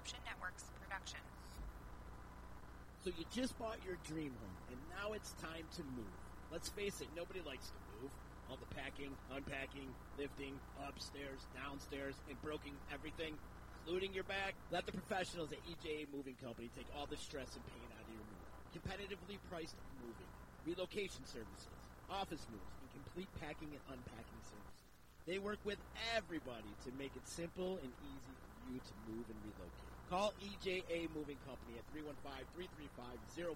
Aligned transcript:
Disruption 0.00 0.24
Network's 0.32 0.64
production. 0.80 1.20
So 3.04 3.12
you 3.20 3.28
just 3.28 3.52
bought 3.60 3.76
your 3.84 4.00
dream 4.08 4.32
home, 4.32 4.58
and 4.72 4.80
now 4.96 5.12
it's 5.12 5.36
time 5.44 5.68
to 5.76 5.84
move. 5.92 6.16
Let's 6.48 6.72
face 6.72 7.04
it, 7.04 7.12
nobody 7.12 7.44
likes 7.44 7.68
to 7.68 7.80
move. 8.00 8.08
All 8.48 8.56
the 8.56 8.72
packing, 8.72 9.12
unpacking, 9.28 9.92
lifting, 10.16 10.56
upstairs, 10.88 11.44
downstairs, 11.52 12.16
and 12.32 12.40
broken 12.40 12.72
everything, 12.88 13.36
including 13.84 14.16
your 14.16 14.24
back. 14.24 14.56
Let 14.72 14.88
the 14.88 14.96
professionals 14.96 15.52
at 15.52 15.60
EJA 15.68 16.08
Moving 16.16 16.40
Company 16.40 16.72
take 16.72 16.88
all 16.96 17.04
the 17.04 17.20
stress 17.20 17.52
and 17.52 17.64
pain 17.68 17.84
out 17.92 18.00
of 18.00 18.08
your 18.08 18.24
move. 18.24 18.48
Competitively 18.72 19.36
priced 19.52 19.76
moving, 20.00 20.32
relocation 20.64 21.28
services, 21.28 21.76
office 22.08 22.48
moves, 22.48 22.72
and 22.80 22.88
complete 23.04 23.28
packing 23.36 23.68
and 23.68 23.84
unpacking 23.92 24.40
services. 24.48 24.80
They 25.28 25.36
work 25.36 25.60
with 25.68 25.78
everybody 26.16 26.72
to 26.88 26.90
make 26.96 27.12
it 27.12 27.28
simple 27.28 27.76
and 27.84 27.92
easy 28.00 28.32
for 28.40 28.72
you 28.72 28.80
to 28.80 28.94
move 29.12 29.26
and 29.28 29.38
relocate. 29.44 29.89
Call 30.10 30.34
EJA 30.42 31.06
Moving 31.14 31.38
Company 31.46 31.78
at 31.78 31.86
315-335-0516. 31.94 33.54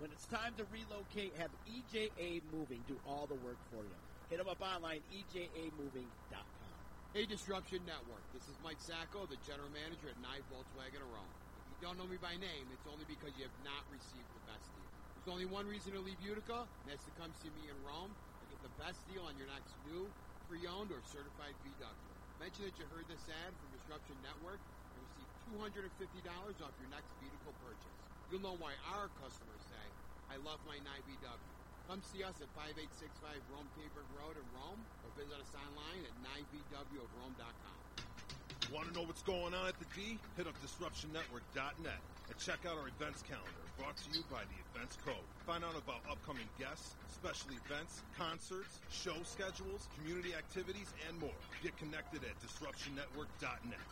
When 0.00 0.08
it's 0.08 0.24
time 0.24 0.56
to 0.56 0.64
relocate, 0.72 1.36
have 1.36 1.52
EJA 1.68 2.40
Moving 2.48 2.80
do 2.88 2.96
all 3.04 3.28
the 3.28 3.36
work 3.44 3.60
for 3.68 3.84
you. 3.84 3.98
Hit 4.32 4.40
them 4.40 4.48
up 4.48 4.64
online, 4.64 5.04
ejamoving.com. 5.12 6.72
Hey, 7.12 7.28
Disruption 7.28 7.84
Network. 7.84 8.24
This 8.32 8.48
is 8.48 8.56
Mike 8.64 8.80
Sacco, 8.80 9.28
the 9.28 9.36
general 9.44 9.68
manager 9.68 10.08
at 10.08 10.16
Nye 10.24 10.40
Volkswagen 10.48 11.04
Rome. 11.12 11.28
If 11.76 11.76
you 11.76 11.92
don't 11.92 12.00
know 12.00 12.08
me 12.08 12.16
by 12.16 12.32
name, 12.40 12.64
it's 12.72 12.88
only 12.88 13.04
because 13.04 13.36
you 13.36 13.44
have 13.44 13.58
not 13.68 13.84
received 13.92 14.32
the 14.32 14.44
best 14.48 14.64
deal. 14.80 14.88
There's 15.12 15.28
only 15.28 15.44
one 15.44 15.68
reason 15.68 15.92
to 15.92 16.00
leave 16.00 16.16
Utica, 16.24 16.64
and 16.64 16.86
that's 16.88 17.04
to 17.04 17.12
come 17.20 17.28
see 17.44 17.52
me 17.52 17.68
in 17.68 17.76
Rome 17.84 18.16
and 18.16 18.44
get 18.48 18.64
the 18.64 18.72
best 18.80 19.04
deal 19.12 19.28
on 19.28 19.36
your 19.36 19.52
next 19.52 19.76
new, 19.84 20.08
pre-owned, 20.48 20.88
or 20.88 21.04
certified 21.04 21.52
VW. 21.68 22.16
Mention 22.40 22.64
that 22.64 22.80
you 22.80 22.88
heard 22.88 23.04
this 23.12 23.28
ad 23.28 23.52
from 23.60 23.68
Disruption 23.76 24.16
Network 24.24 24.64
$250 25.56 25.88
off 26.60 26.74
your 26.76 26.90
next 26.92 27.08
vehicle 27.20 27.54
purchase. 27.64 27.96
You'll 28.28 28.44
know 28.44 28.56
why 28.60 28.76
our 28.92 29.08
customers 29.22 29.62
say, 29.64 29.86
I 30.28 30.36
love 30.44 30.60
my 30.68 30.76
Nye 30.84 31.02
VW. 31.08 31.52
Come 31.88 32.04
see 32.04 32.20
us 32.20 32.36
at 32.44 32.52
5865 32.52 33.40
Rome 33.48 33.68
Taberg 33.72 34.08
Road 34.12 34.36
in 34.36 34.44
Rome 34.52 34.80
or 35.04 35.08
visit 35.16 35.40
us 35.40 35.52
online 35.56 36.04
at 36.04 36.12
NyeVWofRome.com. 36.20 37.78
Want 38.68 38.92
to 38.92 38.92
know 38.92 39.08
what's 39.08 39.24
going 39.24 39.56
on 39.56 39.64
at 39.64 39.80
the 39.80 39.88
D? 39.96 40.20
Hit 40.36 40.44
up 40.44 40.52
DisruptionNetwork.net 40.60 42.00
and 42.28 42.36
check 42.36 42.68
out 42.68 42.76
our 42.76 42.92
events 42.92 43.24
calendar 43.24 43.68
brought 43.78 43.96
to 43.96 44.10
you 44.10 44.26
by 44.26 44.42
the 44.42 44.58
Events 44.74 44.98
Code. 45.06 45.22
Find 45.46 45.62
out 45.62 45.78
about 45.78 46.02
upcoming 46.10 46.50
guests, 46.58 46.98
special 47.14 47.54
events, 47.54 48.02
concerts, 48.18 48.82
show 48.90 49.14
schedules, 49.22 49.86
community 49.96 50.34
activities, 50.34 50.90
and 51.06 51.14
more. 51.20 51.38
Get 51.62 51.78
connected 51.78 52.26
at 52.26 52.34
DisruptionNetwork.net. 52.42 53.86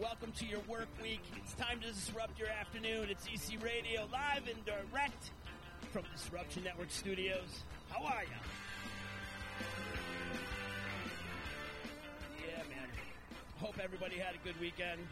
Welcome 0.00 0.32
to 0.38 0.46
your 0.46 0.60
work 0.60 0.88
week. 1.02 1.20
It's 1.36 1.52
time 1.52 1.78
to 1.80 1.88
disrupt 1.88 2.38
your 2.38 2.48
afternoon. 2.48 3.08
It's 3.10 3.26
EC 3.26 3.62
Radio 3.62 4.08
live 4.10 4.48
and 4.48 4.64
direct 4.64 5.30
from 5.92 6.04
Disruption 6.16 6.64
Network 6.64 6.90
Studios. 6.90 7.64
How 7.90 8.06
are 8.06 8.22
you? 8.22 8.40
Yeah, 12.48 12.62
man. 12.70 12.88
Hope 13.58 13.78
everybody 13.78 14.16
had 14.16 14.34
a 14.34 14.38
good 14.42 14.58
weekend. 14.58 15.02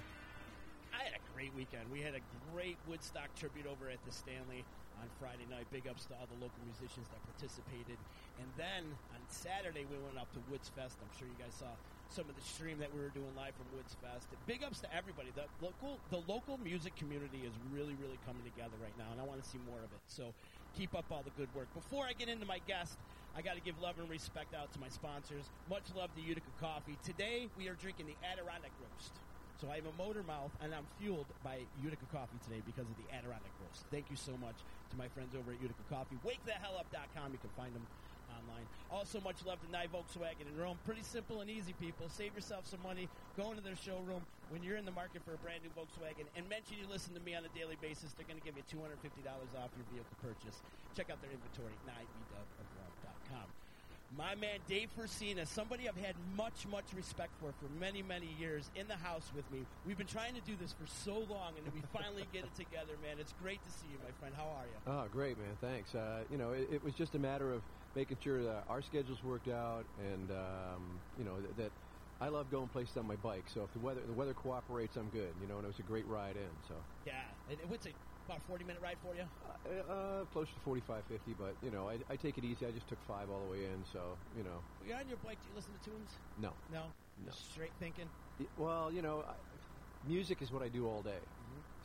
I 0.98 1.04
had 1.04 1.12
a 1.12 1.34
great 1.34 1.54
weekend. 1.54 1.82
We 1.92 2.00
had 2.00 2.14
a 2.14 2.20
great 2.54 2.78
Woodstock 2.88 3.34
tribute 3.34 3.66
over 3.66 3.90
at 3.90 4.02
the 4.06 4.12
Stanley 4.12 4.64
on 5.00 5.08
Friday 5.18 5.46
night. 5.50 5.66
Big 5.70 5.86
ups 5.86 6.06
to 6.10 6.14
all 6.18 6.26
the 6.26 6.38
local 6.42 6.60
musicians 6.66 7.06
that 7.10 7.20
participated. 7.24 7.98
And 8.38 8.48
then 8.58 8.86
on 9.14 9.20
Saturday, 9.30 9.86
we 9.86 9.98
went 10.02 10.18
up 10.18 10.30
to 10.34 10.40
Woods 10.50 10.70
Fest. 10.74 10.98
I'm 11.00 11.12
sure 11.18 11.26
you 11.26 11.38
guys 11.38 11.54
saw 11.54 11.70
some 12.10 12.24
of 12.28 12.34
the 12.34 12.44
stream 12.44 12.78
that 12.80 12.88
we 12.92 13.00
were 13.00 13.12
doing 13.12 13.28
live 13.36 13.52
from 13.54 13.68
Woods 13.76 13.94
Fest. 14.00 14.26
Big 14.46 14.64
ups 14.64 14.80
to 14.80 14.88
everybody. 14.94 15.28
The 15.36 15.46
local, 15.60 16.00
the 16.10 16.22
local 16.24 16.56
music 16.58 16.96
community 16.96 17.44
is 17.44 17.52
really, 17.70 17.94
really 18.00 18.18
coming 18.24 18.42
together 18.42 18.74
right 18.80 18.94
now, 18.96 19.12
and 19.12 19.20
I 19.20 19.24
want 19.24 19.42
to 19.42 19.48
see 19.48 19.60
more 19.68 19.78
of 19.78 19.90
it. 19.92 20.02
So 20.08 20.32
keep 20.76 20.96
up 20.96 21.04
all 21.12 21.22
the 21.22 21.34
good 21.36 21.52
work. 21.54 21.68
Before 21.74 22.08
I 22.08 22.16
get 22.16 22.28
into 22.28 22.46
my 22.46 22.60
guest, 22.66 22.96
I 23.36 23.42
got 23.42 23.54
to 23.54 23.62
give 23.62 23.76
love 23.80 23.98
and 24.00 24.08
respect 24.08 24.54
out 24.54 24.72
to 24.72 24.80
my 24.80 24.88
sponsors. 24.88 25.44
Much 25.68 25.84
love 25.94 26.10
to 26.16 26.22
Utica 26.22 26.50
Coffee. 26.60 26.96
Today, 27.04 27.46
we 27.58 27.68
are 27.68 27.76
drinking 27.76 28.06
the 28.06 28.16
Adirondack 28.24 28.72
Roast. 28.80 29.12
So 29.58 29.66
I 29.66 29.82
have 29.82 29.90
a 29.90 29.96
motor 29.98 30.22
mouth, 30.22 30.54
and 30.62 30.70
I'm 30.70 30.86
fueled 31.02 31.26
by 31.42 31.58
Utica 31.82 32.06
Coffee 32.14 32.38
today 32.46 32.62
because 32.62 32.86
of 32.86 32.94
the 32.94 33.10
Adirondack 33.10 33.50
Roast. 33.58 33.82
Thank 33.90 34.06
you 34.06 34.14
so 34.14 34.38
much 34.38 34.54
to 34.54 34.94
my 34.94 35.10
friends 35.10 35.34
over 35.34 35.50
at 35.50 35.58
Utica 35.58 35.82
Coffee. 35.90 36.14
WakeTheHellUp.com. 36.22 37.34
You 37.34 37.42
can 37.42 37.50
find 37.58 37.74
them 37.74 37.82
online. 38.30 38.62
Also, 38.86 39.18
much 39.26 39.42
love 39.42 39.58
to 39.66 39.68
Nye 39.74 39.90
Volkswagen 39.90 40.46
in 40.46 40.54
Rome. 40.54 40.78
Pretty 40.86 41.02
simple 41.02 41.42
and 41.42 41.50
easy, 41.50 41.74
people. 41.82 42.06
Save 42.06 42.38
yourself 42.38 42.70
some 42.70 42.78
money. 42.86 43.10
Go 43.34 43.50
into 43.50 43.58
their 43.58 43.74
showroom 43.74 44.22
when 44.54 44.62
you're 44.62 44.78
in 44.78 44.86
the 44.86 44.94
market 44.94 45.26
for 45.26 45.34
a 45.34 45.40
brand 45.42 45.66
new 45.66 45.74
Volkswagen 45.74 46.30
and 46.38 46.46
mention 46.46 46.78
you 46.78 46.86
listen 46.86 47.10
to 47.18 47.22
me 47.26 47.34
on 47.34 47.42
a 47.42 47.50
daily 47.50 47.74
basis. 47.82 48.14
They're 48.14 48.30
going 48.30 48.38
to 48.38 48.46
give 48.46 48.54
you 48.54 48.62
$250 48.70 48.94
off 49.58 49.74
your 49.74 49.90
vehicle 49.90 50.16
purchase. 50.22 50.62
Check 50.94 51.10
out 51.10 51.18
their 51.18 51.34
inventory 51.34 51.74
NyeVW.com. 51.82 53.50
My 54.16 54.34
man 54.34 54.58
Dave 54.66 54.88
Frisina, 54.98 55.46
somebody 55.46 55.88
I've 55.88 55.96
had 55.96 56.14
much, 56.36 56.66
much 56.70 56.84
respect 56.96 57.30
for 57.40 57.52
for 57.52 57.68
many, 57.78 58.02
many 58.02 58.28
years 58.40 58.70
in 58.74 58.88
the 58.88 58.96
house 58.96 59.30
with 59.36 59.50
me. 59.52 59.60
We've 59.86 59.98
been 59.98 60.06
trying 60.06 60.34
to 60.34 60.40
do 60.40 60.54
this 60.60 60.72
for 60.72 60.86
so 60.86 61.18
long, 61.30 61.52
and 61.62 61.72
we 61.74 61.82
finally 61.92 62.24
get 62.32 62.44
it 62.44 62.54
together, 62.56 62.92
man. 63.02 63.16
It's 63.20 63.34
great 63.42 63.62
to 63.64 63.70
see 63.70 63.86
you, 63.92 63.98
my 64.02 64.10
friend. 64.18 64.34
How 64.34 64.44
are 64.44 64.64
you? 64.64 64.92
Oh, 64.92 65.04
great, 65.12 65.36
man. 65.38 65.56
Thanks. 65.60 65.94
Uh, 65.94 66.20
you 66.30 66.38
know, 66.38 66.52
it, 66.52 66.68
it 66.72 66.84
was 66.84 66.94
just 66.94 67.14
a 67.14 67.18
matter 67.18 67.52
of 67.52 67.60
making 67.94 68.16
sure 68.22 68.42
that 68.42 68.64
our 68.68 68.80
schedules 68.80 69.22
worked 69.22 69.48
out, 69.48 69.84
and 70.12 70.30
um, 70.30 70.98
you 71.18 71.24
know 71.24 71.38
that, 71.42 71.56
that 71.58 71.70
I 72.20 72.28
love 72.28 72.50
going 72.50 72.68
places 72.68 72.96
on 72.96 73.06
my 73.06 73.16
bike. 73.16 73.44
So 73.52 73.62
if 73.62 73.72
the 73.74 73.78
weather 73.80 74.00
the 74.06 74.14
weather 74.14 74.34
cooperates, 74.34 74.96
I'm 74.96 75.10
good. 75.10 75.32
You 75.42 75.48
know, 75.48 75.56
and 75.56 75.64
it 75.64 75.68
was 75.68 75.78
a 75.80 75.82
great 75.82 76.06
ride 76.08 76.36
in. 76.36 76.50
So 76.66 76.74
Yeah, 77.06 77.12
and 77.50 77.60
it- 77.60 77.68
what's 77.68 77.86
a 77.86 77.90
about 78.28 78.42
forty 78.42 78.64
minute 78.64 78.82
ride 78.82 78.98
for 79.00 79.14
you? 79.14 79.24
uh, 79.66 79.92
uh, 79.92 80.24
close 80.26 80.48
to 80.52 80.60
45, 80.60 81.04
50, 81.06 81.34
but 81.34 81.56
you 81.62 81.70
know, 81.70 81.88
I, 81.88 81.98
I 82.10 82.16
take 82.16 82.36
it 82.38 82.44
easy. 82.44 82.66
I 82.66 82.70
just 82.70 82.86
took 82.88 83.00
five 83.02 83.30
all 83.30 83.40
the 83.40 83.50
way 83.50 83.64
in. 83.64 83.84
So 83.84 84.18
you 84.36 84.42
know, 84.42 84.60
You're 84.84 84.96
on 84.98 85.08
your 85.08 85.16
bike. 85.16 85.38
Do 85.42 85.48
you 85.48 85.54
listen 85.54 85.72
to 85.72 85.80
tunes? 85.80 86.10
no. 86.36 86.52
No. 86.70 86.92
No. 87.24 87.30
Just 87.32 87.50
straight 87.50 87.72
thinking. 87.78 88.08
Y- 88.38 88.46
Well, 88.56 88.92
you 88.92 89.02
know, 89.02 89.24
I, 89.26 89.34
music 90.06 90.42
is 90.42 90.52
what 90.52 90.62
I 90.62 90.68
do 90.68 90.86
all 90.86 91.02
day. 91.02 91.20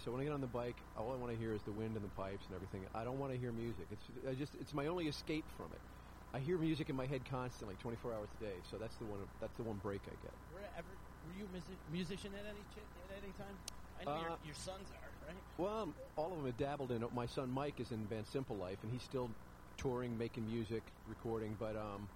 So 0.04 0.12
when 0.12 0.22
I 0.22 0.26
get 0.26 0.34
on 0.34 0.42
the 0.42 0.48
bike, 0.48 0.84
all 0.98 1.12
I 1.14 1.16
want 1.16 1.32
to 1.32 1.38
hear 1.38 1.54
is 1.54 1.64
the 1.64 1.72
wind 1.72 1.96
and 1.96 2.04
the 2.04 2.10
pipes 2.10 2.46
and 2.48 2.56
everything. 2.56 2.86
I 2.94 3.04
don't 3.04 3.18
want 3.20 3.32
to 3.32 3.40
hear 3.40 3.52
music. 3.52 3.88
It's 3.90 4.06
I 4.30 4.34
just 4.34 4.56
it's 4.56 4.74
my 4.74 4.88
only 4.88 5.08
escape 5.08 5.46
from 5.56 5.72
it. 5.72 5.82
I 6.36 6.40
hear 6.40 6.58
music 6.58 6.90
in 6.90 6.96
my 6.96 7.06
head 7.06 7.26
constantly, 7.30 7.76
24 7.78 8.14
hours 8.14 8.30
a 8.34 8.44
day. 8.44 8.58
So 8.70 8.78
that's 8.78 8.96
the 8.98 9.06
one 9.06 9.22
that's 9.40 9.56
the 9.56 9.64
one 9.64 9.78
break 9.78 10.02
I 10.08 10.16
get. 10.22 10.34
Were 10.52 10.60
ever 10.78 10.90
were 11.26 11.32
you 11.32 11.46
a 11.46 11.48
music, 11.48 11.78
musician 11.92 12.34
at 12.34 12.46
any 12.50 12.62
ch- 12.74 12.86
at 13.10 13.24
any 13.24 13.32
time? 13.34 13.56
I 14.00 14.06
know 14.06 14.12
Uh, 14.12 14.22
your, 14.22 14.38
your 14.44 14.56
sons 14.56 14.90
are 14.92 15.03
right. 15.28 15.36
Well, 15.58 15.84
um, 15.84 15.94
all 16.16 16.32
of 16.32 16.38
them 16.38 16.46
have 16.46 16.58
dabbled 16.58 16.92
in 16.92 17.04
it. 17.04 17.14
My 17.14 17.26
son 17.26 17.50
Mike 17.50 17.80
is 17.80 17.92
in 17.92 18.06
band 18.06 18.26
Simple 18.28 18.56
Life, 18.58 18.78
and 18.84 18.92
he's 18.92 19.04
still 19.04 19.30
touring, 19.78 20.18
making 20.18 20.46
music, 20.46 20.84
recording. 21.08 21.56
But 21.60 21.76
um, 21.76 22.08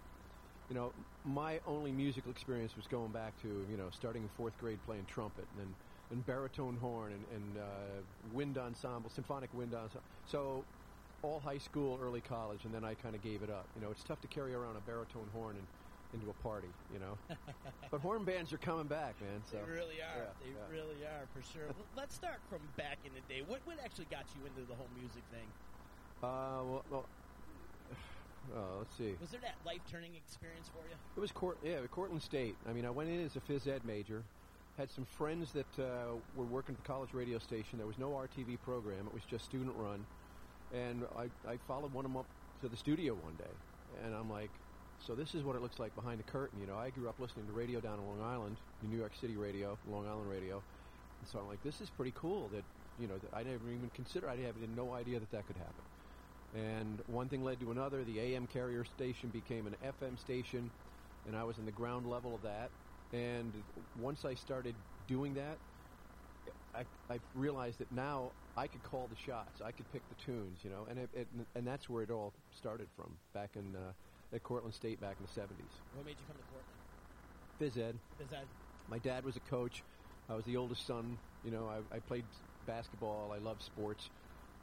you 0.69 0.75
know, 0.75 0.91
my 1.23 1.59
only 1.65 1.91
musical 1.91 2.31
experience 2.31 2.75
was 2.75 2.87
going 2.87 3.11
back 3.11 3.33
to 3.41 3.47
you 3.47 3.77
know 3.77 3.89
starting 3.91 4.23
in 4.23 4.29
fourth 4.29 4.57
grade 4.59 4.79
playing 4.85 5.05
trumpet, 5.05 5.45
and 5.51 5.59
then 5.59 5.75
and 6.11 6.25
baritone 6.25 6.77
horn 6.77 7.11
and, 7.11 7.25
and 7.35 7.57
uh, 7.57 8.33
wind 8.33 8.57
ensemble, 8.57 9.09
symphonic 9.09 9.53
wind 9.53 9.73
ensemble. 9.73 10.03
So 10.25 10.63
all 11.23 11.39
high 11.39 11.57
school, 11.57 11.99
early 12.01 12.21
college, 12.21 12.63
and 12.63 12.73
then 12.73 12.85
I 12.85 12.93
kind 12.95 13.15
of 13.15 13.21
gave 13.21 13.41
it 13.43 13.49
up. 13.49 13.65
You 13.75 13.81
know, 13.81 13.91
it's 13.91 14.03
tough 14.03 14.21
to 14.21 14.27
carry 14.27 14.53
around 14.53 14.77
a 14.77 14.81
baritone 14.81 15.27
horn 15.33 15.57
and 15.57 15.67
into 16.13 16.29
a 16.29 16.33
party. 16.43 16.69
You 16.93 16.99
know, 16.99 17.17
but 17.91 18.01
horn 18.01 18.23
bands 18.23 18.53
are 18.53 18.57
coming 18.57 18.87
back, 18.87 19.15
man. 19.21 19.41
So 19.49 19.57
they 19.57 19.71
really 19.71 20.01
are. 20.01 20.23
yeah, 20.23 20.33
they 20.39 20.51
yeah. 20.51 20.71
really 20.71 21.03
are 21.05 21.27
for 21.33 21.41
sure. 21.41 21.67
Well, 21.67 21.87
Let's 21.95 22.15
start 22.15 22.39
from 22.49 22.61
back 22.77 22.97
in 23.05 23.11
the 23.13 23.33
day. 23.33 23.41
What 23.45 23.61
what 23.65 23.77
actually 23.83 24.07
got 24.11 24.25
you 24.35 24.45
into 24.45 24.61
the 24.67 24.75
whole 24.75 24.89
music 24.97 25.23
thing? 25.31 25.47
Uh, 26.23 26.63
well, 26.63 26.85
well 26.89 27.05
uh, 28.55 28.77
let's 28.79 28.95
see. 28.97 29.13
Was 29.19 29.31
there 29.31 29.41
that 29.41 29.55
life 29.65 29.81
turning 29.89 30.15
experience 30.15 30.69
for 30.69 30.87
you? 30.87 30.95
It 31.15 31.19
was 31.19 31.31
Court, 31.31 31.57
yeah, 31.63 31.79
Cortland 31.91 32.21
State. 32.21 32.55
I 32.67 32.73
mean, 32.73 32.85
I 32.85 32.89
went 32.89 33.09
in 33.09 33.23
as 33.23 33.35
a 33.35 33.39
phys 33.41 33.67
ed 33.67 33.85
major. 33.85 34.23
Had 34.77 34.91
some 34.91 35.05
friends 35.05 35.53
that 35.53 35.79
uh, 35.79 36.13
were 36.35 36.45
working 36.45 36.75
at 36.75 36.83
the 36.83 36.87
college 36.87 37.09
radio 37.13 37.39
station. 37.39 37.79
There 37.79 37.87
was 37.87 37.97
no 37.97 38.09
RTV 38.11 38.61
program; 38.61 39.07
it 39.07 39.13
was 39.13 39.23
just 39.23 39.45
student 39.45 39.73
run. 39.75 40.05
And 40.73 41.05
I, 41.17 41.23
I 41.49 41.57
followed 41.67 41.93
one 41.93 42.05
of 42.05 42.11
them 42.11 42.17
up 42.17 42.27
to 42.61 42.67
the 42.67 42.77
studio 42.77 43.13
one 43.13 43.35
day, 43.37 44.05
and 44.05 44.13
I'm 44.13 44.29
like, 44.29 44.51
so 44.99 45.15
this 45.15 45.35
is 45.35 45.43
what 45.43 45.55
it 45.55 45.61
looks 45.61 45.79
like 45.79 45.95
behind 45.95 46.19
the 46.19 46.23
curtain. 46.23 46.59
You 46.59 46.67
know, 46.67 46.77
I 46.77 46.89
grew 46.89 47.09
up 47.09 47.19
listening 47.19 47.47
to 47.47 47.53
radio 47.53 47.79
down 47.79 47.99
in 47.99 48.05
Long 48.05 48.21
Island, 48.21 48.57
New 48.81 48.97
York 48.97 49.13
City 49.19 49.35
radio, 49.37 49.77
Long 49.85 50.07
Island 50.07 50.29
radio, 50.29 50.63
and 51.19 51.29
so 51.29 51.39
I'm 51.39 51.47
like, 51.47 51.61
this 51.63 51.81
is 51.81 51.89
pretty 51.89 52.13
cool 52.15 52.49
that 52.49 52.63
you 52.99 53.07
know 53.07 53.17
that 53.17 53.33
I 53.33 53.43
never 53.43 53.69
even 53.69 53.89
considered. 53.93 54.29
I 54.29 54.35
had 54.37 54.55
no 54.75 54.93
idea 54.93 55.19
that 55.19 55.31
that 55.31 55.45
could 55.47 55.57
happen. 55.57 55.83
And 56.55 57.01
one 57.07 57.27
thing 57.29 57.43
led 57.43 57.59
to 57.59 57.71
another. 57.71 58.03
The 58.03 58.19
AM 58.19 58.47
carrier 58.47 58.83
station 58.83 59.29
became 59.29 59.67
an 59.67 59.75
FM 59.85 60.17
station, 60.17 60.71
and 61.27 61.35
I 61.35 61.43
was 61.43 61.57
in 61.57 61.65
the 61.65 61.71
ground 61.71 62.05
level 62.07 62.35
of 62.35 62.41
that. 62.43 62.71
And 63.13 63.53
once 63.95 64.25
I 64.25 64.33
started 64.33 64.75
doing 65.07 65.33
that, 65.35 65.57
I, 66.73 66.85
I 67.09 67.19
realized 67.33 67.79
that 67.79 67.91
now 67.91 68.31
I 68.55 68.67
could 68.67 68.83
call 68.83 69.07
the 69.07 69.15
shots. 69.15 69.61
I 69.61 69.71
could 69.71 69.89
pick 69.91 70.01
the 70.09 70.15
tunes, 70.15 70.59
you 70.63 70.69
know, 70.69 70.87
and 70.89 70.99
it, 70.99 71.09
it, 71.13 71.27
and 71.55 71.65
that's 71.65 71.89
where 71.89 72.03
it 72.03 72.11
all 72.11 72.33
started 72.57 72.87
from 72.95 73.11
back 73.33 73.51
in 73.55 73.75
uh, 73.75 73.91
at 74.33 74.43
Cortland 74.43 74.73
State 74.73 74.99
back 74.99 75.15
in 75.19 75.25
the 75.25 75.41
'70s. 75.41 75.47
What 75.95 76.05
made 76.05 76.15
you 76.19 76.25
come 76.27 76.37
to 76.37 76.43
Cortland? 76.51 76.77
Phys 77.59 77.89
ed. 77.89 77.95
Is 78.21 78.29
that 78.29 78.45
My 78.89 78.99
dad 78.99 79.25
was 79.25 79.35
a 79.35 79.39
coach. 79.41 79.83
I 80.29 80.35
was 80.35 80.45
the 80.45 80.57
oldest 80.57 80.85
son. 80.85 81.17
You 81.43 81.51
know, 81.51 81.69
I, 81.69 81.95
I 81.95 81.99
played 81.99 82.23
basketball. 82.65 83.31
I 83.33 83.39
loved 83.39 83.61
sports. 83.61 84.09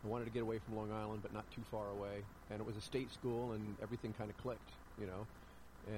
I 0.04 0.08
wanted 0.08 0.26
to 0.26 0.30
get 0.30 0.42
away 0.42 0.58
from 0.58 0.76
Long 0.76 0.92
Island, 0.92 1.20
but 1.22 1.32
not 1.32 1.50
too 1.50 1.62
far 1.70 1.88
away. 1.88 2.22
And 2.50 2.60
it 2.60 2.66
was 2.66 2.76
a 2.76 2.80
state 2.80 3.10
school, 3.12 3.52
and 3.52 3.76
everything 3.82 4.12
kind 4.12 4.28
of 4.28 4.36
clicked, 4.36 4.70
you 5.00 5.06
know. 5.06 5.26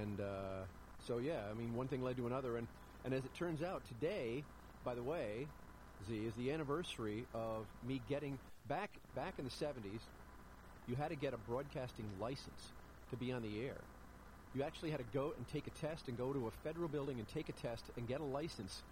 And 0.01 0.21
uh, 0.21 0.65
so, 1.07 1.19
yeah, 1.19 1.41
I 1.51 1.55
mean, 1.55 1.75
one 1.75 1.89
thing 1.89 2.03
led 2.03 2.17
to 2.19 2.27
another. 2.27 2.57
And, 2.57 2.69
and 3.05 3.13
as 3.13 3.25
it 3.25 3.35
turns 3.35 3.63
out, 3.63 3.83
today, 3.89 4.45
by 4.85 4.95
the 4.95 5.03
way, 5.03 5.47
Z, 6.09 6.15
is 6.15 6.35
the 6.35 6.53
anniversary 6.53 7.25
of 7.35 7.67
me 7.87 8.01
getting 8.09 8.39
back 8.69 8.91
back 9.17 9.35
in 9.39 9.45
the 9.45 9.51
70s. 9.51 10.01
You 10.87 10.95
had 10.95 11.09
to 11.09 11.17
get 11.17 11.35
a 11.35 11.39
broadcasting 11.39 12.05
license 12.21 12.76
to 13.09 13.17
be 13.17 13.33
on 13.33 13.43
the 13.43 13.61
air. 13.61 13.89
You 14.53 14.63
actually 14.63 14.91
had 14.91 14.99
to 14.99 15.05
go 15.05 15.33
and 15.33 15.47
take 15.47 15.67
a 15.67 15.71
test 15.71 16.09
and 16.09 16.17
go 16.17 16.33
to 16.33 16.47
a 16.47 16.51
federal 16.51 16.89
building 16.89 17.19
and 17.19 17.29
take 17.29 17.49
a 17.49 17.53
test 17.53 17.91
and 17.97 18.09
get 18.09 18.21
a 18.21 18.25
license, 18.25 18.85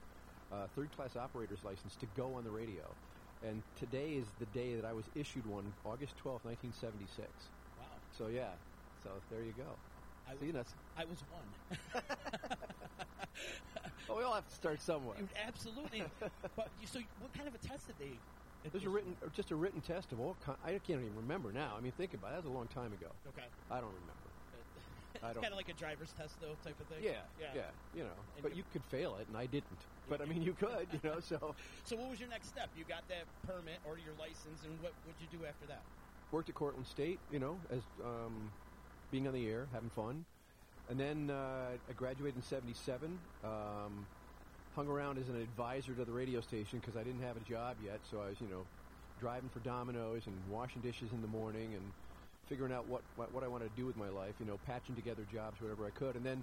uh, 0.50 0.69
third 0.69 0.93
class 0.93 1.16
operator's 1.16 1.64
license, 1.64 1.96
to 1.96 2.06
go 2.06 2.34
on 2.34 2.44
the 2.44 2.50
radio. 2.50 2.96
And 3.43 3.64
today 3.75 4.16
is 4.16 4.34
the 4.34 4.46
day 4.46 4.75
that 4.76 4.84
I 4.84 4.93
was 4.93 5.08
issued 5.14 5.46
one, 5.46 5.75
August 5.84 6.16
12, 6.16 6.44
1976. 6.44 7.50
wow. 7.76 8.00
So, 8.11 8.28
yeah. 8.28 8.56
So, 9.02 9.22
there 9.28 9.43
you 9.43 9.52
go. 9.52 9.78
I 10.26 10.37
See, 10.37 10.52
was, 10.52 10.76
I 10.96 11.05
was 11.05 11.25
one. 11.25 11.55
oh, 14.08 14.17
we 14.17 14.22
all 14.22 14.34
have 14.34 14.46
to 14.46 14.55
start 14.55 14.81
somewhere. 14.81 15.19
You- 15.19 15.28
Absolutely. 15.37 16.05
but 16.56 16.72
so, 16.87 17.00
what 17.19 17.32
kind 17.32 17.49
of 17.49 17.55
a 17.55 17.58
test 17.58 17.87
did 17.87 17.99
they? 17.99 18.20
There's 18.70 18.84
a 18.84 18.88
written, 18.88 19.16
just 19.32 19.50
a 19.50 19.56
written 19.56 19.81
test 19.81 20.12
of 20.12 20.20
all. 20.20 20.37
I 20.64 20.72
can't 20.72 21.00
even 21.02 21.14
remember 21.14 21.52
now. 21.52 21.75
I 21.76 21.81
mean, 21.81 21.93
think 21.93 22.14
about 22.14 22.28
it. 22.28 22.31
That 22.32 22.44
was 22.44 22.46
a 22.46 22.56
long 22.56 22.66
time 22.69 22.93
ago. 22.93 23.08
Okay. 23.28 23.44
I 23.70 23.81
don't 23.81 23.93
remember. 23.93 24.31
I 25.22 25.32
don't- 25.32 25.43
kind 25.43 25.52
of 25.52 25.56
like 25.58 25.69
a 25.69 25.75
driver's 25.75 26.12
test, 26.12 26.40
though, 26.40 26.55
type 26.64 26.81
of 26.81 26.87
thing. 26.88 27.02
Yeah, 27.02 27.22
Yeah. 27.38 27.52
yeah, 27.55 27.70
you 27.93 28.05
know. 28.05 28.16
And 28.34 28.43
but 28.43 28.52
you- 28.52 28.58
you 28.58 28.64
could 28.72 28.82
fail 28.84 29.16
it, 29.16 29.28
and 29.28 29.37
I 29.37 29.46
didn't. 29.46 29.78
But 30.08 30.20
I 30.20 30.25
mean, 30.25 30.43
you 30.43 30.55
could, 30.55 30.88
you 30.93 31.00
know. 31.05 31.20
So 31.20 31.55
So, 31.84 31.96
what 31.96 32.11
was 32.11 32.19
your 32.20 32.28
next 32.28 32.49
step? 32.49 32.70
You 32.75 32.84
got 32.84 33.06
that 33.08 33.25
permit 33.46 33.78
or 33.84 33.99
your 33.99 34.14
license, 34.14 34.64
and 34.64 34.81
what 34.81 34.93
would 35.06 35.14
you 35.20 35.28
do 35.38 35.44
after 35.44 35.67
that? 35.67 35.82
worked 36.32 36.49
at 36.49 36.55
Cortland 36.56 36.84
State, 36.87 37.20
you 37.31 37.38
know, 37.38 37.60
as 37.70 37.82
um, 38.02 38.50
being 39.12 39.28
on 39.28 39.34
the 39.34 39.46
air, 39.46 39.69
having 39.72 39.88
fun, 39.90 40.25
and 40.88 40.99
then 40.99 41.31
uh, 41.31 41.76
I 41.88 41.93
graduated 41.93 42.34
in 42.37 42.43
'77. 42.43 43.20
Um, 43.44 44.08
hung 44.75 44.88
around 44.88 45.19
as 45.19 45.29
an 45.29 45.41
advisor 45.41 45.94
to 45.94 46.05
the 46.05 46.12
radio 46.12 46.41
station 46.41 46.81
because 46.81 46.97
I 46.97 47.05
didn't 47.05 47.23
have 47.23 47.37
a 47.37 47.44
job 47.49 47.76
yet, 47.85 48.00
so 48.11 48.19
I 48.19 48.29
was, 48.31 48.41
you 48.41 48.49
know, 48.49 48.67
driving 49.21 49.49
for 49.49 49.61
Domino's 49.61 50.26
and 50.26 50.35
washing 50.50 50.82
dishes 50.82 51.11
in 51.12 51.23
the 51.23 51.29
morning 51.29 51.75
and 51.75 51.82
figuring 52.49 52.73
out 52.73 52.87
what, 52.88 53.03
what 53.17 53.32
what 53.32 53.44
I 53.44 53.49
wanted 53.49 53.71
to 53.71 53.76
do 53.81 53.87
with 53.87 53.97
my 53.97 54.09
life, 54.09 54.35
you 54.38 54.47
know, 54.47 54.59
patching 54.67 54.94
together 54.94 55.23
jobs 55.32 55.61
whatever 55.61 55.87
I 55.87 55.91
could, 55.91 56.17
and 56.17 56.25
then. 56.25 56.43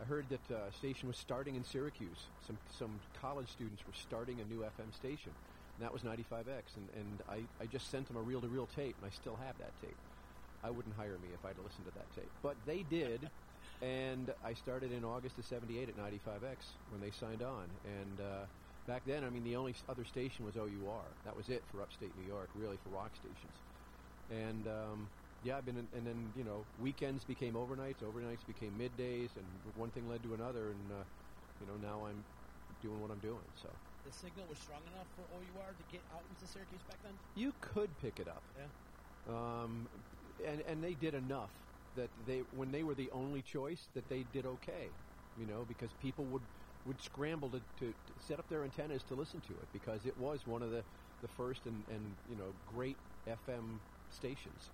I 0.00 0.04
heard 0.04 0.24
that 0.30 0.56
uh, 0.56 0.70
station 0.72 1.06
was 1.06 1.16
starting 1.16 1.54
in 1.54 1.62
Syracuse. 1.62 2.18
Some 2.44 2.58
some 2.70 2.98
college 3.20 3.46
students 3.52 3.86
were 3.86 3.92
starting 3.92 4.40
a 4.40 4.44
new 4.44 4.60
FM 4.60 4.92
station, 4.92 5.30
and 5.76 5.84
that 5.84 5.92
was 5.92 6.02
95X. 6.02 6.74
And, 6.74 6.88
and 6.98 7.22
I, 7.28 7.44
I 7.62 7.66
just 7.66 7.90
sent 7.90 8.08
them 8.08 8.16
a 8.16 8.22
reel-to-reel 8.22 8.66
tape, 8.74 8.96
and 8.98 9.06
I 9.06 9.10
still 9.10 9.36
have 9.36 9.56
that 9.58 9.70
tape. 9.80 9.94
I 10.64 10.70
wouldn't 10.70 10.96
hire 10.96 11.18
me 11.22 11.28
if 11.34 11.44
I'd 11.44 11.58
listened 11.62 11.86
to 11.86 11.92
that 11.94 12.10
tape, 12.14 12.30
but 12.42 12.56
they 12.66 12.82
did. 12.82 13.30
And 13.82 14.36
I 14.42 14.54
started 14.54 14.92
in 14.92 15.04
August 15.04 15.38
of 15.38 15.46
'78 15.46 15.90
at 15.90 15.96
95X 15.96 16.80
when 16.86 17.00
they 17.02 17.12
signed 17.12 17.42
on. 17.42 17.80
And 17.84 18.20
uh, 18.20 18.48
back 18.86 19.04
then, 19.04 19.24
I 19.24 19.30
mean, 19.30 19.44
the 19.44 19.56
only 19.56 19.74
other 19.88 20.04
station 20.04 20.46
was 20.46 20.56
OUR. 20.56 21.20
That 21.24 21.36
was 21.36 21.50
it 21.50 21.68
for 21.68 21.82
upstate 21.82 22.14
New 22.16 22.22
York, 22.24 22.54
really 22.54 22.78
for 22.78 22.90
rock 22.90 23.16
stations. 23.16 23.64
And 24.28 24.68
um, 24.68 25.12
yeah, 25.40 25.58
I've 25.58 25.66
been, 25.66 25.78
in, 25.78 25.90
and 25.94 26.06
then 26.06 26.32
you 26.36 26.44
know, 26.44 26.70
weekends 26.76 27.26
became 27.26 27.54
overnights, 27.54 28.02
overnights 28.02 28.46
became 28.46 28.78
middays, 28.78 29.36
and 29.36 29.64
one 29.74 29.92
thing 29.92 30.06
led 30.08 30.22
to 30.24 30.34
another, 30.34 30.70
and 30.70 30.92
uh, 30.92 31.06
you 31.60 31.66
know, 31.66 31.76
now 31.76 32.06
I'm 32.06 32.26
doing 32.80 33.00
what 33.00 33.10
I'm 33.10 33.20
doing. 33.20 33.52
So 33.56 33.80
The 34.04 34.12
signal 34.12 34.48
was 34.48 34.60
strong 34.60 34.86
enough 34.86 35.08
for 35.14 35.28
OUR 35.32 35.74
to 35.74 35.84
get 35.84 36.04
out 36.10 36.26
into 36.28 36.46
Syracuse 36.46 36.84
back 36.84 37.02
then. 37.02 37.20
you 37.34 37.52
could 37.52 37.98
pick 37.98 38.20
it 38.20 38.28
up, 38.28 38.44
Yeah. 38.56 38.70
um, 39.26 39.88
and 40.38 40.62
and 40.62 40.84
they 40.84 40.94
did 40.94 41.14
enough 41.14 41.71
that 41.96 42.08
they, 42.26 42.40
when 42.56 42.70
they 42.70 42.82
were 42.82 42.94
the 42.94 43.10
only 43.12 43.42
choice, 43.42 43.88
that 43.94 44.08
they 44.08 44.24
did 44.32 44.46
okay, 44.46 44.88
you 45.38 45.46
know, 45.46 45.64
because 45.68 45.90
people 46.00 46.24
would 46.26 46.42
would 46.84 47.00
scramble 47.00 47.48
to, 47.48 47.60
to, 47.78 47.86
to 48.06 48.12
set 48.26 48.40
up 48.40 48.48
their 48.48 48.64
antennas 48.64 49.04
to 49.04 49.14
listen 49.14 49.40
to 49.40 49.52
it 49.52 49.68
because 49.72 50.04
it 50.04 50.16
was 50.18 50.46
one 50.46 50.62
of 50.62 50.70
the 50.70 50.82
the 51.22 51.28
first 51.28 51.66
and, 51.66 51.84
and 51.88 52.02
you 52.28 52.36
know 52.36 52.52
great 52.66 52.96
FM 53.28 53.78
stations 54.10 54.70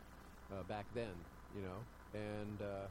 uh, 0.53 0.63
back 0.63 0.87
then, 0.95 1.13
you 1.55 1.63
know, 1.63 1.77
and 2.19 2.63
uh, 2.63 2.87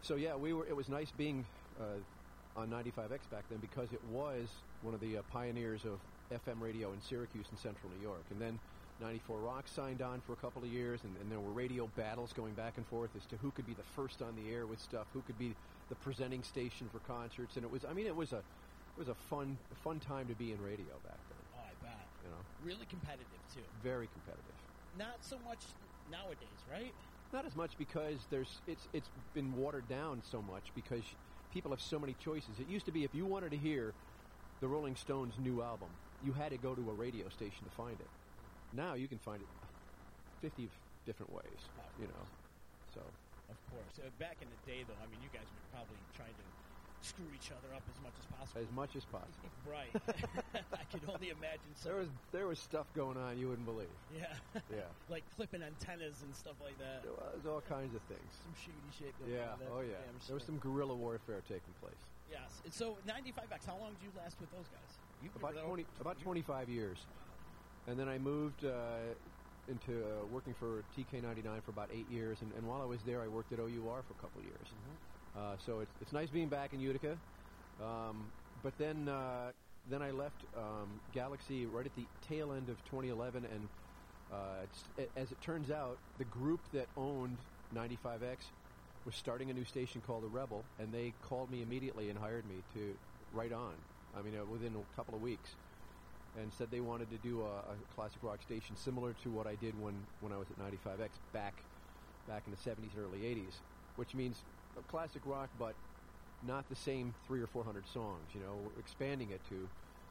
so 0.00 0.16
yeah, 0.16 0.34
we 0.34 0.52
were. 0.52 0.66
It 0.66 0.74
was 0.74 0.88
nice 0.88 1.10
being 1.12 1.46
uh, 1.80 2.60
on 2.60 2.68
95X 2.70 3.30
back 3.30 3.44
then 3.50 3.58
because 3.60 3.92
it 3.92 4.02
was 4.04 4.48
one 4.82 4.94
of 4.94 5.00
the 5.00 5.18
uh, 5.18 5.22
pioneers 5.30 5.84
of 5.84 6.00
FM 6.32 6.60
radio 6.60 6.92
in 6.92 7.00
Syracuse 7.00 7.46
and 7.50 7.58
Central 7.58 7.90
New 7.92 8.02
York, 8.02 8.24
and 8.30 8.40
then 8.40 8.58
94 9.02 9.36
Rock 9.38 9.64
signed 9.68 10.00
on 10.00 10.20
for 10.20 10.32
a 10.32 10.36
couple 10.36 10.62
of 10.62 10.68
years, 10.68 11.00
and, 11.02 11.12
and 11.20 11.30
there 11.30 11.40
were 11.40 11.52
radio 11.52 11.86
battles 11.96 12.32
going 12.32 12.54
back 12.54 12.74
and 12.76 12.86
forth 12.86 13.10
as 13.16 13.26
to 13.26 13.36
who 13.36 13.50
could 13.50 13.66
be 13.66 13.74
the 13.74 13.82
first 13.82 14.22
on 14.22 14.34
the 14.36 14.50
air 14.54 14.66
with 14.66 14.80
stuff, 14.80 15.06
who 15.12 15.20
could 15.22 15.38
be 15.38 15.52
the 15.88 15.96
presenting 15.96 16.42
station 16.42 16.86
for 16.92 17.00
concerts, 17.00 17.56
and 17.56 17.64
it 17.64 17.70
was. 17.70 17.84
I 17.84 17.92
mean, 17.92 18.06
it 18.06 18.14
was 18.16 18.32
a 18.32 18.38
it 18.38 18.98
was 18.98 19.08
a 19.08 19.14
fun 19.14 19.56
fun 19.82 19.98
time 20.00 20.26
to 20.28 20.34
be 20.34 20.52
in 20.52 20.62
radio 20.62 20.94
back 21.04 21.18
then. 21.28 21.38
Oh, 21.56 21.60
I 21.66 21.74
bet. 21.84 22.06
You 22.24 22.30
know, 22.30 22.40
Really 22.64 22.86
competitive 22.86 23.26
too. 23.52 23.60
very 23.82 24.06
competitive. 24.06 24.54
Not 24.98 25.16
so 25.20 25.36
much 25.44 25.58
nowadays, 26.10 26.60
right? 26.70 26.92
Not 27.32 27.44
as 27.46 27.56
much 27.56 27.76
because 27.78 28.16
there's 28.30 28.60
it's 28.68 28.86
it's 28.92 29.08
been 29.34 29.56
watered 29.56 29.88
down 29.88 30.22
so 30.30 30.40
much 30.42 30.70
because 30.74 31.02
people 31.52 31.70
have 31.72 31.80
so 31.80 31.98
many 31.98 32.14
choices. 32.22 32.50
It 32.60 32.68
used 32.68 32.86
to 32.86 32.92
be 32.92 33.04
if 33.04 33.14
you 33.14 33.24
wanted 33.26 33.50
to 33.50 33.56
hear 33.56 33.92
the 34.60 34.68
Rolling 34.68 34.94
Stones' 34.94 35.34
new 35.42 35.60
album, 35.60 35.88
you 36.24 36.32
had 36.32 36.50
to 36.50 36.58
go 36.58 36.74
to 36.74 36.90
a 36.90 36.94
radio 36.94 37.28
station 37.30 37.64
to 37.64 37.70
find 37.74 37.98
it. 37.98 38.06
Now 38.72 38.94
you 38.94 39.08
can 39.08 39.18
find 39.18 39.42
it 39.42 39.48
50 40.40 40.68
different 41.04 41.32
ways, 41.32 41.60
you 42.00 42.06
know. 42.06 42.24
So 42.94 43.00
Of 43.50 43.56
course. 43.70 44.00
Uh, 44.00 44.08
back 44.18 44.38
in 44.40 44.48
the 44.48 44.60
day, 44.70 44.84
though, 44.86 44.96
I 45.02 45.06
mean, 45.10 45.20
you 45.22 45.28
guys 45.32 45.46
were 45.52 45.64
probably 45.70 45.96
trying 46.16 46.34
to 46.34 46.46
screw 47.02 47.26
each 47.34 47.50
other 47.50 47.74
up 47.74 47.82
as 47.90 47.98
much 48.00 48.14
as 48.14 48.26
possible. 48.30 48.62
as 48.62 48.70
much 48.70 48.94
as 48.94 49.04
possible. 49.04 49.50
right. 49.66 49.90
I 50.72 50.84
could 50.86 51.02
only 51.10 51.30
imagine. 51.30 51.74
There 51.82 51.96
was 51.96 52.08
there 52.30 52.46
was 52.46 52.58
stuff 52.60 52.86
going 52.94 53.16
on 53.18 53.36
you 53.38 53.48
wouldn't 53.48 53.66
believe. 53.66 53.90
yeah. 54.14 54.30
Yeah. 54.70 54.86
like 55.08 55.24
clipping 55.34 55.62
antennas 55.62 56.22
and 56.22 56.30
stuff 56.34 56.54
like 56.62 56.78
that. 56.78 57.02
There 57.02 57.12
was 57.12 57.44
all 57.44 57.60
kinds 57.60 57.94
of 57.94 58.02
things. 58.06 58.30
Some 58.46 58.54
shady 58.54 58.90
shit 58.96 59.18
going 59.18 59.34
Yeah. 59.34 59.58
on. 59.58 59.58
Oh 59.74 59.80
yeah. 59.82 59.98
There 60.26 60.34
was 60.38 60.44
some 60.44 60.58
guerrilla 60.58 60.94
warfare 60.94 61.42
taking 61.42 61.74
place. 61.82 61.98
Yes. 62.30 62.62
And 62.64 62.72
so 62.72 62.96
95X, 63.04 63.66
how 63.66 63.76
long 63.82 63.92
did 63.98 64.02
you 64.06 64.12
last 64.16 64.38
with 64.40 64.50
those 64.54 64.70
guys? 64.70 64.90
You 65.20 65.28
About 65.36 65.58
twenty 65.66 65.84
about 66.00 66.18
twenty 66.22 66.42
five 66.42 66.68
years, 66.70 66.98
and 67.86 67.98
then 67.98 68.08
I 68.08 68.18
moved 68.18 68.64
uh, 68.64 69.14
into 69.68 70.04
uh, 70.04 70.26
working 70.26 70.54
for 70.54 70.82
TK99 70.96 71.62
for 71.62 71.70
about 71.70 71.90
eight 71.92 72.08
years. 72.08 72.38
And, 72.42 72.52
and 72.52 72.66
while 72.66 72.80
I 72.82 72.84
was 72.84 73.02
there, 73.02 73.22
I 73.22 73.28
worked 73.28 73.52
at 73.52 73.58
OUR 73.58 74.02
for 74.02 74.12
a 74.12 74.20
couple 74.20 74.40
of 74.40 74.44
years. 74.44 74.68
Uh, 75.36 75.56
so 75.64 75.80
it's 75.80 75.92
it's 76.00 76.12
nice 76.12 76.28
being 76.30 76.48
back 76.48 76.72
in 76.72 76.80
Utica. 76.80 77.16
Um, 77.82 78.30
but 78.62 78.76
then 78.78 79.08
uh, 79.08 79.52
then 79.90 80.02
I 80.02 80.10
left 80.10 80.44
um, 80.56 81.00
Galaxy 81.12 81.66
right 81.66 81.86
at 81.86 81.94
the 81.96 82.06
tail 82.28 82.52
end 82.52 82.68
of 82.68 82.76
2011, 82.84 83.44
and 83.44 83.68
uh, 84.30 84.36
it's, 84.64 84.84
a- 84.98 85.18
as 85.18 85.32
it 85.32 85.40
turns 85.40 85.70
out, 85.70 85.98
the 86.18 86.24
group 86.24 86.60
that 86.72 86.86
owned 86.96 87.38
95X 87.74 88.36
was 89.04 89.14
starting 89.16 89.50
a 89.50 89.54
new 89.54 89.64
station 89.64 90.00
called 90.00 90.22
The 90.22 90.28
Rebel, 90.28 90.64
and 90.78 90.92
they 90.92 91.12
called 91.22 91.50
me 91.50 91.62
immediately 91.62 92.08
and 92.08 92.18
hired 92.18 92.44
me 92.46 92.62
to 92.74 92.94
write 93.32 93.52
on. 93.52 93.74
I 94.16 94.22
mean, 94.22 94.38
uh, 94.38 94.44
within 94.44 94.76
a 94.76 94.96
couple 94.96 95.14
of 95.14 95.20
weeks, 95.20 95.56
and 96.40 96.52
said 96.52 96.70
they 96.70 96.80
wanted 96.80 97.10
to 97.10 97.18
do 97.18 97.40
a, 97.42 97.72
a 97.72 97.94
classic 97.94 98.22
rock 98.22 98.38
station 98.42 98.76
similar 98.76 99.12
to 99.22 99.30
what 99.30 99.46
I 99.46 99.54
did 99.54 99.74
when, 99.80 99.94
when 100.20 100.32
I 100.32 100.38
was 100.38 100.48
at 100.50 100.58
95X 100.58 101.10
back 101.32 101.54
back 102.28 102.42
in 102.46 102.52
the 102.52 102.58
70s 102.58 102.94
and 102.94 103.04
early 103.04 103.20
80s, 103.20 103.54
which 103.96 104.14
means 104.14 104.36
classic 104.88 105.22
rock, 105.26 105.50
but 105.58 105.74
not 106.46 106.68
the 106.68 106.76
same 106.76 107.14
three 107.26 107.40
or 107.40 107.46
four 107.46 107.64
hundred 107.64 107.86
songs. 107.86 108.30
You 108.32 108.40
know, 108.40 108.72
expanding 108.78 109.30
it 109.30 109.40
to 109.48 109.68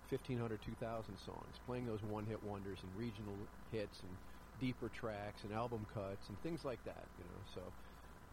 1,500, 0.09 0.61
2,000 0.61 1.17
songs, 1.17 1.55
playing 1.65 1.85
those 1.85 2.03
one-hit 2.03 2.43
wonders 2.43 2.79
and 2.83 2.91
regional 2.97 3.47
hits 3.71 4.01
and 4.01 4.11
deeper 4.59 4.89
tracks 4.89 5.43
and 5.43 5.53
album 5.53 5.85
cuts 5.93 6.27
and 6.29 6.37
things 6.41 6.65
like 6.65 6.83
that. 6.85 7.07
You 7.17 7.23
know, 7.23 7.41
so 7.53 7.61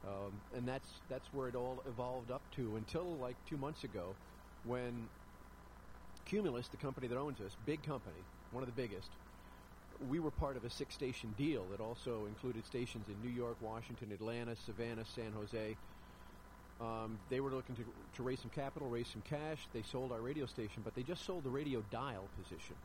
um, 0.06 0.40
and 0.54 0.66
that's 0.66 1.00
that's 1.08 1.32
where 1.32 1.48
it 1.48 1.54
all 1.54 1.82
evolved 1.86 2.30
up 2.30 2.42
to 2.52 2.76
until 2.76 3.18
like 3.18 3.36
two 3.46 3.56
months 3.56 3.84
ago, 3.84 4.16
when 4.64 5.08
Cumulus, 6.28 6.68
the 6.68 6.76
company 6.76 7.06
that 7.08 7.16
owns 7.16 7.40
us, 7.40 7.56
big 7.64 7.82
company, 7.82 8.20
one 8.52 8.62
of 8.62 8.68
the 8.68 8.80
biggest, 8.80 9.08
we 10.10 10.20
were 10.20 10.30
part 10.30 10.56
of 10.56 10.64
a 10.64 10.70
six-station 10.70 11.34
deal 11.38 11.64
that 11.70 11.80
also 11.80 12.26
included 12.26 12.64
stations 12.66 13.06
in 13.08 13.14
New 13.26 13.34
York, 13.34 13.56
Washington, 13.62 14.12
Atlanta, 14.12 14.54
Savannah, 14.66 15.04
San 15.14 15.32
Jose. 15.32 15.74
Um, 16.80 17.18
they 17.30 17.40
were 17.40 17.50
looking 17.50 17.74
to, 17.76 17.84
to 18.16 18.22
raise 18.22 18.38
some 18.40 18.50
capital, 18.50 18.88
raise 18.88 19.08
some 19.08 19.22
cash. 19.22 19.58
They 19.72 19.82
sold 19.90 20.12
our 20.12 20.20
radio 20.20 20.46
station, 20.46 20.82
but 20.84 20.94
they 20.94 21.02
just 21.02 21.24
sold 21.24 21.44
the 21.44 21.50
radio 21.50 21.82
dial 21.90 22.28
position. 22.40 22.76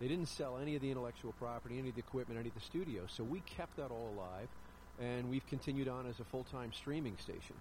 They 0.00 0.08
didn't 0.08 0.28
sell 0.28 0.58
any 0.60 0.74
of 0.74 0.82
the 0.82 0.90
intellectual 0.90 1.32
property, 1.38 1.78
any 1.78 1.90
of 1.90 1.94
the 1.94 2.00
equipment, 2.00 2.40
any 2.40 2.48
of 2.48 2.54
the 2.54 2.60
studio. 2.60 3.02
So 3.06 3.22
we 3.22 3.40
kept 3.40 3.76
that 3.76 3.90
all 3.90 4.08
alive, 4.16 4.48
and 5.00 5.30
we've 5.30 5.46
continued 5.48 5.88
on 5.88 6.06
as 6.08 6.18
a 6.18 6.24
full-time 6.24 6.72
streaming 6.72 7.16
station, 7.18 7.54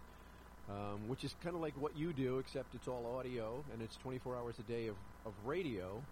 um, 0.67 1.07
which 1.07 1.23
is 1.23 1.33
kind 1.35 1.55
of 1.55 1.61
like 1.61 1.75
what 1.77 1.95
you 1.95 2.13
do, 2.13 2.39
except 2.39 2.73
it's 2.75 2.87
all 2.87 3.05
audio 3.05 3.65
and 3.71 3.81
it's 3.81 3.97
24 3.97 4.35
hours 4.37 4.59
a 4.59 4.63
day 4.63 4.87
of, 4.87 4.97
of 5.25 5.45
radio, 5.45 6.07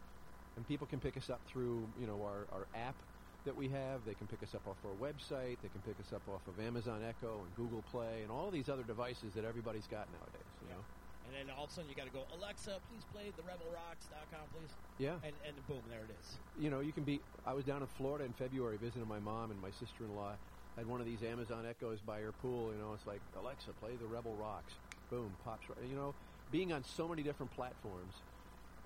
and 0.56 0.68
people 0.68 0.88
can 0.88 1.00
pick 1.00 1.16
us 1.18 1.30
up 1.30 1.46
through 1.46 1.94
you 1.98 2.06
know 2.06 2.24
our, 2.24 2.50
our 2.52 2.68
app 2.74 3.04
that 3.44 3.56
we 3.56 3.70
have. 3.70 4.04
They 4.06 4.16
can 4.16 4.28
pick 4.28 4.44
us 4.44 4.54
up 4.54 4.68
off 4.68 4.84
our 4.86 4.96
website. 4.96 5.62
They 5.62 5.70
can 5.70 5.82
pick 5.82 6.00
us 6.00 6.12
up 6.14 6.28
off 6.28 6.48
of 6.48 6.60
Amazon 6.60 7.02
Echo 7.04 7.44
and 7.46 7.56
Google 7.56 7.82
Play 7.82 8.22
and 8.24 8.32
all 8.32 8.52
these 8.52 8.70
other 8.70 8.84
devices 8.84 9.34
that 9.34 9.46
everybody's 9.46 9.88
got 9.88 10.10
nowadays. 10.10 10.60
You 10.62 10.68
Yeah. 10.68 10.74
know. 10.76 10.86
And 11.24 11.34
then 11.36 11.50
all 11.52 11.66
of 11.66 11.70
a 11.70 11.74
sudden 11.74 11.88
you 11.90 11.96
got 11.96 12.06
to 12.06 12.10
go, 12.10 12.26
Alexa, 12.32 12.82
please 12.88 13.06
play 13.06 13.30
the 13.30 13.44
rebelrocks.com, 13.44 14.50
please. 14.50 14.76
Yeah. 14.98 15.20
And, 15.22 15.38
and 15.46 15.66
boom, 15.68 15.88
there 15.88 16.04
it 16.04 16.12
is. 16.12 16.40
you 16.56 16.70
know, 16.70 16.80
you 16.80 16.92
can 16.94 17.04
be. 17.06 17.22
I 17.46 17.54
was 17.54 17.64
down 17.64 17.82
in 17.84 17.88
Florida 17.88 18.26
in 18.26 18.34
February 18.34 18.78
visiting 18.78 19.08
my 19.08 19.20
mom 19.20 19.52
and 19.52 19.60
my 19.60 19.70
sister-in-law. 19.70 20.40
Had 20.78 20.88
one 20.88 21.00
of 21.00 21.06
these 21.06 21.22
Amazon 21.24 21.66
Echoes 21.70 22.00
by 22.00 22.20
her 22.22 22.32
pool. 22.32 22.72
You 22.72 22.80
know, 22.82 22.94
it's 22.94 23.06
like 23.06 23.22
Alexa, 23.40 23.72
play 23.80 23.92
the 24.00 24.08
Rebel 24.08 24.36
Rocks. 24.40 24.74
Boom, 25.10 25.34
pops 25.44 25.70
right. 25.70 25.78
You 25.90 25.96
know, 25.96 26.14
being 26.52 26.72
on 26.72 26.84
so 26.84 27.08
many 27.08 27.24
different 27.24 27.54
platforms 27.56 28.14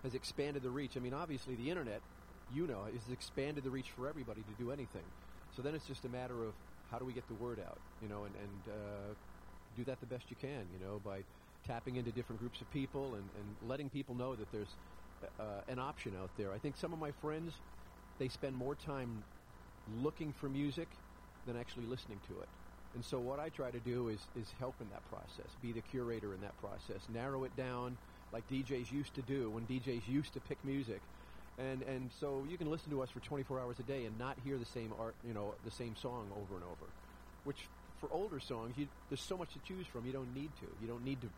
has 0.03 0.15
expanded 0.15 0.63
the 0.63 0.69
reach. 0.69 0.97
I 0.97 0.99
mean, 0.99 1.13
obviously 1.13 1.55
the 1.55 1.69
internet, 1.69 2.01
you 2.53 2.67
know, 2.67 2.83
has 2.85 3.11
expanded 3.11 3.63
the 3.63 3.69
reach 3.69 3.91
for 3.91 4.07
everybody 4.07 4.41
to 4.41 4.63
do 4.63 4.71
anything. 4.71 5.05
So 5.55 5.61
then 5.61 5.75
it's 5.75 5.85
just 5.85 6.05
a 6.05 6.09
matter 6.09 6.43
of 6.43 6.53
how 6.91 6.99
do 6.99 7.05
we 7.05 7.13
get 7.13 7.27
the 7.27 7.33
word 7.35 7.59
out, 7.59 7.79
you 8.01 8.09
know, 8.09 8.25
and, 8.25 8.35
and 8.35 8.73
uh, 8.73 9.13
do 9.75 9.83
that 9.85 9.99
the 9.99 10.05
best 10.05 10.25
you 10.29 10.35
can, 10.39 10.65
you 10.73 10.85
know, 10.85 11.01
by 11.03 11.23
tapping 11.67 11.95
into 11.95 12.11
different 12.11 12.39
groups 12.39 12.61
of 12.61 12.71
people 12.71 13.15
and, 13.15 13.23
and 13.37 13.69
letting 13.69 13.89
people 13.89 14.15
know 14.15 14.35
that 14.35 14.51
there's 14.51 14.75
uh, 15.39 15.43
an 15.67 15.79
option 15.79 16.13
out 16.21 16.29
there. 16.37 16.51
I 16.51 16.57
think 16.59 16.77
some 16.77 16.93
of 16.93 16.99
my 16.99 17.11
friends, 17.11 17.53
they 18.19 18.27
spend 18.27 18.55
more 18.55 18.75
time 18.75 19.23
looking 20.01 20.33
for 20.33 20.49
music 20.49 20.87
than 21.45 21.57
actually 21.57 21.85
listening 21.85 22.19
to 22.27 22.41
it. 22.41 22.49
And 22.93 23.03
so 23.03 23.19
what 23.19 23.39
I 23.39 23.49
try 23.49 23.71
to 23.71 23.79
do 23.79 24.07
is, 24.07 24.19
is 24.39 24.47
help 24.57 24.75
in 24.79 24.87
that 24.89 25.03
process, 25.09 25.51
be 25.61 25.71
the 25.71 25.81
curator 25.81 26.33
in 26.33 26.41
that 26.41 26.57
process, 26.61 27.01
narrow 27.13 27.43
it 27.43 27.55
down 27.57 27.97
like 28.31 28.47
DJs 28.49 28.91
used 28.91 29.13
to 29.15 29.21
do 29.21 29.49
when 29.49 29.63
DJs 29.63 30.07
used 30.07 30.33
to 30.33 30.39
pick 30.39 30.57
music. 30.65 31.01
And, 31.59 31.83
and 31.83 32.09
so 32.19 32.43
you 32.49 32.57
can 32.57 32.69
listen 32.69 32.91
to 32.91 33.01
us 33.01 33.09
for 33.09 33.19
24 33.19 33.59
hours 33.59 33.79
a 33.79 33.83
day 33.83 34.05
and 34.05 34.17
not 34.19 34.35
hear 34.43 34.57
the 34.57 34.65
same 34.65 34.93
art, 34.99 35.15
you 35.27 35.33
know, 35.33 35.53
the 35.63 35.71
same 35.71 35.95
song 35.95 36.27
over 36.31 36.55
and 36.55 36.63
over. 36.63 36.87
Which 37.43 37.67
for 37.99 38.09
older 38.11 38.39
songs, 38.39 38.73
you, 38.77 38.87
there's 39.09 39.21
so 39.21 39.37
much 39.37 39.53
to 39.53 39.59
choose 39.67 39.87
from. 39.87 40.05
You 40.05 40.11
don't 40.11 40.33
need 40.33 40.49
to. 40.59 40.67
You 40.81 40.87
don't 40.87 41.03
need 41.03 41.21
to 41.21 41.29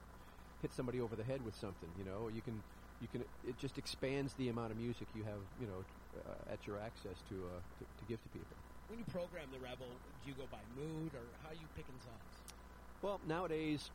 hit 0.61 0.73
somebody 0.73 1.01
over 1.01 1.15
the 1.15 1.23
head 1.23 1.43
with 1.45 1.55
something. 1.55 1.89
You 1.99 2.05
know, 2.05 2.29
you 2.33 2.41
can 2.41 2.61
you 3.01 3.07
can. 3.11 3.21
It 3.47 3.59
just 3.59 3.77
expands 3.77 4.33
the 4.33 4.49
amount 4.49 4.71
of 4.71 4.77
music 4.77 5.07
you 5.15 5.23
have. 5.23 5.41
You 5.61 5.67
know, 5.67 5.83
uh, 6.17 6.53
at 6.53 6.65
your 6.65 6.77
access 6.79 7.17
to, 7.29 7.35
uh, 7.35 7.59
to 7.79 7.85
to 7.85 8.03
give 8.09 8.21
to 8.23 8.29
people. 8.29 8.66
When 8.87 8.99
you 8.99 9.05
program 9.05 9.47
the 9.51 9.59
Rebel, 9.59 9.87
do 10.23 10.29
you 10.29 10.35
go 10.35 10.45
by 10.51 10.59
mood 10.75 11.11
or 11.13 11.25
how 11.43 11.49
are 11.49 11.53
you 11.53 11.67
picking 11.75 11.95
songs? 12.03 12.53
Well, 13.01 13.19
nowadays, 13.27 13.89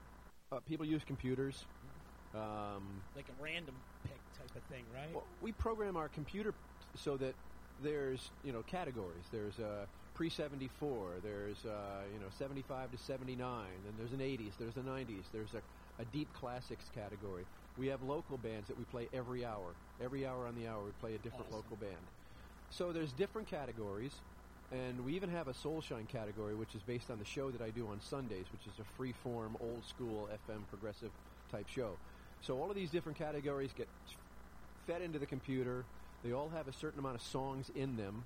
uh, 0.50 0.60
people 0.68 0.84
use 0.86 1.02
computers. 1.04 1.64
Um, 2.34 3.02
Like 3.16 3.26
a 3.28 3.42
random 3.42 3.74
pick 4.04 4.20
type 4.38 4.54
of 4.56 4.62
thing, 4.64 4.84
right? 4.94 5.12
Well, 5.12 5.24
we 5.40 5.52
program 5.52 5.96
our 5.96 6.08
computer 6.08 6.54
so 6.94 7.16
that 7.18 7.34
there's 7.82 8.30
you 8.44 8.52
know 8.52 8.62
categories. 8.62 9.24
There's 9.32 9.58
uh, 9.58 9.86
pre 10.14 10.28
seventy 10.28 10.68
four. 10.78 11.08
There's 11.22 11.64
uh, 11.64 12.02
you 12.12 12.20
know 12.20 12.28
seventy 12.38 12.62
five 12.62 12.90
to 12.92 12.98
seventy 12.98 13.34
nine. 13.36 13.72
Then 13.84 13.94
there's 13.98 14.12
an 14.12 14.20
eighties. 14.20 14.52
There's 14.58 14.76
a 14.76 14.82
nineties. 14.82 15.24
There's 15.32 15.54
a, 15.54 16.02
a 16.02 16.04
deep 16.06 16.28
classics 16.34 16.84
category. 16.94 17.44
We 17.78 17.86
have 17.88 18.02
local 18.02 18.36
bands 18.36 18.68
that 18.68 18.78
we 18.78 18.84
play 18.84 19.08
every 19.14 19.44
hour. 19.44 19.72
Every 20.02 20.26
hour 20.26 20.46
on 20.46 20.54
the 20.54 20.68
hour, 20.68 20.84
we 20.84 20.92
play 21.00 21.14
a 21.14 21.18
different 21.18 21.46
Awesome. 21.48 21.56
local 21.56 21.76
band. 21.76 22.04
So 22.70 22.92
there's 22.92 23.12
different 23.12 23.48
categories, 23.48 24.12
and 24.72 25.04
we 25.04 25.14
even 25.14 25.28
have 25.30 25.48
a 25.48 25.52
Soulshine 25.52 26.08
category, 26.08 26.54
which 26.54 26.74
is 26.74 26.82
based 26.82 27.10
on 27.10 27.18
the 27.18 27.24
show 27.24 27.50
that 27.50 27.60
I 27.60 27.70
do 27.70 27.86
on 27.88 28.00
Sundays, 28.00 28.46
which 28.52 28.66
is 28.66 28.80
a 28.80 28.84
free 28.96 29.12
form, 29.22 29.56
old 29.60 29.84
school 29.84 30.28
FM 30.48 30.60
progressive 30.70 31.10
type 31.50 31.68
show. 31.68 31.90
So 32.40 32.58
all 32.58 32.70
of 32.70 32.76
these 32.76 32.90
different 32.90 33.18
categories 33.18 33.70
get 33.76 33.88
fed 34.86 35.02
into 35.02 35.18
the 35.18 35.26
computer. 35.26 35.84
They 36.24 36.32
all 36.32 36.48
have 36.48 36.68
a 36.68 36.72
certain 36.72 36.98
amount 36.98 37.16
of 37.16 37.22
songs 37.22 37.70
in 37.76 37.96
them, 37.96 38.24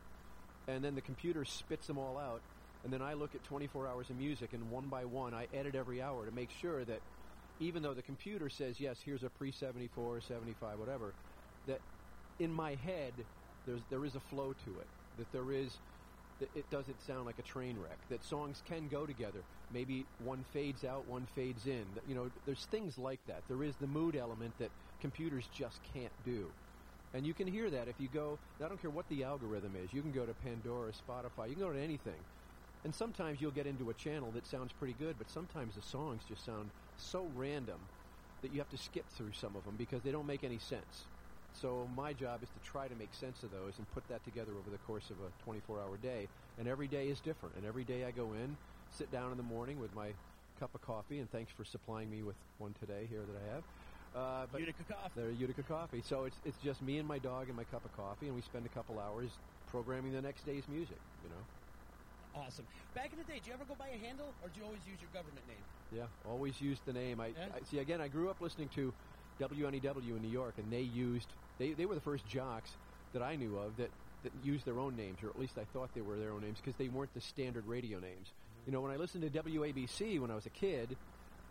and 0.68 0.84
then 0.84 0.94
the 0.94 1.00
computer 1.00 1.44
spits 1.44 1.86
them 1.86 1.98
all 1.98 2.16
out. 2.16 2.40
And 2.84 2.92
then 2.92 3.02
I 3.02 3.14
look 3.14 3.34
at 3.34 3.42
24 3.44 3.88
hours 3.88 4.10
of 4.10 4.16
music, 4.16 4.50
and 4.52 4.70
one 4.70 4.84
by 4.84 5.04
one, 5.04 5.34
I 5.34 5.46
edit 5.52 5.74
every 5.74 6.00
hour 6.00 6.24
to 6.24 6.34
make 6.34 6.50
sure 6.62 6.84
that 6.84 7.00
even 7.58 7.82
though 7.82 7.94
the 7.94 8.02
computer 8.02 8.48
says, 8.48 8.78
yes, 8.78 8.98
here's 9.04 9.24
a 9.24 9.28
pre 9.30 9.50
74, 9.50 10.20
75, 10.20 10.78
whatever, 10.78 11.12
that 11.66 11.80
in 12.38 12.52
my 12.52 12.76
head, 12.84 13.12
there's, 13.66 13.80
there 13.90 14.04
is 14.04 14.14
a 14.14 14.20
flow 14.20 14.54
to 14.64 14.70
it. 14.80 14.86
That 15.18 15.32
there 15.32 15.50
is, 15.52 15.70
it 16.40 16.70
doesn't 16.70 17.00
sound 17.06 17.26
like 17.26 17.38
a 17.38 17.42
train 17.42 17.76
wreck. 17.80 17.98
That 18.10 18.24
songs 18.24 18.62
can 18.68 18.88
go 18.88 19.06
together. 19.06 19.42
Maybe 19.72 20.04
one 20.24 20.44
fades 20.52 20.84
out, 20.84 21.08
one 21.08 21.26
fades 21.34 21.66
in. 21.66 21.84
You 22.08 22.14
know, 22.14 22.30
there's 22.44 22.66
things 22.66 22.98
like 22.98 23.20
that. 23.26 23.42
There 23.48 23.62
is 23.62 23.74
the 23.76 23.86
mood 23.86 24.16
element 24.16 24.52
that 24.58 24.70
computers 25.00 25.44
just 25.54 25.80
can't 25.94 26.12
do. 26.24 26.46
And 27.14 27.26
you 27.26 27.32
can 27.32 27.46
hear 27.46 27.70
that 27.70 27.88
if 27.88 27.94
you 27.98 28.08
go, 28.12 28.38
I 28.62 28.68
don't 28.68 28.80
care 28.80 28.90
what 28.90 29.08
the 29.08 29.24
algorithm 29.24 29.72
is, 29.82 29.92
you 29.92 30.02
can 30.02 30.12
go 30.12 30.26
to 30.26 30.34
Pandora, 30.44 30.92
Spotify, 30.92 31.48
you 31.48 31.54
can 31.54 31.64
go 31.64 31.72
to 31.72 31.80
anything. 31.80 32.20
And 32.84 32.94
sometimes 32.94 33.40
you'll 33.40 33.52
get 33.52 33.66
into 33.66 33.90
a 33.90 33.94
channel 33.94 34.30
that 34.32 34.46
sounds 34.46 34.72
pretty 34.72 34.94
good, 34.98 35.16
but 35.18 35.30
sometimes 35.30 35.74
the 35.74 35.82
songs 35.82 36.22
just 36.28 36.44
sound 36.44 36.70
so 36.98 37.26
random 37.34 37.78
that 38.42 38.52
you 38.52 38.58
have 38.58 38.70
to 38.70 38.78
skip 38.78 39.08
through 39.08 39.32
some 39.32 39.56
of 39.56 39.64
them 39.64 39.74
because 39.78 40.02
they 40.02 40.12
don't 40.12 40.26
make 40.26 40.44
any 40.44 40.58
sense. 40.58 41.06
So 41.60 41.88
my 41.96 42.12
job 42.12 42.42
is 42.42 42.48
to 42.50 42.70
try 42.70 42.86
to 42.86 42.94
make 42.96 43.12
sense 43.14 43.42
of 43.42 43.50
those 43.50 43.72
and 43.78 43.86
put 43.94 44.06
that 44.08 44.22
together 44.24 44.52
over 44.52 44.70
the 44.70 44.82
course 44.84 45.08
of 45.10 45.16
a 45.24 45.30
24-hour 45.48 45.96
day. 46.02 46.28
And 46.58 46.68
every 46.68 46.86
day 46.86 47.08
is 47.08 47.20
different. 47.20 47.56
And 47.56 47.64
every 47.64 47.84
day 47.84 48.04
I 48.04 48.10
go 48.10 48.32
in, 48.34 48.56
sit 48.92 49.10
down 49.10 49.30
in 49.30 49.36
the 49.36 49.48
morning 49.48 49.80
with 49.80 49.94
my 49.94 50.08
cup 50.60 50.74
of 50.74 50.82
coffee, 50.82 51.18
and 51.18 51.30
thanks 51.30 51.52
for 51.52 51.64
supplying 51.64 52.10
me 52.10 52.22
with 52.22 52.36
one 52.58 52.74
today 52.80 53.06
here 53.08 53.20
that 53.20 53.36
I 53.40 53.54
have. 53.54 53.64
Uh, 54.14 54.46
but 54.50 54.60
Utica 54.60 54.84
Coffee. 54.88 55.12
they're 55.16 55.30
Utica 55.30 55.62
Coffee. 55.62 56.02
So 56.08 56.24
it's 56.24 56.36
it's 56.46 56.56
just 56.64 56.80
me 56.80 56.96
and 56.96 57.06
my 57.06 57.18
dog 57.18 57.48
and 57.48 57.56
my 57.56 57.64
cup 57.64 57.84
of 57.84 57.94
coffee, 57.96 58.26
and 58.26 58.34
we 58.34 58.40
spend 58.40 58.64
a 58.64 58.70
couple 58.70 58.98
hours 58.98 59.28
programming 59.70 60.12
the 60.12 60.22
next 60.22 60.46
day's 60.46 60.64
music. 60.72 60.96
You 61.22 61.28
know. 61.28 62.40
Awesome. 62.40 62.64
Back 62.94 63.12
in 63.12 63.18
the 63.18 63.24
day, 63.24 63.40
did 63.40 63.48
you 63.48 63.52
ever 63.52 63.64
go 63.68 63.74
by 63.78 63.88
a 63.88 63.98
handle 63.98 64.28
or 64.42 64.48
did 64.48 64.58
you 64.58 64.64
always 64.64 64.80
use 64.88 64.96
your 65.00 65.10
government 65.12 65.44
name? 65.48 65.64
Yeah, 65.92 66.30
always 66.30 66.60
used 66.60 66.84
the 66.86 66.92
name. 66.92 67.20
I, 67.20 67.28
Yeah? 67.28 67.48
I 67.54 67.64
see. 67.70 67.78
Again, 67.78 68.00
I 68.00 68.08
grew 68.08 68.28
up 68.28 68.40
listening 68.40 68.68
to 68.76 68.92
WNEW 69.40 70.16
in 70.16 70.22
New 70.22 70.32
York, 70.32 70.54
and 70.56 70.70
they 70.72 70.80
used 70.80 71.28
they 71.58 71.72
they 71.72 71.86
were 71.86 71.94
the 71.94 72.00
first 72.00 72.26
jocks 72.26 72.70
that 73.12 73.22
I 73.22 73.36
knew 73.36 73.56
of 73.58 73.76
that 73.76 73.90
that 74.22 74.32
used 74.42 74.64
their 74.64 74.78
own 74.78 74.96
names, 74.96 75.22
or 75.22 75.28
at 75.28 75.38
least 75.38 75.58
I 75.58 75.64
thought 75.72 75.90
they 75.94 76.00
were 76.00 76.16
their 76.18 76.32
own 76.32 76.40
names, 76.42 76.58
because 76.58 76.76
they 76.76 76.88
weren't 76.88 77.12
the 77.14 77.20
standard 77.20 77.66
radio 77.66 77.98
names. 77.98 78.32
You 78.66 78.72
know, 78.72 78.80
when 78.80 78.90
I 78.90 78.96
listened 78.96 79.22
to 79.22 79.42
WABC 79.42 80.18
when 80.20 80.30
I 80.30 80.34
was 80.34 80.46
a 80.46 80.50
kid, 80.50 80.96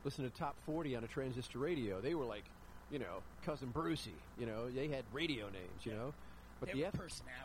listened 0.04 0.32
to 0.32 0.38
Top 0.38 0.56
40 0.66 0.98
on 0.98 1.04
a 1.04 1.08
transistor 1.08 1.60
radio, 1.60 2.02
they 2.02 2.14
were 2.14 2.26
like, 2.26 2.44
you 2.92 3.00
know, 3.00 3.24
cousin 3.46 3.70
Brucey. 3.70 4.16
You 4.38 4.46
know, 4.46 4.70
they 4.70 4.88
had 4.88 5.06
radio 5.14 5.46
names. 5.46 5.86
You 5.86 5.94
know, 5.94 6.14
but 6.60 6.70
They 6.70 6.80
the 6.82 6.86
F- 6.88 6.94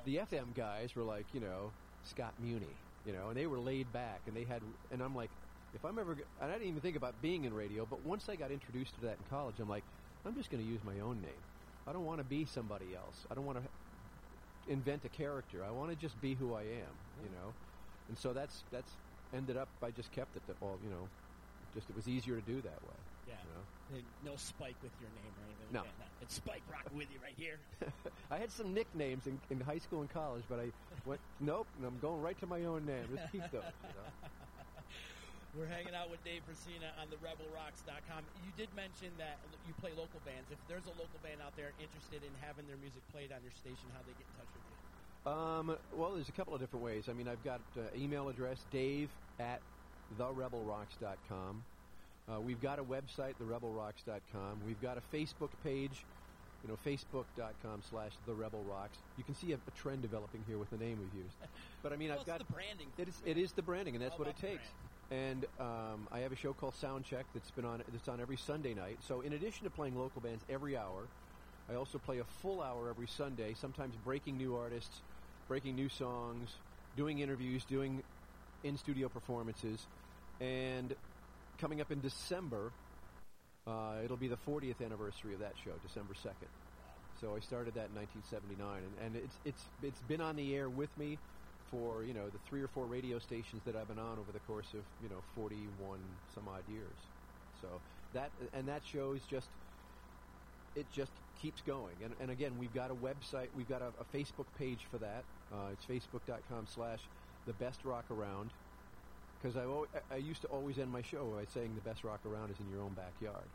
the 0.04 0.16
FM 0.16 0.54
guys 0.54 0.96
were 0.96 1.04
like, 1.04 1.26
you 1.32 1.40
know, 1.40 1.70
Scott 2.02 2.34
Muni, 2.40 2.66
you 3.06 3.12
know, 3.12 3.28
and 3.28 3.36
they 3.36 3.46
were 3.46 3.58
laid 3.58 3.92
back, 3.92 4.20
and 4.26 4.36
they 4.36 4.44
had, 4.44 4.62
and 4.90 5.02
I'm 5.02 5.14
like, 5.14 5.30
if 5.74 5.84
I'm 5.84 5.98
ever, 5.98 6.12
and 6.40 6.50
I 6.50 6.52
didn't 6.54 6.68
even 6.68 6.80
think 6.80 6.96
about 6.96 7.20
being 7.22 7.44
in 7.44 7.54
radio, 7.54 7.86
but 7.88 8.04
once 8.04 8.28
I 8.28 8.34
got 8.36 8.50
introduced 8.50 8.94
to 8.96 9.00
that 9.02 9.18
in 9.18 9.24
college, 9.30 9.54
I'm 9.60 9.68
like, 9.68 9.84
I'm 10.26 10.34
just 10.34 10.50
going 10.50 10.62
to 10.62 10.68
use 10.68 10.80
my 10.84 10.98
own 11.00 11.20
name. 11.20 11.30
I 11.86 11.92
don't 11.92 12.04
want 12.04 12.18
to 12.18 12.24
be 12.24 12.44
somebody 12.44 12.86
else. 12.94 13.26
I 13.30 13.34
don't 13.34 13.46
want 13.46 13.58
to 13.58 14.72
invent 14.72 15.04
a 15.04 15.08
character. 15.08 15.64
I 15.66 15.70
want 15.70 15.90
to 15.90 15.96
just 15.96 16.20
be 16.20 16.34
who 16.34 16.54
I 16.54 16.62
am, 16.62 16.94
you 17.22 17.30
know, 17.30 17.52
and 18.08 18.18
so 18.18 18.32
that's 18.32 18.62
that's 18.70 18.90
ended 19.34 19.56
up. 19.56 19.68
I 19.82 19.90
just 19.90 20.12
kept 20.12 20.36
it. 20.36 20.42
All, 20.60 20.78
you 20.84 20.90
know, 20.90 21.08
just 21.74 21.88
it 21.88 21.96
was 21.96 22.08
easier 22.08 22.36
to 22.36 22.42
do 22.42 22.56
that 22.56 22.82
way. 22.82 22.98
Yeah. 23.28 23.34
You 23.44 23.50
know? 23.54 23.96
And 23.96 24.04
No 24.24 24.36
Spike 24.36 24.76
with 24.82 24.92
your 25.00 25.10
name 25.10 25.32
or 25.38 25.44
anything. 25.46 25.72
No. 25.72 25.80
like 25.80 25.98
that. 25.98 26.08
It's 26.22 26.34
Spike 26.34 26.62
rocking 26.70 26.96
with 26.98 27.08
you 27.12 27.18
right 27.22 27.34
here. 27.36 27.58
I 28.30 28.38
had 28.38 28.50
some 28.50 28.74
nicknames 28.74 29.26
in, 29.26 29.38
in 29.50 29.60
high 29.60 29.78
school 29.78 30.00
and 30.00 30.10
college, 30.10 30.44
but 30.48 30.58
I 30.60 30.70
went 31.06 31.20
nope, 31.40 31.66
and 31.78 31.86
I'm 31.86 31.98
going 32.00 32.20
right 32.20 32.38
to 32.40 32.46
my 32.46 32.64
own 32.64 32.86
name. 32.86 33.04
Just 33.14 33.32
keep 33.32 33.42
those. 33.50 33.62
You 33.82 33.94
know? 33.94 34.28
We're 35.58 35.66
hanging 35.66 35.94
out 35.98 36.10
with 36.10 36.22
Dave 36.22 36.42
Frisina 36.46 36.94
on 37.02 37.10
the 37.10 37.18
RebelRocks.com. 37.18 38.22
You 38.46 38.52
did 38.56 38.70
mention 38.76 39.10
that 39.18 39.38
you 39.66 39.74
play 39.82 39.90
local 39.98 40.22
bands. 40.24 40.46
If 40.50 40.58
there's 40.68 40.86
a 40.86 40.94
local 40.94 41.18
band 41.26 41.42
out 41.42 41.56
there 41.56 41.74
interested 41.82 42.22
in 42.22 42.30
having 42.40 42.66
their 42.70 42.78
music 42.78 43.02
played 43.10 43.34
on 43.34 43.42
your 43.42 43.50
station, 43.58 43.90
how 43.90 43.98
do 44.06 44.14
they 44.14 44.18
get 44.22 44.30
in 44.30 44.34
touch 44.38 44.50
with 44.54 44.62
you? 44.70 44.76
Um, 45.26 45.66
well, 45.98 46.14
there's 46.14 46.28
a 46.28 46.36
couple 46.38 46.54
of 46.54 46.60
different 46.60 46.84
ways. 46.84 47.08
I 47.10 47.12
mean, 47.12 47.26
I've 47.26 47.42
got 47.42 47.60
uh, 47.76 47.82
email 47.98 48.28
address 48.28 48.64
dave 48.70 49.10
at 49.40 49.60
therebelrocks.com. 50.18 51.64
Uh, 52.30 52.40
we've 52.40 52.62
got 52.62 52.78
a 52.78 52.84
website, 52.84 53.34
therebelrocks.com. 53.42 54.60
We've 54.64 54.80
got 54.80 54.98
a 54.98 55.02
Facebook 55.14 55.50
page, 55.64 56.06
you 56.62 56.70
know, 56.70 56.78
facebook.com 56.86 57.82
slash 57.90 58.12
therebelrocks. 58.28 59.02
You 59.18 59.24
can 59.24 59.34
see 59.34 59.50
a, 59.52 59.56
a 59.56 59.70
trend 59.76 60.02
developing 60.02 60.44
here 60.46 60.58
with 60.58 60.70
the 60.70 60.78
name 60.78 60.98
we've 61.02 61.24
used. 61.24 61.34
But 61.82 61.92
I 61.92 61.96
mean, 61.96 62.08
Well, 62.08 62.18
I've 62.18 62.22
it's 62.22 62.30
got 62.30 62.38
the 62.38 62.52
branding. 62.52 62.86
It 62.98 63.08
is, 63.08 63.18
it 63.26 63.36
is 63.36 63.52
the 63.52 63.62
branding, 63.62 63.96
and 63.96 64.04
that's 64.04 64.14
All 64.14 64.20
what 64.24 64.28
it 64.28 64.36
takes. 64.38 64.62
And 65.10 65.44
um, 65.58 66.06
I 66.12 66.20
have 66.20 66.32
a 66.32 66.36
show 66.36 66.52
called 66.52 66.74
Soundcheck 66.80 67.24
that's 67.34 67.50
been 67.50 67.64
on 67.64 67.82
that's 67.92 68.08
on 68.08 68.20
every 68.20 68.36
Sunday 68.36 68.74
night. 68.74 68.98
So 69.06 69.22
in 69.22 69.32
addition 69.32 69.64
to 69.64 69.70
playing 69.70 69.98
local 69.98 70.20
bands 70.20 70.44
every 70.48 70.76
hour, 70.76 71.08
I 71.70 71.74
also 71.74 71.98
play 71.98 72.18
a 72.18 72.24
full 72.42 72.62
hour 72.62 72.88
every 72.88 73.08
Sunday. 73.08 73.54
Sometimes 73.54 73.94
breaking 74.04 74.36
new 74.36 74.56
artists, 74.56 75.00
breaking 75.48 75.74
new 75.74 75.88
songs, 75.88 76.48
doing 76.96 77.18
interviews, 77.18 77.64
doing 77.64 78.02
in 78.62 78.76
studio 78.76 79.08
performances, 79.08 79.84
and 80.40 80.94
coming 81.58 81.80
up 81.80 81.90
in 81.90 82.00
December, 82.00 82.70
uh, 83.66 83.94
it'll 84.04 84.16
be 84.16 84.28
the 84.28 84.38
40th 84.48 84.84
anniversary 84.84 85.34
of 85.34 85.40
that 85.40 85.54
show, 85.64 85.72
December 85.86 86.14
2nd. 86.14 86.48
So 87.20 87.34
I 87.36 87.40
started 87.40 87.74
that 87.74 87.88
in 87.90 87.96
1979, 87.96 88.78
and, 88.78 89.06
and 89.06 89.16
it's 89.16 89.36
it's 89.44 89.64
it's 89.82 90.00
been 90.02 90.20
on 90.20 90.36
the 90.36 90.54
air 90.54 90.70
with 90.70 90.96
me 90.96 91.18
for 91.70 92.04
you 92.04 92.14
know 92.14 92.28
the 92.28 92.38
three 92.48 92.62
or 92.62 92.68
four 92.68 92.84
radio 92.84 93.18
stations 93.18 93.62
that 93.64 93.76
I've 93.76 93.88
been 93.88 93.98
on 93.98 94.18
over 94.18 94.32
the 94.32 94.40
course 94.40 94.68
of 94.74 94.80
you 95.02 95.08
know 95.08 95.22
41 95.36 95.98
some 96.34 96.48
odd 96.48 96.62
years. 96.70 96.98
So 97.60 97.68
that 98.14 98.30
and 98.52 98.66
that 98.68 98.82
show 98.84 99.12
is 99.12 99.22
just 99.30 99.48
it 100.76 100.86
just 100.92 101.12
keeps 101.40 101.62
going. 101.62 101.94
And, 102.04 102.12
and 102.20 102.30
again, 102.30 102.52
we've 102.58 102.72
got 102.72 102.90
a 102.90 102.94
website, 102.94 103.48
we've 103.56 103.68
got 103.68 103.82
a, 103.82 103.88
a 104.00 104.16
Facebook 104.16 104.46
page 104.58 104.86
for 104.90 104.98
that. 104.98 105.24
Uh, 105.52 105.72
it's 105.72 105.84
facebook.com 105.84 106.66
slash 106.72 107.00
the 107.46 107.52
best 107.54 107.84
rock 107.84 108.04
around. 108.10 108.50
Because 109.40 109.56
I, 109.56 110.14
I 110.14 110.18
used 110.18 110.42
to 110.42 110.48
always 110.48 110.78
end 110.78 110.92
my 110.92 111.02
show 111.02 111.24
by 111.36 111.44
saying 111.52 111.72
the 111.74 111.88
best 111.88 112.04
rock 112.04 112.20
around 112.26 112.50
is 112.50 112.56
in 112.60 112.70
your 112.70 112.82
own 112.82 112.92
backyard. 112.92 113.48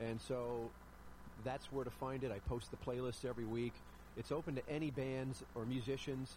And 0.00 0.18
so 0.20 0.70
that's 1.44 1.70
where 1.70 1.84
to 1.84 1.90
find 1.90 2.24
it. 2.24 2.32
I 2.32 2.38
post 2.48 2.70
the 2.70 2.78
playlists 2.78 3.24
every 3.24 3.44
week. 3.44 3.74
It's 4.16 4.32
open 4.32 4.54
to 4.54 4.62
any 4.68 4.90
bands 4.90 5.42
or 5.54 5.66
musicians 5.66 6.36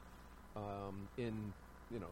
um, 0.60 1.08
in, 1.18 1.54
you 1.92 2.00
know, 2.00 2.12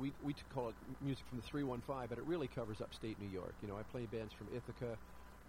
we, 0.00 0.12
we 0.24 0.34
call 0.54 0.68
it 0.68 0.74
music 1.04 1.24
from 1.28 1.38
the 1.38 1.46
315, 1.46 2.06
but 2.08 2.18
it 2.18 2.24
really 2.24 2.46
covers 2.48 2.80
upstate 2.80 3.16
New 3.20 3.28
York. 3.28 3.54
You 3.62 3.68
know, 3.68 3.76
I 3.76 3.82
play 3.90 4.06
bands 4.06 4.32
from 4.32 4.46
Ithaca, 4.54 4.96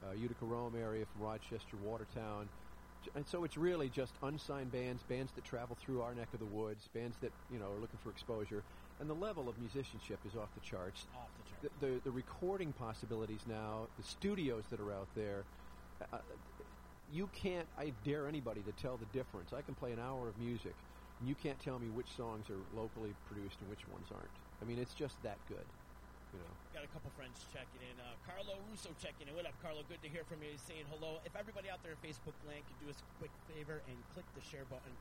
uh, 0.08 0.14
Utica 0.14 0.46
Rome 0.46 0.74
area, 0.80 1.06
from 1.14 1.26
Rochester, 1.26 1.78
Watertown. 1.86 2.48
And 3.16 3.26
so 3.28 3.44
it's 3.44 3.58
really 3.58 3.90
just 3.90 4.14
unsigned 4.24 4.72
bands, 4.72 5.04
bands 5.04 5.32
that 5.36 5.46
travel 5.46 5.78
through 5.80 6.02
our 6.02 6.14
neck 6.14 6.28
of 6.34 6.40
the 6.40 6.46
woods, 6.46 6.90
bands 6.94 7.16
that, 7.22 7.32
you 7.52 7.60
know, 7.60 7.66
are 7.66 7.80
looking 7.80 8.00
for 8.04 8.10
exposure. 8.10 8.64
And 9.00 9.10
the 9.10 9.16
level 9.16 9.48
of 9.48 9.58
musicianship 9.60 10.20
is 10.28 10.36
off 10.36 10.50
the 10.54 10.62
charts 10.62 11.06
Off 11.16 11.30
the 11.38 11.68
chart. 11.68 11.74
the, 11.80 11.88
the, 11.88 12.02
the 12.06 12.12
recording 12.12 12.74
possibilities 12.74 13.40
now, 13.48 13.88
the 13.98 14.04
studios 14.04 14.64
that 14.70 14.80
are 14.80 14.92
out 14.92 15.08
there, 15.16 15.44
uh, 16.12 16.18
you 17.14 17.30
can't, 17.34 17.66
I 17.78 17.94
dare 18.06 18.28
anybody 18.28 18.62
to 18.62 18.72
tell 18.82 18.98
the 18.98 19.18
difference. 19.18 19.54
I 19.54 19.62
can 19.62 19.76
play 19.76 19.92
an 19.94 20.00
hour 20.00 20.28
of 20.28 20.38
music, 20.38 20.76
you 21.26 21.36
can't 21.36 21.60
tell 21.60 21.80
me 21.80 21.92
which 21.92 22.08
songs 22.16 22.48
are 22.50 22.62
locally 22.72 23.12
produced 23.28 23.60
and 23.60 23.68
which 23.70 23.84
ones 23.92 24.08
aren't. 24.12 24.38
I 24.62 24.64
mean, 24.64 24.80
it's 24.80 24.96
just 24.96 25.20
that 25.24 25.40
good, 25.48 25.68
you 26.32 26.40
know. 26.40 26.54
Got 26.76 26.84
a 26.88 26.92
couple 26.92 27.12
friends 27.16 27.44
checking 27.52 27.84
in. 27.84 27.96
Uh, 28.00 28.16
Carlo 28.24 28.56
Russo 28.72 28.92
checking 29.00 29.28
in. 29.28 29.36
What 29.36 29.48
up, 29.48 29.56
Carlo? 29.60 29.84
Good 29.88 30.04
to 30.04 30.10
hear 30.12 30.24
from 30.28 30.40
you. 30.44 30.52
He's 30.52 30.64
saying 30.64 30.88
hello. 30.92 31.20
If 31.28 31.36
everybody 31.36 31.68
out 31.68 31.84
there 31.84 31.96
in 31.96 32.00
Facebook 32.00 32.36
land 32.48 32.64
could 32.68 32.80
do 32.80 32.88
us 32.92 33.00
a 33.00 33.08
quick 33.20 33.34
favor 33.52 33.84
and 33.88 33.96
click 34.16 34.28
the 34.36 34.44
share 34.48 34.68
button, 34.72 34.92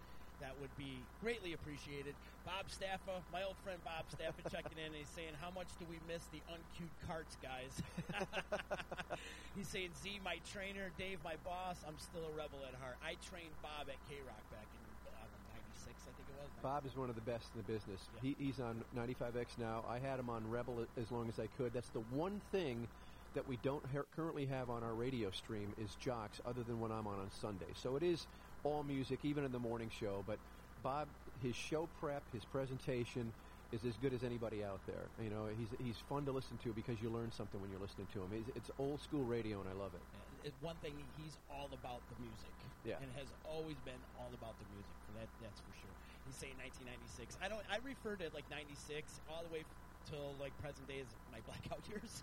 that 0.40 0.54
would 0.62 0.70
be 0.78 1.02
greatly 1.18 1.52
appreciated. 1.52 2.14
Bob 2.46 2.70
Staffa, 2.70 3.18
my 3.34 3.42
old 3.42 3.58
friend 3.66 3.78
Bob 3.82 4.06
Staffa, 4.06 4.38
checking 4.54 4.78
in. 4.78 4.94
He's 4.94 5.10
saying, 5.10 5.34
"How 5.42 5.50
much 5.50 5.66
do 5.78 5.84
we 5.90 5.98
miss 6.06 6.22
the 6.30 6.38
uncued 6.46 6.94
carts, 7.06 7.34
guys?" 7.42 7.74
he's 9.58 9.66
saying, 9.66 9.90
"Z, 9.98 10.22
my 10.22 10.38
trainer, 10.46 10.94
Dave, 10.94 11.18
my 11.26 11.34
boss. 11.42 11.82
I'm 11.86 11.98
still 11.98 12.22
a 12.22 12.34
rebel 12.38 12.62
at 12.66 12.74
heart. 12.78 12.98
I 13.02 13.18
trained 13.26 13.54
Bob 13.62 13.90
at 13.90 13.98
K 14.06 14.22
Rock 14.22 14.42
back 14.54 14.66
in 14.70 14.80
I 15.10 15.26
don't 15.26 15.42
know, 15.42 15.58
'96, 15.58 16.06
I 16.06 16.14
think 16.14 16.26
it 16.27 16.27
was. 16.27 16.27
Bob 16.62 16.86
is 16.86 16.96
one 16.96 17.08
of 17.08 17.14
the 17.16 17.22
best 17.22 17.54
in 17.54 17.58
the 17.58 17.64
business. 17.64 18.08
He, 18.20 18.34
he's 18.38 18.60
on 18.60 18.84
95X 18.94 19.58
now. 19.58 19.84
I 19.88 19.98
had 19.98 20.18
him 20.18 20.28
on 20.30 20.46
Rebel 20.46 20.86
as 20.96 21.10
long 21.10 21.28
as 21.28 21.38
I 21.38 21.46
could. 21.46 21.72
That's 21.72 21.90
the 21.90 22.00
one 22.00 22.40
thing 22.40 22.88
that 23.34 23.46
we 23.46 23.56
don't 23.56 23.84
ha- 23.86 24.02
currently 24.14 24.46
have 24.46 24.70
on 24.70 24.82
our 24.82 24.94
radio 24.94 25.30
stream 25.30 25.74
is 25.76 25.94
jocks, 25.94 26.40
other 26.44 26.62
than 26.62 26.80
when 26.80 26.90
I'm 26.90 27.06
on 27.06 27.18
on 27.20 27.30
Sunday. 27.30 27.72
So 27.74 27.96
it 27.96 28.02
is 28.02 28.26
all 28.64 28.82
music, 28.82 29.24
even 29.24 29.44
in 29.44 29.52
the 29.52 29.58
morning 29.60 29.88
show. 29.90 30.22
But 30.26 30.38
Bob, 30.82 31.08
his 31.40 31.54
show 31.54 31.86
prep, 31.86 32.22
his 32.32 32.44
presentation 32.44 33.32
is 33.70 33.84
as 33.84 33.98
good 33.98 34.14
as 34.14 34.24
anybody 34.24 34.64
out 34.64 34.80
there. 34.86 35.10
You 35.20 35.28
know, 35.30 35.46
he's 35.46 35.68
he's 35.78 35.98
fun 36.08 36.24
to 36.24 36.32
listen 36.32 36.56
to 36.58 36.72
because 36.72 37.00
you 37.02 37.10
learn 37.10 37.30
something 37.30 37.60
when 37.60 37.70
you're 37.70 37.80
listening 37.80 38.06
to 38.08 38.24
him. 38.24 38.32
It's, 38.32 38.48
it's 38.56 38.70
old 38.78 39.00
school 39.00 39.24
radio, 39.24 39.60
and 39.60 39.68
I 39.68 39.72
love 39.72 39.92
it. 39.94 40.02
And 40.44 40.52
one 40.60 40.76
thing 40.76 40.94
he's 41.16 41.36
all 41.50 41.68
about 41.72 42.00
the 42.08 42.16
music 42.22 42.54
Yeah. 42.84 42.96
and 43.02 43.12
has 43.12 43.28
always 43.44 43.76
been 43.80 44.00
all 44.16 44.32
about 44.34 44.58
the 44.58 44.64
music 44.72 44.94
that 45.14 45.28
that's 45.40 45.60
for 45.60 45.72
sure 45.72 45.90
he's 46.28 46.36
saying 46.36 46.56
1996 46.60 47.40
i 47.40 47.48
don't 47.48 47.64
i 47.72 47.80
refer 47.80 48.16
to 48.16 48.28
like 48.36 48.44
96 48.52 49.20
all 49.28 49.42
the 49.42 49.48
way 49.48 49.64
till 50.08 50.36
like 50.38 50.52
present 50.60 50.86
day 50.86 51.00
as 51.00 51.08
my 51.32 51.40
blackout 51.48 51.80
years 51.88 52.22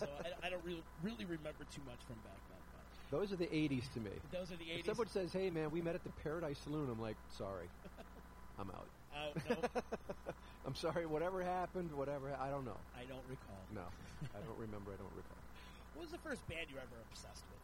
so 0.00 0.08
I, 0.24 0.46
I 0.46 0.50
don't 0.50 0.64
really 0.64 0.82
really 1.04 1.24
remember 1.28 1.64
too 1.68 1.82
much 1.84 2.00
from 2.08 2.16
back 2.24 2.40
then 2.48 2.58
but 2.72 2.84
Those 3.12 3.32
are 3.32 3.36
the 3.36 3.46
80s 3.46 3.92
to 3.94 4.00
me. 4.00 4.10
those 4.32 4.50
are 4.50 4.56
the 4.56 4.64
80s. 4.64 4.78
If 4.80 4.82
80s 4.82 4.86
someone 4.86 5.08
says, 5.08 5.32
"Hey, 5.32 5.50
man, 5.50 5.70
we 5.70 5.80
met 5.82 5.94
at 5.94 6.02
the 6.02 6.10
Paradise 6.24 6.58
Saloon," 6.58 6.88
I'm 6.90 6.98
like, 6.98 7.16
"Sorry, 7.28 7.68
I'm 8.58 8.70
out." 8.70 8.88
oh 9.14 9.30
no 9.48 9.56
I'm 10.66 10.74
sorry. 10.74 11.06
Whatever 11.06 11.42
happened, 11.44 11.92
whatever. 11.92 12.34
I 12.40 12.50
don't 12.50 12.64
know. 12.64 12.80
i 12.98 13.04
don't 13.04 13.22
recall 13.28 13.68
No, 13.70 13.86
I 14.34 14.40
don't 14.40 14.58
remember. 14.58 14.90
I 14.92 14.96
don't 14.96 15.14
recall. 15.14 15.38
what 15.92 16.02
was 16.02 16.10
the 16.10 16.18
first 16.18 16.42
band 16.48 16.66
you 16.70 16.74
were 16.76 16.82
ever 16.82 16.98
obsessed 17.12 17.44
with 17.52 17.62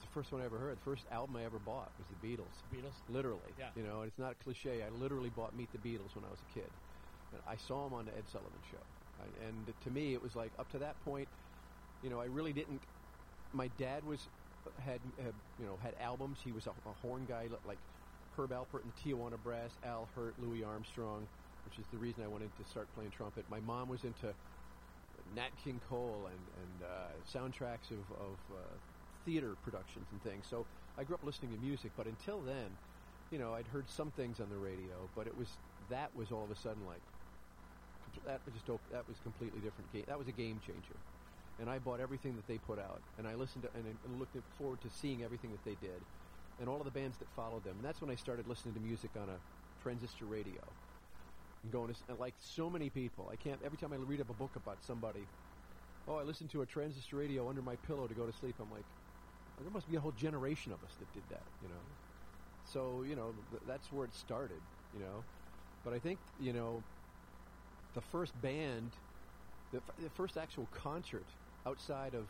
It 0.00 0.08
was 0.08 0.08
the 0.08 0.14
first 0.14 0.32
one 0.32 0.40
I 0.40 0.46
ever 0.46 0.58
heard. 0.58 0.78
The 0.78 0.84
first 0.84 1.04
album 1.10 1.36
I 1.36 1.44
ever 1.44 1.58
bought 1.58 1.92
was 1.98 2.06
the 2.08 2.26
Beatles. 2.26 2.56
beatles 2.72 2.96
Literally. 3.08 3.52
Yeah. 3.58 3.68
You 3.76 3.82
know, 3.82 4.00
and 4.00 4.08
it's 4.08 4.18
not 4.18 4.32
a 4.32 4.44
cliche. 4.44 4.82
I 4.82 4.88
literally 4.88 5.28
bought 5.28 5.54
Meet 5.54 5.68
the 5.72 5.78
Beatles 5.78 6.14
when 6.16 6.24
I 6.24 6.30
was 6.30 6.40
a 6.40 6.54
kid. 6.54 6.70
And 7.32 7.42
I 7.46 7.56
saw 7.56 7.84
them 7.84 7.92
on 7.92 8.06
the 8.06 8.16
Ed 8.16 8.24
Sullivan 8.32 8.50
Show. 8.70 8.80
I, 9.20 9.46
and 9.46 9.68
to 9.84 9.90
me, 9.90 10.14
it 10.14 10.22
was 10.22 10.34
like 10.34 10.52
up 10.58 10.70
to 10.72 10.78
that 10.78 10.96
point, 11.04 11.28
you 12.02 12.08
know, 12.08 12.20
I 12.20 12.24
really 12.24 12.52
didn't. 12.52 12.80
My 13.52 13.68
dad 13.78 14.04
was 14.04 14.26
had, 14.84 15.00
had 15.22 15.34
you 15.58 15.66
know 15.66 15.76
had 15.82 15.94
albums. 16.00 16.38
He 16.42 16.52
was 16.52 16.66
a, 16.66 16.70
a 16.70 16.92
horn 17.02 17.26
guy 17.28 17.48
like 17.66 17.78
Herb 18.36 18.50
Alpert 18.50 18.84
and 18.84 18.92
Tijuana 18.96 19.36
Brass, 19.44 19.76
Al 19.84 20.08
Hirt, 20.14 20.34
Louis 20.40 20.64
Armstrong, 20.64 21.26
which 21.66 21.78
is 21.78 21.84
the 21.92 21.98
reason 21.98 22.24
I 22.24 22.28
wanted 22.28 22.50
to 22.56 22.64
start 22.70 22.88
playing 22.94 23.10
trumpet. 23.10 23.44
My 23.50 23.60
mom 23.60 23.88
was 23.88 24.04
into 24.04 24.32
Nat 25.34 25.50
King 25.62 25.80
Cole 25.88 26.28
and 26.32 26.40
and 26.62 26.82
uh, 26.82 27.12
soundtracks 27.28 27.90
of, 27.90 28.00
of 28.16 28.36
uh, 28.50 28.76
theater 29.30 29.54
productions 29.62 30.06
and 30.10 30.22
things. 30.22 30.44
So 30.50 30.66
I 30.98 31.04
grew 31.04 31.14
up 31.14 31.24
listening 31.24 31.54
to 31.54 31.60
music, 31.64 31.92
but 31.96 32.06
until 32.06 32.40
then, 32.40 32.66
you 33.30 33.38
know, 33.38 33.54
I'd 33.54 33.66
heard 33.66 33.88
some 33.88 34.10
things 34.10 34.40
on 34.40 34.50
the 34.50 34.58
radio, 34.58 35.06
but 35.14 35.26
it 35.26 35.36
was 35.38 35.46
that 35.88 36.10
was 36.16 36.32
all 36.32 36.42
of 36.42 36.50
a 36.50 36.56
sudden 36.56 36.82
like 36.86 37.02
that 38.26 38.40
was 38.44 38.54
just 38.54 38.66
that 38.90 39.06
was 39.06 39.16
completely 39.22 39.60
different 39.60 39.92
game. 39.92 40.02
That 40.08 40.18
was 40.18 40.26
a 40.26 40.32
game 40.32 40.58
changer, 40.66 40.98
and 41.60 41.70
I 41.70 41.78
bought 41.78 42.00
everything 42.00 42.34
that 42.34 42.46
they 42.48 42.58
put 42.58 42.78
out, 42.80 43.00
and 43.18 43.26
I 43.26 43.34
listened 43.34 43.62
to 43.62 43.70
and, 43.78 43.86
and 43.86 44.18
looked 44.18 44.34
forward 44.58 44.80
to 44.82 44.90
seeing 44.90 45.22
everything 45.22 45.52
that 45.52 45.64
they 45.64 45.78
did, 45.80 46.00
and 46.58 46.68
all 46.68 46.78
of 46.78 46.84
the 46.84 46.90
bands 46.90 47.18
that 47.18 47.28
followed 47.36 47.62
them. 47.62 47.74
And 47.76 47.84
that's 47.84 48.00
when 48.00 48.10
I 48.10 48.16
started 48.16 48.48
listening 48.48 48.74
to 48.74 48.80
music 48.80 49.10
on 49.14 49.28
a 49.28 49.38
transistor 49.82 50.24
radio. 50.24 50.60
And 51.62 51.70
going 51.70 51.94
to 51.94 52.14
like 52.18 52.34
so 52.40 52.68
many 52.68 52.90
people, 52.90 53.28
I 53.30 53.36
can't. 53.36 53.60
Every 53.64 53.78
time 53.78 53.92
I 53.92 53.96
read 53.96 54.20
up 54.20 54.30
a 54.30 54.34
book 54.34 54.56
about 54.56 54.78
somebody, 54.82 55.22
oh, 56.08 56.16
I 56.16 56.22
listened 56.22 56.50
to 56.50 56.62
a 56.62 56.66
transistor 56.66 57.16
radio 57.16 57.48
under 57.48 57.62
my 57.62 57.76
pillow 57.86 58.08
to 58.08 58.14
go 58.14 58.26
to 58.26 58.32
sleep. 58.32 58.56
I'm 58.60 58.70
like, 58.72 58.84
there 59.62 59.72
must 59.72 59.88
be 59.90 59.96
a 59.96 60.00
whole 60.00 60.12
generation 60.12 60.72
of 60.72 60.78
us 60.84 60.94
that 60.98 61.12
did 61.14 61.22
that, 61.30 61.42
you 61.62 61.68
know. 61.68 61.82
So 62.72 63.02
you 63.08 63.16
know 63.16 63.32
th- 63.50 63.62
that's 63.66 63.92
where 63.92 64.04
it 64.04 64.14
started, 64.14 64.60
you 64.94 65.00
know. 65.00 65.24
But 65.84 65.94
I 65.94 65.98
think 65.98 66.18
you 66.40 66.52
know 66.52 66.82
the 67.94 68.00
first 68.00 68.40
band, 68.42 68.90
the, 69.72 69.78
f- 69.78 69.96
the 70.02 70.10
first 70.10 70.36
actual 70.36 70.66
concert 70.72 71.24
outside 71.66 72.14
of 72.14 72.24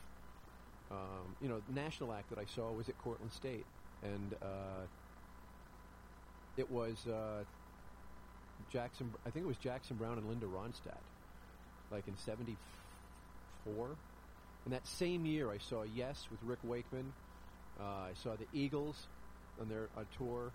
um, 0.90 1.36
you 1.42 1.48
know 1.48 1.60
national 1.74 2.12
act 2.12 2.30
that 2.30 2.38
I 2.38 2.46
saw 2.54 2.70
was 2.72 2.88
at 2.88 2.98
Cortland 2.98 3.32
State, 3.32 3.64
and 4.02 4.34
uh, 4.42 4.86
it 6.56 6.70
was 6.70 7.06
uh, 7.06 7.44
Jackson. 8.72 9.12
I 9.26 9.30
think 9.30 9.44
it 9.44 9.48
was 9.48 9.56
Jackson 9.58 9.96
Browne 9.96 10.18
and 10.18 10.28
Linda 10.28 10.46
Ronstadt, 10.46 11.02
like 11.92 12.06
in 12.08 12.16
'74. 12.16 12.56
And 14.64 14.74
that 14.74 14.86
same 14.86 15.24
year, 15.26 15.50
I 15.50 15.58
saw 15.58 15.84
Yes 15.94 16.26
with 16.30 16.40
Rick 16.44 16.58
Wakeman. 16.64 17.12
Uh, 17.80 17.82
I 17.82 18.12
saw 18.22 18.36
the 18.36 18.46
Eagles 18.52 19.06
on 19.60 19.68
their 19.68 19.88
uh, 19.96 20.02
tour, 20.18 20.52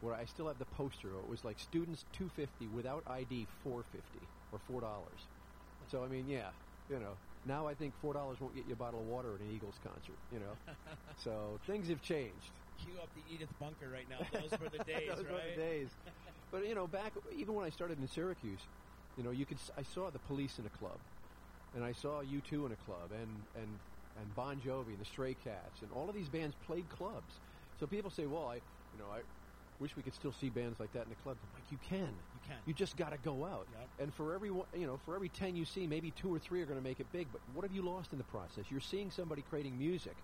where 0.00 0.14
I 0.14 0.24
still 0.24 0.48
have 0.48 0.58
the 0.58 0.64
poster. 0.64 1.08
It 1.08 1.28
was 1.28 1.44
like 1.44 1.58
students 1.58 2.04
250 2.12 2.66
without 2.74 3.04
ID 3.08 3.46
450 3.62 4.02
or 4.52 4.58
four 4.68 4.80
dollars. 4.80 5.20
So 5.90 6.02
I 6.02 6.08
mean, 6.08 6.26
yeah, 6.28 6.48
you 6.90 6.98
know. 6.98 7.14
Now 7.46 7.66
I 7.68 7.74
think 7.74 7.92
four 8.00 8.14
dollars 8.14 8.40
won't 8.40 8.54
get 8.54 8.66
you 8.66 8.72
a 8.72 8.76
bottle 8.76 9.00
of 9.00 9.06
water 9.06 9.34
at 9.34 9.40
an 9.40 9.54
Eagles 9.54 9.74
concert. 9.84 10.16
You 10.32 10.40
know, 10.40 10.54
so 11.22 11.60
things 11.66 11.88
have 11.88 12.02
changed. 12.02 12.50
Cue 12.82 12.94
up 13.00 13.08
the 13.14 13.34
Edith 13.34 13.52
Bunker 13.60 13.88
right 13.92 14.08
now. 14.10 14.26
Those 14.32 14.50
were 14.58 14.68
the 14.68 14.82
days, 14.84 15.08
Those 15.08 15.24
were 15.24 15.40
the 15.54 15.60
days. 15.60 15.88
But 16.50 16.68
you 16.68 16.74
know, 16.76 16.86
back 16.86 17.12
even 17.36 17.54
when 17.56 17.64
I 17.64 17.70
started 17.70 17.98
in 18.00 18.06
Syracuse, 18.06 18.60
you 19.18 19.24
know, 19.24 19.32
you 19.32 19.44
could 19.44 19.58
I 19.76 19.82
saw 19.82 20.10
the 20.10 20.20
Police 20.20 20.60
in 20.60 20.66
a 20.66 20.68
club, 20.78 20.98
and 21.74 21.84
I 21.84 21.92
saw 21.92 22.20
U 22.20 22.40
two 22.40 22.66
in 22.66 22.72
a 22.72 22.76
club, 22.76 23.12
and 23.12 23.28
and 23.54 23.68
and 24.16 24.34
Bon 24.34 24.60
Jovi 24.60 24.92
and 24.92 25.00
the 25.00 25.04
Stray 25.04 25.34
Cats, 25.34 25.82
and 25.82 25.90
all 25.92 26.08
of 26.08 26.14
these 26.14 26.28
bands 26.28 26.54
played 26.54 26.88
clubs. 26.88 27.40
So 27.80 27.86
people 27.86 28.10
say, 28.10 28.26
well, 28.26 28.48
I 28.48 28.56
you 28.92 28.98
know 28.98 29.10
I 29.10 29.22
wish 29.80 29.96
we 29.96 30.02
could 30.02 30.14
still 30.14 30.32
see 30.32 30.48
bands 30.50 30.78
like 30.78 30.92
that 30.92 31.02
in 31.02 31.08
the 31.10 31.16
clubs. 31.16 31.42
I'm 31.42 31.50
like, 31.52 31.70
you 31.72 31.78
can. 31.78 32.14
You 32.32 32.40
can. 32.40 32.56
You 32.64 32.72
just 32.72 32.96
got 32.96 33.10
to 33.10 33.18
go 33.18 33.44
out. 33.44 33.66
Yep. 33.72 33.90
And 33.98 34.14
for 34.14 34.32
every 34.32 34.50
one- 34.50 34.68
you 34.72 34.86
know, 34.86 34.96
for 34.96 35.16
every 35.16 35.28
ten 35.28 35.56
you 35.56 35.64
see, 35.64 35.86
maybe 35.86 36.12
two 36.12 36.32
or 36.32 36.38
three 36.38 36.62
are 36.62 36.66
going 36.66 36.78
to 36.78 36.82
make 36.82 37.00
it 37.00 37.10
big. 37.12 37.32
But 37.32 37.40
what 37.52 37.64
have 37.64 37.72
you 37.72 37.82
lost 37.82 38.12
in 38.12 38.18
the 38.18 38.24
process? 38.24 38.70
You're 38.70 38.80
seeing 38.80 39.10
somebody 39.10 39.42
creating 39.42 39.76
music, 39.76 40.16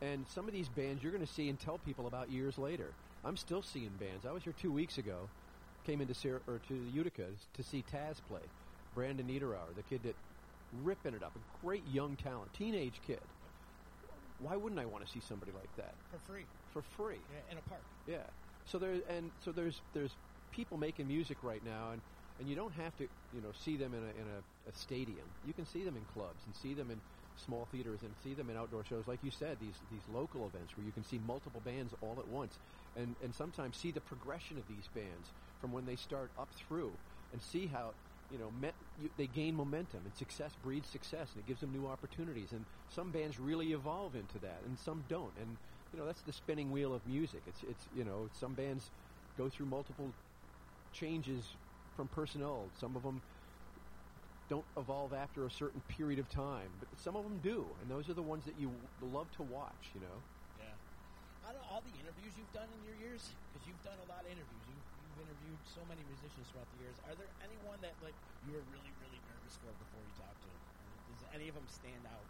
and 0.00 0.26
some 0.26 0.46
of 0.48 0.52
these 0.52 0.68
bands 0.68 1.02
you're 1.02 1.12
going 1.12 1.24
to 1.24 1.32
see 1.32 1.48
and 1.48 1.58
tell 1.60 1.78
people 1.78 2.06
about 2.06 2.28
years 2.30 2.58
later. 2.58 2.96
I'm 3.24 3.36
still 3.36 3.62
seeing 3.62 3.90
bands. 3.98 4.26
I 4.26 4.32
was 4.32 4.42
here 4.42 4.52
two 4.52 4.72
weeks 4.72 4.98
ago, 4.98 5.30
came 5.84 6.00
into 6.00 6.12
Syr- 6.12 6.42
or 6.48 6.58
to 6.58 6.74
Utica 6.74 7.28
to 7.54 7.62
see 7.62 7.84
Taz 7.84 8.20
play. 8.20 8.50
Brandon 8.94 9.28
Niederauer, 9.28 9.74
the 9.76 9.82
kid 9.84 10.02
that 10.02 10.16
ripping 10.72 11.14
it 11.14 11.22
up, 11.22 11.36
a 11.36 11.40
great 11.60 11.84
young 11.84 12.16
talent, 12.16 12.52
teenage 12.52 13.00
kid. 13.02 13.20
Why 14.38 14.56
wouldn't 14.56 14.80
I 14.80 14.86
want 14.86 15.04
to 15.04 15.10
see 15.10 15.20
somebody 15.20 15.52
like 15.52 15.74
that 15.76 15.94
For 16.10 16.18
free. 16.18 16.46
for 16.66 16.82
free? 16.82 17.26
Yeah, 17.30 17.50
in 17.50 17.58
a 17.58 17.62
park. 17.62 17.84
Yeah. 18.06 18.30
So 18.64 18.78
there 18.78 19.02
and 19.08 19.32
so 19.40 19.52
there's 19.52 19.82
there's 19.92 20.16
people 20.50 20.76
making 20.78 21.06
music 21.06 21.42
right 21.42 21.62
now, 21.62 21.92
and 21.92 22.02
and 22.38 22.48
you 22.48 22.54
don't 22.56 22.72
have 22.72 22.96
to 22.96 23.08
you 23.30 23.40
know 23.40 23.52
see 23.52 23.76
them 23.76 23.94
in 23.94 24.02
a 24.02 24.10
in 24.10 24.26
a, 24.28 24.44
a 24.66 24.72
stadium. 24.72 25.28
You 25.44 25.54
can 25.54 25.64
see 25.64 25.84
them 25.84 25.96
in 25.96 26.06
clubs 26.06 26.46
and 26.46 26.54
see 26.56 26.74
them 26.74 26.90
in 26.90 27.02
small 27.36 27.66
theaters 27.66 28.02
and 28.02 28.16
see 28.16 28.34
them 28.34 28.50
in 28.50 28.56
outdoor 28.56 28.84
shows, 28.84 29.06
like 29.06 29.22
you 29.22 29.30
said, 29.30 29.58
these 29.60 29.80
these 29.80 30.08
local 30.08 30.46
events 30.46 30.76
where 30.76 30.84
you 30.84 30.92
can 30.92 31.04
see 31.04 31.18
multiple 31.18 31.60
bands 31.60 31.92
all 31.94 32.18
at 32.20 32.26
once, 32.28 32.58
and 32.96 33.16
and 33.20 33.34
sometimes 33.34 33.76
see 33.76 33.92
the 33.92 34.00
progression 34.00 34.58
of 34.58 34.66
these 34.66 34.88
bands 34.88 35.32
from 35.58 35.72
when 35.72 35.84
they 35.84 35.96
start 35.96 36.32
up 36.36 36.52
through, 36.54 36.98
and 37.30 37.42
see 37.42 37.66
how. 37.68 37.94
You 38.32 38.38
know, 38.38 38.50
me, 38.60 38.70
you, 39.00 39.10
they 39.18 39.26
gain 39.26 39.54
momentum, 39.54 40.00
and 40.04 40.14
success 40.16 40.52
breeds 40.62 40.88
success, 40.88 41.28
and 41.34 41.42
it 41.42 41.46
gives 41.46 41.60
them 41.60 41.72
new 41.72 41.86
opportunities. 41.86 42.52
And 42.52 42.64
some 42.88 43.10
bands 43.10 43.38
really 43.38 43.72
evolve 43.72 44.14
into 44.14 44.38
that, 44.40 44.60
and 44.66 44.78
some 44.78 45.04
don't. 45.08 45.32
And 45.38 45.56
you 45.92 45.98
know 45.98 46.06
that's 46.06 46.22
the 46.22 46.32
spinning 46.32 46.72
wheel 46.72 46.94
of 46.94 47.06
music. 47.06 47.42
It's 47.46 47.62
it's 47.68 47.84
you 47.94 48.04
know 48.04 48.30
some 48.32 48.54
bands 48.54 48.90
go 49.36 49.48
through 49.48 49.66
multiple 49.66 50.10
changes 50.92 51.44
from 51.96 52.08
personnel. 52.08 52.64
Some 52.80 52.96
of 52.96 53.02
them 53.02 53.20
don't 54.48 54.64
evolve 54.76 55.12
after 55.12 55.46
a 55.46 55.50
certain 55.50 55.80
period 55.88 56.18
of 56.18 56.28
time, 56.28 56.68
but 56.80 56.88
some 56.96 57.16
of 57.16 57.24
them 57.24 57.40
do, 57.42 57.64
and 57.80 57.90
those 57.90 58.08
are 58.08 58.14
the 58.14 58.22
ones 58.22 58.44
that 58.44 58.54
you 58.58 58.70
love 59.12 59.30
to 59.36 59.42
watch. 59.42 59.92
You 59.94 60.00
know, 60.00 60.18
Yeah. 60.60 61.48
Out 61.48 61.56
of 61.56 61.62
all 61.70 61.82
the 61.84 61.94
interviews 62.00 62.32
you've 62.36 62.52
done 62.52 62.68
in 62.68 62.80
your 62.84 62.96
years, 62.96 63.32
because 63.52 63.68
you've 63.68 63.84
done 63.84 63.96
a 64.04 64.08
lot 64.08 64.24
of 64.24 64.28
interviews, 64.28 64.64
you, 64.68 64.76
interviewed 65.22 65.60
so 65.62 65.82
many 65.86 66.02
musicians 66.10 66.44
throughout 66.50 66.68
the 66.74 66.80
years. 66.82 66.96
Are 67.06 67.14
there 67.14 67.30
anyone 67.46 67.78
that 67.86 67.94
like 68.02 68.16
you 68.46 68.52
were 68.58 68.64
really, 68.74 68.92
really 69.00 69.20
nervous 69.30 69.54
for 69.62 69.70
before 69.70 70.02
you 70.02 70.14
talked 70.18 70.40
to? 70.42 70.50
Does 71.14 71.22
any 71.32 71.46
of 71.48 71.54
them 71.54 71.68
stand 71.70 72.02
out? 72.10 72.26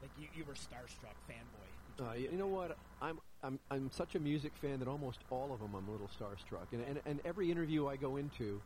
Like 0.00 0.12
you, 0.18 0.26
you 0.34 0.44
were 0.48 0.56
starstruck, 0.58 1.14
fanboy. 1.30 1.68
uh, 2.02 2.14
you, 2.18 2.32
you 2.32 2.38
know 2.38 2.50
what? 2.50 2.76
I'm 3.00 3.18
I'm 3.44 3.58
I'm 3.70 3.90
such 3.92 4.14
a 4.16 4.20
music 4.20 4.52
fan 4.60 4.78
that 4.80 4.88
almost 4.88 5.20
all 5.30 5.52
of 5.52 5.60
them 5.60 5.74
I'm 5.76 5.86
a 5.86 5.92
little 5.92 6.10
starstruck, 6.10 6.66
and 6.72 6.82
and, 6.82 7.00
and 7.06 7.20
every 7.24 7.50
interview 7.50 7.86
I 7.86 7.96
go 7.96 8.16
into. 8.16 8.60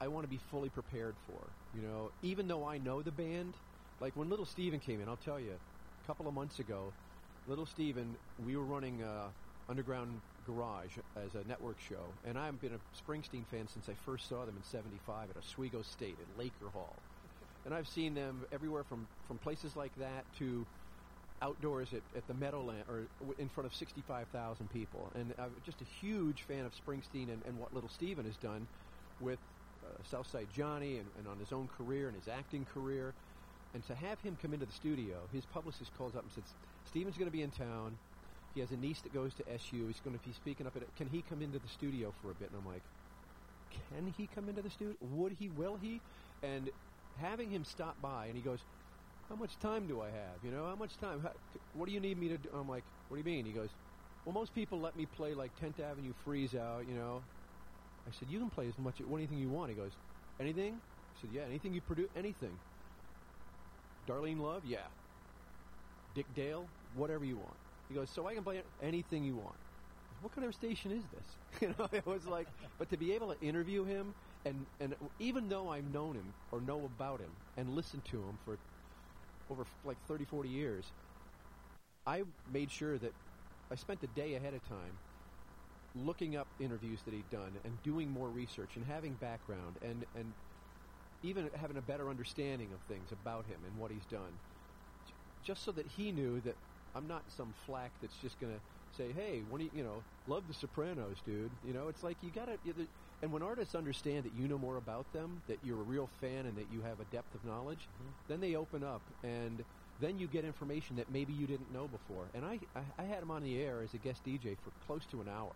I 0.00 0.08
want 0.08 0.24
to 0.24 0.30
be 0.30 0.40
fully 0.50 0.68
prepared 0.68 1.14
for. 1.26 1.38
You 1.76 1.82
know, 1.86 2.10
even 2.22 2.48
though 2.48 2.66
I 2.66 2.78
know 2.78 3.02
the 3.02 3.12
band, 3.12 3.54
like 4.00 4.16
when 4.16 4.28
Little 4.28 4.44
Steven 4.46 4.80
came 4.80 5.00
in, 5.00 5.08
I'll 5.08 5.16
tell 5.24 5.38
you, 5.38 5.52
a 5.52 6.06
couple 6.06 6.26
of 6.26 6.34
months 6.34 6.58
ago, 6.58 6.92
Little 7.46 7.66
Steven, 7.66 8.16
we 8.44 8.56
were 8.56 8.64
running 8.64 9.00
uh, 9.02 9.28
Underground 9.68 10.08
Garage 10.46 10.98
as 11.16 11.34
a 11.34 11.46
network 11.48 11.76
show, 11.88 12.04
and 12.26 12.38
I've 12.38 12.60
been 12.60 12.72
a 12.74 12.80
Springsteen 13.02 13.46
fan 13.50 13.68
since 13.68 13.88
I 13.88 13.94
first 14.04 14.28
saw 14.28 14.44
them 14.44 14.56
in 14.56 14.64
'75 14.64 15.30
at 15.30 15.36
Oswego 15.36 15.82
State 15.82 16.16
at 16.20 16.38
Laker 16.38 16.68
Hall, 16.72 16.94
and 17.64 17.74
I've 17.74 17.88
seen 17.88 18.14
them 18.14 18.44
everywhere 18.52 18.84
from 18.84 19.06
from 19.28 19.38
places 19.38 19.76
like 19.76 19.94
that 19.98 20.24
to 20.38 20.66
outdoors 21.42 21.88
at, 21.92 22.02
at 22.16 22.26
the 22.28 22.34
Meadowland 22.34 22.84
or 22.88 23.02
in 23.38 23.48
front 23.48 23.66
of 23.66 23.74
65,000 23.74 24.70
people. 24.72 25.10
And 25.14 25.34
I'm 25.38 25.50
just 25.66 25.80
a 25.80 25.84
huge 26.00 26.42
fan 26.42 26.64
of 26.64 26.72
Springsteen 26.72 27.28
and, 27.32 27.42
and 27.46 27.58
what 27.58 27.74
Little 27.74 27.90
Steven 27.90 28.24
has 28.24 28.36
done 28.36 28.66
with 29.20 29.38
uh, 29.84 30.02
Southside 30.08 30.46
Johnny 30.54 30.98
and, 30.98 31.06
and 31.18 31.26
on 31.26 31.38
his 31.38 31.52
own 31.52 31.68
career 31.76 32.06
and 32.06 32.16
his 32.16 32.28
acting 32.28 32.64
career. 32.72 33.12
And 33.74 33.84
to 33.86 33.94
have 33.94 34.20
him 34.20 34.36
come 34.40 34.54
into 34.54 34.66
the 34.66 34.72
studio, 34.72 35.16
his 35.32 35.44
publicist 35.46 35.90
calls 35.98 36.14
up 36.14 36.22
and 36.22 36.32
says, 36.32 36.44
Steven's 36.88 37.16
going 37.16 37.26
to 37.26 37.32
be 37.32 37.42
in 37.42 37.50
town. 37.50 37.96
He 38.54 38.60
has 38.60 38.70
a 38.70 38.76
niece 38.76 39.00
that 39.00 39.14
goes 39.14 39.32
to 39.34 39.44
SU. 39.48 39.86
He's 39.86 40.00
going 40.04 40.18
to 40.18 40.24
be 40.24 40.32
speaking 40.32 40.66
up 40.66 40.76
at 40.76 40.82
it. 40.82 40.88
Can 40.96 41.08
he 41.08 41.22
come 41.22 41.40
into 41.40 41.58
the 41.58 41.68
studio 41.68 42.12
for 42.20 42.30
a 42.30 42.34
bit? 42.34 42.50
And 42.50 42.60
I'm 42.60 42.70
like, 42.70 42.82
can 43.88 44.12
he 44.16 44.28
come 44.34 44.48
into 44.48 44.60
the 44.62 44.70
studio? 44.70 44.94
Would 45.14 45.32
he? 45.38 45.48
Will 45.48 45.78
he? 45.80 46.00
And 46.42 46.70
having 47.20 47.50
him 47.50 47.64
stop 47.64 48.00
by, 48.02 48.26
and 48.26 48.36
he 48.36 48.42
goes, 48.42 48.58
how 49.28 49.36
much 49.36 49.58
time 49.60 49.86
do 49.86 50.02
I 50.02 50.06
have? 50.06 50.44
You 50.44 50.50
know, 50.50 50.66
how 50.66 50.74
much 50.74 50.96
time? 50.98 51.20
How, 51.22 51.32
what 51.74 51.86
do 51.86 51.92
you 51.92 52.00
need 52.00 52.18
me 52.18 52.28
to 52.28 52.36
do? 52.36 52.48
I'm 52.54 52.68
like, 52.68 52.84
what 53.08 53.16
do 53.16 53.18
you 53.18 53.36
mean? 53.36 53.46
He 53.46 53.52
goes, 53.52 53.70
well, 54.26 54.34
most 54.34 54.54
people 54.54 54.78
let 54.80 54.96
me 54.96 55.06
play 55.06 55.32
like 55.34 55.50
10th 55.60 55.80
Avenue 55.80 56.12
Freeze 56.24 56.54
Out, 56.54 56.84
you 56.88 56.94
know. 56.94 57.22
I 58.06 58.10
said, 58.18 58.28
you 58.28 58.38
can 58.38 58.50
play 58.50 58.66
as 58.68 58.78
much, 58.78 58.96
anything 59.00 59.38
you 59.38 59.48
want. 59.48 59.70
He 59.70 59.76
goes, 59.76 59.92
anything? 60.40 60.74
I 60.74 61.20
said, 61.20 61.30
yeah, 61.32 61.42
anything 61.48 61.72
you 61.72 61.80
produce, 61.80 62.08
anything. 62.16 62.52
Darlene 64.08 64.40
Love? 64.40 64.62
Yeah. 64.66 64.78
Dick 66.14 66.26
Dale? 66.34 66.66
Whatever 66.96 67.24
you 67.24 67.36
want. 67.36 67.56
He 67.92 67.98
goes, 67.98 68.08
so 68.08 68.26
I 68.26 68.32
can 68.32 68.42
play 68.42 68.62
anything 68.80 69.22
you 69.22 69.36
want. 69.36 69.58
What 70.22 70.32
kind 70.32 70.46
of 70.46 70.54
station 70.54 70.90
is 70.92 71.04
this? 71.08 71.26
You 71.60 71.74
know, 71.78 71.88
it 71.92 72.06
was 72.06 72.26
like, 72.26 72.48
but 72.78 72.88
to 72.88 72.96
be 72.96 73.12
able 73.12 73.34
to 73.34 73.38
interview 73.42 73.84
him, 73.84 74.14
and, 74.46 74.64
and 74.80 74.94
even 75.18 75.50
though 75.50 75.68
I've 75.68 75.84
known 75.84 76.14
him 76.14 76.32
or 76.50 76.62
know 76.62 76.86
about 76.86 77.20
him 77.20 77.32
and 77.54 77.68
listened 77.68 78.06
to 78.06 78.16
him 78.16 78.38
for 78.42 78.58
over 79.50 79.66
like 79.84 79.98
30, 80.06 80.24
40 80.24 80.48
years, 80.48 80.92
I 82.06 82.22
made 82.50 82.70
sure 82.70 82.96
that 82.96 83.12
I 83.70 83.74
spent 83.74 84.02
a 84.02 84.06
day 84.06 84.36
ahead 84.36 84.54
of 84.54 84.66
time 84.66 84.96
looking 85.94 86.34
up 86.34 86.48
interviews 86.58 87.02
that 87.02 87.12
he'd 87.12 87.28
done 87.28 87.58
and 87.62 87.82
doing 87.82 88.08
more 88.10 88.30
research 88.30 88.76
and 88.76 88.86
having 88.86 89.16
background 89.16 89.76
and, 89.82 90.06
and 90.14 90.32
even 91.22 91.50
having 91.60 91.76
a 91.76 91.82
better 91.82 92.08
understanding 92.08 92.72
of 92.72 92.80
things 92.88 93.12
about 93.12 93.44
him 93.44 93.60
and 93.66 93.76
what 93.76 93.90
he's 93.90 94.06
done. 94.06 94.38
Just 95.42 95.62
so 95.62 95.72
that 95.72 95.86
he 95.86 96.10
knew 96.10 96.40
that 96.40 96.56
I'm 96.94 97.06
not 97.06 97.22
some 97.36 97.54
flack 97.66 97.90
that's 98.00 98.16
just 98.22 98.40
going 98.40 98.52
to 98.52 98.60
say, 98.96 99.12
hey, 99.12 99.42
when 99.50 99.62
you, 99.62 99.70
you 99.74 99.82
know, 99.82 100.02
love 100.26 100.44
the 100.48 100.54
Sopranos, 100.54 101.16
dude. 101.24 101.50
You 101.66 101.72
know, 101.72 101.88
it's 101.88 102.02
like 102.02 102.16
you 102.22 102.30
got 102.30 102.46
to, 102.46 102.86
and 103.22 103.32
when 103.32 103.42
artists 103.42 103.74
understand 103.74 104.24
that 104.24 104.32
you 104.38 104.48
know 104.48 104.58
more 104.58 104.76
about 104.76 105.10
them, 105.12 105.40
that 105.48 105.58
you're 105.64 105.80
a 105.80 105.84
real 105.84 106.08
fan 106.20 106.46
and 106.46 106.56
that 106.56 106.66
you 106.72 106.82
have 106.82 107.00
a 107.00 107.04
depth 107.04 107.34
of 107.34 107.44
knowledge, 107.44 107.78
mm-hmm. 107.78 108.10
then 108.28 108.40
they 108.40 108.56
open 108.56 108.84
up 108.84 109.02
and 109.22 109.64
then 110.00 110.18
you 110.18 110.26
get 110.26 110.44
information 110.44 110.96
that 110.96 111.10
maybe 111.10 111.32
you 111.32 111.46
didn't 111.46 111.72
know 111.72 111.88
before. 111.88 112.24
And 112.34 112.44
I, 112.44 112.58
I, 112.74 112.80
I 112.98 113.04
had 113.04 113.22
him 113.22 113.30
on 113.30 113.42
the 113.42 113.60
air 113.62 113.82
as 113.82 113.94
a 113.94 113.98
guest 113.98 114.24
DJ 114.26 114.56
for 114.58 114.72
close 114.86 115.06
to 115.12 115.20
an 115.20 115.28
hour. 115.28 115.52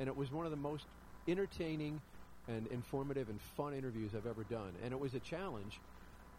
And 0.00 0.08
it 0.08 0.16
was 0.16 0.32
one 0.32 0.44
of 0.44 0.50
the 0.50 0.56
most 0.56 0.84
entertaining 1.28 2.00
and 2.48 2.66
informative 2.68 3.28
and 3.28 3.40
fun 3.56 3.74
interviews 3.74 4.12
I've 4.16 4.26
ever 4.26 4.44
done. 4.44 4.72
And 4.82 4.92
it 4.92 4.98
was 4.98 5.14
a 5.14 5.20
challenge, 5.20 5.78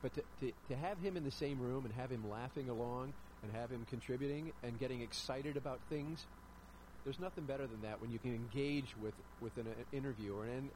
but 0.01 0.13
to, 0.15 0.23
to, 0.41 0.51
to 0.69 0.75
have 0.75 0.97
him 0.99 1.15
in 1.15 1.23
the 1.23 1.31
same 1.31 1.59
room 1.59 1.85
and 1.85 1.93
have 1.93 2.09
him 2.09 2.29
laughing 2.29 2.67
along 2.69 3.13
and 3.43 3.51
have 3.53 3.69
him 3.69 3.85
contributing 3.89 4.51
and 4.63 4.79
getting 4.79 5.01
excited 5.01 5.57
about 5.57 5.79
things, 5.89 6.25
there's 7.03 7.19
nothing 7.19 7.45
better 7.45 7.65
than 7.65 7.81
that 7.81 8.01
when 8.01 8.11
you 8.11 8.19
can 8.19 8.35
engage 8.35 8.95
with, 9.01 9.13
with 9.41 9.55
an 9.57 9.67
uh, 9.67 9.95
interviewer. 9.95 10.45
And, 10.45 10.69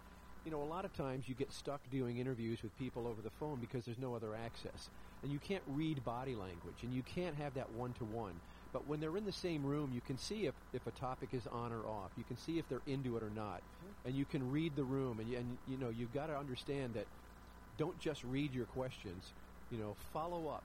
you 0.45 0.51
know, 0.51 0.61
a 0.61 0.65
lot 0.65 0.85
of 0.85 0.95
times 0.95 1.27
you 1.27 1.35
get 1.35 1.51
stuck 1.51 1.81
doing 1.91 2.17
interviews 2.17 2.63
with 2.63 2.77
people 2.79 3.07
over 3.07 3.21
the 3.21 3.29
phone 3.29 3.59
because 3.59 3.85
there's 3.85 3.99
no 3.99 4.15
other 4.15 4.33
access. 4.35 4.89
And 5.21 5.31
you 5.31 5.39
can't 5.39 5.63
read 5.67 6.03
body 6.03 6.35
language, 6.35 6.75
and 6.81 6.93
you 6.93 7.01
can't 7.01 7.35
have 7.35 7.53
that 7.55 7.71
one-to-one. 7.73 8.33
But 8.73 8.87
when 8.87 8.99
they're 8.99 9.15
in 9.15 9.25
the 9.25 9.31
same 9.31 9.63
room, 9.63 9.91
you 9.93 10.01
can 10.01 10.17
see 10.17 10.47
if, 10.47 10.55
if 10.73 10.85
a 10.87 10.91
topic 10.91 11.29
is 11.31 11.45
on 11.47 11.71
or 11.71 11.85
off. 11.85 12.11
You 12.17 12.23
can 12.23 12.37
see 12.37 12.57
if 12.57 12.67
they're 12.67 12.81
into 12.87 13.15
it 13.17 13.23
or 13.23 13.29
not. 13.29 13.61
And 14.05 14.15
you 14.15 14.25
can 14.25 14.51
read 14.51 14.75
the 14.75 14.83
room, 14.83 15.19
and, 15.19 15.31
and 15.33 15.57
you 15.67 15.77
know, 15.77 15.89
you've 15.89 16.13
got 16.13 16.27
to 16.27 16.37
understand 16.37 16.95
that 16.95 17.05
don't 17.77 17.97
just 17.99 18.23
read 18.23 18.53
your 18.53 18.65
questions. 18.65 19.31
You 19.71 19.77
know, 19.77 19.95
follow 20.11 20.47
up 20.49 20.63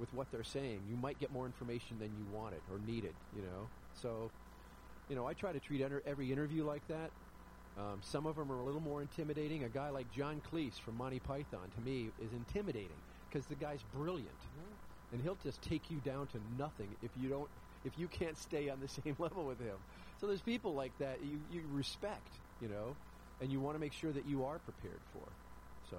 with 0.00 0.12
what 0.14 0.30
they're 0.30 0.44
saying. 0.44 0.80
You 0.90 0.96
might 0.96 1.18
get 1.18 1.32
more 1.32 1.46
information 1.46 1.98
than 1.98 2.08
you 2.08 2.36
wanted 2.36 2.60
or 2.72 2.78
needed, 2.86 3.14
you 3.36 3.42
know. 3.42 3.68
So, 3.94 4.30
you 5.08 5.16
know, 5.16 5.26
I 5.26 5.32
try 5.34 5.52
to 5.52 5.60
treat 5.60 5.82
every 6.06 6.32
interview 6.32 6.64
like 6.64 6.86
that. 6.88 7.10
Um, 7.78 8.00
some 8.02 8.26
of 8.26 8.36
them 8.36 8.50
are 8.50 8.58
a 8.58 8.64
little 8.64 8.80
more 8.80 9.00
intimidating. 9.02 9.64
A 9.64 9.68
guy 9.68 9.90
like 9.90 10.10
John 10.12 10.40
Cleese 10.52 10.78
from 10.80 10.96
Monty 10.96 11.20
Python, 11.20 11.70
to 11.76 11.80
me, 11.80 12.08
is 12.22 12.32
intimidating 12.32 12.98
because 13.30 13.46
the 13.46 13.54
guy's 13.54 13.82
brilliant, 13.94 14.28
and 15.12 15.22
he'll 15.22 15.38
just 15.44 15.62
take 15.62 15.90
you 15.90 15.98
down 15.98 16.26
to 16.28 16.38
nothing 16.58 16.88
if 17.02 17.10
you 17.20 17.28
don't, 17.28 17.48
if 17.84 17.98
you 17.98 18.08
can't 18.08 18.36
stay 18.36 18.68
on 18.68 18.80
the 18.80 18.88
same 19.02 19.14
level 19.18 19.44
with 19.44 19.60
him. 19.60 19.76
So 20.20 20.26
there's 20.26 20.42
people 20.42 20.74
like 20.74 20.92
that 20.98 21.18
you 21.22 21.38
you 21.52 21.62
respect, 21.72 22.32
you 22.60 22.68
know, 22.68 22.96
and 23.40 23.52
you 23.52 23.60
want 23.60 23.76
to 23.76 23.80
make 23.80 23.92
sure 23.92 24.10
that 24.12 24.26
you 24.26 24.44
are 24.44 24.58
prepared 24.58 25.00
for. 25.12 25.22
So, 25.90 25.96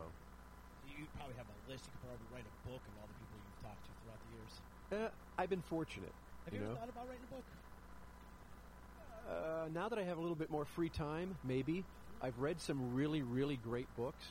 You 0.84 1.08
probably 1.16 1.36
have 1.40 1.48
a 1.48 1.72
list. 1.72 1.86
You 1.88 1.92
could 1.96 2.04
probably 2.12 2.28
write 2.36 2.44
a 2.44 2.56
book 2.68 2.82
of 2.84 2.94
all 3.00 3.08
the 3.08 3.16
people 3.16 3.40
you've 3.40 3.64
talked 3.64 3.80
to 3.88 3.92
throughout 4.04 4.20
the 4.20 4.32
years. 4.36 4.54
Uh, 4.92 5.10
I've 5.38 5.50
been 5.50 5.62
fortunate. 5.62 6.12
Have 6.46 6.54
you 6.54 6.60
you, 6.60 6.66
know, 6.66 6.72
ever 6.72 6.80
thought 6.80 6.90
about 6.90 7.08
writing 7.08 7.24
a 7.30 7.36
book? 7.36 7.44
Uh, 9.30 9.68
now 9.74 9.90
that 9.90 10.00
I 10.00 10.04
have 10.04 10.18
a 10.18 10.22
little 10.22 10.36
bit 10.36 10.50
more 10.50 10.66
free 10.66 10.90
time, 10.90 11.36
maybe 11.44 11.84
I've 12.22 12.38
read 12.40 12.60
some 12.60 12.94
really, 12.94 13.22
really 13.22 13.58
great 13.58 13.88
books. 13.96 14.26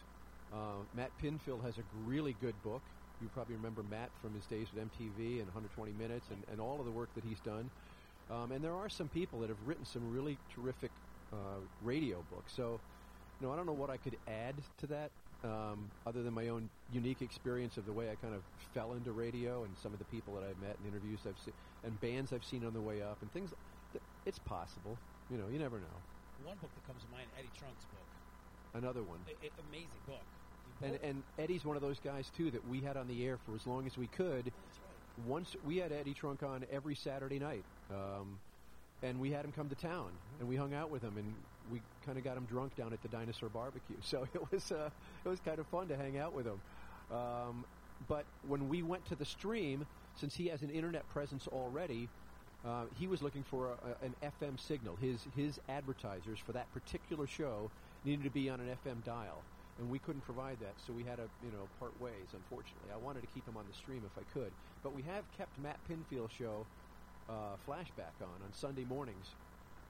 Uh, 0.52 0.82
Matt 0.96 1.10
Pinfield 1.22 1.62
has 1.64 1.78
a 1.78 1.82
really 2.06 2.34
good 2.40 2.54
book. 2.64 2.82
You 3.20 3.28
probably 3.34 3.56
remember 3.56 3.82
Matt 3.90 4.10
from 4.22 4.34
his 4.34 4.44
days 4.46 4.66
with 4.74 4.84
MTV 4.84 5.38
and 5.38 5.46
120 5.46 5.92
Minutes 5.92 6.26
and, 6.30 6.42
and 6.50 6.60
all 6.60 6.78
of 6.78 6.86
the 6.86 6.92
work 6.92 7.08
that 7.14 7.24
he's 7.24 7.40
done. 7.40 7.70
Um, 8.30 8.52
and 8.52 8.62
there 8.62 8.74
are 8.74 8.88
some 8.88 9.08
people 9.08 9.40
that 9.40 9.48
have 9.48 9.58
written 9.66 9.84
some 9.84 10.12
really 10.12 10.36
terrific 10.54 10.90
uh, 11.32 11.60
radio 11.82 12.22
books. 12.30 12.52
So, 12.54 12.78
you 13.40 13.46
know, 13.46 13.52
I 13.52 13.56
don't 13.56 13.66
know 13.66 13.72
what 13.72 13.90
I 13.90 13.96
could 13.96 14.16
add 14.26 14.54
to 14.80 14.86
that 14.88 15.10
um, 15.44 15.88
other 16.06 16.22
than 16.22 16.34
my 16.34 16.48
own 16.48 16.68
unique 16.92 17.22
experience 17.22 17.76
of 17.76 17.86
the 17.86 17.92
way 17.92 18.10
I 18.10 18.14
kind 18.16 18.34
of 18.34 18.42
fell 18.74 18.92
into 18.94 19.12
radio 19.12 19.64
and 19.64 19.76
some 19.82 19.92
of 19.92 19.98
the 19.98 20.04
people 20.06 20.34
that 20.34 20.42
I've 20.44 20.58
met 20.60 20.76
and 20.78 20.86
interviews 20.86 21.20
I've 21.26 21.38
seen 21.38 21.54
and 21.84 22.00
bands 22.00 22.32
I've 22.32 22.44
seen 22.44 22.64
on 22.64 22.72
the 22.72 22.80
way 22.80 23.02
up 23.02 23.18
and 23.22 23.30
things. 23.32 23.50
Th- 23.92 24.02
it's 24.26 24.38
possible. 24.38 24.98
You 25.30 25.38
know, 25.38 25.48
you 25.48 25.58
never 25.58 25.78
know. 25.78 25.96
One 26.44 26.56
book 26.60 26.70
that 26.74 26.86
comes 26.86 27.02
to 27.04 27.10
mind, 27.10 27.26
Eddie 27.38 27.50
Trunk's 27.58 27.84
book. 27.86 28.06
Another 28.74 29.02
one. 29.02 29.20
A- 29.28 29.46
a- 29.46 29.68
amazing 29.68 30.02
book. 30.06 30.22
And, 30.82 30.98
and 31.02 31.22
Eddie's 31.38 31.64
one 31.64 31.76
of 31.76 31.82
those 31.82 31.98
guys 31.98 32.30
too 32.36 32.50
that 32.50 32.66
we 32.68 32.80
had 32.80 32.96
on 32.96 33.08
the 33.08 33.24
air 33.24 33.36
for 33.46 33.54
as 33.54 33.66
long 33.66 33.86
as 33.86 33.96
we 33.96 34.06
could. 34.06 34.44
That's 34.44 34.78
right. 34.78 35.26
Once 35.26 35.56
we 35.64 35.78
had 35.78 35.92
Eddie 35.92 36.14
Trunk 36.14 36.42
on 36.42 36.64
every 36.70 36.94
Saturday 36.94 37.38
night, 37.38 37.64
um, 37.90 38.38
and 39.02 39.18
we 39.18 39.30
had 39.30 39.44
him 39.44 39.52
come 39.52 39.68
to 39.68 39.74
town, 39.74 40.10
and 40.38 40.48
we 40.48 40.56
hung 40.56 40.74
out 40.74 40.90
with 40.90 41.02
him, 41.02 41.16
and 41.16 41.34
we 41.72 41.80
kind 42.04 42.18
of 42.18 42.24
got 42.24 42.36
him 42.36 42.44
drunk 42.44 42.76
down 42.76 42.92
at 42.92 43.02
the 43.02 43.08
Dinosaur 43.08 43.48
Barbecue. 43.48 43.96
So 44.02 44.26
it 44.34 44.52
was 44.52 44.72
uh, 44.72 44.90
it 45.24 45.28
was 45.28 45.40
kind 45.40 45.58
of 45.58 45.66
fun 45.66 45.88
to 45.88 45.96
hang 45.96 46.18
out 46.18 46.34
with 46.34 46.46
him. 46.46 46.60
Um, 47.10 47.64
but 48.08 48.24
when 48.46 48.68
we 48.68 48.82
went 48.82 49.04
to 49.06 49.16
the 49.16 49.24
stream, 49.24 49.86
since 50.14 50.34
he 50.36 50.48
has 50.48 50.62
an 50.62 50.70
internet 50.70 51.08
presence 51.10 51.48
already, 51.48 52.08
uh, 52.66 52.84
he 52.98 53.06
was 53.06 53.22
looking 53.22 53.42
for 53.42 53.70
a, 53.70 54.04
an 54.04 54.14
FM 54.22 54.58
signal. 54.58 54.96
His 55.00 55.26
his 55.36 55.60
advertisers 55.68 56.38
for 56.38 56.52
that 56.52 56.72
particular 56.72 57.26
show 57.26 57.70
needed 58.04 58.24
to 58.24 58.30
be 58.30 58.48
on 58.50 58.60
an 58.60 58.68
FM 58.84 59.04
dial, 59.04 59.42
and 59.78 59.90
we 59.90 59.98
couldn't 59.98 60.22
provide 60.22 60.58
that, 60.60 60.74
so 60.86 60.92
we 60.92 61.02
had 61.02 61.16
to 61.16 61.28
you 61.44 61.52
know 61.52 61.68
part 61.78 61.98
ways. 62.00 62.34
Unfortunately, 62.34 62.90
I 62.92 62.96
wanted 62.96 63.20
to 63.22 63.28
keep 63.28 63.46
him 63.46 63.56
on 63.56 63.64
the 63.70 63.76
stream 63.76 64.02
if 64.04 64.16
I 64.18 64.24
could, 64.32 64.52
but 64.82 64.94
we 64.94 65.02
have 65.02 65.24
kept 65.36 65.58
Matt 65.62 65.78
Pinfield's 65.88 66.32
show 66.32 66.66
uh, 67.28 67.56
flashback 67.66 68.14
on 68.20 68.42
on 68.44 68.52
Sunday 68.52 68.84
mornings 68.84 69.34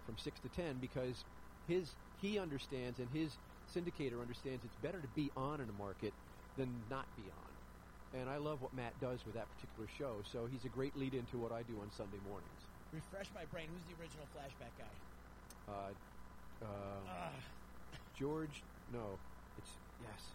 from 0.05 0.17
six 0.19 0.41
to 0.41 0.49
ten 0.49 0.77
because 0.81 1.25
his 1.68 1.92
he 2.20 2.38
understands 2.38 2.98
and 2.98 3.07
his 3.14 3.31
syndicator 3.70 4.20
understands 4.20 4.64
it's 4.64 4.81
better 4.83 4.98
to 5.00 5.07
be 5.14 5.31
on 5.37 5.61
in 5.61 5.68
a 5.68 5.76
market 5.78 6.12
than 6.57 6.66
not 6.90 7.07
be 7.14 7.22
on. 7.31 8.18
And 8.18 8.28
I 8.28 8.40
love 8.40 8.62
what 8.64 8.72
Matt 8.74 8.98
does 9.04 9.20
with 9.28 9.37
that 9.37 9.46
particular 9.54 9.87
show, 10.00 10.24
so 10.33 10.48
he's 10.48 10.64
a 10.64 10.72
great 10.72 10.96
lead 10.96 11.12
into 11.12 11.37
what 11.37 11.52
I 11.52 11.61
do 11.68 11.76
on 11.85 11.92
Sunday 11.92 12.16
mornings. 12.26 12.61
Refresh 12.90 13.28
my 13.37 13.44
brain. 13.52 13.68
Who's 13.68 13.85
the 13.85 13.94
original 14.00 14.24
flashback 14.33 14.72
guy? 14.81 14.94
Uh, 15.68 15.92
uh, 16.64 17.28
George, 18.18 18.64
no, 18.90 19.20
it's 19.61 19.70
yes. 20.00 20.33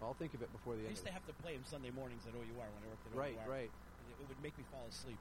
I'll 0.00 0.16
think 0.16 0.32
of 0.32 0.40
it 0.40 0.50
before 0.50 0.80
the 0.80 0.88
I 0.88 0.88
end. 0.88 0.96
I 0.96 0.96
used 0.96 1.06
to 1.06 1.12
have 1.12 1.26
to 1.28 1.36
play 1.44 1.52
him 1.52 1.60
Sunday 1.68 1.92
mornings 1.92 2.24
at 2.24 2.32
OUR 2.32 2.40
when 2.40 2.80
I 2.80 2.88
worked 2.88 3.04
at 3.04 3.12
Right, 3.12 3.36
OUR. 3.44 3.52
right. 3.52 3.68
It, 3.68 4.16
it 4.24 4.26
would 4.32 4.40
make 4.42 4.56
me 4.56 4.64
fall 4.72 4.88
asleep. 4.88 5.20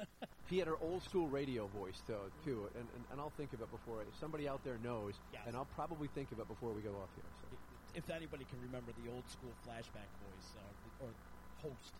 He 0.48 0.58
had 0.58 0.66
an 0.66 0.74
old 0.80 1.04
school 1.04 1.28
radio 1.28 1.68
voice 1.68 2.02
though 2.08 2.26
too, 2.44 2.68
and, 2.74 2.88
and, 2.94 3.04
and 3.12 3.20
I'll 3.20 3.30
think 3.30 3.52
of 3.52 3.60
it 3.60 3.70
before 3.70 4.02
if 4.02 4.16
somebody 4.16 4.48
out 4.48 4.64
there 4.64 4.78
knows, 4.78 5.20
Yes. 5.32 5.42
and 5.46 5.54
I'll 5.56 5.64
probably 5.76 6.08
think 6.08 6.32
of 6.32 6.40
it 6.40 6.48
before 6.48 6.72
we 6.72 6.82
go 6.82 6.96
off 6.98 7.10
here. 7.14 7.30
So. 7.40 7.46
If 7.94 8.10
anybody 8.10 8.44
can 8.44 8.60
remember 8.60 8.92
the 8.92 9.08
old 9.08 9.28
school 9.30 9.54
flashback 9.64 10.10
voice 10.20 10.56
uh, 10.56 11.04
or 11.04 11.10
host 11.62 11.92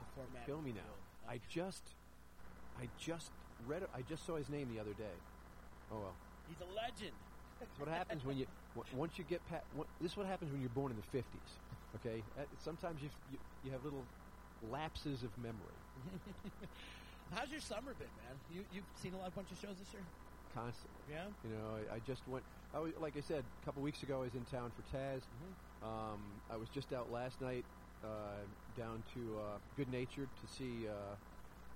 before 0.00 0.26
Matt. 0.32 0.44
Kill 0.46 0.60
me 0.60 0.72
now. 0.72 0.80
Pinfield. 0.82 1.30
I 1.30 1.40
just, 1.48 1.94
I 2.78 2.90
just 2.98 3.32
read. 3.66 3.84
I 3.94 4.02
just 4.02 4.26
saw 4.26 4.36
his 4.36 4.50
name 4.50 4.68
the 4.68 4.78
other 4.78 4.92
day. 4.94 5.22
Oh 5.90 6.00
well. 6.00 6.16
He's 6.46 6.60
a 6.60 6.66
legend. 6.66 7.16
That's 7.58 7.78
what 7.78 7.88
happens 7.88 8.24
when 8.24 8.36
you 8.36 8.46
w- 8.76 8.96
once 8.96 9.18
you 9.18 9.24
get 9.24 9.46
past. 9.46 9.64
This 10.00 10.12
is 10.12 10.16
what 10.16 10.26
happens 10.26 10.50
when 10.52 10.60
you're 10.60 10.68
born 10.68 10.92
in 10.92 10.96
the 10.98 11.18
'50s. 11.18 11.58
Okay, 11.96 12.22
Uh, 12.38 12.42
sometimes 12.58 13.02
you, 13.02 13.08
you 13.30 13.38
you 13.62 13.70
have 13.70 13.82
little 13.82 14.06
lapses 14.60 15.22
of 15.22 15.30
memory 15.38 15.78
How's 17.32 17.50
your 17.50 17.60
summer 17.60 17.92
been, 17.94 18.08
man? 18.24 18.36
You 18.52 18.64
you've 18.72 18.84
seen 19.02 19.12
a 19.14 19.18
lot, 19.18 19.28
of 19.28 19.34
bunch 19.34 19.50
of 19.52 19.58
shows 19.58 19.76
this 19.78 19.92
year. 19.92 20.02
constantly. 20.54 21.02
Yeah. 21.12 21.26
You 21.44 21.50
know, 21.50 21.76
I, 21.92 21.96
I 21.96 21.98
just 22.06 22.26
went. 22.28 22.44
I 22.74 22.78
was, 22.80 22.92
like 23.00 23.16
I 23.16 23.20
said, 23.20 23.44
a 23.62 23.64
couple 23.64 23.82
weeks 23.82 24.02
ago, 24.02 24.18
I 24.18 24.24
was 24.24 24.34
in 24.34 24.44
town 24.46 24.72
for 24.76 24.82
Taz. 24.96 25.22
Um, 25.82 26.20
I 26.50 26.56
was 26.56 26.68
just 26.70 26.92
out 26.92 27.10
last 27.12 27.40
night 27.40 27.64
uh, 28.04 28.40
down 28.76 29.02
to 29.14 29.20
uh, 29.38 29.58
Good 29.76 29.90
Natured 29.92 30.28
to 30.28 30.46
see 30.56 30.88
uh, 30.88 30.92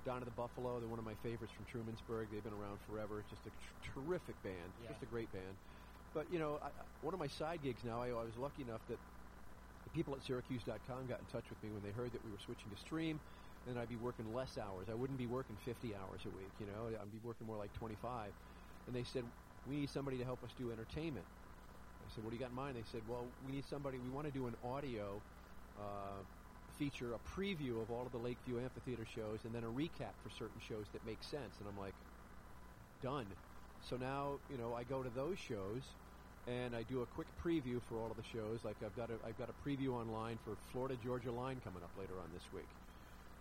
Donna 0.05 0.25
the 0.25 0.33
Buffalo. 0.33 0.81
They're 0.81 0.89
one 0.89 0.99
of 0.99 1.05
my 1.05 1.15
favorites 1.23 1.53
from 1.53 1.65
Trumansburg. 1.69 2.27
They've 2.33 2.43
been 2.45 2.57
around 2.57 2.79
forever. 2.91 3.23
Just 3.31 3.43
a 3.47 3.51
tr- 3.51 4.01
terrific 4.01 4.37
band. 4.43 4.57
Yeah. 4.83 4.89
Just 4.91 5.03
a 5.03 5.07
great 5.07 5.31
band. 5.33 5.55
But 6.15 6.27
you 6.33 6.39
know, 6.39 6.59
I- 6.63 6.73
one 7.03 7.15
of 7.15 7.21
my 7.21 7.29
side 7.29 7.61
gigs 7.63 7.85
now. 7.85 8.01
I, 8.03 8.09
I 8.09 8.25
was 8.25 8.37
lucky 8.41 8.63
enough 8.63 8.81
that 8.89 8.99
the 9.85 9.91
people 9.91 10.15
at 10.15 10.23
Syracuse.com 10.25 11.07
got 11.09 11.21
in 11.21 11.27
touch 11.33 11.45
with 11.49 11.61
me 11.63 11.71
when 11.73 11.83
they 11.83 11.91
heard 11.97 12.13
that 12.13 12.25
we 12.25 12.31
were 12.31 12.39
switching 12.45 12.71
to 12.71 12.77
stream, 12.81 13.19
and 13.69 13.79
I'd 13.79 13.89
be 13.89 13.97
working 13.97 14.33
less 14.35 14.59
hours. 14.59 14.89
I 14.91 14.95
wouldn't 14.95 15.19
be 15.19 15.27
working 15.27 15.57
50 15.57 15.95
hours 15.95 16.21
a 16.25 16.31
week. 16.31 16.53
You 16.61 16.67
know, 16.67 16.89
I'd 16.89 17.13
be 17.13 17.21
working 17.25 17.47
more 17.47 17.57
like 17.57 17.73
25. 17.79 18.33
And 18.87 18.97
they 18.97 19.05
said, 19.05 19.25
"We 19.69 19.77
need 19.77 19.91
somebody 19.91 20.19
to 20.19 20.25
help 20.25 20.43
us 20.43 20.51
do 20.59 20.71
entertainment." 20.73 21.25
I 21.27 22.15
said, 22.15 22.25
"What 22.25 22.31
do 22.31 22.37
you 22.37 22.43
got 22.43 22.51
in 22.51 22.57
mind?" 22.57 22.77
They 22.77 22.83
said, 22.91 23.03
"Well, 23.09 23.27
we 23.47 23.53
need 23.53 23.65
somebody. 23.65 23.99
We 23.99 24.11
want 24.11 24.27
to 24.27 24.33
do 24.33 24.47
an 24.47 24.57
audio." 24.65 25.21
Uh, 25.81 26.23
feature 26.79 27.15
a 27.15 27.19
preview 27.39 27.81
of 27.83 27.91
all 27.91 28.03
of 28.05 28.13
the 28.13 28.19
Lakeview 28.19 28.59
Amphitheater 28.59 29.05
shows 29.05 29.45
and 29.45 29.55
then 29.55 29.63
a 29.63 29.69
recap 29.69 30.13
for 30.23 30.31
certain 30.31 30.61
shows 30.61 30.87
that 30.93 31.05
make 31.05 31.23
sense 31.23 31.53
and 31.59 31.69
I'm 31.69 31.79
like 31.79 31.95
done 33.03 33.27
so 33.89 33.97
now 33.97 34.39
you 34.51 34.57
know 34.57 34.75
I 34.75 34.83
go 34.85 35.03
to 35.03 35.11
those 35.11 35.39
shows 35.39 35.83
and 36.47 36.75
I 36.75 36.83
do 36.83 37.03
a 37.03 37.07
quick 37.07 37.29
preview 37.45 37.81
for 37.89 37.97
all 37.99 38.11
of 38.11 38.17
the 38.17 38.27
shows. 38.37 38.65
Like 38.65 38.77
I've 38.85 38.97
got 38.97 39.11
a 39.11 39.15
I've 39.27 39.39
got 39.39 39.49
a 39.49 39.69
preview 39.69 39.95
online 39.95 40.39
for 40.45 40.57
Florida 40.73 40.97
Georgia 41.05 41.31
Line 41.31 41.61
coming 41.63 41.83
up 41.83 41.91
later 41.99 42.15
on 42.19 42.29
this 42.33 42.43
week. 42.53 42.82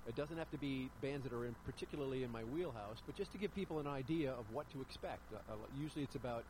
It 0.07 0.15
doesn't 0.15 0.37
have 0.37 0.49
to 0.51 0.57
be 0.57 0.89
bands 1.01 1.23
that 1.23 1.33
are 1.33 1.45
in 1.45 1.55
particularly 1.65 2.23
in 2.23 2.31
my 2.31 2.43
wheelhouse, 2.43 2.97
but 3.05 3.15
just 3.15 3.31
to 3.33 3.37
give 3.37 3.53
people 3.53 3.79
an 3.79 3.87
idea 3.87 4.31
of 4.31 4.45
what 4.53 4.69
to 4.71 4.81
expect. 4.81 5.21
Uh, 5.31 5.37
uh, 5.51 5.55
usually, 5.79 6.03
it's 6.03 6.15
about 6.15 6.43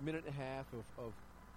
a 0.00 0.02
minute 0.02 0.24
and 0.26 0.34
a 0.34 0.38
half 0.38 0.66
of, 0.72 0.84
of 0.98 1.12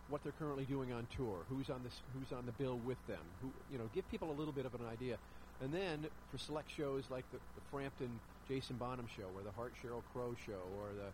what 0.10 0.24
they're 0.24 0.32
currently 0.40 0.63
doing 0.63 0.94
on 0.94 1.06
tour, 1.18 1.36
who's 1.50 1.70
on 1.70 1.84
this, 1.84 2.00
who's 2.13 2.32
on 2.32 2.46
the 2.46 2.52
bill 2.54 2.78
with 2.86 2.98
them, 3.08 3.20
who 3.42 3.52
you 3.72 3.78
know, 3.78 3.90
give 3.94 4.10
people 4.10 4.32
a 4.32 4.38
little 4.38 4.54
bit 4.54 4.66
of 4.66 4.74
an 4.74 4.86
idea. 4.88 5.18
And 5.62 5.74
then 5.74 6.08
for 6.32 6.38
select 6.38 6.72
shows 6.72 7.04
like 7.10 7.26
the, 7.32 7.40
the 7.56 7.62
Frampton 7.72 8.10
Jason 8.48 8.78
Bonham 8.78 9.08
show, 9.08 9.28
or 9.36 9.44
the 9.44 9.52
Heart 9.52 9.74
Sheryl 9.84 10.02
Crow 10.13 10.34
show, 10.46 10.62
or 10.80 10.94
the 10.96 11.12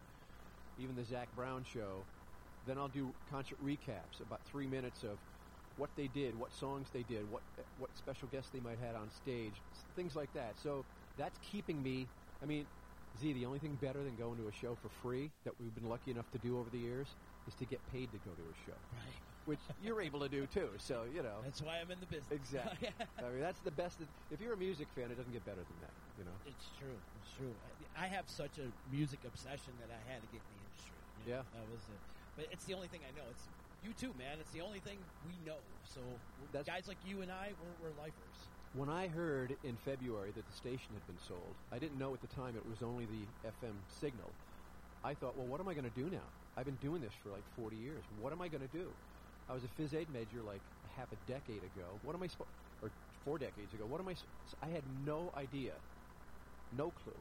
even 0.84 0.95
the 0.95 1.04
Zac 1.04 1.28
Brown 1.36 1.63
show, 1.63 2.06
then 2.67 2.78
I'll 2.78 2.88
do 2.88 3.10
concert 3.30 3.58
recaps, 3.63 4.21
about 4.21 4.39
three 4.45 4.67
minutes 4.67 5.04
of 5.04 5.17
what 5.77 5.89
they 5.95 6.07
did, 6.07 6.38
what 6.38 6.53
songs 6.53 6.88
they 6.93 7.03
did, 7.03 7.29
what 7.31 7.41
what 7.77 7.89
special 7.97 8.27
guests 8.27 8.49
they 8.51 8.59
might 8.59 8.77
have 8.77 8.93
had 8.93 8.95
on 8.95 9.09
stage, 9.12 9.53
things 9.95 10.15
like 10.15 10.31
that. 10.33 10.53
So 10.62 10.86
that's 11.17 11.38
keeping 11.51 11.81
me. 11.81 12.07
I 12.41 12.45
mean, 12.45 12.65
Z, 13.19 13.33
the 13.33 13.45
only 13.45 13.59
thing 13.59 13.75
better 13.81 14.03
than 14.03 14.15
going 14.15 14.38
to 14.38 14.47
a 14.47 14.51
show 14.51 14.75
for 14.75 14.89
free 14.89 15.29
that 15.45 15.53
we've 15.59 15.73
been 15.75 15.89
lucky 15.89 16.12
enough 16.12 16.29
to 16.31 16.38
do 16.39 16.59
over 16.59 16.69
the 16.69 16.79
years 16.79 17.07
is 17.47 17.55
to 17.55 17.65
get 17.65 17.79
paid 17.91 18.12
to 18.12 18.17
go 18.19 18.31
to 18.31 18.41
a 18.49 18.55
show, 18.65 18.77
Right. 18.93 19.21
which 19.45 19.59
you're 19.81 20.01
able 20.01 20.19
to 20.21 20.29
do 20.29 20.45
too. 20.47 20.69
So 20.77 21.03
you 21.13 21.21
know, 21.23 21.41
That's 21.43 21.62
why 21.62 21.79
I'm 21.81 21.89
in 21.91 21.99
the 21.99 22.05
business. 22.07 22.31
exactly. 22.31 22.89
I 23.17 23.29
mean, 23.29 23.41
that's 23.41 23.59
the 23.62 23.71
best. 23.71 23.97
If 24.31 24.41
you're 24.41 24.53
a 24.53 24.57
music 24.57 24.88
fan, 24.95 25.12
it 25.12 25.17
doesn't 25.17 25.33
get 25.33 25.45
better 25.45 25.63
than 25.63 25.77
that. 25.81 25.93
You 26.17 26.25
know. 26.25 26.38
It's 26.45 26.69
true. 26.79 26.97
It's 27.21 27.31
true. 27.38 27.53
I 27.97 28.05
I 28.05 28.07
have 28.07 28.29
such 28.29 28.57
a 28.59 28.69
music 28.91 29.19
obsession 29.25 29.73
that 29.81 29.89
I 29.89 30.01
had 30.12 30.21
to 30.21 30.27
get 30.29 30.41
in 30.41 30.49
the 30.53 30.62
industry. 30.69 31.01
you 31.17 31.33
know? 31.33 31.38
Yeah. 31.38 31.43
that 31.59 31.67
was 31.71 31.81
it. 31.89 32.01
But 32.36 32.45
it's 32.51 32.65
the 32.65 32.73
only 32.73 32.88
thing 32.88 33.01
I 33.05 33.12
know. 33.13 33.25
It's 33.29 33.45
you 33.83 33.91
too, 33.93 34.13
man. 34.17 34.37
It's 34.39 34.51
the 34.51 34.61
only 34.61 34.79
thing 34.79 34.97
we 35.27 35.33
know. 35.45 35.57
So 35.83 35.99
That's- 36.51 36.65
guys 36.65 36.87
like 36.87 36.97
you 37.05 37.21
and 37.21 37.31
I, 37.31 37.49
we're, 37.59 37.89
we're 37.89 37.95
lifers. 38.01 38.37
When 38.73 38.89
I 38.89 39.07
heard 39.07 39.55
in 39.63 39.77
February 39.85 40.31
that 40.35 40.45
the 40.47 40.53
station 40.55 40.89
had 40.93 41.05
been 41.05 41.19
sold, 41.27 41.53
I 41.71 41.77
didn't 41.77 41.99
know 41.99 42.13
at 42.13 42.21
the 42.21 42.33
time 42.33 42.55
it 42.57 42.65
was 42.67 42.81
only 42.81 43.05
the 43.05 43.49
FM 43.49 43.75
signal. 43.87 44.31
I 45.03 45.13
thought, 45.13 45.37
well, 45.37 45.45
what 45.45 45.59
am 45.59 45.67
I 45.67 45.73
going 45.75 45.89
to 45.89 45.95
do 45.99 46.09
now? 46.09 46.25
I've 46.57 46.65
been 46.65 46.79
doing 46.81 47.01
this 47.01 47.13
for 47.21 47.29
like 47.29 47.43
40 47.59 47.75
years. 47.75 48.01
What 48.19 48.33
am 48.33 48.41
I 48.41 48.47
going 48.47 48.65
to 48.65 48.73
do? 48.75 48.87
I 49.49 49.53
was 49.53 49.61
a 49.63 49.71
phys 49.79 49.93
ed 49.93 50.07
major 50.13 50.41
like 50.41 50.61
half 50.95 51.11
a 51.11 51.19
decade 51.29 51.61
ago. 51.61 51.85
What 52.03 52.15
am 52.15 52.23
I 52.23 52.27
supposed, 52.27 52.49
or 52.81 52.89
four 53.25 53.37
decades 53.37 53.73
ago? 53.73 53.85
What 53.85 53.99
am 53.99 54.07
I? 54.07 54.15
I 54.63 54.69
had 54.69 54.83
no 55.05 55.29
idea, 55.35 55.73
no 56.77 56.91
clue. 57.03 57.13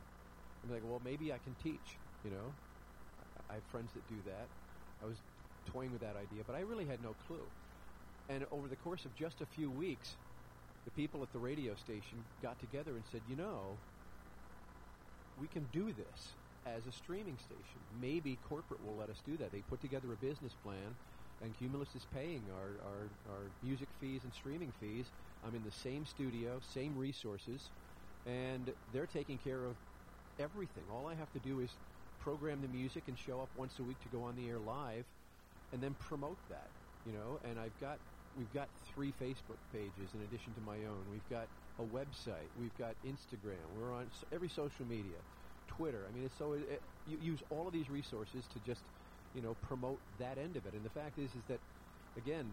I'm 0.64 0.70
like, 0.72 0.83
well, 0.88 1.01
maybe 1.05 1.33
I 1.33 1.38
can 1.42 1.55
teach. 1.62 1.98
You 2.25 2.31
know, 2.31 2.46
I 3.51 3.53
I 3.53 3.55
have 3.59 3.64
friends 3.72 3.90
that 3.94 4.07
do 4.09 4.16
that. 4.31 4.46
I 5.03 5.07
was 5.07 5.16
toying 5.66 5.92
with 5.92 6.01
that 6.01 6.16
idea, 6.16 6.42
but 6.46 6.55
I 6.57 6.61
really 6.61 6.85
had 6.85 7.03
no 7.03 7.14
clue. 7.27 7.46
And 8.29 8.46
over 8.51 8.68
the 8.68 8.77
course 8.77 9.05
of 9.05 9.14
just 9.14 9.40
a 9.40 9.46
few 9.46 9.70
weeks, 9.70 10.16
the 10.85 10.90
people 10.90 11.22
at 11.22 11.33
the 11.33 11.38
radio 11.38 11.75
station 11.75 12.18
got 12.42 12.59
together 12.61 12.92
and 12.92 13.05
said, 13.11 13.22
you 13.29 13.37
know, 13.37 13.79
we 15.40 15.46
can 15.48 15.64
do 15.72 15.92
this 15.92 16.35
as 16.66 16.87
a 16.87 16.92
streaming 16.92 17.37
station. 17.38 17.81
Maybe 18.01 18.37
corporate 18.48 18.85
will 18.85 18.96
let 18.96 19.11
us 19.11 19.20
do 19.27 19.37
that. 19.38 19.53
They 19.53 19.62
put 19.62 19.81
together 19.81 20.12
a 20.12 20.16
business 20.16 20.55
plan, 20.62 20.94
and 21.42 21.57
Cumulus 21.59 21.94
is 21.94 22.07
paying 22.14 22.42
our, 22.51 22.79
our, 22.87 23.35
our 23.35 23.44
music 23.62 23.88
fees 24.01 24.20
and 24.25 24.33
streaming 24.33 24.72
fees. 24.81 25.07
I'm 25.44 25.55
in 25.55 25.64
the 25.64 25.70
same 25.72 26.07
studio, 26.07 26.61
same 26.61 26.96
resources, 26.96 27.70
and 28.27 28.72
they're 28.92 29.07
taking 29.07 29.38
care 29.38 29.64
of 29.64 29.75
everything. 30.38 30.85
All 30.90 31.09
I 31.09 31.14
have 31.14 31.33
to 31.33 31.40
do 31.40 31.61
is 31.61 31.70
program 32.20 32.62
the 32.62 32.68
music 32.68 33.03
and 33.09 33.18
show 33.18 33.40
up 33.40 33.48
once 33.57 33.79
a 33.81 33.83
week 33.83 34.01
to 34.03 34.09
go 34.09 34.22
on 34.22 34.37
the 34.37 34.48
air 34.48 34.59
live, 34.59 35.05
and 35.73 35.83
then 35.83 35.95
promote 35.95 36.39
that. 36.49 36.71
You 37.07 37.13
know, 37.13 37.41
and 37.45 37.59
I've 37.59 37.79
got 37.81 37.99
we've 38.39 38.53
got 38.55 38.69
three 38.95 39.13
Facebook 39.21 39.59
pages 39.73 40.15
in 40.15 40.23
addition 40.23 40.55
to 40.55 40.61
my 40.61 40.77
own. 40.87 41.03
We've 41.11 41.29
got 41.29 41.49
a 41.79 41.83
website. 41.83 42.49
We've 42.61 42.77
got 42.79 42.95
Instagram. 43.05 43.59
We're 43.79 43.93
on 43.93 44.07
every 44.33 44.49
social 44.49 44.87
media, 44.87 45.19
Twitter. 45.67 46.07
I 46.09 46.15
mean, 46.15 46.25
it's 46.25 46.39
so 46.39 46.53
it, 46.53 46.83
you 47.09 47.19
use 47.21 47.43
all 47.51 47.67
of 47.67 47.73
these 47.73 47.91
resources 47.91 48.45
to 48.55 48.61
just 48.61 48.83
you 49.35 49.43
know 49.43 49.55
promote 49.55 49.99
that 50.19 50.39
end 50.39 50.57
of 50.57 50.67
it. 50.67 50.75
And 50.75 50.85
the 50.85 50.91
fact 50.91 51.19
is, 51.19 51.35
is 51.35 51.45
that 51.49 51.61
again, 52.17 52.47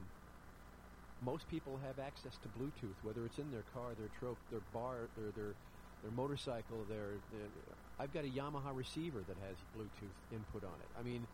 most 1.22 1.48
people 1.48 1.78
have 1.78 2.00
access 2.00 2.38
to 2.40 2.50
Bluetooth, 2.50 2.96
whether 3.04 3.26
it's 3.26 3.38
in 3.38 3.52
their 3.52 3.66
car, 3.74 3.94
their 3.98 4.10
trope, 4.20 4.40
their 4.50 4.62
bar, 4.74 5.10
their 5.16 5.32
their 5.32 5.54
their 6.02 6.12
motorcycle. 6.12 6.86
Their, 6.90 7.22
their 7.32 7.50
I've 8.00 8.14
got 8.14 8.24
a 8.26 8.30
Yamaha 8.30 8.76
receiver 8.76 9.20
that 9.28 9.38
has 9.38 9.58
Bluetooth 9.76 10.16
input 10.32 10.64
on 10.64 10.80
it. 10.82 10.90
I 10.98 11.04
mean, 11.04 11.28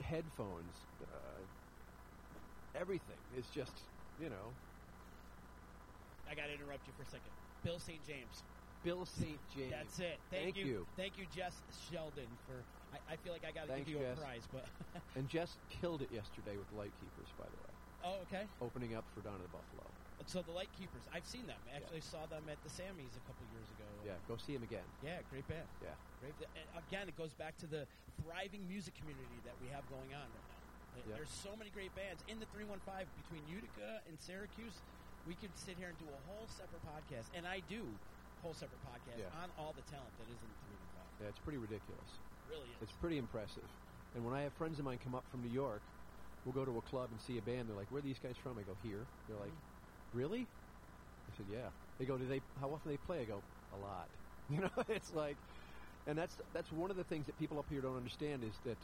headphones, 0.00 0.74
uh, 1.02 2.78
everything 2.78 3.20
is 3.36 3.44
just 3.54 3.72
you 4.20 4.28
know. 4.28 4.46
I 6.30 6.34
got 6.34 6.46
to 6.46 6.54
interrupt 6.54 6.86
you 6.86 6.92
for 6.96 7.02
a 7.02 7.10
second. 7.10 7.30
Bill 7.62 7.78
St. 7.78 8.00
James. 8.06 8.42
Bill 8.84 9.04
St. 9.04 9.38
James. 9.56 9.72
That's 9.72 9.98
it. 9.98 10.18
Thank, 10.30 10.54
Thank 10.54 10.56
you. 10.56 10.86
Thank 10.96 11.18
you, 11.18 11.24
Jess 11.34 11.56
Sheldon, 11.90 12.28
for. 12.46 12.60
I, 12.92 13.14
I 13.14 13.16
feel 13.16 13.32
like 13.32 13.44
I 13.44 13.52
got 13.52 13.68
to 13.68 13.76
give 13.78 13.88
you 13.88 13.98
Jess. 13.98 14.18
a 14.18 14.20
prize, 14.20 14.46
but. 14.52 14.66
And 15.16 15.28
Jess 15.28 15.56
killed 15.70 16.02
it 16.02 16.10
yesterday 16.12 16.56
with 16.58 16.66
Lightkeepers, 16.76 17.30
by 17.38 17.46
the 17.46 17.58
way, 17.62 17.72
oh, 18.04 18.16
okay. 18.26 18.44
opening 18.60 18.94
up 18.96 19.04
for 19.14 19.20
Dawn 19.22 19.36
of 19.36 19.42
the 19.42 19.48
Buffalo. 19.48 19.86
So 20.26 20.40
the 20.40 20.52
Light 20.56 20.72
Keepers, 20.78 21.04
I've 21.12 21.26
seen 21.26 21.44
them. 21.46 21.58
I 21.68 21.76
actually 21.76 22.00
saw 22.00 22.24
them 22.26 22.48
at 22.48 22.56
the 22.64 22.70
Sammys 22.72 23.12
a 23.12 23.24
couple 23.28 23.44
years 23.52 23.68
ago. 23.76 23.84
Yeah, 24.08 24.16
go 24.26 24.36
see 24.40 24.54
them 24.56 24.64
again. 24.64 24.86
Yeah, 25.04 25.20
great 25.28 25.44
band. 25.46 25.68
Yeah. 25.84 25.92
Great. 26.20 26.32
Again, 26.88 27.08
it 27.12 27.16
goes 27.16 27.34
back 27.36 27.58
to 27.60 27.66
the 27.68 27.84
thriving 28.24 28.64
music 28.66 28.94
community 28.96 29.36
that 29.44 29.52
we 29.60 29.68
have 29.68 29.84
going 29.92 30.16
on 30.16 30.24
right 30.24 30.48
now. 30.48 30.60
There- 30.96 31.04
Yeah. 31.12 31.16
There's 31.20 31.30
so 31.44 31.54
many 31.56 31.68
great 31.70 31.92
bands 31.94 32.24
in 32.26 32.40
the 32.40 32.46
315 32.56 33.06
between 33.20 33.44
Utica 33.52 34.00
and 34.08 34.18
Syracuse. 34.18 34.80
We 35.28 35.34
could 35.34 35.52
sit 35.58 35.76
here 35.76 35.88
and 35.92 35.98
do 35.98 36.08
a 36.08 36.20
whole 36.30 36.46
separate 36.48 36.82
podcast, 36.88 37.28
and 37.34 37.46
I 37.46 37.60
do 37.68 37.84
whole 38.40 38.54
separate 38.54 38.80
podcast 38.86 39.18
Yeah. 39.18 39.42
on 39.42 39.50
all 39.58 39.72
the 39.76 39.82
talent 39.92 40.12
that 40.18 40.28
is 40.32 40.40
in 40.40 40.48
the 40.48 40.58
315. 40.72 41.20
Yeah, 41.20 41.28
it's 41.28 41.38
pretty 41.40 41.58
ridiculous. 41.58 42.10
It 42.16 42.50
really 42.50 42.70
is. 42.70 42.82
It's 42.88 42.92
pretty 42.96 43.18
impressive. 43.18 43.68
And 44.14 44.24
when 44.24 44.32
I 44.34 44.42
have 44.42 44.52
friends 44.54 44.78
of 44.78 44.84
mine 44.84 44.98
come 44.98 45.14
up 45.14 45.26
from 45.28 45.42
New 45.42 45.50
York, 45.52 45.82
we'll 46.44 46.54
go 46.54 46.64
to 46.64 46.78
a 46.78 46.82
club 46.82 47.10
and 47.10 47.20
see 47.20 47.36
a 47.38 47.42
band. 47.42 47.68
They're 47.68 47.76
like, 47.76 47.90
"Where 47.90 47.98
are 47.98 48.02
these 48.02 48.18
guys 48.18 48.36
from?" 48.36 48.58
I 48.58 48.62
go, 48.62 48.74
"Here." 48.82 49.06
They're 49.28 49.36
like, 49.38 49.50
mm-hmm. 49.50 49.73
"Really?" 50.14 50.48
I 51.28 51.32
said, 51.36 51.46
"Yeah." 51.48 51.70
They 51.98 52.06
go, 52.06 52.18
"Do 52.18 52.26
they? 52.26 52.42
How 52.58 52.72
often 52.72 52.90
they 52.90 52.96
play?" 52.96 53.20
I 53.22 53.24
go, 53.24 53.44
"A 53.72 53.76
lot." 53.76 54.10
You 54.46 54.60
know, 54.60 54.70
it's 54.88 55.10
like, 55.14 55.38
and 56.06 56.18
that's 56.18 56.38
that's 56.52 56.70
one 56.70 56.90
of 56.90 56.98
the 56.98 57.04
things 57.04 57.26
that 57.26 57.36
people 57.38 57.58
up 57.58 57.70
here 57.70 57.80
don't 57.80 57.96
understand 57.96 58.44
is 58.44 58.60
that 58.64 58.78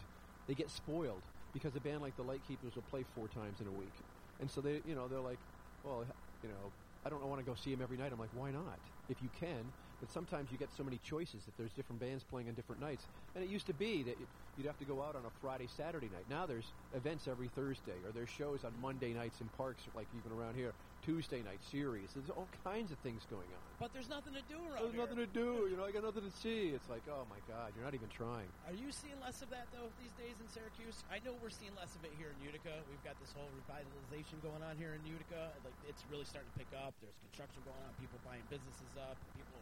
they 0.46 0.54
get 0.54 0.70
spoiled 0.70 1.24
because 1.52 1.76
a 1.76 1.80
band 1.80 2.00
like 2.00 2.16
the 2.16 2.24
Lightkeepers 2.24 2.74
will 2.76 2.82
play 2.82 3.04
four 3.04 3.28
times 3.28 3.60
in 3.60 3.66
a 3.66 3.72
week, 3.72 4.02
and 4.38 4.50
so 4.50 4.62
they, 4.62 4.80
you 4.86 4.94
know, 4.94 5.06
they're 5.06 5.20
like, 5.20 5.40
"Well, 5.82 6.06
you 6.42 6.48
know, 6.48 6.72
I 7.04 7.10
don't 7.10 7.20
want 7.28 7.40
to 7.40 7.44
go 7.44 7.54
see 7.54 7.70
them 7.70 7.82
every 7.82 7.98
night." 7.98 8.12
I'm 8.12 8.18
like, 8.18 8.32
"Why 8.32 8.50
not? 8.50 8.80
If 9.08 9.20
you 9.20 9.28
can." 9.28 9.74
But 10.00 10.08
sometimes 10.08 10.50
you 10.50 10.56
get 10.56 10.72
so 10.72 10.82
many 10.82 10.96
choices 10.98 11.44
that 11.44 11.58
there's 11.58 11.74
different 11.74 12.00
bands 12.00 12.24
playing 12.24 12.48
on 12.48 12.54
different 12.54 12.80
nights. 12.80 13.06
And 13.34 13.44
it 13.44 13.50
used 13.50 13.66
to 13.66 13.74
be 13.74 14.02
that 14.04 14.16
you'd 14.56 14.66
have 14.66 14.78
to 14.78 14.86
go 14.86 15.02
out 15.02 15.14
on 15.14 15.26
a 15.26 15.30
Friday, 15.30 15.66
Saturday 15.66 16.08
night. 16.08 16.26
Now 16.26 16.46
there's 16.46 16.72
events 16.92 17.28
every 17.28 17.48
Thursday, 17.48 18.02
or 18.02 18.10
there's 18.10 18.30
shows 18.30 18.64
on 18.64 18.80
Monday 18.80 19.12
nights 19.12 19.42
in 19.42 19.50
parks, 19.50 19.88
like 19.92 20.08
even 20.14 20.32
around 20.32 20.54
here. 20.54 20.74
Tuesday 21.00 21.40
night 21.40 21.64
series. 21.64 22.12
There's 22.12 22.28
all 22.28 22.48
kinds 22.60 22.92
of 22.92 23.00
things 23.00 23.24
going 23.32 23.48
on. 23.48 23.64
But 23.80 23.96
there's 23.96 24.12
nothing 24.12 24.36
to 24.36 24.44
do 24.52 24.60
around 24.68 24.84
There's 24.84 24.92
here. 24.92 25.04
nothing 25.04 25.20
to 25.20 25.30
do. 25.32 25.64
You 25.72 25.80
know, 25.80 25.88
I 25.88 25.92
got 25.92 26.04
nothing 26.04 26.28
to 26.28 26.34
see. 26.44 26.76
It's 26.76 26.88
like, 26.92 27.00
oh 27.08 27.24
my 27.32 27.40
God, 27.48 27.72
you're 27.72 27.84
not 27.84 27.96
even 27.96 28.12
trying. 28.12 28.48
Are 28.68 28.76
you 28.76 28.92
seeing 28.92 29.16
less 29.24 29.40
of 29.40 29.48
that 29.48 29.72
though 29.72 29.88
these 29.96 30.12
days 30.20 30.36
in 30.36 30.46
Syracuse? 30.52 31.00
I 31.08 31.24
know 31.24 31.32
we're 31.40 31.52
seeing 31.52 31.72
less 31.80 31.96
of 31.96 32.04
it 32.04 32.12
here 32.20 32.36
in 32.36 32.38
Utica. 32.44 32.84
We've 32.92 33.00
got 33.00 33.16
this 33.18 33.32
whole 33.32 33.48
revitalization 33.64 34.38
going 34.44 34.60
on 34.60 34.76
here 34.76 34.92
in 34.92 35.02
Utica. 35.08 35.48
Like 35.64 35.76
it's 35.88 36.04
really 36.12 36.28
starting 36.28 36.52
to 36.52 36.56
pick 36.60 36.70
up. 36.76 36.92
There's 37.00 37.16
construction 37.32 37.64
going 37.64 37.80
on. 37.80 37.90
People 37.96 38.20
buying 38.22 38.44
businesses 38.52 38.92
up. 39.00 39.16
People 39.32 39.56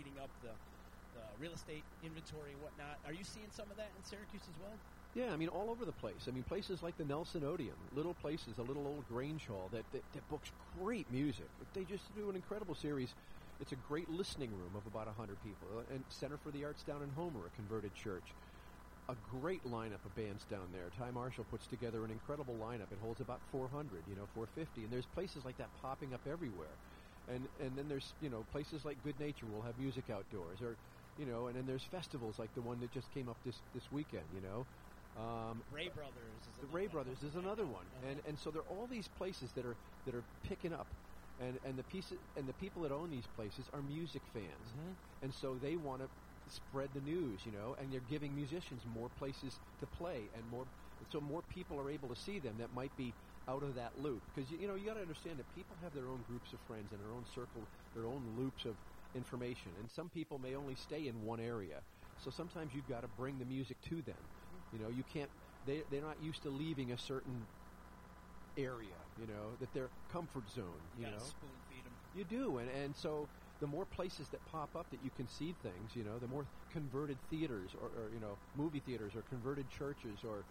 eating 0.00 0.16
up 0.16 0.32
the, 0.40 0.56
the 1.12 1.24
real 1.36 1.52
estate 1.52 1.84
inventory 2.00 2.56
and 2.56 2.60
whatnot. 2.64 2.96
Are 3.04 3.12
you 3.12 3.28
seeing 3.28 3.52
some 3.52 3.68
of 3.68 3.76
that 3.76 3.92
in 3.92 4.02
Syracuse 4.08 4.48
as 4.48 4.56
well? 4.56 4.76
Yeah, 5.14 5.32
I 5.32 5.36
mean, 5.36 5.48
all 5.48 5.70
over 5.70 5.84
the 5.84 5.92
place. 5.92 6.28
I 6.28 6.30
mean, 6.30 6.44
places 6.44 6.82
like 6.82 6.96
the 6.96 7.04
Nelson 7.04 7.42
Odeon, 7.42 7.74
little 7.94 8.14
places, 8.14 8.58
a 8.58 8.62
little 8.62 8.86
old 8.86 9.08
Grange 9.08 9.46
Hall 9.46 9.68
that, 9.72 9.84
that, 9.92 10.02
that 10.12 10.28
books 10.28 10.52
great 10.78 11.10
music. 11.10 11.48
They 11.74 11.84
just 11.84 12.04
do 12.14 12.28
an 12.30 12.36
incredible 12.36 12.74
series. 12.74 13.14
It's 13.60 13.72
a 13.72 13.76
great 13.88 14.08
listening 14.08 14.50
room 14.50 14.76
of 14.76 14.86
about 14.86 15.06
100 15.06 15.36
people. 15.42 15.66
Uh, 15.76 15.94
And 15.94 16.04
Center 16.08 16.36
for 16.36 16.50
the 16.52 16.64
Arts 16.64 16.84
down 16.84 17.02
in 17.02 17.10
Homer, 17.10 17.46
a 17.46 17.56
converted 17.56 17.94
church. 17.94 18.22
A 19.08 19.16
great 19.40 19.64
lineup 19.64 20.04
of 20.04 20.14
bands 20.14 20.44
down 20.44 20.68
there. 20.72 20.84
Ty 20.98 21.10
Marshall 21.10 21.44
puts 21.50 21.66
together 21.66 22.04
an 22.04 22.10
incredible 22.10 22.54
lineup. 22.54 22.92
It 22.92 22.98
holds 23.02 23.20
about 23.20 23.40
400, 23.50 24.04
you 24.06 24.14
know, 24.14 24.28
450. 24.34 24.84
And 24.84 24.92
there's 24.92 25.06
places 25.16 25.44
like 25.44 25.56
that 25.56 25.70
popping 25.80 26.12
up 26.12 26.20
everywhere. 26.30 26.76
And, 27.26 27.48
and 27.58 27.72
then 27.74 27.88
there's, 27.88 28.12
you 28.20 28.28
know, 28.28 28.44
places 28.52 28.84
like 28.84 29.02
Good 29.02 29.18
Nature 29.18 29.46
will 29.46 29.62
have 29.62 29.78
music 29.80 30.04
outdoors. 30.12 30.60
Or, 30.60 30.76
you 31.18 31.24
know, 31.24 31.46
and 31.48 31.56
then 31.56 31.66
there's 31.66 31.82
festivals 31.82 32.38
like 32.38 32.54
the 32.54 32.60
one 32.60 32.78
that 32.80 32.92
just 32.92 33.10
came 33.14 33.28
up 33.28 33.36
this, 33.44 33.56
this 33.74 33.90
weekend, 33.90 34.24
you 34.36 34.42
know. 34.46 34.66
Um, 35.18 35.62
Ray 35.70 35.88
Brothers. 35.88 36.46
Is 36.46 36.54
the 36.60 36.66
Ray 36.66 36.86
one. 36.86 36.92
Brothers 36.92 37.22
is 37.22 37.34
another 37.34 37.66
one, 37.66 37.86
and 38.04 38.20
and 38.24 38.38
so 38.38 38.50
there 38.50 38.62
are 38.62 38.66
all 38.68 38.86
these 38.86 39.08
places 39.08 39.52
that 39.54 39.66
are 39.66 39.76
that 40.04 40.14
are 40.14 40.24
picking 40.42 40.72
up, 40.72 40.94
and 41.38 41.58
and 41.64 41.76
the 41.78 41.82
pieces 41.84 42.20
and 42.36 42.48
the 42.48 42.54
people 42.54 42.82
that 42.82 42.92
own 42.92 43.10
these 43.10 43.26
places 43.26 43.68
are 43.72 43.82
music 43.82 44.22
fans, 44.32 44.72
Mhm. 44.76 44.96
and 45.22 45.34
so 45.34 45.58
they 45.58 45.76
want 45.76 46.02
to 46.02 46.10
spread 46.48 46.94
the 46.94 47.00
news, 47.00 47.44
you 47.44 47.52
know, 47.52 47.74
and 47.74 47.92
they're 47.92 48.00
giving 48.00 48.34
musicians 48.34 48.86
more 48.86 49.08
places 49.08 49.60
to 49.80 49.86
play 49.86 50.30
and 50.32 50.46
more, 50.46 50.66
so 51.10 51.20
more 51.20 51.42
people 51.42 51.78
are 51.78 51.90
able 51.90 52.08
to 52.08 52.16
see 52.16 52.38
them 52.38 52.56
that 52.58 52.70
might 52.72 52.94
be 52.96 53.14
out 53.48 53.62
of 53.62 53.74
that 53.74 53.98
loop 53.98 54.24
because 54.26 54.50
you, 54.50 54.58
you 54.58 54.66
know 54.68 54.74
you 54.76 54.86
got 54.86 54.94
to 54.94 55.00
understand 55.02 55.38
that 55.38 55.48
people 55.50 55.76
have 55.76 55.92
their 55.92 56.08
own 56.08 56.22
groups 56.22 56.52
of 56.52 56.60
friends 56.60 56.92
and 56.92 57.00
their 57.00 57.12
own 57.12 57.24
circle, 57.24 57.68
their 57.94 58.06
own 58.06 58.24
loops 58.36 58.64
of 58.64 58.78
information, 59.14 59.76
and 59.78 59.90
some 59.90 60.08
people 60.08 60.38
may 60.38 60.54
only 60.54 60.76
stay 60.76 61.06
in 61.08 61.22
one 61.22 61.40
area, 61.40 61.82
so 62.16 62.30
sometimes 62.30 62.72
you've 62.74 62.86
got 62.88 63.00
to 63.02 63.08
bring 63.08 63.38
the 63.38 63.44
music 63.44 63.80
to 63.82 64.00
them. 64.02 64.28
You 64.72 64.78
know, 64.84 64.88
you 64.88 65.04
can't. 65.12 65.30
They 65.66 65.82
they're 65.90 66.02
not 66.02 66.16
used 66.22 66.42
to 66.42 66.50
leaving 66.50 66.92
a 66.92 66.98
certain 66.98 67.46
area. 68.56 68.96
You 69.20 69.26
know 69.26 69.54
that 69.60 69.72
their 69.74 69.88
comfort 70.12 70.44
zone. 70.54 70.64
You, 70.98 71.06
You, 71.06 71.12
know, 71.12 71.18
spoon 71.18 71.50
feed 71.70 71.84
them. 71.84 71.94
you 72.14 72.24
do, 72.24 72.58
and 72.58 72.68
and 72.84 72.94
so 72.94 73.26
the 73.60 73.66
more 73.66 73.84
places 73.84 74.28
that 74.30 74.40
pop 74.52 74.74
up 74.76 74.86
that 74.90 75.00
you 75.02 75.10
can 75.16 75.26
see 75.26 75.54
things, 75.62 75.96
you 75.96 76.04
know, 76.04 76.18
the 76.20 76.28
more 76.28 76.44
converted 76.72 77.16
theaters 77.30 77.70
or, 77.80 77.88
or 78.00 78.06
you 78.14 78.20
know 78.20 78.36
movie 78.56 78.80
theaters 78.80 79.12
or 79.16 79.22
converted 79.22 79.66
churches 79.78 80.18
or 80.24 80.44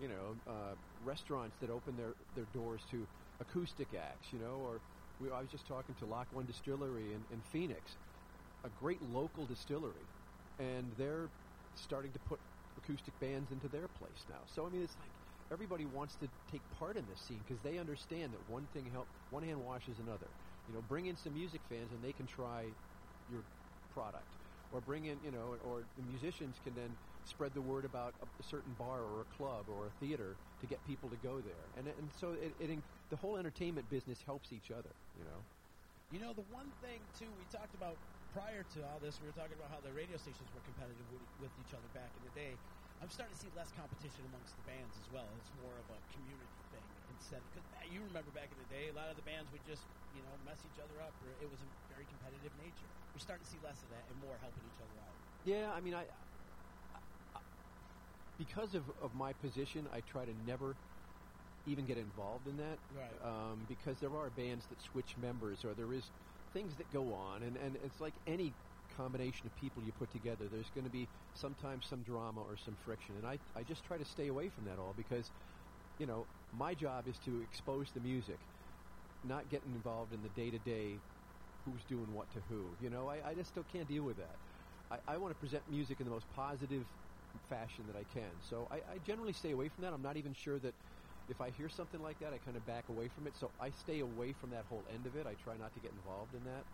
you 0.00 0.08
know 0.08 0.34
uh, 0.48 0.74
restaurants 1.04 1.56
that 1.60 1.70
open 1.70 1.96
their 1.96 2.14
their 2.34 2.46
doors 2.54 2.80
to 2.90 3.06
acoustic 3.40 3.88
acts. 3.96 4.32
You 4.32 4.38
know, 4.40 4.56
or 4.64 4.80
we, 5.20 5.30
I 5.30 5.40
was 5.40 5.50
just 5.50 5.66
talking 5.66 5.94
to 6.00 6.06
Lock 6.06 6.26
One 6.32 6.46
Distillery 6.46 7.12
in, 7.12 7.20
in 7.32 7.40
Phoenix, 7.52 7.80
a 8.64 8.68
great 8.80 9.00
local 9.12 9.44
distillery, 9.44 10.06
and 10.58 10.84
they're 10.98 11.28
starting 11.74 12.12
to 12.12 12.18
put 12.20 12.38
acoustic 12.78 13.18
bands 13.20 13.50
into 13.52 13.68
their 13.68 13.88
place 13.88 14.26
now. 14.28 14.42
So 14.46 14.66
I 14.66 14.70
mean, 14.70 14.82
it's 14.82 14.96
like 14.98 15.12
everybody 15.52 15.84
wants 15.86 16.16
to 16.16 16.28
take 16.50 16.68
part 16.70 16.96
in 16.96 17.06
this 17.06 17.20
scene 17.20 17.40
because 17.46 17.62
they 17.62 17.78
understand 17.78 18.32
that 18.34 18.48
one 18.48 18.66
thing 18.66 18.86
help 18.90 19.08
one 19.30 19.42
hand 19.42 19.60
washes 19.60 19.98
another. 19.98 20.28
You 20.68 20.74
know, 20.74 20.82
bring 20.82 21.06
in 21.06 21.16
some 21.16 21.34
music 21.34 21.60
fans 21.68 21.92
and 21.92 22.02
they 22.02 22.12
can 22.12 22.26
try 22.26 22.74
your 23.28 23.44
product, 23.90 24.36
or 24.72 24.80
bring 24.80 25.06
in 25.06 25.18
you 25.22 25.30
know, 25.30 25.56
or 25.64 25.84
the 25.96 26.02
musicians 26.02 26.58
can 26.62 26.74
then 26.74 26.90
spread 27.24 27.54
the 27.54 27.62
word 27.62 27.84
about 27.84 28.14
a, 28.22 28.42
certain 28.42 28.74
bar 28.74 29.00
or 29.02 29.20
a 29.22 29.24
club 29.36 29.68
or 29.68 29.86
a 29.86 29.90
theater 29.90 30.36
to 30.60 30.66
get 30.66 30.84
people 30.84 31.10
to 31.10 31.16
go 31.16 31.40
there. 31.40 31.70
And 31.76 31.88
and 31.88 32.12
so 32.12 32.32
it, 32.32 32.54
it 32.58 32.70
the 33.10 33.16
whole 33.16 33.36
entertainment 33.36 33.88
business 33.90 34.22
helps 34.22 34.52
each 34.52 34.70
other. 34.70 34.90
You 35.18 35.24
know. 35.24 35.40
You 36.10 36.20
know, 36.20 36.32
the 36.32 36.42
one 36.42 36.70
thing 36.80 37.00
too 37.18 37.32
we 37.36 37.44
talked 37.46 37.74
about 37.74 37.98
prior 38.36 38.68
to 38.76 38.84
all 38.92 39.00
this, 39.00 39.16
we 39.16 39.24
were 39.24 39.32
talking 39.32 39.56
about 39.56 39.72
how 39.72 39.80
the 39.80 39.88
radio 39.96 40.20
stations 40.20 40.44
were 40.52 40.60
competitive 40.68 41.08
with, 41.08 41.24
with 41.40 41.54
each 41.64 41.72
other 41.72 41.88
back 41.96 42.12
in 42.12 42.22
the 42.28 42.34
day. 42.36 42.52
I'm 43.00 43.08
starting 43.08 43.32
to 43.32 43.40
see 43.40 43.48
less 43.56 43.72
competition 43.72 44.20
amongst 44.28 44.52
the 44.60 44.64
bands 44.68 44.92
as 45.00 45.08
well. 45.08 45.24
It's 45.40 45.48
more 45.64 45.72
of 45.72 45.88
a 45.88 45.98
community 46.12 46.60
thing 46.68 46.84
instead. 47.16 47.40
Because 47.48 47.64
you 47.88 48.04
remember 48.04 48.28
back 48.36 48.52
in 48.52 48.60
the 48.60 48.68
day, 48.68 48.92
a 48.92 48.96
lot 48.96 49.08
of 49.08 49.16
the 49.16 49.24
bands 49.24 49.48
would 49.56 49.64
just 49.64 49.84
you 50.12 50.20
know 50.20 50.32
mess 50.44 50.60
each 50.68 50.80
other 50.80 50.96
up. 51.00 51.12
Or 51.24 51.32
it 51.40 51.48
was 51.48 51.60
a 51.60 51.68
very 51.92 52.04
competitive 52.08 52.52
nature. 52.60 52.88
We're 53.12 53.24
starting 53.24 53.44
to 53.44 53.50
see 53.52 53.60
less 53.64 53.80
of 53.80 53.88
that 53.92 54.04
and 54.04 54.16
more 54.20 54.36
helping 54.40 54.64
each 54.64 54.80
other 54.80 54.96
out. 55.00 55.16
Yeah, 55.44 55.72
I 55.72 55.80
mean, 55.80 55.96
I, 55.96 56.04
I 56.04 57.40
because 58.40 58.76
of, 58.76 58.84
of 59.00 59.12
my 59.16 59.32
position, 59.44 59.88
I 59.92 60.00
try 60.12 60.24
to 60.24 60.34
never 60.48 60.76
even 61.68 61.84
get 61.84 62.00
involved 62.00 62.48
in 62.48 62.56
that. 62.60 62.76
Right. 62.96 63.16
Um, 63.24 63.60
because 63.68 64.00
there 64.00 64.12
are 64.12 64.28
bands 64.36 64.64
that 64.72 64.80
switch 64.80 65.16
members, 65.20 65.64
or 65.68 65.76
there 65.76 65.92
is 65.92 66.04
things 66.56 66.76
that 66.78 66.90
go 66.90 67.12
on, 67.12 67.42
and, 67.42 67.54
and 67.58 67.76
it's 67.76 68.00
like 68.00 68.14
any 68.26 68.54
combination 68.88 69.46
of 69.46 69.54
people 69.54 69.82
you 69.82 69.92
put 69.92 70.10
together. 70.10 70.48
There's 70.48 70.70
going 70.70 70.84
to 70.84 70.90
be 70.90 71.06
sometimes 71.34 71.84
some 71.84 72.02
drama 72.02 72.40
or 72.40 72.56
some 72.56 72.76
friction, 72.76 73.16
and 73.16 73.26
I 73.26 73.38
I 73.54 73.62
just 73.62 73.84
try 73.84 73.98
to 73.98 74.04
stay 74.06 74.28
away 74.28 74.48
from 74.48 74.64
that 74.64 74.78
all 74.78 74.94
because, 74.94 75.30
you 75.98 76.06
know, 76.06 76.28
my 76.52 76.74
job 76.74 77.08
is 77.08 77.18
to 77.20 77.40
expose 77.42 77.92
the 77.92 78.00
music, 78.00 78.40
not 79.22 79.48
getting 79.50 79.74
involved 79.74 80.14
in 80.14 80.22
the 80.22 80.30
day 80.30 80.50
to 80.50 80.58
day 80.58 81.02
who's 81.64 81.84
doing 81.84 82.10
what 82.12 82.30
to 82.30 82.40
who. 82.40 82.74
You 82.80 82.88
know, 82.88 83.06
I, 83.08 83.30
I 83.30 83.34
just 83.34 83.50
still 83.50 83.64
can't 83.64 83.88
deal 83.88 84.04
with 84.04 84.16
that. 84.16 84.36
I, 84.90 84.98
I 85.14 85.18
want 85.18 85.32
to 85.32 85.38
present 85.38 85.68
music 85.68 86.00
in 86.00 86.06
the 86.06 86.10
most 86.12 86.30
positive 86.30 86.86
fashion 87.50 87.86
that 87.88 87.96
I 87.96 88.04
can. 88.04 88.40
So 88.40 88.66
I, 88.70 88.80
I 88.94 88.98
generally 88.98 89.34
stay 89.34 89.50
away 89.50 89.68
from 89.68 89.82
that. 89.82 89.92
I'm 89.92 90.02
not 90.02 90.16
even 90.16 90.32
sure 90.32 90.58
that 90.60 90.74
if 91.28 91.40
I 91.40 91.50
hear 91.50 91.68
something 91.68 92.02
like 92.02 92.18
that, 92.20 92.32
I 92.32 92.38
kind 92.38 92.56
of 92.56 92.66
back 92.66 92.84
away 92.88 93.08
from 93.08 93.26
it. 93.26 93.34
So 93.38 93.50
I 93.60 93.70
stay 93.70 94.00
away 94.00 94.32
from 94.40 94.50
that 94.50 94.64
whole 94.68 94.82
end 94.92 95.06
of 95.06 95.16
it. 95.16 95.26
I 95.26 95.34
try 95.42 95.56
not 95.58 95.74
to 95.74 95.80
get 95.80 95.92
involved 95.92 96.34
in 96.34 96.44
that. 96.44 96.64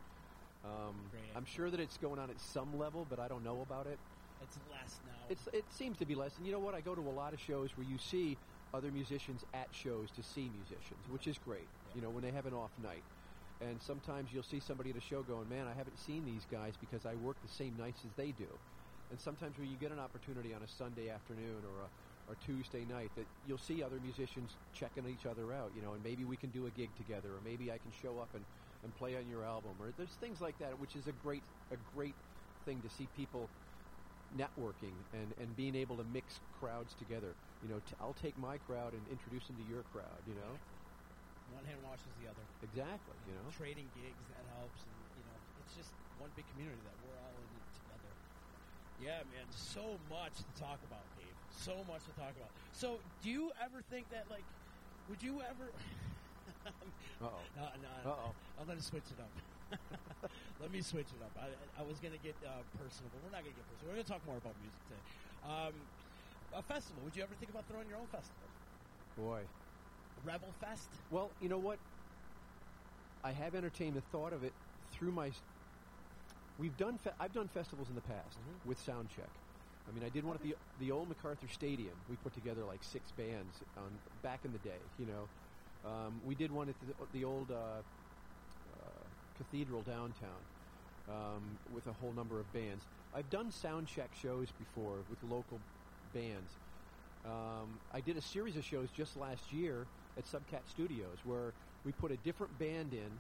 Um, 0.64 0.94
I'm 1.36 1.44
sure 1.44 1.70
that 1.70 1.80
it's 1.80 1.96
going 1.96 2.18
on 2.18 2.30
at 2.30 2.40
some 2.40 2.78
level, 2.78 3.06
but 3.08 3.18
I 3.18 3.28
don't 3.28 3.44
know 3.44 3.62
about 3.62 3.86
it. 3.86 3.98
It's 4.42 4.58
less 4.70 4.98
now. 5.06 5.12
It's 5.30 5.48
it 5.52 5.64
seems 5.72 5.98
to 5.98 6.04
be 6.04 6.14
less. 6.14 6.36
And 6.36 6.46
you 6.46 6.52
know 6.52 6.58
what? 6.58 6.74
I 6.74 6.80
go 6.80 6.94
to 6.94 7.00
a 7.00 7.14
lot 7.14 7.32
of 7.32 7.40
shows 7.40 7.70
where 7.76 7.86
you 7.86 7.98
see 7.98 8.36
other 8.74 8.90
musicians 8.90 9.44
at 9.54 9.68
shows 9.72 10.10
to 10.16 10.22
see 10.22 10.50
musicians, 10.54 11.02
which 11.10 11.26
is 11.26 11.38
great. 11.44 11.68
You 11.94 12.02
know, 12.02 12.10
when 12.10 12.22
they 12.22 12.30
have 12.30 12.46
an 12.46 12.54
off 12.54 12.70
night. 12.82 13.02
And 13.60 13.80
sometimes 13.80 14.32
you'll 14.32 14.42
see 14.42 14.58
somebody 14.58 14.90
at 14.90 14.96
a 14.96 15.00
show 15.00 15.22
going, 15.22 15.48
"Man, 15.48 15.68
I 15.68 15.74
haven't 15.74 15.96
seen 15.98 16.24
these 16.24 16.42
guys 16.50 16.74
because 16.80 17.06
I 17.06 17.14
work 17.14 17.36
the 17.42 17.52
same 17.52 17.76
nights 17.78 18.00
as 18.04 18.10
they 18.16 18.32
do." 18.32 18.50
And 19.10 19.20
sometimes 19.20 19.56
when 19.58 19.70
you 19.70 19.76
get 19.76 19.92
an 19.92 20.00
opportunity 20.00 20.52
on 20.52 20.62
a 20.62 20.68
Sunday 20.68 21.10
afternoon 21.10 21.62
or 21.62 21.86
a 21.86 21.88
or 22.32 22.36
Tuesday 22.36 22.84
night 22.84 23.10
that 23.14 23.26
you'll 23.46 23.58
see 23.58 23.82
other 23.82 24.00
musicians 24.00 24.56
checking 24.72 25.06
each 25.06 25.26
other 25.26 25.52
out, 25.52 25.70
you 25.74 25.82
know, 25.82 25.92
and 25.92 26.02
maybe 26.02 26.24
we 26.24 26.36
can 26.36 26.48
do 26.50 26.64
a 26.66 26.70
gig 26.70 26.88
together 26.96 27.28
or 27.36 27.40
maybe 27.44 27.70
I 27.70 27.76
can 27.78 27.92
show 27.92 28.18
up 28.18 28.34
and, 28.34 28.44
and 28.82 28.94
play 28.94 29.16
on 29.16 29.28
your 29.28 29.44
album 29.44 29.76
or 29.80 29.92
there's 29.92 30.16
things 30.16 30.40
like 30.40 30.56
that 30.58 30.78
which 30.78 30.96
is 30.96 31.06
a 31.06 31.12
great 31.12 31.42
a 31.70 31.76
great 31.76 32.14
thing 32.64 32.80
to 32.80 32.88
see 32.88 33.06
people 33.06 33.50
networking 34.32 34.92
and, 35.12 35.34
and 35.36 35.54
being 35.56 35.74
able 35.76 35.96
to 35.98 36.04
mix 36.04 36.40
crowds 36.58 36.94
together. 36.94 37.34
You 37.62 37.68
know, 37.68 37.80
t- 37.80 37.94
I'll 38.00 38.14
take 38.14 38.36
my 38.38 38.56
crowd 38.56 38.94
and 38.94 39.06
introduce 39.12 39.46
them 39.46 39.56
to 39.56 39.62
your 39.62 39.82
crowd. 39.92 40.20
You 40.26 40.34
know, 40.34 40.56
One 41.52 41.64
hand 41.64 41.82
washes 41.84 42.12
the 42.18 42.28
other. 42.32 42.46
exactly. 42.62 43.16
You 43.28 43.34
know, 43.36 43.50
Trading 43.52 43.90
gigs 43.94 44.24
that 44.32 44.44
helps, 44.56 44.80
and 44.88 44.94
you 45.20 45.24
know, 45.28 45.36
it's 45.60 45.74
just 45.76 45.92
one 46.18 46.30
big 46.34 46.46
community 46.48 46.80
that 46.88 46.96
we're 47.04 47.18
all 47.20 47.36
in 47.44 47.60
together. 47.76 48.12
Yeah, 48.98 49.20
man, 49.28 49.46
so 49.50 49.98
much 50.08 50.38
to 50.38 50.52
talk 50.60 50.78
about, 50.86 51.04
Dave. 51.18 51.31
So 51.52 51.84
much 51.86 52.04
to 52.04 52.12
talk 52.18 52.32
about. 52.36 52.50
So, 52.72 52.96
do 53.22 53.30
you 53.30 53.52
ever 53.62 53.82
think 53.90 54.08
that, 54.10 54.24
like, 54.30 54.44
would 55.08 55.22
you 55.22 55.40
ever? 55.42 55.68
Uh-oh. 57.22 57.42
No, 57.56 57.68
no. 58.04 58.34
I'm 58.60 58.66
gonna 58.66 58.80
switch 58.82 59.04
it 59.10 59.20
up. 59.20 59.30
Let 60.60 60.70
me 60.72 60.80
switch 60.82 61.06
it 61.12 61.22
up. 61.22 61.30
I, 61.38 61.80
I 61.80 61.84
was 61.84 61.98
gonna 61.98 62.18
get 62.22 62.34
uh, 62.44 62.50
personal, 62.78 63.10
but 63.12 63.22
we're 63.22 63.30
not 63.30 63.42
gonna 63.44 63.54
get 63.54 63.66
personal. 63.70 63.94
We're 63.94 64.02
gonna 64.02 64.10
talk 64.10 64.26
more 64.26 64.36
about 64.38 64.54
music 64.60 64.80
today. 64.88 65.02
Um, 65.46 65.72
a 66.54 66.62
festival. 66.62 67.02
Would 67.04 67.16
you 67.16 67.22
ever 67.22 67.34
think 67.38 67.50
about 67.50 67.64
throwing 67.70 67.88
your 67.88 67.98
own 67.98 68.06
festival? 68.10 68.48
boy. 69.16 69.42
Rebel 70.24 70.48
Fest. 70.60 70.88
Well, 71.10 71.30
you 71.40 71.48
know 71.48 71.58
what? 71.58 71.78
I 73.24 73.32
have 73.32 73.54
entertained 73.54 73.94
the 73.94 74.00
thought 74.12 74.32
of 74.32 74.44
it 74.44 74.52
through 74.92 75.12
my. 75.12 75.30
We've 76.58 76.76
done. 76.76 76.98
Fe- 76.98 77.10
I've 77.20 77.32
done 77.32 77.48
festivals 77.48 77.88
in 77.88 77.94
the 77.94 78.02
past 78.02 78.38
Mhm. 78.38 78.66
with 78.68 78.78
Soundcheck. 78.86 79.30
I 79.88 79.90
mean, 79.90 80.04
I 80.04 80.08
did 80.10 80.24
one 80.24 80.36
at 80.36 80.42
the 80.42 80.54
the 80.78 80.90
old 80.90 81.08
MacArthur 81.08 81.48
Stadium. 81.48 81.96
We 82.08 82.16
put 82.16 82.32
together 82.32 82.64
like 82.64 82.82
six 82.84 83.10
bands 83.12 83.62
on 83.76 84.00
back 84.22 84.44
in 84.44 84.52
the 84.52 84.58
day. 84.58 84.78
You 84.96 85.06
know, 85.06 85.28
um, 85.88 86.20
we 86.24 86.34
did 86.34 86.50
one 86.52 86.68
at 86.68 86.78
the, 86.80 86.94
the 87.12 87.24
old 87.24 87.50
uh, 87.50 87.82
uh, 88.72 89.08
cathedral 89.34 89.82
downtown 89.82 90.46
um, 91.08 91.58
with 91.68 91.86
a 91.86 91.92
whole 91.92 92.12
number 92.12 92.38
of 92.40 92.52
bands. 92.52 92.86
I've 93.12 93.28
done 93.30 93.50
Soundcheck 93.50 94.14
shows 94.14 94.52
before 94.52 95.02
with 95.02 95.22
local 95.22 95.58
bands. 96.12 96.50
Um, 97.24 97.80
I 97.90 98.00
did 98.00 98.16
a 98.16 98.20
series 98.20 98.56
of 98.56 98.64
shows 98.64 98.90
just 98.90 99.16
last 99.16 99.52
year 99.52 99.86
at 100.16 100.24
Subcat 100.24 100.66
Studios 100.66 101.24
where 101.24 101.54
we 101.84 101.92
put 101.92 102.10
a 102.12 102.16
different 102.16 102.58
band 102.58 102.94
in 102.94 103.10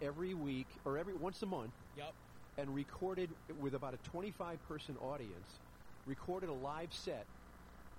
every 0.00 0.34
week 0.34 0.78
or 0.84 0.96
every 0.98 1.14
once 1.14 1.42
a 1.42 1.46
month 1.46 1.74
Yep. 1.96 2.14
and 2.56 2.74
recorded 2.74 3.30
with 3.48 3.74
about 3.74 3.94
a 3.94 3.98
25 3.98 4.62
person 4.62 4.96
audience, 4.96 5.60
recorded 6.06 6.48
a 6.48 6.52
live 6.52 6.92
set, 6.92 7.26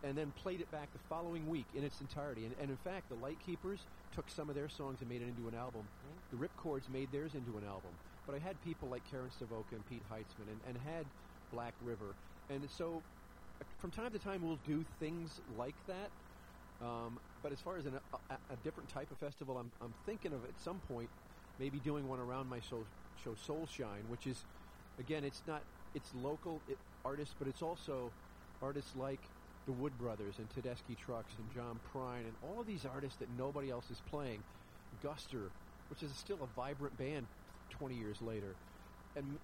and 0.04 0.18
then 0.18 0.32
played 0.42 0.62
it 0.62 0.72
back 0.72 0.92
the 0.94 1.00
following 1.10 1.48
week 1.50 1.68
in 1.76 1.84
its 1.84 2.02
entirety. 2.02 2.46
And, 2.46 2.56
and 2.60 2.70
in 2.70 2.78
fact, 2.78 3.10
the 3.10 3.16
Lightkeepers 3.16 3.80
took 4.16 4.30
some 4.30 4.50
of 4.50 4.56
their 4.56 4.70
songs 4.70 4.98
and 5.00 5.10
made 5.10 5.22
it 5.22 5.28
into 5.28 5.48
an 5.48 5.56
album. 5.56 5.84
The 6.32 6.38
Ripcords 6.38 6.90
made 6.92 7.12
theirs 7.12 7.32
into 7.36 7.58
an 7.58 7.64
album. 7.66 7.92
But 8.26 8.36
I 8.36 8.40
had 8.40 8.62
people 8.64 8.90
like 8.90 9.02
Karen 9.10 9.30
Savoca 9.38 9.76
and 9.76 9.90
Pete 9.90 10.04
Heitzman 10.12 10.50
and, 10.50 10.60
and 10.68 10.78
had 10.86 11.06
Black 11.54 11.74
River. 11.84 12.16
And 12.50 12.68
so 12.70 13.02
uh, 13.60 13.64
from 13.80 13.92
time 13.92 14.12
to 14.12 14.20
time, 14.20 14.42
we'll 14.42 14.60
do 14.68 14.84
things 15.00 15.40
like 15.58 15.76
that. 15.88 16.10
Um, 16.86 17.20
but 17.44 17.52
as 17.52 17.60
far 17.60 17.78
as 17.78 17.86
an, 17.86 17.94
a, 18.14 18.34
a 18.34 18.56
different 18.64 18.90
type 18.90 19.12
of 19.12 19.18
festival, 19.18 19.58
I'm, 19.58 19.72
I'm 19.82 19.94
thinking 20.06 20.34
of 20.34 20.44
at 20.46 20.60
some 20.64 20.80
point 20.88 21.10
maybe 21.60 21.80
doing 21.80 22.08
one 22.08 22.20
around 22.20 22.50
my 22.50 22.60
soul, 22.60 22.86
show 23.24 23.36
Soul 23.46 23.68
Shine, 23.72 24.04
which 24.10 24.26
is, 24.26 24.44
again, 25.00 25.24
it's 25.24 25.44
not, 25.48 25.62
it's 25.94 26.12
local 26.24 26.60
it, 26.68 26.78
artists, 27.06 27.36
but 27.38 27.48
it's 27.48 27.62
also 27.62 28.12
artists 28.62 28.96
like 28.96 29.20
the 29.66 29.72
Wood 29.72 29.98
Brothers 30.00 30.36
and 30.38 30.48
Tedeschi 30.50 30.98
Trucks 30.98 31.34
and 31.38 31.54
John 31.54 31.80
Prine 31.94 32.22
and 32.22 32.34
all 32.44 32.60
of 32.62 32.68
these 32.68 32.86
artists 32.86 33.18
that 33.20 33.28
nobody 33.38 33.70
else 33.70 33.90
is 33.92 34.02
playing. 34.10 34.42
Guster, 35.04 35.50
which 35.90 36.04
is 36.04 36.12
still 36.12 36.38
a 36.42 36.48
vibrant 36.56 36.98
band 36.98 37.26
20 37.70 37.96
years 37.96 38.22
later. 38.22 38.56
And 39.16 39.38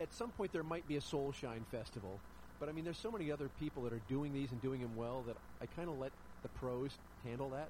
at 0.00 0.12
some 0.12 0.30
point 0.30 0.52
there 0.52 0.62
might 0.62 0.86
be 0.88 0.96
a 0.96 1.00
Soul 1.00 1.32
Shine 1.32 1.64
festival. 1.70 2.18
But 2.60 2.68
I 2.68 2.72
mean, 2.72 2.84
there's 2.84 2.98
so 2.98 3.10
many 3.10 3.30
other 3.32 3.48
people 3.60 3.82
that 3.82 3.92
are 3.92 4.00
doing 4.08 4.32
these 4.32 4.50
and 4.52 4.62
doing 4.62 4.80
them 4.80 4.96
well 4.96 5.22
that 5.26 5.36
I 5.60 5.66
kind 5.66 5.88
of 5.88 5.98
let 5.98 6.12
the 6.42 6.48
pros 6.50 6.90
handle 7.24 7.50
that. 7.50 7.68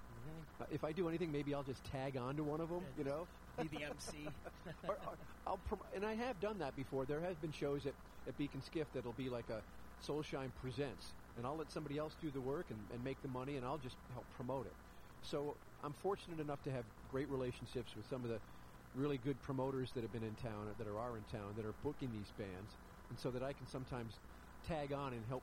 Uh, 0.61 0.65
if 0.73 0.85
I 0.85 0.93
do 0.93 1.09
anything, 1.09 1.33
maybe 1.33 1.55
I'll 1.55 1.63
just 1.63 1.83
tag 1.85 2.17
on 2.17 2.37
to 2.37 2.45
one 2.45 2.61
of 2.61 2.69
them, 2.69 2.83
you 2.99 3.05
know? 3.05 3.27
Be 3.61 3.69
the 3.69 3.85
MC. 3.85 4.27
or, 4.89 4.95
or 4.95 5.13
I'll 5.47 5.59
prom- 5.69 5.81
and 5.95 6.05
I 6.05 6.15
have 6.15 6.39
done 6.41 6.59
that 6.59 6.77
before. 6.77 7.05
There 7.05 7.21
have 7.21 7.41
been 7.41 7.53
shows 7.53 7.87
at, 7.87 7.95
at 8.27 8.37
Beak 8.37 8.55
and 8.55 8.63
Skiff 8.63 8.93
that'll 8.93 9.13
be 9.13 9.29
like 9.29 9.51
a 9.51 9.63
Soulshine 10.01 10.51
Presents, 10.55 11.15
and 11.37 11.47
I'll 11.47 11.57
let 11.57 11.71
somebody 11.71 11.99
else 11.99 12.15
do 12.15 12.31
the 12.31 12.41
work 12.41 12.71
and, 12.71 12.79
and 12.93 13.03
make 13.05 13.21
the 13.23 13.29
money, 13.29 13.57
and 13.57 13.65
I'll 13.65 13.79
just 13.79 13.97
help 14.13 14.27
promote 14.31 14.67
it. 14.67 14.77
So 15.23 15.57
I'm 15.83 15.93
fortunate 15.93 16.41
enough 16.41 16.63
to 16.65 16.71
have 16.71 16.85
great 17.09 17.29
relationships 17.29 17.97
with 17.97 18.07
some 18.07 18.25
of 18.25 18.31
the 18.31 18.41
really 18.95 19.19
good 19.19 19.41
promoters 19.43 19.93
that 19.93 20.03
have 20.03 20.13
been 20.13 20.23
in 20.25 20.37
town, 20.37 20.75
that 20.79 20.87
are, 20.87 20.99
are 20.99 21.17
in 21.17 21.25
town, 21.25 21.55
that 21.57 21.65
are 21.65 21.73
booking 21.73 22.13
these 22.13 22.33
bands, 22.33 22.77
and 23.11 23.19
so 23.19 23.31
that 23.31 23.43
I 23.43 23.53
can 23.53 23.67
sometimes 23.67 24.21
tag 24.63 24.93
on 24.93 25.13
and 25.13 25.25
help 25.27 25.43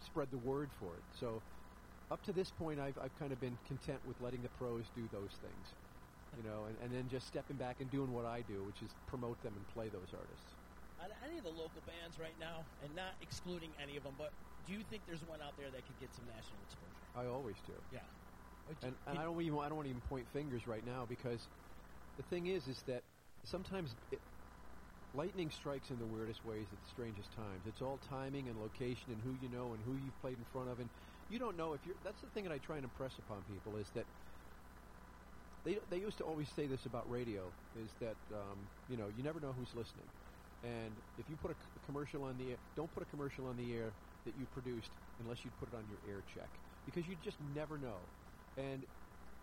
spread 0.00 0.30
the 0.30 0.38
word 0.38 0.68
for 0.72 0.96
it. 0.96 1.04
So 1.12 1.42
up 2.10 2.22
to 2.24 2.32
this 2.32 2.50
point, 2.50 2.80
I've, 2.80 2.98
I've 2.98 3.16
kind 3.18 3.32
of 3.32 3.40
been 3.40 3.58
content 3.66 4.04
with 4.06 4.20
letting 4.20 4.42
the 4.42 4.48
pros 4.50 4.90
do 4.90 5.08
those 5.08 5.34
things 5.36 5.74
you 6.36 6.42
know, 6.42 6.66
and, 6.66 6.76
and 6.82 6.92
then 6.92 7.08
just 7.08 7.26
stepping 7.26 7.56
back 7.56 7.80
and 7.80 7.90
doing 7.90 8.12
what 8.12 8.26
I 8.26 8.42
do, 8.42 8.64
which 8.64 8.82
is 8.82 8.94
promote 9.06 9.42
them 9.42 9.56
and 9.56 9.66
play 9.66 9.88
those 9.88 10.12
artists. 10.14 10.57
On 11.00 11.06
any 11.24 11.38
of 11.38 11.44
the 11.44 11.50
local 11.50 11.80
bands 11.86 12.18
right 12.18 12.36
now, 12.38 12.66
and 12.82 12.94
not 12.94 13.14
excluding 13.20 13.70
any 13.80 13.96
of 13.96 14.02
them, 14.02 14.14
but 14.18 14.32
do 14.66 14.72
you 14.72 14.82
think 14.82 15.06
there's 15.06 15.22
one 15.22 15.40
out 15.40 15.56
there 15.56 15.70
that 15.70 15.86
could 15.86 15.98
get 16.00 16.12
some 16.14 16.26
national 16.26 16.60
exposure? 16.62 17.06
I 17.14 17.26
always 17.26 17.56
do, 17.64 17.74
Yeah. 17.92 18.00
and, 18.82 18.96
and 19.06 19.18
I 19.18 19.22
don't 19.22 19.40
even 19.40 19.58
I 19.60 19.68
don't 19.68 19.86
even 19.86 20.00
point 20.00 20.26
fingers 20.32 20.66
right 20.66 20.84
now 20.84 21.06
because 21.06 21.46
the 22.16 22.22
thing 22.24 22.46
is 22.46 22.66
is 22.66 22.82
that 22.82 23.02
sometimes 23.44 23.94
it, 24.10 24.20
lightning 25.14 25.50
strikes 25.50 25.90
in 25.90 25.98
the 25.98 26.06
weirdest 26.06 26.44
ways 26.44 26.66
at 26.72 26.80
the 26.80 26.88
strangest 26.88 27.32
times. 27.32 27.66
It's 27.66 27.80
all 27.80 27.98
timing 27.98 28.48
and 28.48 28.58
location 28.58 29.12
and 29.12 29.20
who 29.22 29.32
you 29.32 29.48
know 29.48 29.74
and 29.74 29.82
who 29.82 29.94
you've 29.94 30.20
played 30.20 30.38
in 30.38 30.44
front 30.52 30.68
of, 30.68 30.80
and 30.80 30.90
you 31.28 31.38
don't 31.38 31.56
know 31.56 31.74
if 31.74 31.86
you're. 31.86 31.96
That's 32.02 32.20
the 32.20 32.28
thing 32.28 32.44
that 32.44 32.52
I 32.52 32.58
try 32.58 32.76
and 32.76 32.84
impress 32.84 33.18
upon 33.18 33.42
people 33.44 33.76
is 33.76 33.90
that 33.94 34.06
they 35.64 35.78
they 35.88 35.98
used 35.98 36.18
to 36.18 36.24
always 36.24 36.48
say 36.48 36.66
this 36.66 36.86
about 36.86 37.08
radio 37.08 37.52
is 37.74 37.90
that 38.00 38.16
um, 38.34 38.68
you 38.88 38.96
know 38.96 39.08
you 39.08 39.22
never 39.22 39.40
know 39.40 39.52
who's 39.52 39.74
listening, 39.74 40.08
and 40.62 41.00
if 41.16 41.28
you 41.28 41.36
put 41.36 41.50
a, 41.52 41.56
commercial 41.84 42.24
on 42.24 42.36
the 42.36 42.50
air, 42.52 42.56
don't 42.76 42.92
put 42.92 43.02
a 43.02 43.06
commercial 43.06 43.46
on 43.46 43.56
the 43.56 43.72
air 43.74 43.94
that 44.24 44.34
you 44.36 44.46
produced 44.46 44.92
unless 45.20 45.44
you 45.44 45.50
put 45.50 45.68
it 45.68 45.74
on 45.74 45.86
your 45.88 45.98
air 46.06 46.22
check 46.22 46.60
because 46.84 47.06
you 47.08 47.16
just 47.16 47.40
never 47.40 47.78
know, 47.78 48.08
and 48.56 48.84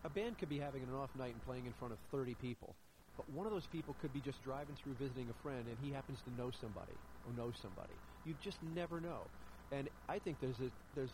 a 0.04 0.10
band 0.10 0.38
could 0.38 0.50
be 0.50 0.60
having 0.60 0.84
an 0.84 0.94
off 0.94 1.16
night 1.16 1.34
and 1.34 1.42
playing 1.42 1.66
in 1.66 1.74
front 1.74 1.94
of 1.94 2.00
30 2.12 2.36
people, 2.36 2.76
but 3.18 3.30
one 3.30 3.46
of 3.46 3.52
those 3.54 3.68
people 3.68 3.94
could 3.96 4.14
be 4.14 4.22
just 4.22 4.42
driving 4.42 4.76
through 4.76 4.96
visiting 4.96 5.30
a 5.30 5.34
friend 5.34 5.68
and 5.68 5.80
he 5.80 5.92
happens 5.92 6.22
to 6.24 6.32
know 6.32 6.52
somebody 6.52 7.00
or 7.24 7.34
know 7.34 7.52
somebody. 7.52 8.02
You 8.24 8.34
just 8.34 8.62
never 8.62 9.00
know, 9.02 9.32
and 9.72 9.90
I 10.10 10.20
think 10.20 10.40
there's 10.40 10.60
a, 10.62 10.72
there's 10.94 11.14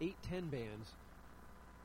eight 0.00 0.22
ten 0.22 0.48
bands 0.48 0.96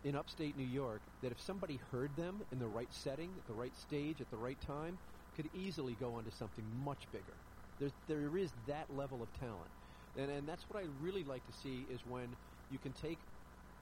in 0.04 0.16
upstate 0.16 0.56
New 0.56 0.64
York 0.64 1.04
that 1.22 1.32
if 1.32 1.42
somebody 1.42 1.78
heard 1.78 2.16
them 2.16 2.42
in 2.52 2.60
the 2.60 2.68
right 2.68 2.94
setting, 2.94 3.38
at 3.38 3.46
the 3.46 3.54
right 3.54 3.76
stage, 3.76 4.22
at 4.22 4.30
the 4.30 4.38
right 4.38 4.60
time, 4.60 5.00
could 5.40 5.50
easily 5.56 5.96
go 6.02 6.16
on 6.16 6.24
to 6.26 6.32
something 6.36 6.66
much 6.84 7.08
bigger. 7.14 7.38
There's, 7.80 7.96
there 8.12 8.36
is 8.36 8.52
that 8.68 8.92
level 8.92 9.24
of 9.24 9.32
talent. 9.40 9.72
And, 10.20 10.30
and 10.30 10.44
that's 10.44 10.68
what 10.68 10.84
I 10.84 10.86
really 11.02 11.24
like 11.24 11.46
to 11.48 11.56
see 11.64 11.88
is 11.88 12.02
when 12.12 12.28
you 12.72 12.78
can 12.78 12.92
take 12.92 13.18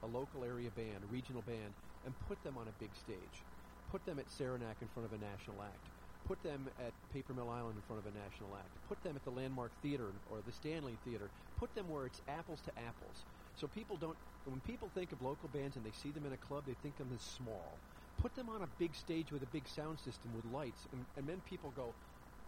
a 0.04 0.06
local 0.06 0.46
area 0.46 0.70
band, 0.78 1.02
a 1.02 1.12
regional 1.12 1.42
band, 1.42 1.74
and 2.06 2.14
put 2.28 2.38
them 2.44 2.54
on 2.54 2.70
a 2.70 2.74
big 2.78 2.94
stage. 2.94 3.42
Put 3.90 4.06
them 4.06 4.20
at 4.20 4.30
Saranac 4.30 4.78
in 4.80 4.86
front 4.94 5.10
of 5.10 5.18
a 5.18 5.18
national 5.18 5.58
act. 5.66 5.82
Put 6.30 6.38
them 6.46 6.62
at 6.78 6.92
Paper 7.12 7.34
Mill 7.34 7.50
Island 7.50 7.74
in 7.74 7.82
front 7.90 7.98
of 7.98 8.06
a 8.06 8.14
national 8.14 8.54
act. 8.54 8.70
Put 8.86 9.02
them 9.02 9.16
at 9.16 9.24
the 9.24 9.34
Landmark 9.34 9.72
Theater 9.82 10.14
or 10.30 10.38
the 10.46 10.52
Stanley 10.52 10.94
Theater. 11.04 11.26
Put 11.58 11.74
them 11.74 11.90
where 11.90 12.06
it's 12.06 12.20
apples 12.28 12.60
to 12.66 12.72
apples. 12.86 13.18
So 13.58 13.66
people 13.74 13.96
don't, 13.96 14.16
when 14.46 14.60
people 14.62 14.86
think 14.94 15.10
of 15.10 15.18
local 15.22 15.50
bands 15.50 15.74
and 15.74 15.82
they 15.82 15.96
see 15.98 16.14
them 16.14 16.22
in 16.22 16.32
a 16.32 16.42
club, 16.46 16.62
they 16.70 16.78
think 16.86 16.94
of 17.00 17.10
them 17.10 17.18
as 17.18 17.24
small. 17.34 17.74
Put 18.18 18.34
them 18.34 18.48
on 18.48 18.62
a 18.62 18.66
big 18.66 18.94
stage 18.94 19.32
with 19.32 19.42
a 19.42 19.46
big 19.46 19.68
sound 19.68 19.98
system 19.98 20.32
with 20.32 20.44
lights, 20.44 20.86
and, 20.92 21.06
and 21.16 21.28
then 21.28 21.40
people 21.40 21.70
go, 21.70 21.94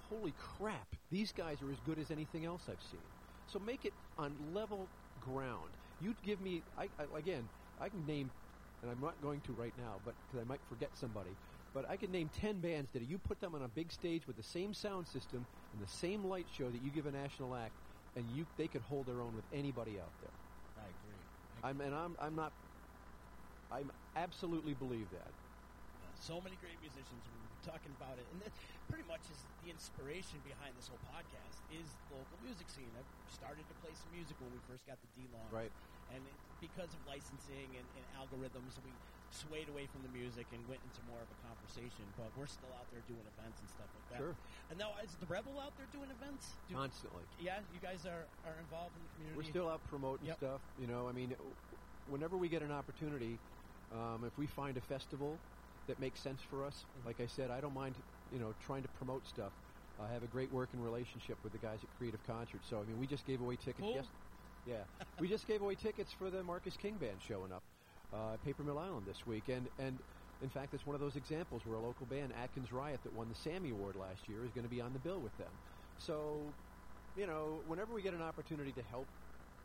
holy 0.08 0.32
crap, 0.32 0.96
these 1.10 1.32
guys 1.32 1.62
are 1.62 1.70
as 1.70 1.80
good 1.80 1.98
as 1.98 2.10
anything 2.10 2.44
else 2.44 2.68
I've 2.68 2.82
seen. 2.82 3.06
So 3.46 3.58
make 3.58 3.84
it 3.84 3.94
on 4.18 4.36
level 4.52 4.90
ground. 5.20 5.70
You'd 6.00 6.20
give 6.22 6.40
me, 6.40 6.64
I, 6.76 6.90
I 6.98 7.18
again, 7.18 7.48
I 7.78 7.88
can 7.88 8.04
name, 8.04 8.30
and 8.82 8.90
I'm 8.90 9.00
not 9.00 9.20
going 9.20 9.40
to 9.42 9.52
right 9.52 9.74
now, 9.76 10.00
but 10.04 10.14
because 10.26 10.40
I 10.40 10.44
might 10.44 10.60
forget 10.68 10.90
somebody. 10.94 11.36
But 11.72 11.88
I 11.88 11.96
could 11.96 12.10
name 12.10 12.28
ten 12.28 12.60
bands 12.60 12.90
that 12.92 13.02
you 13.02 13.18
put 13.18 13.40
them 13.40 13.54
on 13.54 13.62
a 13.62 13.68
big 13.68 13.92
stage 13.92 14.26
with 14.26 14.36
the 14.36 14.42
same 14.42 14.74
sound 14.74 15.06
system 15.06 15.46
and 15.72 15.80
the 15.80 15.86
same 15.86 16.24
light 16.24 16.46
show 16.50 16.68
that 16.70 16.80
you 16.80 16.90
give 16.90 17.06
a 17.06 17.12
national 17.12 17.54
act, 17.54 17.74
and 18.16 18.26
you 18.28 18.46
they 18.56 18.66
could 18.68 18.82
hold 18.82 19.06
their 19.06 19.20
own 19.22 19.34
with 19.36 19.44
anybody 19.52 19.98
out 20.00 20.12
there. 20.20 20.32
I 20.76 20.88
agree. 20.88 21.22
I'm 21.62 21.80
and 21.80 21.94
I'm 21.94 22.16
I'm 22.20 22.34
not, 22.34 22.52
I'm 23.70 23.92
absolutely 24.16 24.74
believe 24.74 25.10
that. 25.10 25.30
So 26.20 26.40
many 26.40 26.56
great 26.56 26.80
musicians. 26.80 27.24
We 27.32 27.40
were 27.40 27.48
talking 27.64 27.92
about 27.96 28.18
it, 28.20 28.28
and 28.30 28.40
that 28.42 28.52
pretty 28.88 29.08
much 29.08 29.30
is 29.32 29.48
the 29.64 29.70
inspiration 29.70 30.40
behind 30.44 30.76
this 30.76 30.86
whole 30.88 31.00
podcast 31.00 31.64
is 31.68 31.96
the 32.08 32.14
local 32.14 32.38
music 32.40 32.68
scene. 32.68 32.92
I 32.96 33.02
started 33.26 33.68
to 33.68 33.74
play 33.74 33.94
some 33.96 34.12
music 34.12 34.36
when 34.38 34.52
we 34.52 34.60
first 34.60 34.86
got 34.86 35.00
the 35.00 35.08
D 35.16 35.26
Long, 35.32 35.50
Right. 35.50 35.72
And 36.12 36.26
it, 36.26 36.36
because 36.60 36.92
of 36.92 37.00
licensing 37.06 37.76
and, 37.78 37.86
and 37.94 38.04
algorithms, 38.18 38.78
we 38.82 38.98
swayed 39.30 39.68
away 39.68 39.86
from 39.86 40.02
the 40.02 40.08
music 40.08 40.48
and 40.52 40.66
went 40.66 40.82
into 40.82 41.00
more 41.06 41.22
of 41.22 41.28
a 41.30 41.46
conversation. 41.46 42.06
But 42.16 42.36
we're 42.36 42.48
still 42.48 42.74
out 42.74 42.88
there 42.90 43.00
doing 43.06 43.26
events 43.30 43.60
and 43.60 43.70
stuff 43.70 43.90
like 43.94 44.02
that. 44.10 44.18
Sure. 44.18 44.36
And 44.68 44.76
now 44.78 44.90
is 45.04 45.14
the 45.16 45.26
Rebel 45.26 45.60
out 45.60 45.76
there 45.76 45.86
doing 45.86 46.10
events? 46.10 46.58
Do, 46.66 46.74
Constantly. 46.74 47.24
yeah, 47.38 47.60
you 47.70 47.78
guys 47.78 48.04
are, 48.06 48.26
are 48.44 48.58
involved 48.58 48.96
in 48.96 49.02
the 49.04 49.08
community. 49.08 49.36
We're 49.36 49.44
still 49.44 49.68
out 49.68 49.84
promoting 49.84 50.26
Yep. 50.26 50.36
stuff. 50.36 50.62
You 50.76 50.88
know, 50.88 51.06
I 51.08 51.12
mean, 51.12 51.32
whenever 52.06 52.36
we 52.36 52.48
get 52.48 52.62
an 52.62 52.72
opportunity, 52.72 53.40
um, 53.92 54.24
if 54.26 54.36
we 54.36 54.48
find 54.48 54.76
a 54.76 54.80
festival 54.80 55.40
that 55.90 55.98
makes 55.98 56.20
sense 56.20 56.42
for 56.42 56.64
us, 56.64 56.86
Mm-hmm. 56.96 57.06
like 57.06 57.20
I 57.20 57.26
said, 57.26 57.50
I 57.50 57.60
don't 57.60 57.74
mind, 57.74 58.02
you 58.30 58.38
know, 58.38 58.52
trying 58.54 58.82
to 58.82 58.88
promote 58.88 59.26
stuff. 59.26 59.52
I 59.98 60.08
have 60.12 60.22
a 60.22 60.28
great 60.28 60.50
working 60.50 60.80
relationship 60.80 61.42
with 61.44 61.52
the 61.52 61.58
guys 61.58 61.84
at 61.84 61.90
Creative 61.90 62.22
Concerts. 62.22 62.66
So, 62.68 62.80
I 62.80 62.84
mean, 62.84 62.98
we 62.98 63.06
just 63.06 63.26
gave 63.26 63.40
away 63.40 63.56
tickets. 63.56 63.88
Cool. 63.88 63.94
Yes, 63.94 64.12
yeah, 64.64 64.84
we 65.18 65.28
just 65.28 65.46
gave 65.46 65.60
away 65.62 65.74
tickets 65.74 66.12
for 66.12 66.30
the 66.30 66.42
Marcus 66.42 66.76
King 66.76 66.98
Band 66.98 67.20
showing 67.22 67.52
up, 67.52 67.64
uh, 68.12 68.34
at 68.34 68.42
Paper 68.42 68.62
Mill 68.64 68.78
Island 68.78 69.06
this 69.06 69.26
week, 69.26 69.48
and 69.48 69.68
and 69.78 70.02
in 70.40 70.48
fact, 70.48 70.72
it's 70.74 70.86
one 70.86 70.94
of 70.94 71.00
those 71.00 71.16
examples 71.16 71.66
where 71.66 71.74
a 71.74 71.80
local 71.80 72.06
band, 72.06 72.32
Atkins 72.32 72.72
Riot, 72.72 73.02
that 73.02 73.12
won 73.12 73.28
the 73.28 73.34
Sammy 73.34 73.70
Award 73.70 73.96
last 73.96 74.28
year, 74.28 74.44
is 74.44 74.52
going 74.52 74.64
to 74.64 74.70
be 74.70 74.80
on 74.80 74.92
the 74.92 74.98
bill 74.98 75.20
with 75.20 75.36
them. 75.36 75.58
So, 75.98 76.54
you 77.14 77.26
know, 77.26 77.62
whenever 77.66 77.92
we 77.92 78.00
get 78.02 78.14
an 78.14 78.22
opportunity 78.22 78.72
to 78.72 78.82
help 78.82 79.08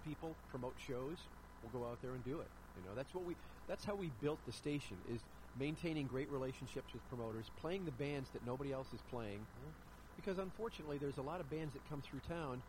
people 0.04 0.36
promote 0.48 0.78
shows, 0.80 1.30
we'll 1.62 1.72
go 1.72 1.86
out 1.86 2.02
there 2.02 2.16
and 2.16 2.24
do 2.24 2.42
it. 2.42 2.52
You 2.76 2.82
know, 2.84 2.94
that's 2.96 3.14
what 3.14 3.24
we. 3.24 3.36
That's 3.68 3.86
how 3.86 3.96
we 3.96 4.10
built 4.22 4.40
the 4.46 4.52
station 4.52 4.98
is 5.10 5.22
maintaining 5.58 6.06
great 6.08 6.30
relationships 6.30 6.94
with 6.94 7.08
promoters, 7.10 7.50
playing 7.62 7.86
the 7.86 7.92
bands 7.92 8.30
that 8.32 8.46
nobody 8.46 8.72
else 8.72 8.88
is 8.94 9.02
playing. 9.10 9.40
Mm-hmm. 9.40 9.72
Because 10.16 10.38
unfortunately, 10.38 10.98
there's 10.98 11.18
a 11.18 11.22
lot 11.22 11.40
of 11.42 11.50
bands 11.50 11.74
that 11.74 11.82
come 11.90 12.02
through 12.02 12.22
town 12.28 12.62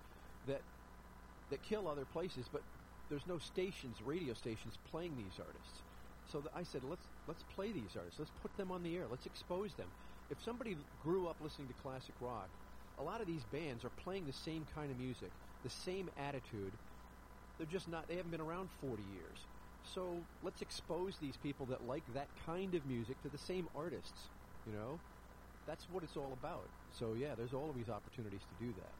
that 0.48 0.62
that 1.50 1.62
kill 1.62 1.86
other 1.86 2.04
places, 2.04 2.46
but 2.52 2.62
there's 3.08 3.26
no 3.26 3.38
stations, 3.38 4.02
radio 4.04 4.34
stations, 4.34 4.74
playing 4.90 5.16
these 5.16 5.38
artists. 5.38 5.82
So 6.32 6.40
th- 6.40 6.50
I 6.54 6.64
said, 6.64 6.82
let's 6.82 7.06
let's 7.28 7.42
play 7.54 7.70
these 7.72 7.94
artists. 7.96 8.18
Let's 8.18 8.32
put 8.42 8.56
them 8.56 8.72
on 8.72 8.82
the 8.82 8.96
air. 8.96 9.06
Let's 9.08 9.26
expose 9.26 9.74
them. 9.74 9.88
If 10.30 10.42
somebody 10.42 10.76
grew 11.04 11.28
up 11.28 11.36
listening 11.40 11.68
to 11.68 11.74
classic 11.74 12.14
rock, 12.20 12.48
a 12.98 13.02
lot 13.02 13.20
of 13.20 13.26
these 13.28 13.44
bands 13.44 13.84
are 13.84 13.90
playing 13.90 14.26
the 14.26 14.32
same 14.32 14.66
kind 14.74 14.90
of 14.90 14.98
music, 14.98 15.30
the 15.62 15.70
same 15.70 16.10
attitude. 16.18 16.72
They're 17.58 17.66
just 17.66 17.88
not. 17.88 18.08
They 18.08 18.16
haven't 18.16 18.32
been 18.32 18.40
around 18.40 18.68
40 18.80 19.02
years. 19.02 19.38
So 19.94 20.02
let's 20.42 20.62
expose 20.62 21.14
these 21.20 21.36
people 21.36 21.66
that 21.66 21.86
like 21.86 22.02
that 22.14 22.28
kind 22.44 22.74
of 22.74 22.84
music 22.86 23.20
to 23.22 23.28
the 23.28 23.38
same 23.38 23.68
artists. 23.76 24.28
You 24.66 24.72
know, 24.72 24.98
that's 25.66 25.86
what 25.92 26.02
it's 26.02 26.16
all 26.16 26.32
about. 26.32 26.66
So 26.98 27.14
yeah, 27.18 27.34
there's 27.36 27.54
always 27.54 27.88
opportunities 27.88 28.42
to 28.42 28.64
do 28.66 28.72
that. 28.80 28.92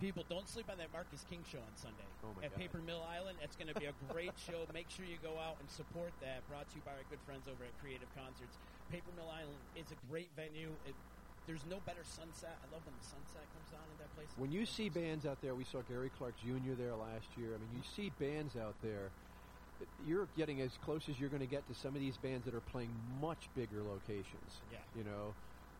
People, 0.00 0.24
don't 0.28 0.48
sleep 0.48 0.66
on 0.68 0.76
that 0.78 0.90
Marcus 0.92 1.24
King 1.30 1.38
show 1.46 1.62
on 1.62 1.70
Sunday 1.78 2.02
Oh, 2.26 2.34
at 2.42 2.50
God. 2.50 2.58
Paper 2.58 2.80
Mill 2.84 3.00
Island. 3.14 3.38
It's 3.40 3.54
going 3.54 3.70
to 3.70 3.78
be 3.78 3.86
a 3.86 3.94
great 4.10 4.34
show. 4.36 4.66
Make 4.74 4.90
sure 4.90 5.06
you 5.06 5.16
go 5.22 5.38
out 5.38 5.54
and 5.62 5.70
support 5.70 6.10
that. 6.20 6.42
Brought 6.50 6.66
to 6.74 6.76
you 6.76 6.82
by 6.84 6.98
our 6.98 7.06
good 7.08 7.22
friends 7.22 7.46
over 7.46 7.62
at 7.62 7.70
Creative 7.78 8.10
Concerts. 8.18 8.58
Paper 8.90 9.14
Mill 9.14 9.30
Island 9.30 9.54
is 9.78 9.86
a 9.94 9.98
great 10.10 10.28
venue. 10.34 10.74
It, 10.84 10.98
there's 11.46 11.62
no 11.70 11.78
better 11.86 12.02
sunset. 12.02 12.58
I 12.58 12.66
love 12.74 12.82
when 12.82 12.96
the 12.98 13.06
sunset 13.06 13.46
comes 13.54 13.70
on 13.70 13.86
in 13.86 13.96
that 14.02 14.10
place. 14.18 14.28
When 14.34 14.50
you 14.50 14.66
see 14.66 14.90
bands 14.90 15.24
out 15.30 15.38
there, 15.40 15.54
we 15.54 15.64
saw 15.64 15.78
Gary 15.86 16.10
Clark 16.18 16.34
Jr. 16.42 16.74
there 16.74 16.96
last 16.98 17.30
year. 17.38 17.54
I 17.54 17.58
mean, 17.62 17.70
you 17.78 17.86
see 17.86 18.10
bands 18.18 18.58
out 18.58 18.74
there. 18.82 19.14
You're 20.06 20.26
getting 20.36 20.60
as 20.60 20.72
close 20.84 21.08
as 21.08 21.18
you're 21.18 21.28
going 21.28 21.40
to 21.40 21.46
get 21.46 21.66
to 21.66 21.74
some 21.74 21.94
of 21.94 22.00
these 22.00 22.16
bands 22.16 22.44
that 22.44 22.54
are 22.54 22.60
playing 22.60 22.90
much 23.20 23.48
bigger 23.54 23.82
locations. 23.82 24.60
Yeah. 24.72 24.78
You 24.96 25.04
know, 25.04 25.34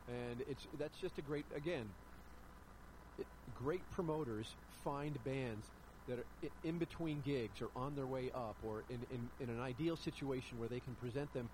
and 0.09 0.41
it's 0.49 0.67
that's 0.79 0.99
just 1.01 1.19
a 1.19 1.23
great 1.23 1.45
again. 1.55 1.87
It, 3.19 3.27
great 3.55 3.89
promoters 3.91 4.55
find 4.85 5.23
bands 5.25 5.67
that 6.09 6.19
are 6.19 6.27
in 6.63 6.79
between 6.79 7.21
gigs 7.23 7.63
or 7.63 7.69
on 7.77 7.95
their 7.95 8.07
way 8.07 8.31
up 8.35 8.57
or 8.65 8.83
in, 8.91 8.99
in, 9.11 9.31
in 9.41 9.49
an 9.49 9.61
ideal 9.61 9.97
situation 9.97 10.59
where 10.59 10.69
they 10.69 10.81
can 10.81 10.95
present 10.97 11.33
them 11.33 11.49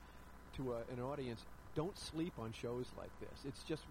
to 0.57 0.73
a, 0.73 0.79
an 0.93 1.01
audience. 1.01 1.45
Don't 1.75 1.97
sleep 1.97 2.33
on 2.39 2.53
shows 2.53 2.87
like 2.99 3.11
this. 3.21 3.45
It's 3.45 3.63
just 3.63 3.85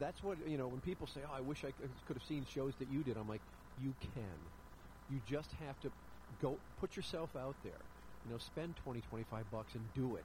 that's 0.00 0.22
what 0.22 0.36
you 0.48 0.58
know 0.58 0.66
when 0.66 0.80
people 0.80 1.06
say, 1.06 1.20
"Oh, 1.28 1.34
I 1.34 1.40
wish 1.40 1.64
I 1.64 1.70
could 2.06 2.16
have 2.16 2.24
seen 2.24 2.44
shows 2.44 2.74
that 2.76 2.88
you 2.88 3.04
did." 3.04 3.16
I'm 3.16 3.28
like, 3.28 3.42
"You 3.82 3.92
can. 4.00 4.38
You 5.10 5.20
just 5.28 5.52
have 5.52 5.78
to 5.82 5.92
go 6.40 6.56
put 6.80 6.96
yourself 6.96 7.30
out 7.36 7.56
there. 7.62 7.80
You 8.26 8.32
know, 8.32 8.38
spend 8.38 8.76
20, 8.84 9.00
25 9.02 9.50
bucks 9.50 9.74
and 9.74 9.84
do 9.94 10.16
it. 10.16 10.24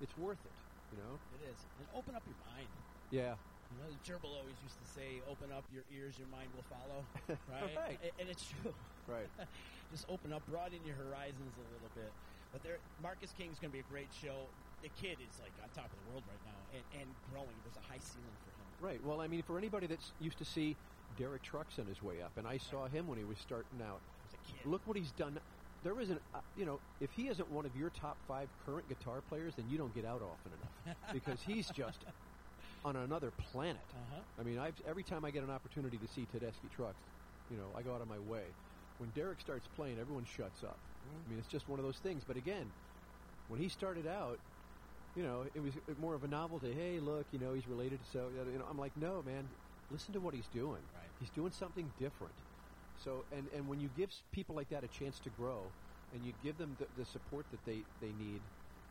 It's 0.00 0.16
worth 0.16 0.38
it. 0.44 0.56
You 0.94 0.98
know? 1.02 1.14
It 1.40 1.50
is. 1.50 1.58
And 1.78 1.86
open 1.96 2.14
up 2.14 2.22
your 2.26 2.38
mind. 2.54 2.68
Yeah. 3.10 3.34
You 3.72 3.76
know, 3.80 3.88
Gerbil 4.04 4.28
always 4.36 4.58
used 4.60 4.76
to 4.84 4.88
say, 4.92 5.24
"Open 5.32 5.48
up 5.48 5.64
your 5.72 5.80
ears, 5.96 6.12
your 6.20 6.28
mind 6.28 6.52
will 6.52 6.68
follow." 6.68 7.00
Right? 7.48 7.72
Right. 7.72 7.98
A- 8.04 8.20
And 8.20 8.28
it's 8.28 8.44
true. 8.44 8.74
Right. 9.08 9.24
Just 9.90 10.04
open 10.12 10.32
up, 10.32 10.44
broaden 10.44 10.80
your 10.84 10.96
horizons 10.96 11.56
a 11.56 11.64
little 11.72 11.88
bit. 11.96 12.12
But 12.52 12.62
there, 12.62 12.76
Marcus 13.00 13.32
King's 13.32 13.56
going 13.58 13.72
to 13.72 13.76
be 13.76 13.80
a 13.80 13.88
great 13.88 14.12
show. 14.12 14.44
The 14.84 14.92
kid 15.00 15.16
is 15.24 15.32
like 15.40 15.56
on 15.64 15.72
top 15.72 15.88
of 15.88 15.96
the 16.04 16.06
world 16.12 16.22
right 16.28 16.44
now, 16.44 16.60
and, 16.76 16.84
and 17.00 17.08
growing. 17.32 17.56
There's 17.64 17.80
a 17.80 17.86
high 17.88 18.00
ceiling 18.00 18.36
for 18.44 18.52
him. 18.52 18.68
Right. 18.84 19.00
Well, 19.08 19.24
I 19.24 19.26
mean, 19.26 19.40
for 19.40 19.56
anybody 19.56 19.86
that's 19.88 20.12
used 20.20 20.36
to 20.36 20.44
see 20.44 20.76
Derek 21.16 21.40
Trucks 21.40 21.78
on 21.80 21.86
his 21.88 22.02
way 22.04 22.20
up, 22.20 22.36
and 22.36 22.46
I 22.46 22.58
saw 22.60 22.88
him 22.92 23.08
when 23.08 23.16
he 23.16 23.24
was 23.24 23.38
starting 23.40 23.80
out. 23.80 24.00
Kid, 24.46 24.70
Look 24.70 24.82
what 24.86 24.96
he's 24.96 25.12
done. 25.12 25.38
There 25.84 26.00
isn't, 26.00 26.20
uh, 26.34 26.38
you 26.56 26.64
know, 26.64 26.78
if 27.00 27.10
he 27.12 27.28
isn't 27.28 27.50
one 27.50 27.66
of 27.66 27.74
your 27.76 27.90
top 27.90 28.16
five 28.28 28.48
current 28.64 28.88
guitar 28.88 29.20
players, 29.28 29.54
then 29.56 29.66
you 29.68 29.78
don't 29.78 29.94
get 29.94 30.04
out 30.04 30.22
often 30.22 30.52
enough 30.52 30.96
because 31.12 31.40
he's 31.44 31.68
just 31.70 31.98
on 32.84 32.96
another 32.96 33.32
planet. 33.52 33.82
Uh-huh. 33.90 34.20
I 34.40 34.42
mean, 34.44 34.58
I've, 34.58 34.74
every 34.88 35.02
time 35.02 35.24
I 35.24 35.30
get 35.30 35.42
an 35.42 35.50
opportunity 35.50 35.98
to 35.98 36.06
see 36.14 36.26
Tedeschi 36.34 36.70
Trucks, 36.74 37.02
you 37.50 37.56
know, 37.56 37.66
I 37.76 37.82
go 37.82 37.94
out 37.94 38.00
of 38.00 38.08
my 38.08 38.18
way. 38.30 38.44
When 38.98 39.10
Derek 39.10 39.40
starts 39.40 39.66
playing, 39.74 39.98
everyone 40.00 40.24
shuts 40.24 40.62
up. 40.62 40.78
I 41.26 41.30
mean, 41.30 41.38
it's 41.38 41.48
just 41.48 41.68
one 41.68 41.78
of 41.78 41.84
those 41.84 41.98
things. 41.98 42.22
But 42.26 42.36
again, 42.36 42.70
when 43.48 43.60
he 43.60 43.68
started 43.68 44.06
out, 44.06 44.38
you 45.16 45.22
know, 45.22 45.44
it 45.54 45.60
was 45.60 45.74
more 46.00 46.14
of 46.14 46.24
a 46.24 46.28
novelty. 46.28 46.72
Hey, 46.72 46.98
look, 47.00 47.26
you 47.32 47.38
know, 47.38 47.52
he's 47.52 47.66
related 47.68 47.98
to 48.04 48.10
so. 48.10 48.28
You 48.52 48.58
know, 48.58 48.64
I'm 48.70 48.78
like, 48.78 48.96
no, 48.96 49.22
man, 49.26 49.48
listen 49.90 50.12
to 50.14 50.20
what 50.20 50.34
he's 50.34 50.46
doing. 50.54 50.80
Right. 50.94 51.10
He's 51.20 51.30
doing 51.30 51.52
something 51.52 51.90
different. 51.98 52.32
So, 53.04 53.24
and 53.36 53.48
and 53.54 53.66
when 53.68 53.80
you 53.80 53.88
give 53.96 54.10
people 54.30 54.54
like 54.54 54.68
that 54.70 54.84
a 54.84 54.88
chance 54.88 55.18
to 55.20 55.30
grow, 55.30 55.58
and 56.14 56.22
you 56.22 56.32
give 56.42 56.56
them 56.58 56.76
the, 56.78 56.86
the 56.96 57.04
support 57.04 57.44
that 57.50 57.64
they 57.66 57.82
they 58.00 58.12
need, 58.12 58.40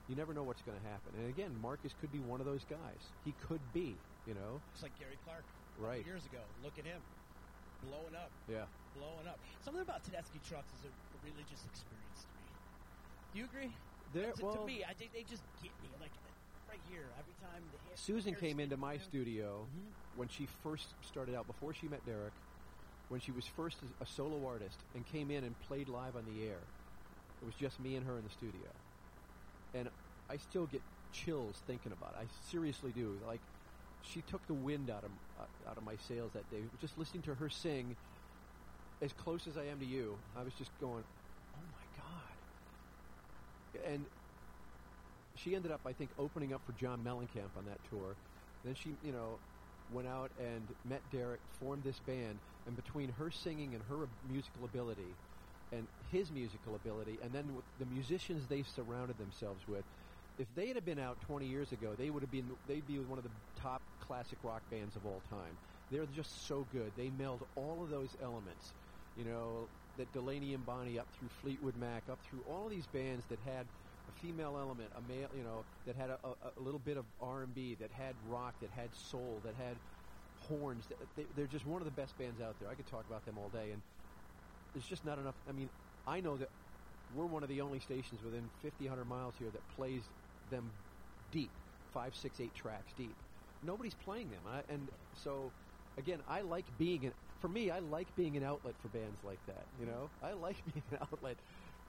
you 0.10 0.16
never 0.16 0.34
know 0.34 0.44
what's 0.44 0.62
going 0.62 0.78
to 0.78 0.84
happen. 0.88 1.16
And 1.18 1.30
again, 1.30 1.52
Marcus 1.62 1.94
could 2.00 2.12
be 2.12 2.20
one 2.20 2.40
of 2.40 2.46
those 2.46 2.66
guys. 2.66 3.02
He 3.24 3.32
could 3.48 3.62
be, 3.74 3.96
you 4.28 4.34
know. 4.34 4.60
It's 4.74 4.84
like 4.84 4.92
Gary 5.00 5.18
Clark, 5.24 5.44
Right. 5.80 6.06
Years 6.06 6.26
ago, 6.26 6.44
look 6.64 6.78
at 6.78 6.86
him, 6.86 7.00
blowing 7.82 8.14
up, 8.16 8.32
Yeah. 8.52 8.66
blowing 8.94 9.28
up. 9.28 9.40
Something 9.64 9.82
about 9.82 10.04
Tedeschi 10.04 10.44
trucks 10.44 10.68
is 10.76 10.84
a 10.86 10.92
religious 11.24 11.64
experience 11.66 12.28
to 12.28 12.34
me. 12.36 12.48
Do 13.34 13.40
you 13.40 13.46
agree? 13.46 13.72
There, 14.14 14.32
to, 14.36 14.44
well, 14.44 14.58
to 14.60 14.66
me, 14.68 14.84
I 14.84 14.94
think 14.94 15.14
they 15.14 15.24
just 15.24 15.44
get 15.64 15.72
me 15.82 15.88
like 16.02 16.12
right 16.68 16.84
here 16.92 17.08
every 17.18 17.34
time. 17.40 17.64
Susan 17.96 18.36
came 18.36 18.60
into 18.60 18.76
my 18.76 18.98
studio 18.98 19.66
Mhm. 19.72 20.18
when 20.18 20.28
she 20.28 20.46
first 20.64 20.94
started 21.02 21.34
out, 21.36 21.48
before 21.48 21.74
she 21.74 21.88
met 21.88 22.06
Derek, 22.06 22.34
when 23.12 23.20
she 23.20 23.32
was 23.32 23.46
first 23.46 23.76
a 24.00 24.06
solo 24.06 24.48
artist, 24.48 24.78
and 24.96 25.06
came 25.06 25.30
in 25.30 25.44
and 25.44 25.54
played 25.68 25.90
live 25.90 26.16
on 26.16 26.24
the 26.24 26.48
air. 26.48 26.64
It 27.42 27.46
was 27.46 27.56
just 27.60 27.78
me 27.84 27.96
and 27.96 28.08
her 28.08 28.16
in 28.16 28.24
the 28.24 28.32
studio, 28.32 28.72
and 29.76 29.90
I 30.30 30.38
still 30.38 30.66
get 30.66 30.82
chills 31.12 31.58
thinking 31.68 31.92
about 31.92 32.16
it. 32.16 32.24
I 32.24 32.28
seriously 32.50 32.92
do. 32.96 33.12
Like, 33.28 33.42
she 34.02 34.22
took 34.22 34.48
the 34.48 34.54
wind 34.54 34.90
out 34.90 35.04
of 35.04 35.12
uh, 35.40 35.70
out 35.70 35.78
of 35.78 35.84
my 35.84 35.96
sails 36.08 36.32
that 36.34 36.50
day. 36.50 36.64
Just 36.80 36.98
listening 36.98 37.24
to 37.24 37.36
her 37.36 37.50
sing, 37.50 37.96
as 39.02 39.12
close 39.14 39.46
as 39.46 39.58
I 39.58 39.66
am 39.66 39.80
to 39.80 39.86
you, 39.86 40.16
I 40.38 40.44
was 40.44 40.54
just 40.54 40.72
going, 40.80 41.04
"Oh 41.56 41.68
my 41.76 41.86
god!" 42.00 43.84
And 43.92 44.06
she 45.36 45.56
ended 45.56 45.72
up, 45.72 45.82
I 45.86 45.92
think, 45.92 46.12
opening 46.18 46.54
up 46.54 46.62
for 46.66 46.72
John 46.74 47.00
Mellencamp 47.04 47.58
on 47.58 47.66
that 47.66 47.80
tour. 47.90 48.16
Then 48.64 48.76
she, 48.76 48.90
you 49.04 49.12
know, 49.12 49.40
went 49.94 50.08
out 50.08 50.32
and 50.40 50.62
met 50.88 51.02
Derek, 51.12 51.40
formed 51.60 51.84
this 51.84 52.00
band, 52.00 52.38
and 52.66 52.76
between 52.76 53.10
her 53.10 53.32
singing 53.32 53.74
and 53.74 53.84
her 53.84 54.08
musical 54.28 54.66
ability, 54.66 55.18
and 55.72 55.88
his 56.12 56.32
musical 56.32 56.76
ability, 56.76 57.20
and 57.22 57.34
then 57.34 57.62
the 57.80 57.86
musicians 57.86 58.48
they 58.48 58.64
surrounded 58.64 59.18
themselves 59.18 59.68
with, 59.68 59.86
if 60.38 60.54
they'd 60.56 60.76
have 60.76 60.86
been 60.86 61.00
out 61.00 61.20
20 61.22 61.46
years 61.46 61.72
ago, 61.72 61.96
they 61.96 62.10
would 62.10 62.24
have 62.24 62.32
been 62.32 62.52
they'd 62.68 62.88
be 62.88 63.00
one 63.00 63.18
of 63.18 63.24
the 63.24 63.32
top 63.56 63.82
classic 64.00 64.40
rock 64.44 64.64
bands 64.70 64.96
of 64.96 65.06
all 65.06 65.22
time. 65.22 65.58
They're 65.90 66.06
just 66.06 66.48
so 66.48 66.64
good. 66.72 66.94
They 66.96 67.10
meld 67.10 67.44
all 67.56 67.84
of 67.84 67.90
those 67.90 68.16
elements. 68.22 68.74
You 69.16 69.26
know, 69.26 69.70
that 69.98 70.14
Delaney 70.14 70.54
and 70.54 70.66
Bonnie 70.66 70.98
up 70.98 71.10
through 71.12 71.30
Fleetwood 71.30 71.76
Mac, 71.76 72.10
up 72.10 72.22
through 72.22 72.42
all 72.42 72.66
of 72.66 72.72
these 72.72 72.88
bands 72.88 73.26
that 73.28 73.40
had 73.40 73.68
a 74.08 74.12
female 74.12 74.58
element, 74.58 74.92
a 74.96 75.02
male, 75.02 75.30
you 75.34 75.44
know, 75.44 75.66
that 75.86 75.96
had 75.96 76.10
a, 76.10 76.18
a, 76.24 76.34
a 76.58 76.60
little 76.60 76.80
bit 76.80 76.98
of 76.98 77.06
R 77.20 77.44
and 77.44 77.54
B, 77.54 77.76
that 77.76 77.92
had 77.92 78.16
rock, 78.26 78.56
that 78.62 78.72
had 78.72 78.96
soul, 78.96 79.42
that 79.44 79.56
had 79.56 79.78
horns. 80.48 80.86
They're 81.36 81.48
just 81.48 81.66
one 81.66 81.82
of 81.82 81.86
the 81.86 81.92
best 81.92 82.18
bands 82.18 82.42
out 82.42 82.60
there. 82.60 82.70
I 82.70 82.76
could 82.76 82.88
talk 82.88 83.06
about 83.08 83.26
them 83.26 83.38
all 83.38 83.50
day, 83.50 83.72
and 83.72 83.82
there's 84.74 84.86
just 84.86 85.06
not 85.06 85.20
enough. 85.20 85.36
I 85.48 85.52
mean, 85.52 85.70
I 86.08 86.22
know 86.22 86.38
that 86.38 86.50
we're 87.16 87.26
one 87.26 87.44
of 87.44 87.50
the 87.50 87.62
only 87.62 87.80
stations 87.80 88.24
within 88.24 88.50
50, 88.62 88.86
100 88.86 89.06
miles 89.06 89.36
here 89.38 89.50
that 89.52 89.68
plays 89.76 90.04
them 90.50 90.72
deep, 91.32 91.52
five, 91.94 92.16
six, 92.16 92.40
eight 92.40 92.54
tracks 92.56 92.94
deep. 92.94 93.16
Nobody's 93.64 93.96
playing 93.96 94.30
them, 94.30 94.42
and, 94.46 94.56
I, 94.56 94.64
and 94.74 94.90
so 95.14 95.54
again, 95.98 96.22
I 96.28 96.42
like 96.42 96.66
being 96.78 97.06
an. 97.06 97.14
For 97.40 97.50
me, 97.50 97.72
I 97.72 97.80
like 97.80 98.16
being 98.16 98.38
an 98.38 98.44
outlet 98.44 98.76
for 98.82 98.90
bands 98.90 99.24
like 99.24 99.44
that. 99.48 99.66
You 99.80 99.86
know, 99.86 100.12
I 100.22 100.34
like 100.34 100.64
being 100.74 100.84
an 100.92 101.00
outlet. 101.02 101.38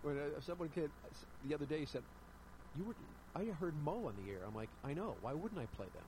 When 0.02 0.18
uh, 0.18 0.40
someone 0.40 0.68
kid 0.70 0.90
the 1.44 1.54
other 1.54 1.66
day 1.66 1.84
said, 1.84 2.02
"You 2.74 2.84
were," 2.84 2.96
I 3.34 3.44
heard 3.46 3.74
Mo 3.76 4.06
on 4.06 4.16
the 4.16 4.30
air. 4.30 4.44
I'm 4.46 4.54
like, 4.54 4.70
I 4.84 4.94
know. 4.94 5.16
Why 5.20 5.32
wouldn't 5.34 5.60
I 5.60 5.66
play 5.66 5.88
them? 5.94 6.04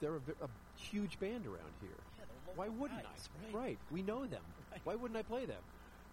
They're 0.00 0.16
a, 0.16 0.20
a 0.44 0.48
huge 0.82 1.18
band 1.18 1.46
around 1.46 1.74
here. 1.80 1.98
Yeah, 2.18 2.24
Why 2.54 2.68
wouldn't 2.68 3.02
guys, 3.02 3.28
I? 3.52 3.56
Right. 3.56 3.80
We 3.90 4.02
know 4.02 4.26
them. 4.26 4.42
Right. 4.72 4.80
Why 4.84 4.94
wouldn't 4.94 5.18
I 5.18 5.22
play 5.22 5.46
them? 5.46 5.62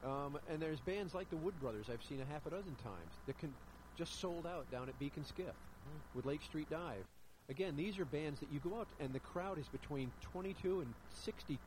Um, 0.03 0.39
and 0.47 0.61
there's 0.61 0.79
bands 0.81 1.13
like 1.13 1.29
the 1.29 1.37
Wood 1.37 1.59
Brothers 1.59 1.89
I've 1.89 2.03
seen 2.03 2.21
a 2.21 2.25
half 2.25 2.45
a 2.45 2.49
dozen 2.49 2.75
times 2.75 3.13
that 3.25 3.37
can 3.37 3.55
just 3.95 4.19
sold 4.19 4.45
out 4.47 4.69
down 4.69 4.89
at 4.89 4.97
Beak 4.99 5.17
and 5.17 5.25
Skiff 5.25 5.55
Mm-hmm. 5.87 5.97
with 6.13 6.25
Lake 6.25 6.43
Street 6.43 6.69
Dive. 6.69 7.05
Again, 7.49 7.75
these 7.77 7.99
are 7.99 8.05
bands 8.05 8.39
that 8.41 8.49
you 8.49 8.59
go 8.59 8.79
out 8.79 8.89
and 8.99 9.13
the 9.15 9.19
crowd 9.19 9.57
is 9.57 9.69
between 9.69 10.11
22 10.21 10.81
and 10.81 10.93
60, 11.09 11.59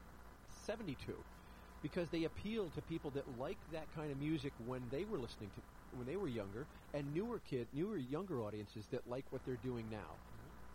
72 0.49 1.25
because 1.83 2.11
they 2.11 2.25
appeal 2.25 2.71
to 2.71 2.83
people 2.83 3.11
that 3.13 3.27
like 3.27 3.59
that 3.73 3.91
kind 3.91 4.13
of 4.13 4.19
music 4.19 4.53
when 4.59 4.89
they 4.91 5.05
were 5.05 5.19
listening 5.19 5.51
to 5.53 5.63
when 5.91 6.07
they 6.07 6.17
were 6.17 6.29
younger 6.29 6.69
and 6.95 7.13
newer 7.13 7.41
kid 7.41 7.69
newer 7.73 7.97
younger 7.97 8.43
audiences 8.43 8.87
that 8.91 9.07
like 9.07 9.25
what 9.33 9.43
they're 9.45 9.57
doing 9.57 9.89
now. 9.89 10.21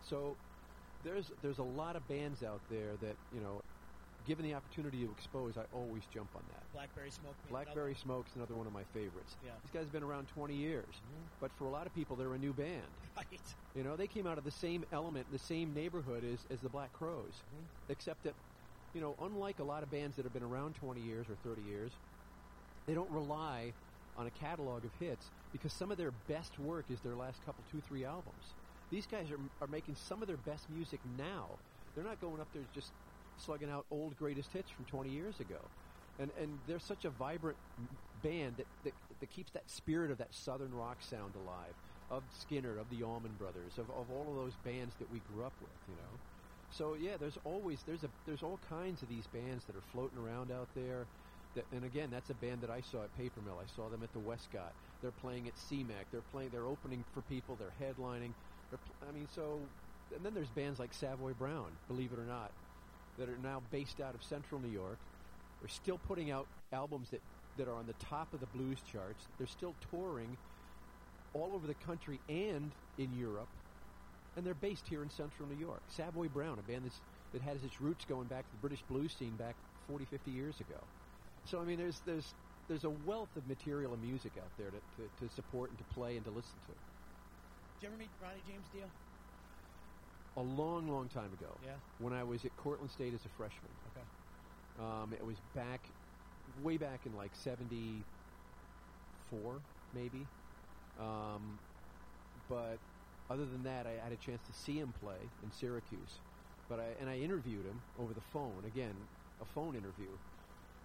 So 0.02 0.38
there's 1.04 1.32
there's 1.42 1.60
a 1.60 1.64
lot 1.64 1.96
of 1.96 2.08
bands 2.08 2.44
out 2.44 2.62
there 2.70 2.96
that, 3.02 3.16
you 3.34 3.42
know, 3.42 3.62
given 4.28 4.44
the 4.46 4.54
opportunity 4.54 5.06
to 5.06 5.12
expose, 5.12 5.58
I 5.58 5.64
always 5.74 6.04
jump 6.14 6.30
on 6.36 6.44
that. 6.50 6.62
Blackberry 6.74 7.10
Smoke. 7.10 7.36
Blackberry 7.50 7.92
another 7.92 8.00
Smoke's 8.02 8.32
another 8.36 8.56
one 8.56 8.68
of 8.68 8.74
my 8.74 8.84
favorites. 8.94 9.38
Yeah. 9.44 9.52
These 9.64 9.72
guys 9.72 9.84
have 9.84 9.94
been 9.94 10.04
around 10.04 10.28
20 10.28 10.54
years, 10.54 10.86
mm-hmm. 10.86 11.24
but 11.40 11.52
for 11.58 11.66
a 11.66 11.70
lot 11.70 11.88
of 11.88 11.96
people, 11.96 12.16
they're 12.16 12.34
a 12.34 12.38
new 12.38 12.54
band. 12.54 12.84
Right. 13.18 13.42
You 13.76 13.84
know, 13.84 13.96
they 13.96 14.06
came 14.06 14.28
out 14.28 14.38
of 14.38 14.44
the 14.44 14.52
same 14.52 14.86
element, 14.94 15.26
the 15.32 15.40
same 15.40 15.74
neighborhood 15.74 16.24
as, 16.24 16.38
as 16.54 16.60
the 16.62 16.70
Black 16.70 16.94
Crowes, 16.94 17.34
mm-hmm. 17.34 17.92
except 17.92 18.24
that, 18.26 18.36
you 18.94 19.02
know, 19.02 19.16
unlike 19.24 19.58
a 19.58 19.64
lot 19.64 19.82
of 19.82 19.90
bands 19.90 20.18
that 20.18 20.24
have 20.24 20.34
been 20.34 20.44
around 20.44 20.76
20 20.76 21.02
years 21.02 21.26
or 21.28 21.36
30 21.44 21.68
years, 21.68 21.92
they 22.86 22.94
don't 22.94 23.10
rely 23.10 23.74
on 24.18 24.28
a 24.28 24.30
catalog 24.30 24.86
of 24.86 24.92
hits 25.00 25.32
because 25.52 25.74
some 25.74 25.92
of 25.92 25.98
their 25.98 26.12
best 26.28 26.60
work 26.60 26.86
is 26.92 27.00
their 27.00 27.16
last 27.16 27.44
couple, 27.44 27.64
two, 27.72 27.82
three 27.88 28.06
albums. 28.06 28.54
These 28.90 29.06
guys 29.06 29.28
are, 29.32 29.40
are 29.64 29.68
making 29.68 29.96
some 29.96 30.22
of 30.22 30.28
their 30.28 30.38
best 30.38 30.70
music 30.70 31.00
now. 31.18 31.48
They're 31.96 32.04
not 32.04 32.22
going 32.22 32.40
up 32.40 32.48
there 32.54 32.64
just 32.74 32.92
slugging 33.38 33.70
out 33.70 33.86
old 33.92 34.18
greatest 34.18 34.52
hits 34.54 34.70
from 34.70 34.86
20 34.86 35.10
years 35.10 35.40
ago. 35.40 35.60
And, 36.20 36.32
and 36.42 36.58
they're 36.68 36.80
such 36.80 37.06
a 37.06 37.10
vibrant 37.10 37.58
band 38.24 38.56
that, 38.58 38.66
that, 38.84 38.94
that 39.20 39.30
keeps 39.30 39.52
that 39.52 39.70
spirit 39.70 40.10
of 40.10 40.18
that 40.18 40.34
southern 40.34 40.74
rock 40.74 40.98
sound 41.00 41.34
alive, 41.36 41.74
of 42.10 42.24
Skynyrd, 42.34 42.80
of 42.80 42.90
the 42.90 43.04
Allman 43.04 43.34
Brothers, 43.38 43.78
of, 43.78 43.90
of 43.92 44.10
all 44.12 44.26
of 44.30 44.36
those 44.36 44.56
bands 44.64 44.96
that 45.00 45.12
we 45.12 45.22
grew 45.32 45.46
up 45.46 45.54
with, 45.62 45.70
you 45.88 45.96
know. 45.96 46.20
So 46.72 46.96
yeah, 47.00 47.18
there's 47.18 47.38
always 47.46 47.80
there's 47.86 48.04
a 48.04 48.10
there's 48.26 48.44
all 48.44 48.60
kinds 48.70 49.02
of 49.02 49.10
these 49.10 49.26
bands 49.28 49.66
that 49.66 49.76
are 49.76 49.84
floating 49.92 50.18
around 50.18 50.52
out 50.52 50.68
there. 50.76 51.06
That, 51.56 51.66
and 51.72 51.86
again, 51.86 52.10
that's 52.12 52.30
a 52.30 52.34
band 52.36 52.62
that 52.62 52.70
I 52.70 52.82
saw 52.82 53.04
at 53.04 53.18
Paper 53.18 53.40
Mill. 53.46 53.58
I 53.62 53.68
saw 53.76 53.90
them 53.90 54.04
at 54.04 54.12
the 54.14 54.20
Westcott. 54.20 54.74
They're 55.02 55.12
playing 55.12 55.48
at 55.48 55.56
CMAC. 55.56 56.12
They're 56.12 56.28
playing. 56.32 56.50
They're 56.52 56.66
opening 56.66 57.04
for 57.14 57.22
people. 57.22 57.58
They're 57.58 57.74
headlining. 57.82 58.34
I 59.08 59.12
mean, 59.12 59.28
so 59.34 59.60
and 60.16 60.26
then 60.26 60.34
there's 60.34 60.50
bands 60.50 60.80
like 60.80 60.94
Savoy 60.94 61.34
Brown, 61.34 61.72
believe 61.88 62.12
it 62.12 62.20
or 62.20 62.26
not, 62.26 62.52
that 63.18 63.30
are 63.30 63.38
now 63.44 63.62
based 63.72 64.00
out 64.00 64.16
of 64.16 64.24
Central 64.24 64.62
New 64.62 64.72
York. 64.72 64.98
They're 65.62 65.70
still 65.70 65.98
putting 65.98 66.32
out 66.32 66.48
albums 66.72 67.10
that 67.12 67.22
that 67.58 67.68
are 67.68 67.76
on 67.76 67.88
the 67.88 67.94
top 67.94 68.34
of 68.34 68.40
the 68.40 68.46
blues 68.48 68.80
charts. 68.82 69.28
They're 69.38 69.48
still 69.48 69.76
touring 69.92 70.38
all 71.34 71.54
over 71.56 71.68
the 71.68 71.74
country 71.74 72.20
and 72.30 72.72
in 72.98 73.14
Europe 73.14 73.50
and 74.38 74.46
they're 74.46 74.54
based 74.54 74.88
here 74.88 75.02
in 75.02 75.10
central 75.10 75.50
New 75.50 75.56
York. 75.58 75.82
Savoy 75.88 76.28
Brown, 76.30 76.60
a 76.60 76.62
band 76.62 76.86
that's, 76.86 77.02
that 77.34 77.42
has 77.42 77.64
its 77.64 77.82
roots 77.82 78.06
going 78.06 78.28
back 78.28 78.46
to 78.46 78.52
the 78.52 78.62
British 78.62 78.84
blues 78.84 79.12
scene 79.12 79.36
back 79.36 79.56
40, 79.88 80.06
50 80.06 80.32
years 80.32 80.60
ago. 80.62 80.78
So 81.46 81.60
I 81.60 81.66
mean, 81.66 81.78
there's 81.78 82.00
there's 82.06 82.34
there's 82.68 82.84
a 82.84 82.90
wealth 82.90 83.36
of 83.36 83.48
material 83.48 83.94
and 83.94 84.02
music 84.02 84.34
out 84.38 84.52
there 84.58 84.70
to, 84.70 84.78
to, 84.78 85.28
to 85.28 85.34
support 85.34 85.72
and 85.72 85.80
to 85.80 85.86
play 85.86 86.18
and 86.18 86.26
to 86.26 86.32
listen 86.32 86.60
to. 86.68 86.97
Did 87.78 87.84
you 87.84 87.90
ever 87.94 87.98
meet 87.98 88.10
Ronnie 88.20 88.42
James 88.42 88.66
Dio? 88.74 88.90
A 90.36 90.42
long, 90.42 90.90
long 90.90 91.08
time 91.10 91.32
ago, 91.32 91.60
Yeah. 91.62 91.78
when 92.00 92.12
I 92.12 92.24
was 92.24 92.44
at 92.44 92.58
Cortland 92.58 92.90
State 92.90 93.14
as 93.14 93.24
a 93.24 93.30
freshman, 93.30 93.70
Okay. 93.86 94.02
um, 94.82 95.14
it 95.14 95.24
was 95.24 95.40
back, 95.54 95.92
way 96.58 96.78
back 96.78 97.06
in 97.06 97.14
like 97.14 97.36
'74, 97.36 99.62
maybe. 99.94 100.26
Um, 100.98 101.60
but 102.50 102.80
other 103.30 103.46
than 103.46 103.62
that, 103.62 103.86
I 103.86 103.92
had 103.92 104.12
a 104.12 104.18
chance 104.18 104.42
to 104.48 104.54
see 104.54 104.80
him 104.80 104.92
play 104.92 105.30
in 105.44 105.52
Syracuse. 105.52 106.20
But 106.68 106.80
I 106.80 106.86
and 107.00 107.08
I 107.08 107.20
interviewed 107.20 107.68
him 107.68 107.84
over 107.96 108.16
the 108.16 108.22
phone. 108.22 108.66
Again, 108.66 109.08
a 109.40 109.46
phone 109.46 109.76
interview. 109.76 110.18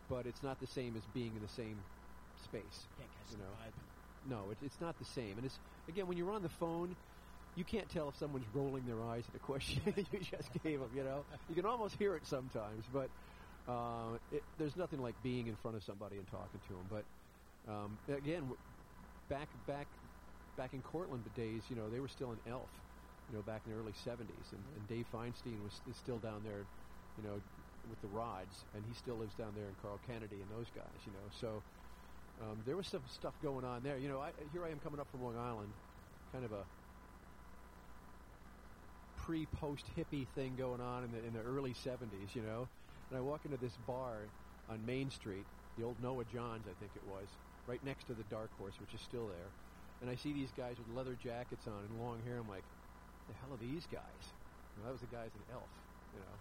But 0.08 0.26
it's 0.26 0.42
not 0.42 0.60
the 0.60 0.66
same 0.66 0.94
as 0.94 1.06
being 1.06 1.36
in 1.36 1.40
the 1.40 1.48
same 1.48 1.86
space. 2.36 2.86
Can't 2.98 3.10
catch 3.16 3.30
You 3.30 3.38
the 3.38 3.44
know. 3.44 3.56
vibe. 3.56 3.91
No, 4.24 4.50
it, 4.50 4.58
it's 4.62 4.80
not 4.80 4.98
the 4.98 5.04
same. 5.04 5.38
And 5.38 5.46
it's 5.46 5.58
again 5.88 6.06
when 6.06 6.16
you're 6.16 6.30
on 6.32 6.42
the 6.42 6.48
phone, 6.48 6.96
you 7.54 7.64
can't 7.64 7.88
tell 7.88 8.08
if 8.08 8.16
someone's 8.16 8.48
rolling 8.48 8.86
their 8.86 9.02
eyes 9.02 9.28
at 9.28 9.34
a 9.34 9.38
question 9.40 9.82
you 10.12 10.20
just 10.20 10.52
gave 10.62 10.80
them. 10.80 10.90
You 10.94 11.04
know, 11.04 11.26
you 11.48 11.54
can 11.54 11.66
almost 11.66 11.96
hear 11.96 12.16
it 12.16 12.26
sometimes, 12.26 12.86
but 12.88 13.10
uh, 13.66 14.18
it, 14.30 14.44
there's 14.58 14.76
nothing 14.76 15.00
like 15.00 15.16
being 15.22 15.46
in 15.48 15.56
front 15.56 15.76
of 15.76 15.84
somebody 15.84 16.18
and 16.18 16.26
talking 16.26 16.60
to 16.68 16.74
them. 16.74 16.86
But 16.88 17.06
um, 17.70 17.98
again, 18.08 18.52
back 19.28 19.50
back 19.66 19.88
back 20.56 20.74
in 20.74 20.82
Cortland 20.82 21.32
days, 21.34 21.70
you 21.70 21.76
know, 21.76 21.90
they 21.90 22.00
were 22.00 22.08
still 22.08 22.32
in 22.32 22.40
Elf. 22.46 22.70
You 23.28 23.36
know, 23.36 23.42
back 23.42 23.62
in 23.64 23.72
the 23.72 23.78
early 23.78 23.92
'70s, 23.92 24.52
and, 24.52 24.64
and 24.76 24.86
Dave 24.86 25.06
Feinstein 25.12 25.62
was 25.62 25.80
is 25.86 25.96
still 25.96 26.18
down 26.18 26.42
there. 26.42 26.66
You 27.16 27.22
know, 27.22 27.40
with 27.88 28.00
the 28.00 28.08
Rods, 28.08 28.64
and 28.72 28.86
he 28.86 28.94
still 28.94 29.16
lives 29.16 29.34
down 29.34 29.54
there 29.54 29.68
in 29.68 29.74
Carl 29.74 29.98
Canedy 29.98 30.40
and 30.40 30.50
those 30.50 30.70
guys. 30.70 31.04
You 31.04 31.12
know, 31.12 31.28
so 31.30 31.62
um, 32.42 32.58
there 32.66 32.76
was 32.76 32.86
some 32.86 33.02
stuff 33.12 33.34
going 33.42 33.64
on 33.64 33.82
there. 33.82 33.98
You 33.98 34.08
know, 34.08 34.20
I, 34.20 34.30
here 34.52 34.64
I 34.64 34.70
am 34.70 34.78
coming 34.80 35.00
up 35.00 35.06
from 35.10 35.22
Long 35.22 35.36
Island, 35.36 35.72
kind 36.32 36.44
of 36.44 36.52
a 36.52 36.64
pre-post 39.16 39.84
hippie 39.96 40.26
thing 40.34 40.54
going 40.58 40.80
on 40.80 41.04
in 41.04 41.12
the 41.12 41.18
in 41.26 41.32
the 41.32 41.40
early 41.40 41.72
'70s. 41.72 42.34
You 42.34 42.42
know, 42.42 42.68
and 43.10 43.18
I 43.18 43.20
walk 43.20 43.44
into 43.44 43.58
this 43.58 43.76
bar 43.86 44.26
on 44.68 44.84
Main 44.86 45.10
Street, 45.10 45.44
the 45.78 45.84
old 45.84 45.96
Noah 46.02 46.24
Johns, 46.32 46.64
I 46.66 46.74
think 46.80 46.92
it 46.96 47.02
was, 47.08 47.28
right 47.66 47.82
next 47.84 48.06
to 48.08 48.14
the 48.14 48.24
Dark 48.24 48.50
Horse, 48.58 48.74
which 48.80 48.94
is 48.94 49.00
still 49.00 49.26
there. 49.26 49.50
And 50.00 50.10
I 50.10 50.16
see 50.16 50.32
these 50.32 50.50
guys 50.56 50.76
with 50.78 50.88
leather 50.96 51.16
jackets 51.22 51.66
on 51.66 51.78
and 51.88 52.00
long 52.02 52.18
hair. 52.26 52.38
I'm 52.38 52.48
like, 52.48 52.64
the 53.28 53.34
hell 53.38 53.54
are 53.54 53.62
these 53.62 53.86
guys? 53.86 54.24
And 54.76 54.86
that 54.86 54.92
was 54.92 55.00
the 55.00 55.12
guys 55.14 55.30
in 55.30 55.42
Elf. 55.54 55.72
You 56.14 56.20
know. 56.24 56.34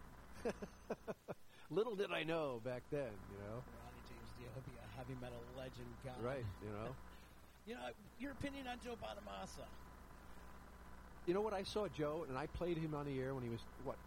Little 1.78 1.96
did 1.96 2.12
I 2.12 2.24
know 2.24 2.60
back 2.66 2.82
then. 2.92 3.14
You 3.30 3.38
know. 3.46 3.62
Ronnie 3.62 4.04
James 4.10 4.32
Dio 4.40 4.50
would 4.56 4.66
be 4.66 4.76
a 4.76 4.88
heavy 5.02 5.20
metal 5.20 5.42
legend 5.58 5.88
guy. 6.06 6.22
Right. 6.22 6.46
You 6.62 6.70
know. 6.70 6.96
You 7.64 7.76
know, 7.76 7.82
your 8.18 8.32
opinion 8.32 8.66
on 8.66 8.80
Joe 8.80 8.96
Bonamassa? 8.96 9.66
You 11.28 11.36
know 11.36 11.42
what? 11.42 11.54
I 11.54 11.62
saw 11.62 11.88
Joe, 11.88 12.26
and 12.28 12.36
I 12.36 12.48
played 12.48 12.76
him 12.76 12.96
on 12.96 13.06
the 13.06 13.20
air 13.20 13.36
when 13.36 13.44
he 13.44 13.52
was 13.52 13.62
what, 13.78 14.00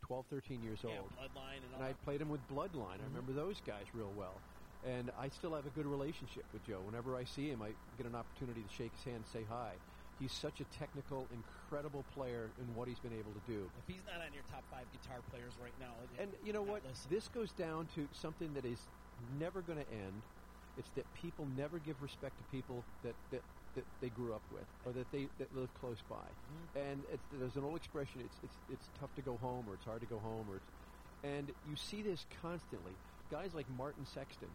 12, 0.00 0.24
13 0.30 0.62
years 0.62 0.80
Yeah, 0.82 0.96
old, 0.96 1.12
Bloodline 1.12 1.56
and 1.62 1.74
and 1.74 1.84
I 1.84 1.92
played 1.92 2.22
him 2.22 2.30
with 2.30 2.40
Bloodline. 2.48 2.94
I 2.94 3.04
Mhm. 3.04 3.12
remember 3.12 3.34
those 3.34 3.60
guys 3.60 3.92
real 3.92 4.14
well, 4.14 4.40
and 4.82 5.10
I 5.10 5.28
still 5.28 5.52
have 5.54 5.66
a 5.66 5.70
good 5.70 5.84
relationship 5.84 6.46
with 6.54 6.62
Joe. 6.62 6.80
Whenever 6.80 7.14
I 7.16 7.24
see 7.24 7.50
him, 7.50 7.60
I 7.60 7.76
get 7.98 8.06
an 8.06 8.14
opportunity 8.14 8.62
to 8.62 8.68
shake 8.68 8.92
his 8.94 9.04
hand, 9.04 9.16
and 9.16 9.26
say 9.26 9.44
hi. 9.44 9.76
He's 10.18 10.32
such 10.32 10.62
a 10.62 10.64
technical, 10.64 11.28
incredible 11.28 12.02
player 12.04 12.54
in 12.56 12.74
what 12.74 12.88
he's 12.88 12.98
been 13.00 13.12
able 13.12 13.34
to 13.34 13.40
do. 13.40 13.70
If 13.76 13.86
he's 13.86 14.06
not 14.06 14.22
on 14.22 14.32
your 14.32 14.42
top 14.44 14.64
five 14.70 14.90
guitar 14.90 15.20
players 15.20 15.58
right 15.58 15.76
now, 15.78 16.00
And 16.18 16.34
you 16.42 16.54
know 16.54 16.62
what? 16.62 16.82
This 17.10 17.28
goes 17.28 17.52
down 17.52 17.88
to 17.88 18.08
something 18.12 18.54
that 18.54 18.64
is 18.64 18.88
never 19.18 19.60
going 19.60 19.78
to 19.84 19.90
end. 19.90 20.24
It's 20.78 20.88
that 20.96 21.04
people 21.20 21.46
never 21.56 21.78
give 21.78 22.00
respect 22.02 22.36
to 22.38 22.44
people 22.56 22.82
that, 23.04 23.14
that, 23.30 23.42
that 23.76 23.84
they 24.00 24.08
grew 24.08 24.34
up 24.34 24.42
with 24.52 24.64
or 24.86 24.92
that 24.92 25.10
they 25.12 25.28
that 25.38 25.54
live 25.56 25.68
close 25.80 25.98
by. 26.08 26.16
Mm-hmm. 26.16 26.78
And 26.78 27.02
it's, 27.12 27.22
there's 27.38 27.56
an 27.56 27.64
old 27.64 27.76
expression: 27.76 28.22
it's, 28.24 28.36
it's 28.42 28.56
it's 28.72 28.88
tough 29.00 29.14
to 29.16 29.22
go 29.22 29.36
home, 29.36 29.64
or 29.68 29.74
it's 29.74 29.84
hard 29.84 30.00
to 30.00 30.06
go 30.06 30.18
home, 30.18 30.46
or 30.50 30.56
it's, 30.56 30.70
and 31.24 31.52
you 31.68 31.76
see 31.76 32.02
this 32.02 32.24
constantly. 32.40 32.92
Guys 33.30 33.54
like 33.54 33.66
Martin 33.78 34.04
Sexton, 34.04 34.48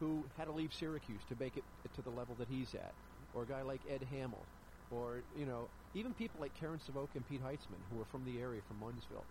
who 0.00 0.24
had 0.38 0.46
to 0.46 0.52
leave 0.52 0.72
Syracuse 0.72 1.20
to 1.28 1.36
make 1.38 1.56
it 1.56 1.64
to 1.94 2.02
the 2.02 2.10
level 2.10 2.34
that 2.38 2.48
he's 2.48 2.74
at, 2.74 2.92
or 3.34 3.42
a 3.42 3.46
guy 3.46 3.62
like 3.62 3.80
Ed 3.90 4.06
Hamell, 4.12 4.44
or 4.90 5.22
you 5.38 5.46
know 5.46 5.68
even 5.94 6.12
people 6.14 6.40
like 6.40 6.54
Karen 6.58 6.80
Savoca 6.84 7.12
and 7.14 7.28
Pete 7.28 7.42
Heitzman, 7.42 7.80
who 7.92 8.00
are 8.00 8.06
from 8.10 8.24
the 8.24 8.40
area 8.40 8.60
from 8.68 8.80
Munnsville 8.80 9.24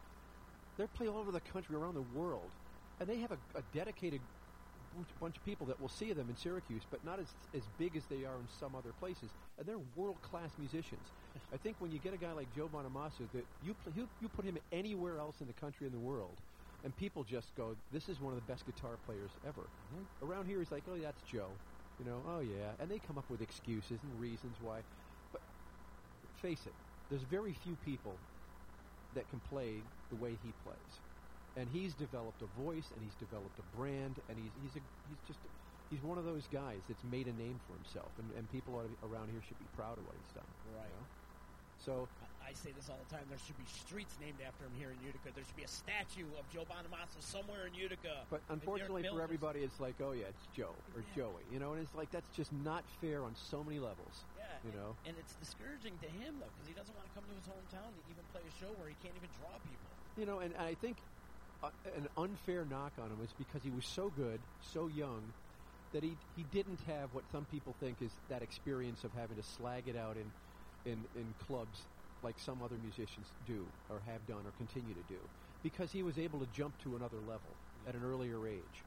they 0.77 0.85
play 0.87 1.07
all 1.07 1.17
over 1.17 1.31
the 1.31 1.39
country, 1.39 1.75
around 1.75 1.95
the 1.95 2.19
world, 2.19 2.49
and 2.99 3.07
they 3.07 3.17
have 3.17 3.31
a, 3.31 3.37
a 3.57 3.61
dedicated 3.73 4.21
bunch, 4.95 5.09
bunch 5.19 5.37
of 5.37 5.45
people 5.45 5.67
that 5.67 5.79
will 5.79 5.89
see 5.89 6.13
them 6.13 6.29
in 6.29 6.35
Syracuse, 6.35 6.83
but 6.89 7.03
not 7.03 7.19
as 7.19 7.29
as 7.53 7.63
big 7.77 7.95
as 7.95 8.05
they 8.05 8.23
are 8.25 8.39
in 8.39 8.47
some 8.47 8.75
other 8.75 8.93
places. 8.93 9.31
And 9.57 9.67
they're 9.67 9.79
world 9.95 10.21
class 10.21 10.51
musicians. 10.57 11.11
I 11.53 11.57
think 11.57 11.77
when 11.79 11.91
you 11.91 11.99
get 11.99 12.13
a 12.13 12.17
guy 12.17 12.31
like 12.31 12.51
Joe 12.51 12.69
Bonamassa, 12.69 13.31
that 13.33 13.45
you 13.61 13.73
pl- 13.73 13.93
you, 13.93 14.09
you 14.19 14.29
put 14.29 14.45
him 14.45 14.57
anywhere 14.71 15.19
else 15.19 15.41
in 15.41 15.47
the 15.47 15.53
country 15.53 15.87
in 15.87 15.93
the 15.93 15.99
world, 15.99 16.37
and 16.83 16.95
people 16.95 17.23
just 17.23 17.55
go, 17.55 17.75
"This 17.91 18.09
is 18.09 18.19
one 18.19 18.33
of 18.33 18.37
the 18.37 18.51
best 18.51 18.65
guitar 18.65 18.97
players 19.05 19.31
ever." 19.45 19.69
Mm-hmm. 19.93 20.25
Around 20.25 20.45
here, 20.47 20.59
he's 20.59 20.71
like, 20.71 20.83
"Oh, 20.87 20.97
that's 20.97 21.21
Joe," 21.23 21.51
you 21.99 22.05
know. 22.05 22.21
Oh 22.27 22.39
yeah, 22.39 22.71
and 22.79 22.89
they 22.89 22.99
come 22.99 23.17
up 23.17 23.29
with 23.29 23.41
excuses 23.41 24.03
and 24.03 24.19
reasons 24.19 24.57
why. 24.61 24.81
But 25.31 25.41
face 26.41 26.65
it, 26.65 26.73
there's 27.09 27.23
very 27.23 27.53
few 27.53 27.75
people 27.75 28.17
that 29.15 29.29
can 29.29 29.39
play 29.39 29.83
the 30.09 30.15
way 30.15 30.37
he 30.43 30.51
plays, 30.63 30.99
and 31.57 31.67
he's 31.71 31.93
developed 31.93 32.41
a 32.41 32.49
voice 32.61 32.89
and 32.93 33.01
he's 33.03 33.15
developed 33.15 33.57
a 33.59 33.77
brand, 33.77 34.19
and 34.29 34.37
he's 34.37 34.51
he's 34.61 34.75
a, 34.77 34.83
he's 35.09 35.21
just 35.27 35.39
he's 35.89 36.03
one 36.03 36.17
of 36.17 36.25
those 36.25 36.47
guys 36.51 36.81
that's 36.87 37.03
made 37.11 37.27
a 37.27 37.35
name 37.37 37.59
for 37.67 37.73
himself, 37.77 38.11
and, 38.17 38.27
and 38.37 38.49
people 38.51 38.81
around 39.03 39.29
here 39.29 39.41
should 39.45 39.59
be 39.59 39.69
proud 39.75 39.97
of 39.97 40.05
what 40.05 40.15
he's 40.17 40.33
done. 40.33 40.49
Right. 40.75 40.89
So 41.83 42.07
I 42.39 42.55
say 42.55 42.71
this 42.75 42.87
all 42.87 42.99
the 42.99 43.11
time. 43.11 43.23
There 43.27 43.39
should 43.43 43.57
be 43.59 43.67
streets 43.67 44.15
named 44.19 44.39
after 44.39 44.63
him 44.63 44.75
here 44.79 44.91
in 44.91 44.99
Utica. 45.03 45.31
There 45.35 45.43
should 45.43 45.59
be 45.59 45.67
a 45.67 45.71
statue 45.71 46.27
of 46.39 46.47
Joe 46.51 46.63
Bonamassa 46.67 47.19
somewhere 47.19 47.67
in 47.67 47.73
Utica. 47.75 48.23
But 48.31 48.39
unfortunately 48.47 49.03
for 49.03 49.21
everybody, 49.23 49.63
it's 49.63 49.79
like, 49.79 49.95
oh 49.99 50.11
yeah, 50.15 50.31
it's 50.31 50.47
Joe 50.55 50.75
or 50.95 51.03
Yeah. 51.03 51.23
Joey, 51.23 51.43
you 51.51 51.59
know, 51.59 51.73
and 51.75 51.83
it's 51.83 51.95
like 51.95 52.11
that's 52.11 52.29
just 52.35 52.51
not 52.63 52.83
fair 53.03 53.23
on 53.23 53.35
so 53.35 53.63
many 53.63 53.79
levels. 53.79 54.23
Yeah, 54.39 54.47
you 54.63 54.71
and, 54.71 54.79
know. 54.79 54.91
and 55.07 55.15
it's 55.19 55.35
discouraging 55.39 55.95
to 56.03 56.09
him 56.19 56.39
though 56.39 56.51
because 56.55 56.67
he 56.67 56.75
doesn't 56.75 56.95
want 56.95 57.07
to 57.07 57.13
come 57.15 57.25
to 57.27 57.35
his 57.35 57.47
hometown 57.47 57.89
to 57.91 58.01
even 58.11 58.23
play 58.31 58.43
a 58.43 58.53
show 58.59 58.71
where 58.79 58.87
he 58.87 58.95
can't 59.03 59.15
even 59.15 59.31
draw 59.39 59.55
people. 59.63 59.91
You 60.15 60.25
know, 60.27 60.39
and, 60.39 60.53
and 60.55 60.63
I 60.63 60.75
think 60.79 60.99
an 61.95 62.07
unfair 62.17 62.65
knock 62.65 62.91
on 62.99 63.09
him 63.11 63.19
is 63.23 63.33
because 63.37 63.63
he 63.63 63.69
was 63.69 63.85
so 63.85 64.09
good, 64.09 64.39
so 64.73 64.87
young, 64.87 65.21
that 65.93 66.03
he 66.03 66.11
he 66.35 66.43
didn't 66.43 66.79
have 66.87 67.13
what 67.13 67.23
some 67.31 67.45
people 67.45 67.73
think 67.79 68.01
is 68.01 68.11
that 68.29 68.41
experience 68.41 69.03
of 69.03 69.11
having 69.13 69.37
to 69.37 69.43
slag 69.43 69.83
it 69.87 69.95
out 69.95 70.15
in 70.17 70.25
in, 70.91 70.97
in 71.15 71.33
clubs 71.47 71.79
like 72.23 72.35
some 72.39 72.61
other 72.63 72.75
musicians 72.81 73.27
do 73.47 73.65
or 73.89 73.99
have 74.05 74.25
done 74.27 74.43
or 74.45 74.51
continue 74.57 74.93
to 74.93 75.05
do, 75.07 75.19
because 75.63 75.91
he 75.91 76.03
was 76.03 76.17
able 76.17 76.39
to 76.39 76.47
jump 76.47 76.73
to 76.83 76.95
another 76.95 77.17
level 77.17 77.51
at 77.87 77.95
an 77.95 78.03
earlier 78.03 78.47
age. 78.47 78.83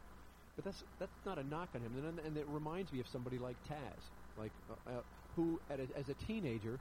But 0.56 0.64
that's 0.64 0.82
that's 0.98 1.24
not 1.24 1.38
a 1.38 1.44
knock 1.44 1.68
on 1.74 1.82
him, 1.82 1.92
and, 1.96 2.18
and 2.18 2.36
it 2.36 2.46
reminds 2.48 2.92
me 2.92 3.00
of 3.00 3.06
somebody 3.08 3.38
like 3.38 3.56
Taz, 3.68 4.02
like 4.38 4.52
uh, 4.70 4.90
uh, 4.90 5.02
who 5.36 5.60
a, 5.70 5.74
as 5.98 6.08
a 6.08 6.14
teenager 6.26 6.78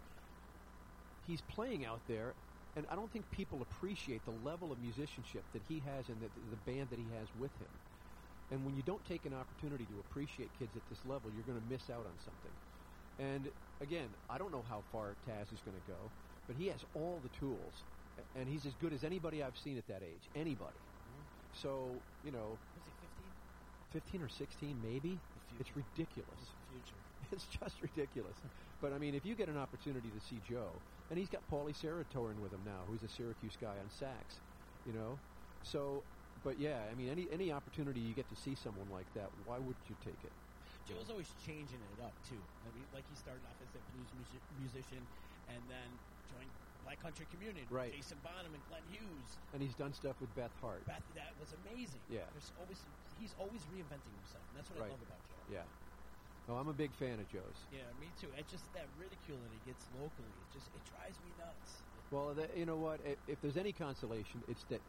he's 1.27 1.41
playing 1.41 1.85
out 1.85 2.01
there, 2.07 2.33
and 2.76 2.86
I 2.89 2.95
don't 2.95 3.11
think 3.11 3.30
people 3.32 3.61
appreciate 3.61 4.23
the 4.26 4.36
level 4.43 4.71
of 4.71 4.80
musicianship 4.80 5.43
that 5.53 5.61
he 5.67 5.80
has 5.80 6.09
and 6.09 6.17
the, 6.19 6.30
the 6.51 6.59
band 6.69 6.89
that 6.89 6.99
he 6.99 7.05
has 7.17 7.28
with 7.39 7.51
him. 7.59 7.71
And 8.51 8.65
when 8.65 8.76
you 8.76 8.84
don't 8.84 9.03
take 9.05 9.26
an 9.26 9.34
opportunity 9.34 9.86
to 9.86 9.95
appreciate 10.09 10.49
kids 10.59 10.76
at 10.76 10.84
this 10.89 10.99
level, 11.05 11.32
you're 11.34 11.47
going 11.47 11.59
to 11.59 11.69
miss 11.71 11.89
out 11.89 12.05
on 12.05 12.15
something. 12.23 12.55
And 13.17 13.49
again, 13.82 14.07
I 14.30 14.38
don't 14.38 14.51
know 14.51 14.63
how 14.69 14.84
far 14.91 15.15
Taz 15.28 15.51
is 15.53 15.61
going 15.63 15.78
to 15.78 15.88
go, 15.88 16.11
but 16.47 16.55
he 16.55 16.67
has 16.67 16.84
all 16.93 17.19
the 17.23 17.30
tools, 17.39 17.73
and 18.36 18.47
he's 18.47 18.65
as 18.65 18.73
good 18.82 18.93
as 18.93 19.03
anybody 19.03 19.41
I've 19.41 19.57
seen 19.57 19.78
at 19.78 19.88
that 19.88 20.03
age. 20.03 20.30
Anybody. 20.36 20.76
Mm-hmm. 20.78 21.23
So 21.53 22.03
you 22.23 22.32
know, 22.32 22.59
Was 22.76 22.86
he 22.86 22.91
15? 23.95 24.21
15 24.21 24.21
or 24.21 24.30
16, 24.30 24.76
maybe. 24.84 25.17
It's 25.59 25.71
ridiculous. 25.76 26.28
This 26.36 26.49
is 26.49 26.53
the 26.53 26.71
future. 26.76 27.01
It's 27.32 27.47
just 27.47 27.82
ridiculous. 27.82 28.38
But 28.82 28.93
I 28.93 28.99
mean, 28.99 29.15
if 29.15 29.26
you 29.26 29.34
get 29.34 29.49
an 29.49 29.57
opportunity 29.57 30.09
to 30.13 30.21
see 30.21 30.39
Joe, 30.47 30.69
and 31.09 31.19
he's 31.19 31.29
got 31.29 31.41
Paulie 31.51 31.75
Cerra 31.75 32.03
touring 32.05 32.41
with 32.41 32.51
him 32.53 32.63
now, 32.65 32.83
who's 32.87 33.03
a 33.03 33.07
Syracuse 33.09 33.55
guy 33.59 33.77
on 33.79 33.89
sax, 33.89 34.41
you 34.85 34.93
know. 34.93 35.17
So, 35.63 36.03
but 36.43 36.59
yeah, 36.59 36.79
I 36.91 36.95
mean, 36.95 37.09
any 37.09 37.27
any 37.31 37.51
opportunity 37.51 37.99
you 37.99 38.13
get 38.13 38.29
to 38.29 38.35
see 38.35 38.55
someone 38.55 38.89
like 38.89 39.07
that, 39.15 39.29
why 39.45 39.57
wouldn't 39.57 39.87
you 39.89 39.95
take 40.03 40.23
it? 40.23 40.33
Joe's 40.85 41.09
always 41.09 41.29
changing 41.45 41.81
it 41.81 42.01
up 42.03 42.13
too. 42.29 42.41
I 42.65 42.69
mean, 42.77 42.85
like 42.93 43.05
he 43.09 43.15
started 43.15 43.41
off 43.49 43.57
as 43.61 43.73
a 43.73 43.81
blues 43.93 44.09
music- 44.13 44.45
musician, 44.61 45.01
and 45.49 45.61
then 45.69 45.89
joined 46.29 46.49
Black 46.85 47.01
Country 47.01 47.25
Communion, 47.33 47.65
Right. 47.69 47.93
Jason 47.93 48.17
Bonham 48.21 48.53
and 48.53 48.61
Glenn 48.69 48.85
Hughes. 48.85 49.29
And 49.53 49.61
he's 49.61 49.73
done 49.73 49.93
stuff 49.93 50.21
with 50.21 50.29
Beth 50.37 50.53
Hart. 50.61 50.85
Beth, 50.85 51.01
that 51.17 51.33
was 51.41 51.53
amazing. 51.65 52.01
Yeah. 52.09 52.29
There's 52.33 52.51
always 52.61 52.77
he's 53.17 53.33
always 53.41 53.61
reinventing 53.73 54.13
himself. 54.13 54.45
And 54.53 54.57
that's 54.61 54.69
what 54.69 54.81
Right. 54.81 54.93
I 54.93 54.93
love 54.93 55.01
about 55.01 55.21
Joe. 55.25 55.41
Yeah. 55.49 55.65
No, 56.47 56.55
I'm 56.55 56.67
a 56.67 56.73
big 56.73 56.91
fan 56.93 57.17
of 57.17 57.25
Joe's. 57.31 57.57
Yeah, 57.73 57.89
me 57.99 58.05
too. 58.21 58.29
It's 58.37 58.51
just 58.51 58.69
that 58.73 58.85
ridicule 59.01 59.37
that 59.41 59.49
he 59.49 59.61
gets 59.65 59.81
locally. 59.97 60.29
It 60.29 60.49
just 60.53 60.67
it 60.69 60.83
drives 60.93 61.17
me 61.25 61.33
nuts. 61.41 61.81
Well, 62.11 62.33
that, 62.37 62.55
you 62.55 62.65
know 62.65 62.77
what? 62.77 62.99
If, 63.05 63.17
if 63.27 63.41
there's 63.41 63.57
any 63.57 63.71
consolation, 63.71 64.43
it's 64.47 64.63
that, 64.69 64.81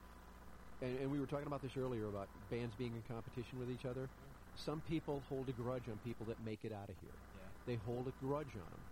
and, 0.83 0.99
and 1.01 1.11
we 1.11 1.19
were 1.19 1.25
talking 1.25 1.47
about 1.47 1.63
this 1.63 1.73
earlier 1.77 2.05
about 2.09 2.29
bands 2.51 2.75
being 2.77 2.93
in 2.93 3.03
competition 3.09 3.59
with 3.59 3.71
each 3.71 3.87
other. 3.89 4.09
Some 4.57 4.83
people 4.89 5.23
hold 5.29 5.49
a 5.49 5.53
grudge 5.53 5.89
on 5.89 5.97
people 6.05 6.27
that 6.27 6.37
make 6.45 6.61
it 6.65 6.73
out 6.73 6.89
of 6.89 6.97
here. 7.01 7.17
Yeah. 7.37 7.73
They 7.73 7.77
hold 7.89 8.07
a 8.09 8.13
grudge 8.25 8.53
on 8.53 8.69
them, 8.69 8.83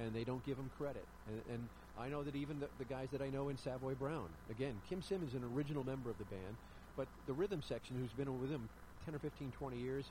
and 0.00 0.16
they 0.16 0.24
don't 0.24 0.44
give 0.44 0.56
them 0.56 0.70
credit. 0.78 1.04
And, 1.28 1.40
and 1.52 1.68
I 2.00 2.08
know 2.08 2.22
that 2.22 2.34
even 2.34 2.60
the, 2.60 2.68
the 2.78 2.84
guys 2.84 3.08
that 3.12 3.20
I 3.20 3.28
know 3.28 3.48
in 3.48 3.56
Savoy 3.56 3.94
Brown, 3.94 4.28
again, 4.50 4.74
Kim 4.88 5.02
Simmonds 5.02 5.34
is 5.34 5.40
an 5.40 5.44
original 5.54 5.84
member 5.84 6.08
of 6.08 6.16
the 6.16 6.24
band, 6.24 6.56
but 6.96 7.08
the 7.26 7.32
rhythm 7.32 7.60
section, 7.60 7.96
who's 8.00 8.12
been 8.12 8.40
with 8.40 8.50
him 8.50 8.68
10 9.04 9.14
or 9.14 9.18
15, 9.18 9.52
20 9.52 9.76
years, 9.76 10.04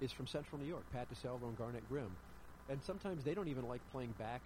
is 0.00 0.12
from 0.12 0.26
Central 0.26 0.60
New 0.60 0.66
York, 0.66 0.84
Pat 0.92 1.06
DeSalvo 1.12 1.44
and 1.44 1.58
Garnet 1.58 1.82
Grimm. 1.88 2.10
And 2.68 2.82
sometimes 2.82 3.24
they 3.24 3.34
don't 3.34 3.48
even 3.48 3.66
like 3.66 3.80
playing 3.92 4.14
back 4.18 4.40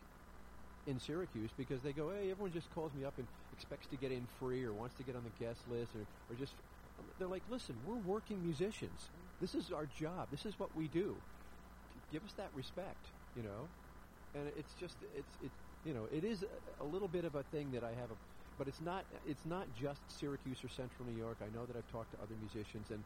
in 0.86 0.98
Syracuse 0.98 1.50
because 1.57 1.80
they 1.82 1.92
go, 1.92 2.11
hey, 2.11 2.30
everyone 2.30 2.53
just 2.53 2.72
calls 2.74 2.92
me 2.94 3.05
up 3.05 3.14
and 3.18 3.26
expects 3.53 3.86
to 3.88 3.96
get 3.96 4.12
in 4.12 4.26
free 4.38 4.64
or 4.64 4.72
wants 4.72 4.94
to 4.96 5.03
get 5.03 5.14
on 5.16 5.22
the 5.24 5.44
guest 5.44 5.61
list 5.70 5.90
or, 5.94 6.03
or 6.32 6.36
just. 6.38 6.55
They're 7.18 7.28
like, 7.28 7.42
listen, 7.50 7.74
we're 7.86 7.96
working 7.96 8.42
musicians. 8.44 9.09
This 9.40 9.55
is 9.55 9.72
our 9.72 9.86
job. 9.98 10.28
This 10.30 10.46
is 10.46 10.59
what 10.59 10.74
we 10.76 10.88
do. 10.88 11.16
Give 12.12 12.22
us 12.24 12.32
that 12.36 12.50
respect, 12.55 13.07
you 13.36 13.42
know. 13.42 13.68
And 14.34 14.50
it's 14.57 14.72
just, 14.78 14.96
it's, 15.16 15.36
it, 15.42 15.50
you 15.84 15.94
know, 15.94 16.07
it 16.12 16.24
is 16.24 16.44
a, 16.44 16.84
a 16.84 16.86
little 16.86 17.09
bit 17.09 17.24
of 17.24 17.34
a 17.34 17.42
thing 17.44 17.70
that 17.72 17.82
I 17.82 17.90
have 17.90 18.11
a, 18.11 18.16
but 18.59 18.68
it's 18.68 18.80
not, 18.80 19.05
it's 19.26 19.44
not 19.46 19.66
just 19.80 20.00
Syracuse 20.09 20.62
or 20.62 20.68
Central 20.68 21.09
New 21.11 21.18
York. 21.18 21.38
I 21.40 21.50
know 21.57 21.66
that 21.66 21.76
I've 21.76 21.90
talked 21.90 22.12
to 22.12 22.18
other 22.22 22.34
musicians 22.40 22.90
and, 22.90 23.03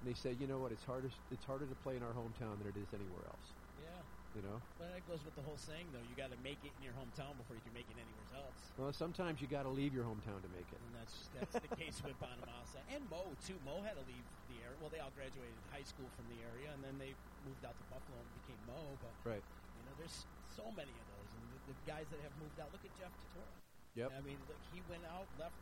and 0.00 0.04
they 0.08 0.16
say, 0.16 0.32
you 0.40 0.48
know 0.48 0.58
what, 0.58 0.72
it's 0.72 0.84
harder, 0.84 1.12
it's 1.30 1.44
harder 1.44 1.68
to 1.68 1.76
play 1.84 1.96
in 1.96 2.02
our 2.02 2.16
hometown 2.16 2.56
than 2.56 2.72
it 2.72 2.76
is 2.80 2.88
anywhere 2.96 3.24
else. 3.28 3.52
Yeah. 3.84 4.00
You 4.32 4.42
know. 4.46 4.58
But 4.78 4.94
that 4.94 5.02
goes 5.10 5.20
with 5.26 5.34
the 5.36 5.42
whole 5.44 5.58
saying 5.58 5.90
though. 5.92 6.00
You 6.06 6.14
got 6.16 6.30
to 6.30 6.38
make 6.40 6.62
it 6.62 6.70
in 6.78 6.82
your 6.86 6.94
hometown 6.94 7.34
before 7.36 7.58
you 7.58 7.64
can 7.66 7.74
make 7.74 7.90
it 7.90 7.98
anywhere 7.98 8.30
else. 8.40 8.60
Well, 8.78 8.94
sometimes 8.94 9.42
you 9.42 9.50
got 9.50 9.66
to 9.66 9.72
leave 9.74 9.90
your 9.90 10.06
hometown 10.06 10.38
to 10.40 10.50
make 10.54 10.70
it. 10.70 10.78
And 10.78 10.92
that's 10.94 11.28
that's 11.34 11.58
the 11.58 11.72
case 11.74 11.98
with 12.00 12.14
Bonamassa 12.22 12.78
and 12.94 13.02
Mo 13.10 13.26
too. 13.42 13.58
Mo 13.66 13.82
had 13.82 13.98
to 13.98 14.04
leave 14.06 14.22
the 14.48 14.62
area. 14.62 14.78
Well, 14.78 14.88
they 14.88 15.02
all 15.02 15.10
graduated 15.18 15.58
high 15.74 15.82
school 15.82 16.06
from 16.14 16.30
the 16.30 16.38
area, 16.46 16.70
and 16.70 16.80
then 16.86 16.94
they 17.02 17.12
moved 17.42 17.66
out 17.66 17.74
to 17.74 17.84
Buffalo 17.90 18.16
and 18.22 18.30
became 18.46 18.60
Mo. 18.70 18.78
But 19.02 19.12
Right. 19.26 19.42
you 19.42 19.82
know, 19.90 19.94
there's 19.98 20.24
so 20.54 20.62
many 20.78 20.94
of 20.94 21.06
those, 21.10 21.28
and 21.34 21.42
the, 21.50 21.74
the 21.74 21.78
guys 21.90 22.06
that 22.14 22.22
have 22.22 22.34
moved 22.38 22.54
out. 22.62 22.70
Look 22.70 22.86
at 22.86 22.94
Jeff 23.02 23.10
Tortora. 23.34 23.50
Yep. 23.98 24.14
I 24.14 24.20
mean, 24.22 24.38
look, 24.46 24.62
he 24.70 24.78
went 24.86 25.02
out, 25.10 25.26
left 25.42 25.58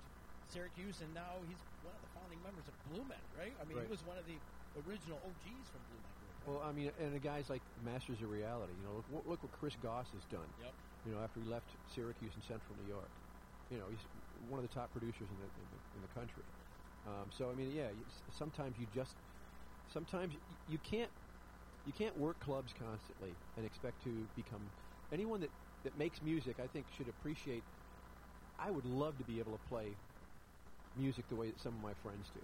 Syracuse, 0.49 1.01
and 1.01 1.13
now 1.15 1.43
he's 1.47 1.59
one 1.83 1.95
of 1.95 2.01
the 2.01 2.09
founding 2.19 2.43
members 2.43 2.69
of 2.69 2.75
Blue 2.89 3.05
Men, 3.05 3.19
right? 3.37 3.53
I 3.61 3.65
mean, 3.65 3.77
Right. 3.77 3.85
he 3.87 3.91
was 3.91 4.03
one 4.03 4.19
of 4.19 4.27
the 4.27 4.39
original 4.87 5.19
OGs 5.25 5.69
from 5.71 5.83
Blue 5.85 6.01
Men 6.01 6.13
Group. 6.19 6.33
right? 6.41 6.49
Well, 6.49 6.63
I 6.63 6.73
mean, 6.73 6.93
and 6.99 7.15
the 7.15 7.21
guys 7.21 7.49
like 7.49 7.63
Masters 7.83 8.23
of 8.23 8.31
Reality. 8.31 8.75
You 8.75 8.85
know, 8.85 9.05
look, 9.09 9.27
look 9.27 9.43
what 9.43 9.53
Chris 9.53 9.77
Goss 9.77 10.11
has 10.13 10.25
done. 10.27 10.49
Yep. 10.61 10.75
You 11.05 11.13
know, 11.13 11.21
after 11.21 11.41
he 11.41 11.47
left 11.47 11.77
Syracuse 11.87 12.35
and 12.35 12.43
Central 12.45 12.77
New 12.77 12.85
York, 12.89 13.11
you 13.71 13.79
know, 13.79 13.89
he's 13.89 14.07
one 14.49 14.59
of 14.59 14.63
the 14.69 14.75
top 14.75 14.91
producers 14.93 15.29
in 15.31 15.37
the 15.39 15.45
in 15.45 15.69
the, 15.71 15.81
in 15.97 16.03
the 16.03 16.09
country. 16.09 16.45
Um, 17.07 17.31
so 17.31 17.51
I 17.51 17.55
mean, 17.55 17.71
yeah, 17.71 17.91
you, 17.91 18.05
sometimes 18.31 18.79
you 18.79 18.87
just 18.87 19.15
sometimes 19.87 20.35
y- 20.35 20.41
you 20.67 20.79
can't 20.79 21.11
you 21.85 21.93
can't 21.93 22.17
work 22.17 22.39
clubs 22.41 22.73
constantly 22.73 23.37
and 23.57 23.65
expect 23.65 24.03
to 24.05 24.27
become 24.35 24.63
anyone 25.13 25.41
that 25.41 25.51
that 25.85 25.97
makes 25.97 26.21
music. 26.23 26.59
I 26.59 26.67
think 26.67 26.87
should 26.97 27.09
appreciate. 27.09 27.63
I 28.59 28.71
would 28.73 28.85
love 28.85 29.19
to 29.19 29.25
be 29.25 29.39
able 29.39 29.57
to 29.57 29.69
play 29.69 29.97
music 30.99 31.29
the 31.29 31.37
way 31.37 31.51
that 31.51 31.61
some 31.61 31.75
of 31.75 31.81
my 31.83 31.95
friends 31.95 32.31
do, 32.31 32.41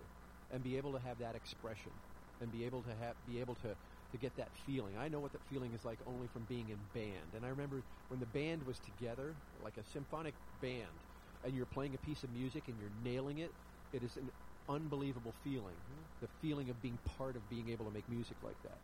and 0.50 0.62
be 0.62 0.76
able 0.76 0.92
to 0.92 1.00
have 1.00 1.18
that 1.18 1.34
expression, 1.34 1.92
and 2.40 2.50
be 2.52 2.64
able 2.64 2.82
to 2.82 2.94
have 2.94 3.16
be 3.26 3.40
able 3.40 3.54
to 3.56 3.76
to 4.12 4.18
get 4.18 4.36
that 4.36 4.54
feeling. 4.54 4.96
I 4.96 5.08
know 5.08 5.20
what 5.20 5.32
that 5.32 5.42
feeling 5.42 5.72
is 5.72 5.84
like 5.84 6.00
only 6.06 6.28
from 6.28 6.44
being 6.44 6.68
in 6.68 6.78
band. 6.94 7.34
And 7.34 7.44
I 7.44 7.48
remember 7.48 7.84
when 8.08 8.20
the 8.20 8.26
band 8.26 8.62
was 8.62 8.78
together, 8.78 9.36
like 9.60 9.76
a 9.76 9.84
symphonic 9.84 10.34
band, 10.60 11.04
and 11.42 11.54
you're 11.54 11.66
playing 11.66 11.94
a 11.94 11.98
piece 11.98 12.22
of 12.24 12.30
music 12.30 12.68
and 12.68 12.78
you're 12.78 12.90
nailing 13.02 13.38
it. 13.38 13.54
It 13.92 14.02
is 14.02 14.16
an 14.16 14.30
unbelievable 14.68 15.32
feeling. 15.32 15.76
The 16.20 16.28
feeling 16.28 16.70
of 16.70 16.80
being 16.80 16.98
part 17.04 17.36
of 17.36 17.48
being 17.48 17.68
able 17.68 17.86
to 17.86 17.90
make 17.92 18.08
music 18.08 18.42
like 18.42 18.62
that. 18.62 18.78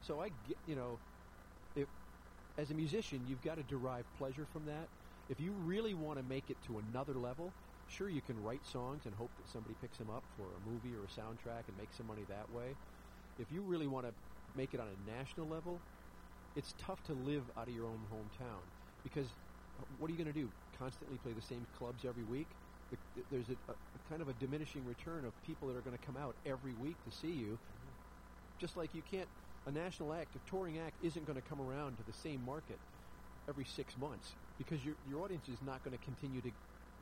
So 0.00 0.20
I 0.20 0.30
get, 0.30 0.56
you 0.66 0.74
know, 0.76 0.98
if 1.74 1.88
as 2.58 2.70
a 2.70 2.74
musician, 2.74 3.26
you've 3.26 3.42
got 3.42 3.56
to 3.56 3.62
derive 3.62 4.12
pleasure 4.12 4.46
from 4.46 4.66
that. 4.66 4.88
If 5.28 5.40
you 5.40 5.52
really 5.52 5.94
want 5.94 6.18
to 6.18 6.22
make 6.22 6.50
it 6.50 6.60
to 6.62 6.78
another 6.78 7.14
level, 7.14 7.54
sure 7.90 8.08
you 8.08 8.22
can 8.22 8.42
write 8.42 8.64
songs 8.64 9.06
and 9.06 9.14
hope 9.14 9.30
that 9.36 9.48
somebody 9.48 9.74
picks 9.74 9.98
them 9.98 10.10
up 10.10 10.24
for 10.36 10.54
a 10.56 10.60
movie 10.60 10.94
or 10.94 11.04
a 11.04 11.08
soundtrack 11.08 11.68
and 11.68 11.76
make 11.76 11.92
some 11.92 12.06
money 12.06 12.24
that 12.24 12.50
way. 12.50 12.76
If 13.38 13.50
you 13.50 13.62
really 13.62 13.86
want 13.86 14.06
to 14.06 14.12
make 14.54 14.74
it 14.74 14.80
on 14.80 14.88
a 14.88 15.10
national 15.10 15.48
level, 15.48 15.80
it's 16.56 16.74
tough 16.78 17.02
to 17.04 17.14
live 17.14 17.50
out 17.56 17.68
of 17.68 17.74
your 17.74 17.86
own 17.86 18.06
hometown 18.12 18.62
because 19.02 19.28
what 19.98 20.10
are 20.10 20.12
you 20.12 20.18
going 20.18 20.32
to 20.32 20.40
do? 20.40 20.50
Constantly 20.76 21.18
play 21.18 21.32
the 21.32 21.40
same 21.42 21.66
clubs 21.72 22.04
every 22.04 22.24
week? 22.24 22.48
The, 22.90 22.98
the- 23.14 23.24
there's 23.30 23.50
a, 23.50 23.56
a, 23.68 23.72
a 23.72 23.98
kind 24.08 24.20
of 24.22 24.28
a 24.28 24.34
diminishing 24.34 24.84
return 24.84 25.24
of 25.24 25.32
people 25.42 25.68
that 25.68 25.76
are 25.76 25.82
going 25.82 25.96
to 25.96 26.04
come 26.04 26.16
out 26.16 26.36
every 26.44 26.74
week 26.74 27.02
to 27.04 27.10
see 27.10 27.32
you. 27.32 27.58
Just 28.58 28.76
like 28.76 28.94
you 28.94 29.02
can't, 29.02 29.28
a 29.66 29.70
national 29.70 30.12
act, 30.12 30.36
a 30.36 30.40
touring 30.40 30.78
act, 30.78 30.96
isn't 31.00 31.24
going 31.24 31.36
to 31.36 31.42
come 31.42 31.60
around 31.60 31.96
to 31.96 32.02
the 32.02 32.12
same 32.12 32.44
market 32.44 32.78
every 33.48 33.64
six 33.64 33.96
months 33.96 34.36
because 34.58 34.84
your 34.84 34.94
your 35.08 35.20
audience 35.24 35.48
is 35.48 35.62
not 35.62 35.82
going 35.82 35.96
to 35.96 36.04
continue 36.04 36.40
to 36.42 36.52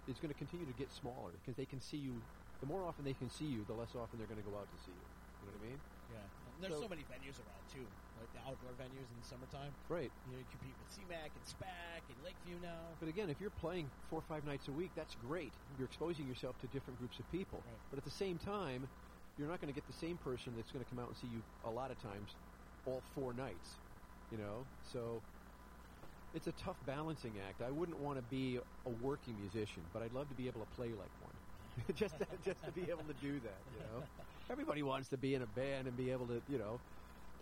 is 0.09 0.17
going 0.19 0.33
to 0.33 0.41
continue 0.41 0.65
to 0.65 0.77
get 0.81 0.89
smaller 0.91 1.31
because 1.45 1.55
they 1.55 1.69
can 1.69 1.81
see 1.81 2.01
you. 2.01 2.17
The 2.61 2.67
more 2.67 2.83
often 2.83 3.05
they 3.05 3.15
can 3.15 3.31
see 3.31 3.47
you, 3.47 3.63
the 3.69 3.77
less 3.77 3.93
often 3.95 4.19
they're 4.19 4.27
going 4.27 4.43
to 4.43 4.49
go 4.49 4.57
out 4.57 4.67
to 4.67 4.79
see 4.83 4.91
you. 4.91 5.07
You 5.07 5.45
know 5.47 5.53
what 5.55 5.63
I 5.63 5.69
mean? 5.69 5.81
Yeah. 6.11 6.25
And 6.25 6.61
there's 6.65 6.75
so, 6.75 6.89
So- 6.89 6.91
many 6.91 7.05
venues 7.07 7.39
around 7.39 7.65
too, 7.71 7.87
like 8.19 8.33
the 8.35 8.43
outdoor 8.49 8.75
venues 8.81 9.07
in 9.07 9.17
the 9.21 9.29
summertime. 9.29 9.71
Right. 9.87 10.11
You 10.27 10.31
know, 10.35 10.41
you 10.43 10.49
compete 10.51 10.75
with 10.75 10.91
CMAC 10.91 11.31
and 11.31 11.45
SPAC 11.47 12.03
and 12.09 12.19
Lakeview 12.25 12.59
now. 12.65 12.83
But 12.99 13.13
again, 13.13 13.31
if 13.31 13.39
you're 13.39 13.55
playing 13.63 13.87
four 14.11 14.19
or 14.19 14.27
five 14.27 14.43
nights 14.43 14.67
a 14.67 14.75
week, 14.75 14.91
that's 14.97 15.15
great. 15.29 15.53
You're 15.79 15.87
exposing 15.87 16.27
yourself 16.27 16.59
to 16.65 16.67
different 16.75 16.99
groups 16.99 17.21
of 17.21 17.31
people. 17.31 17.63
Right. 17.63 17.79
But 17.93 18.03
at 18.03 18.05
the 18.09 18.17
same 18.17 18.41
time, 18.43 18.89
you're 19.39 19.47
not 19.47 19.61
going 19.61 19.71
to 19.73 19.77
get 19.77 19.87
the 19.87 19.95
same 20.01 20.19
person 20.19 20.57
that's 20.57 20.73
going 20.73 20.83
to 20.83 20.91
come 20.91 20.99
out 20.99 21.15
and 21.15 21.17
see 21.17 21.31
you 21.31 21.39
a 21.63 21.71
lot 21.71 21.93
of 21.93 22.03
times 22.03 22.35
all 22.91 23.03
four 23.15 23.31
nights. 23.37 23.79
You 24.33 24.39
know? 24.39 24.67
So 24.83 25.23
it's 26.35 26.47
a 26.47 26.53
tough 26.53 26.77
balancing 26.87 27.33
act. 27.49 27.63
I 27.63 27.71
wouldn't 27.71 27.99
want 27.99 28.19
to 28.19 28.23
be 28.23 28.59
a 28.87 28.91
working 28.91 29.37
musician, 29.41 29.83
but 29.93 30.03
I'd 30.03 30.13
love 30.13 30.29
to 30.29 30.35
be 30.35 30.47
able 30.47 30.61
to 30.61 30.67
play 30.75 30.89
like 30.89 31.11
one. 31.21 31.35
just 31.95 32.19
to, 32.19 32.27
just 32.45 32.63
to 32.65 32.73
be 32.73 32.91
able 32.91 33.05
to 33.05 33.15
do 33.15 33.41
that, 33.41 33.63
you 33.73 33.79
know. 33.81 34.03
Everybody 34.51 34.83
wants 34.83 35.09
to 35.11 35.17
be 35.17 35.35
in 35.35 35.43
a 35.43 35.47
band 35.47 35.87
and 35.87 35.97
be 35.97 36.11
able 36.11 36.27
to, 36.27 36.43
you 36.49 36.59
know, 36.59 36.81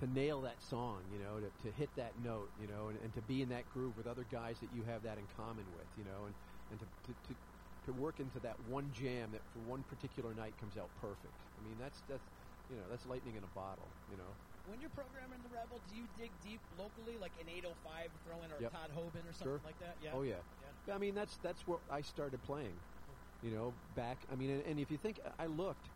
to 0.01 0.07
nail 0.07 0.43
that 0.43 0.61
song, 0.63 1.01
you 1.11 1.19
know, 1.19 1.41
to, 1.41 1.51
to 1.65 1.73
hit 1.73 1.89
that 1.97 2.13
note, 2.23 2.51
you 2.61 2.67
know, 2.67 2.89
and, 2.89 2.99
and 3.01 3.15
to 3.15 3.23
be 3.23 3.41
in 3.43 3.49
that 3.49 3.69
groove 3.69 3.97
with 3.97 4.07
other 4.07 4.25
guys 4.25 4.61
that 4.61 4.69
you 4.73 4.83
have 4.85 5.03
that 5.03 5.17
in 5.19 5.27
common 5.37 5.65
with, 5.73 5.89
you 5.97 6.05
know, 6.05 6.27
and, 6.27 6.35
and 6.71 6.81
to, 6.81 6.87
to, 7.05 7.15
to, 7.29 7.35
to 7.87 7.93
work 7.93 8.21
into 8.21 8.39
that 8.41 8.59
one 8.61 8.93
jam 8.93 9.31
that 9.33 9.41
for 9.53 9.61
one 9.61 9.83
particular 9.85 10.35
night 10.35 10.57
comes 10.61 10.77
out 10.77 10.91
perfect. 11.01 11.33
I 11.59 11.63
mean, 11.63 11.79
that's, 11.79 12.03
that's, 12.09 12.27
you 12.69 12.77
know, 12.77 12.85
that's 12.91 13.07
lightning 13.07 13.37
in 13.37 13.45
a 13.45 13.53
bottle, 13.55 13.97
you 14.11 14.17
know. 14.17 14.37
When 14.67 14.81
you're 14.81 14.91
programming 14.91 15.43
the 15.43 15.49
Rebel, 15.49 15.79
do 15.79 15.95
you 15.95 16.09
dig 16.09 16.41
deep 16.41 16.61
locally, 16.71 17.19
like 17.19 17.37
an 17.39 17.49
805 17.49 18.13
throw 18.25 18.43
in 18.43 18.51
oh 18.51 18.57
or 18.57 18.61
Yep. 18.61 18.73
Todd 18.73 18.91
Hobin 18.91 19.27
or 19.27 19.33
something 19.33 19.53
Sure. 19.53 19.61
like 19.63 19.79
that? 19.79 20.01
Yeah. 20.03 20.15
Oh 20.15 20.23
yeah. 20.23 20.43
Yeah. 20.87 20.95
I 20.95 20.99
mean 20.99 21.15
that's 21.15 21.39
that's 21.39 21.67
where 21.67 21.81
I 21.91 22.01
started 22.01 22.43
playing. 22.43 22.83
You 23.43 23.51
know, 23.51 23.73
back. 23.95 24.25
I 24.29 24.35
mean, 24.35 24.51
and, 24.51 24.63
and 24.63 24.81
if 24.81 24.91
you 24.91 24.99
think, 24.99 25.21
I 25.39 25.47
looked 25.47 25.93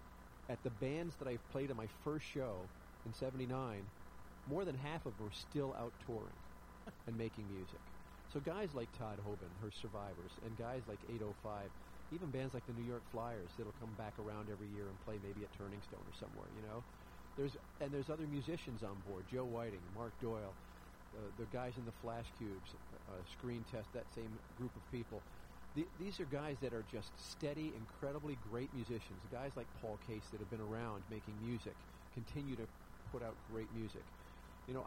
at 0.49 0.63
the 0.63 0.71
bands 0.71 1.17
that 1.17 1.27
I 1.27 1.39
played 1.39 1.71
at 1.71 1.77
my 1.77 1.87
first 1.89 2.27
show 2.27 2.71
in 3.05 3.13
'79. 3.13 3.93
More 4.47 4.65
than 4.65 4.77
half 4.77 5.07
of 5.07 5.17
them 5.17 5.25
were 5.25 5.31
still 5.31 5.75
out 5.75 5.99
touring 5.99 6.45
and 7.07 7.17
making 7.17 7.49
music. 7.49 7.93
So 8.27 8.41
guys 8.41 8.75
like 8.75 8.91
Todd 8.93 9.19
Hobin, 9.21 9.57
her 9.57 9.71
Survivors, 9.71 10.39
and 10.39 10.57
guys 10.57 10.87
like 10.89 11.05
805, 11.05 11.75
even 12.11 12.31
bands 12.31 12.55
like 12.55 12.65
the 12.65 12.73
New 12.73 12.83
York 12.83 13.05
Flyers 13.05 13.57
that'll 13.57 13.73
come 13.73 13.95
back 13.97 14.19
around 14.19 14.49
every 14.49 14.69
year 14.71 14.89
and 14.89 15.01
play 15.01 15.19
maybe 15.19 15.43
at 15.45 15.53
Turning 15.53 15.83
Stone 15.83 16.07
or 16.09 16.13
somewhere. 16.13 16.51
You 16.51 16.63
know, 16.63 16.85
there's 17.41 17.57
and 17.81 17.91
there's 17.91 18.11
other 18.11 18.27
musicians 18.27 18.83
on 18.83 19.01
board. 19.01 19.25
Joe 19.27 19.47
Whiting, 19.47 19.81
Mark 19.95 20.13
Doyle, 20.21 20.55
uh, 21.17 21.21
the 21.39 21.47
guys 21.47 21.79
in 21.79 21.87
the 21.87 21.93
Flash 22.03 22.27
Cubes, 22.37 22.75
uh, 23.09 23.13
Screen 23.33 23.65
Test, 23.65 23.89
that 23.95 24.13
same 24.15 24.39
group 24.55 24.77
of 24.77 24.83
people. 24.93 25.23
The, 25.75 25.89
these 25.99 26.21
are 26.21 26.27
guys 26.27 26.59
that 26.61 26.75
are 26.75 26.83
just 26.83 27.13
steady, 27.17 27.73
incredibly 27.75 28.37
great 28.37 28.75
musicians. 28.75 29.23
Guys 29.33 29.53
like 29.57 29.69
Paul 29.81 29.99
Case 30.07 30.29
that 30.33 30.41
have 30.41 30.51
been 30.51 30.61
around 30.61 31.05
making 31.09 31.41
music, 31.41 31.77
continue 32.13 32.57
to 32.57 32.67
put 33.11 33.23
out 33.23 33.37
great 33.51 33.73
music. 33.73 34.05
You 34.67 34.75
know, 34.75 34.85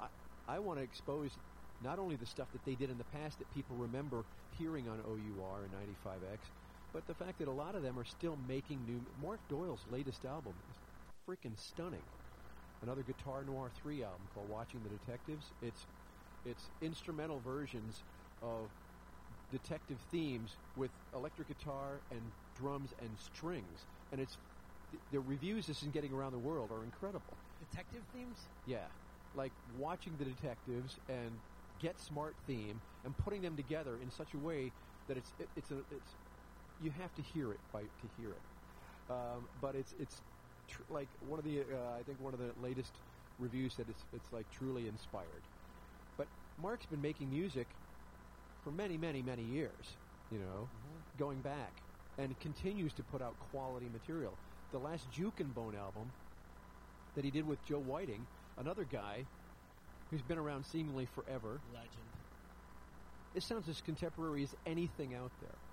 I, 0.48 0.56
I 0.56 0.60
want 0.60 0.78
to 0.78 0.84
expose 0.84 1.40
not 1.82 1.98
only 1.98 2.18
the 2.18 2.26
stuff 2.26 2.52
that 2.54 2.64
they 2.66 2.76
did 2.76 2.92
in 2.92 3.00
the 3.00 3.04
past 3.04 3.40
that 3.40 3.50
people 3.50 3.78
remember 3.78 4.26
hearing 4.52 4.88
on 4.88 5.00
OUR 5.00 5.64
and 5.64 5.74
95X, 5.74 6.52
but 6.94 7.08
the 7.08 7.16
fact 7.16 7.40
that 7.40 7.48
a 7.48 7.52
lot 7.52 7.74
of 7.74 7.82
them 7.82 7.98
are 7.98 8.06
still 8.06 8.38
making 8.38 8.86
new. 8.86 9.02
Mark 9.20 9.40
Doyle's 9.50 9.86
latest 9.90 10.24
album 10.24 10.54
is 10.70 10.76
freaking 11.28 11.58
stunning. 11.58 12.04
Another 12.84 13.04
Guitar 13.04 13.44
Noir 13.48 13.72
3 13.82 14.04
album 14.04 14.20
called 14.36 14.50
Watching 14.50 14.82
the 14.84 14.90
Detectives. 14.90 15.46
It's 15.62 15.86
it's 16.46 16.68
instrumental 16.82 17.40
versions 17.40 18.02
of 18.42 18.68
detective 19.54 19.98
themes 20.12 20.52
with 20.76 20.92
electric 21.16 21.48
guitar 21.48 22.02
and 22.12 22.20
drums 22.60 22.90
and 23.00 23.10
strings, 23.18 23.80
and 24.12 24.20
it's 24.20 24.36
the, 24.92 24.98
the 25.14 25.20
reviews 25.22 25.66
this 25.66 25.82
is 25.82 25.88
getting 25.94 26.12
around 26.12 26.34
the 26.34 26.40
world 26.40 26.70
are 26.72 26.84
incredible. 26.84 27.22
Detective 27.72 28.02
themes? 28.14 28.38
Yeah, 28.68 28.80
like 29.38 29.52
watching 29.80 30.12
the 30.20 30.26
detectives 30.26 30.98
and 31.08 31.32
Get 31.82 31.98
Smart 32.02 32.36
theme 32.48 32.82
and 33.06 33.18
putting 33.20 33.42
them 33.42 33.56
together 33.56 33.96
in 34.04 34.12
such 34.12 34.34
a 34.34 34.46
way 34.46 34.72
that 35.08 35.16
it's 35.16 35.32
it, 35.40 35.48
it's 35.56 35.72
a 35.72 35.76
it's 35.76 36.12
you 36.84 36.92
have 36.92 37.16
to 37.16 37.22
hear 37.22 37.52
it 37.52 37.60
by 37.72 37.80
to 37.80 38.08
hear 38.20 38.30
it. 38.30 38.44
Um, 39.10 39.48
but 39.62 39.76
it's 39.76 39.94
it's 40.02 40.22
tr- 40.70 40.82
like 40.90 41.08
one 41.28 41.40
of 41.40 41.46
the 41.46 41.60
uh, 41.60 42.00
I 42.00 42.04
think 42.04 42.20
one 42.22 42.34
of 42.34 42.40
the 42.40 42.52
latest 42.62 42.92
reviews 43.40 43.74
said 43.74 43.86
it's 43.90 44.04
it's 44.14 44.34
like 44.34 44.46
truly 44.52 44.88
inspired. 44.88 45.44
But 46.18 46.28
Mark's 46.62 46.86
been 46.86 47.02
making 47.02 47.30
music 47.30 47.68
for 48.64 48.72
many 48.72 48.98
many 48.98 49.22
many 49.22 49.44
years, 49.44 49.86
you 50.32 50.40
know, 50.40 50.70
going 51.18 51.40
back, 51.40 51.74
and 52.18 52.38
continues 52.40 52.94
to 52.94 53.04
put 53.04 53.22
out 53.22 53.36
quality 53.52 53.88
material. 53.92 54.34
The 54.72 54.80
last 54.80 55.12
Juke 55.12 55.40
and 55.40 55.54
Bone 55.54 55.76
album 55.76 56.12
that 57.16 57.24
he 57.24 57.32
did 57.32 57.48
with 57.48 57.64
Joe 57.66 57.80
Whiting, 57.80 58.26
another 58.58 58.84
guy 58.84 59.26
who's 60.10 60.22
been 60.22 60.38
around 60.38 60.66
seemingly 60.66 61.08
forever. 61.16 61.60
Legend. 61.74 62.10
It 63.36 63.44
sounds 63.44 63.68
as 63.68 63.82
contemporary 63.82 64.44
as 64.44 64.56
anything 64.66 65.16
out 65.16 65.32
there. 65.42 65.73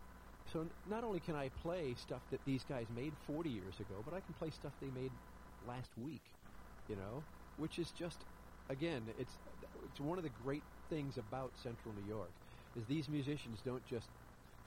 So 0.51 0.67
not 0.85 1.05
only 1.05 1.21
can 1.21 1.37
I 1.37 1.49
play 1.49 1.95
stuff 1.95 2.23
that 2.31 2.45
these 2.45 2.65
guys 2.65 2.91
made 2.91 3.17
40 3.17 3.51
years 3.51 3.79
ago, 3.79 4.03
but 4.05 4.15
I 4.15 4.21
can 4.21 4.35
play 4.35 4.51
stuff 4.51 4.75
they 4.81 4.91
made 4.91 5.13
last 5.63 5.97
week, 5.97 6.35
you 6.89 6.97
know, 6.97 7.25
which 7.57 7.79
is 7.79 7.93
just, 7.93 8.25
again, 8.69 9.13
it's 9.17 9.39
it's 9.85 10.01
one 10.01 10.19
of 10.19 10.25
the 10.25 10.31
great 10.31 10.65
things 10.89 11.17
about 11.17 11.57
Central 11.57 11.95
New 11.95 12.03
York 12.03 12.35
is 12.75 12.87
these 12.87 13.09
musicians 13.09 13.63
don't 13.63 13.85
just 13.85 14.11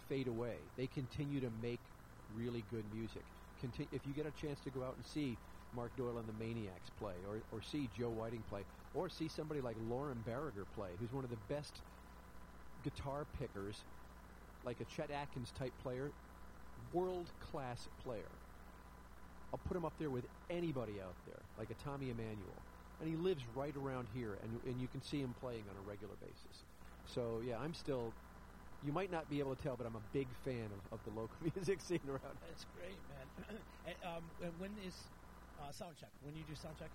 fade 0.08 0.28
away. 0.28 0.72
They 0.78 0.88
continue 0.88 1.42
to 1.42 1.50
make 1.50 1.82
really 2.30 2.62
good 2.62 2.86
music. 2.90 3.26
Conti- 3.60 3.90
if 3.92 4.06
you 4.06 4.14
get 4.14 4.26
a 4.26 4.32
chance 4.32 4.62
to 4.62 4.72
go 4.72 4.84
out 4.84 4.96
and 4.96 5.06
see 5.06 5.40
Mark 5.74 5.96
Doyle 5.98 6.18
and 6.18 6.30
the 6.30 6.34
Maniacs 6.34 6.90
play, 6.90 7.24
or, 7.26 7.44
or 7.52 7.62
see 7.62 7.88
Joe 7.88 8.12
Whiting 8.12 8.44
play, 8.44 8.66
or 8.94 9.10
see 9.10 9.28
somebody 9.28 9.60
like 9.62 9.76
Loren 9.80 10.24
Barrigar 10.24 10.66
play, 10.70 10.96
who's 10.98 11.12
one 11.14 11.24
of 11.26 11.30
the 11.30 11.38
best 11.38 11.82
guitar 12.82 13.26
pickers, 13.26 13.86
like 14.66 14.80
a 14.80 14.86
Chet 14.86 15.12
Atkins 15.12 15.52
type 15.58 15.74
player, 15.82 16.12
world 16.94 17.28
class 17.40 17.88
player. 18.04 18.32
I'll 19.52 19.60
put 19.68 19.78
him 19.78 19.86
up 19.86 19.94
there 20.00 20.10
with 20.10 20.26
anybody 20.50 20.94
out 21.02 21.16
there, 21.26 21.40
like 21.58 21.70
a 21.70 21.76
Tommy 21.76 22.10
Emmanuel. 22.10 22.58
And 23.00 23.10
he 23.10 23.16
lives 23.18 23.44
right 23.56 23.76
around 23.76 24.08
here, 24.14 24.38
and, 24.42 24.60
and 24.66 24.82
you 24.82 24.88
can 24.88 25.02
see 25.02 25.20
him 25.20 25.36
playing 25.40 25.64
on 25.70 25.76
a 25.86 25.88
regular 25.88 26.16
basis. 26.22 26.64
So, 27.06 27.42
yeah, 27.46 27.58
I'm 27.60 27.74
still, 27.74 28.14
you 28.86 28.94
might 28.94 29.12
not 29.12 29.30
be 29.30 29.40
able 29.40 29.56
to 29.56 29.62
tell, 29.62 29.76
but 29.76 29.86
I'm 29.86 29.96
a 29.96 30.08
big 30.14 30.28
fan 30.46 30.70
of, 30.72 31.00
of 31.00 31.00
the 31.06 31.12
local 31.20 31.36
music 31.56 31.82
scene 31.82 32.00
around 32.08 32.38
That's 32.48 32.66
great, 32.78 32.98
man. 33.12 33.58
and, 33.88 33.96
um, 34.06 34.24
and 34.42 34.52
when 34.58 34.72
is 34.88 34.96
uh, 35.62 35.72
sound 35.72 35.96
check? 36.00 36.10
When 36.24 36.36
you 36.36 36.44
do 36.48 36.56
sound 36.56 36.76
check? 36.80 36.90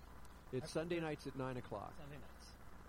It's 0.51 0.71
Sunday 0.71 0.99
nights 0.99 1.27
at 1.27 1.37
9 1.37 1.57
o'clock. 1.57 1.93
Sunday 1.97 2.17
nights. 2.17 2.39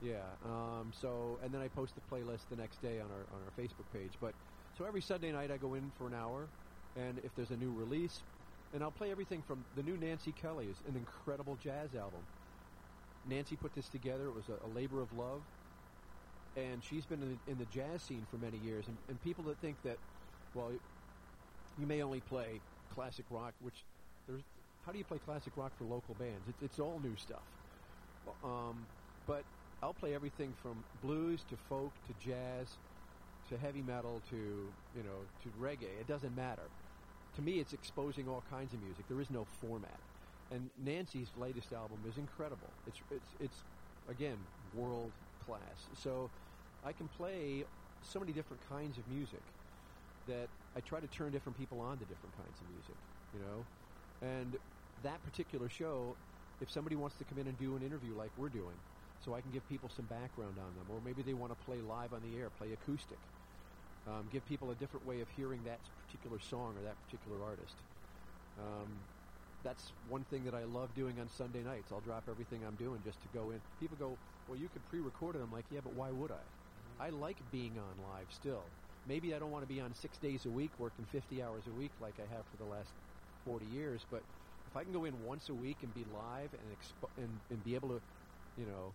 Yeah. 0.02 0.24
Um, 0.44 0.92
so, 0.98 1.38
and 1.44 1.52
then 1.52 1.60
I 1.60 1.68
post 1.68 1.94
the 1.94 2.00
playlist 2.08 2.48
the 2.48 2.56
next 2.56 2.80
day 2.80 3.00
on 3.00 3.08
our 3.12 3.24
on 3.36 3.40
our 3.44 3.52
Facebook 3.52 3.84
page. 3.92 4.12
But 4.20 4.32
so 4.80 4.86
every 4.86 5.02
Sunday 5.02 5.30
night 5.30 5.50
I 5.50 5.58
go 5.58 5.74
in 5.74 5.92
for 5.98 6.06
an 6.06 6.14
hour, 6.14 6.46
and 6.96 7.18
if 7.18 7.36
there's 7.36 7.50
a 7.50 7.56
new 7.56 7.70
release, 7.70 8.22
and 8.72 8.82
I'll 8.82 8.90
play 8.90 9.10
everything 9.10 9.42
from 9.46 9.62
the 9.76 9.82
new 9.82 9.94
Nancy 9.98 10.32
Kelly 10.32 10.64
is 10.64 10.76
an 10.88 10.96
incredible 10.96 11.58
jazz 11.62 11.94
album. 11.94 12.22
Nancy 13.28 13.56
put 13.56 13.74
this 13.74 13.90
together. 13.90 14.24
It 14.24 14.34
was 14.34 14.48
a, 14.48 14.66
a 14.66 14.70
labor 14.74 15.02
of 15.02 15.12
love, 15.18 15.42
and 16.56 16.82
she's 16.82 17.04
been 17.04 17.20
in 17.20 17.38
the, 17.44 17.52
in 17.52 17.58
the 17.58 17.66
jazz 17.66 18.00
scene 18.00 18.24
for 18.30 18.38
many 18.38 18.56
years. 18.64 18.86
And, 18.88 18.96
and 19.10 19.22
people 19.22 19.44
that 19.44 19.58
think 19.58 19.76
that, 19.84 19.98
well, 20.54 20.72
you 21.78 21.86
may 21.86 22.00
only 22.02 22.20
play 22.20 22.58
classic 22.94 23.26
rock, 23.30 23.52
which 23.62 23.84
there's 24.26 24.40
how 24.86 24.92
do 24.92 24.98
you 24.98 25.04
play 25.04 25.18
classic 25.26 25.52
rock 25.58 25.72
for 25.76 25.84
local 25.84 26.14
bands? 26.14 26.40
It's, 26.48 26.72
it's 26.72 26.78
all 26.78 26.98
new 27.04 27.16
stuff. 27.16 27.44
Um, 28.42 28.86
but 29.26 29.44
I'll 29.82 29.92
play 29.92 30.14
everything 30.14 30.54
from 30.62 30.82
blues 31.02 31.40
to 31.50 31.56
folk 31.68 31.92
to 32.06 32.26
jazz 32.26 32.66
to 33.50 33.58
heavy 33.58 33.82
metal 33.82 34.22
to 34.30 34.36
you 34.36 35.02
know 35.02 35.18
to 35.42 35.48
reggae. 35.62 35.90
It 36.00 36.06
doesn't 36.06 36.34
matter. 36.34 36.62
To 37.36 37.42
me, 37.42 37.60
it's 37.60 37.72
exposing 37.72 38.28
all 38.28 38.42
kinds 38.50 38.72
of 38.72 38.82
music. 38.82 39.04
There 39.08 39.20
is 39.20 39.30
no 39.30 39.44
format. 39.60 40.00
And 40.50 40.68
Nancy's 40.84 41.28
latest 41.38 41.72
album 41.72 41.98
is 42.08 42.16
incredible. 42.16 42.70
It's 42.86 42.98
it's 43.10 43.30
it's 43.40 43.58
again 44.08 44.38
world 44.74 45.10
class. 45.44 45.78
So 46.02 46.30
I 46.84 46.92
can 46.92 47.08
play 47.08 47.64
so 48.02 48.18
many 48.18 48.32
different 48.32 48.62
kinds 48.68 48.98
of 48.98 49.06
music 49.08 49.42
that 50.26 50.48
I 50.76 50.80
try 50.80 51.00
to 51.00 51.06
turn 51.08 51.30
different 51.30 51.58
people 51.58 51.80
on 51.80 51.98
to 51.98 52.04
different 52.04 52.34
kinds 52.36 52.56
of 52.60 52.66
music. 52.70 52.98
You 53.34 53.40
know, 53.46 53.58
and 54.22 54.58
that 55.02 55.22
particular 55.24 55.68
show, 55.68 56.16
if 56.60 56.70
somebody 56.70 56.96
wants 56.96 57.16
to 57.16 57.24
come 57.24 57.38
in 57.38 57.46
and 57.46 57.58
do 57.58 57.76
an 57.76 57.82
interview 57.82 58.14
like 58.18 58.30
we're 58.36 58.50
doing, 58.50 58.74
so 59.24 59.34
I 59.34 59.40
can 59.40 59.50
give 59.52 59.66
people 59.68 59.88
some 59.94 60.06
background 60.06 60.56
on 60.58 60.72
them, 60.74 60.86
or 60.90 60.98
maybe 61.04 61.22
they 61.22 61.34
want 61.34 61.52
to 61.52 61.64
play 61.64 61.76
live 61.78 62.12
on 62.12 62.20
the 62.24 62.38
air, 62.40 62.48
play 62.58 62.68
acoustic, 62.72 63.18
um, 64.10 64.28
give 64.28 64.44
people 64.44 64.70
a 64.70 64.74
different 64.74 65.06
way 65.06 65.20
of 65.20 65.28
hearing 65.30 65.64
that 65.64 65.80
particular 66.06 66.38
song 66.38 66.76
or 66.76 66.82
that 66.82 66.96
particular 67.06 67.42
artist. 67.42 67.76
Um, 68.58 69.00
that's 69.62 69.92
one 70.08 70.24
thing 70.24 70.44
that 70.44 70.54
I 70.54 70.64
love 70.64 70.94
doing 70.94 71.20
on 71.20 71.28
Sunday 71.28 71.62
nights. 71.62 71.92
I'll 71.92 72.00
drop 72.00 72.28
everything 72.28 72.64
I'm 72.64 72.76
doing 72.76 73.02
just 73.02 73.20
to 73.22 73.28
go 73.28 73.50
in. 73.50 73.60
People 73.78 73.96
go, 73.96 74.18
"Well, 74.46 74.58
you 74.58 74.68
could 74.68 74.84
pre-record 74.86 75.36
it." 75.36 75.42
I'm 75.42 75.52
like, 75.52 75.66
"Yeah, 75.70 75.80
but 75.80 75.94
why 75.94 76.10
would 76.10 76.30
I? 76.32 76.42
I 76.98 77.10
like 77.10 77.38
being 77.50 77.78
on 77.78 77.98
live 77.98 78.32
still. 78.32 78.64
Maybe 79.06 79.34
I 79.34 79.38
don't 79.38 79.50
want 79.50 79.62
to 79.62 79.66
be 79.66 79.80
on 79.80 79.94
six 79.94 80.18
days 80.18 80.44
a 80.44 80.50
week, 80.50 80.78
working 80.78 81.06
50 81.06 81.42
hours 81.42 81.66
a 81.66 81.72
week 81.72 81.92
like 82.00 82.18
I 82.20 82.26
have 82.26 82.46
for 82.46 82.56
the 82.56 82.66
last 82.66 82.92
40 83.44 83.66
years. 83.66 84.04
But 84.10 84.22
if 84.66 84.76
I 84.76 84.84
can 84.84 84.92
go 84.92 85.04
in 85.04 85.18
once 85.20 85.48
a 85.48 85.54
week 85.54 85.82
and 85.82 85.94
be 85.94 86.04
live 86.04 86.52
and 86.52 86.76
expo- 86.76 87.16
and, 87.16 87.40
and 87.50 87.64
be 87.64 87.74
able 87.74 87.88
to, 87.88 88.02
you 88.56 88.66
know, 88.66 88.92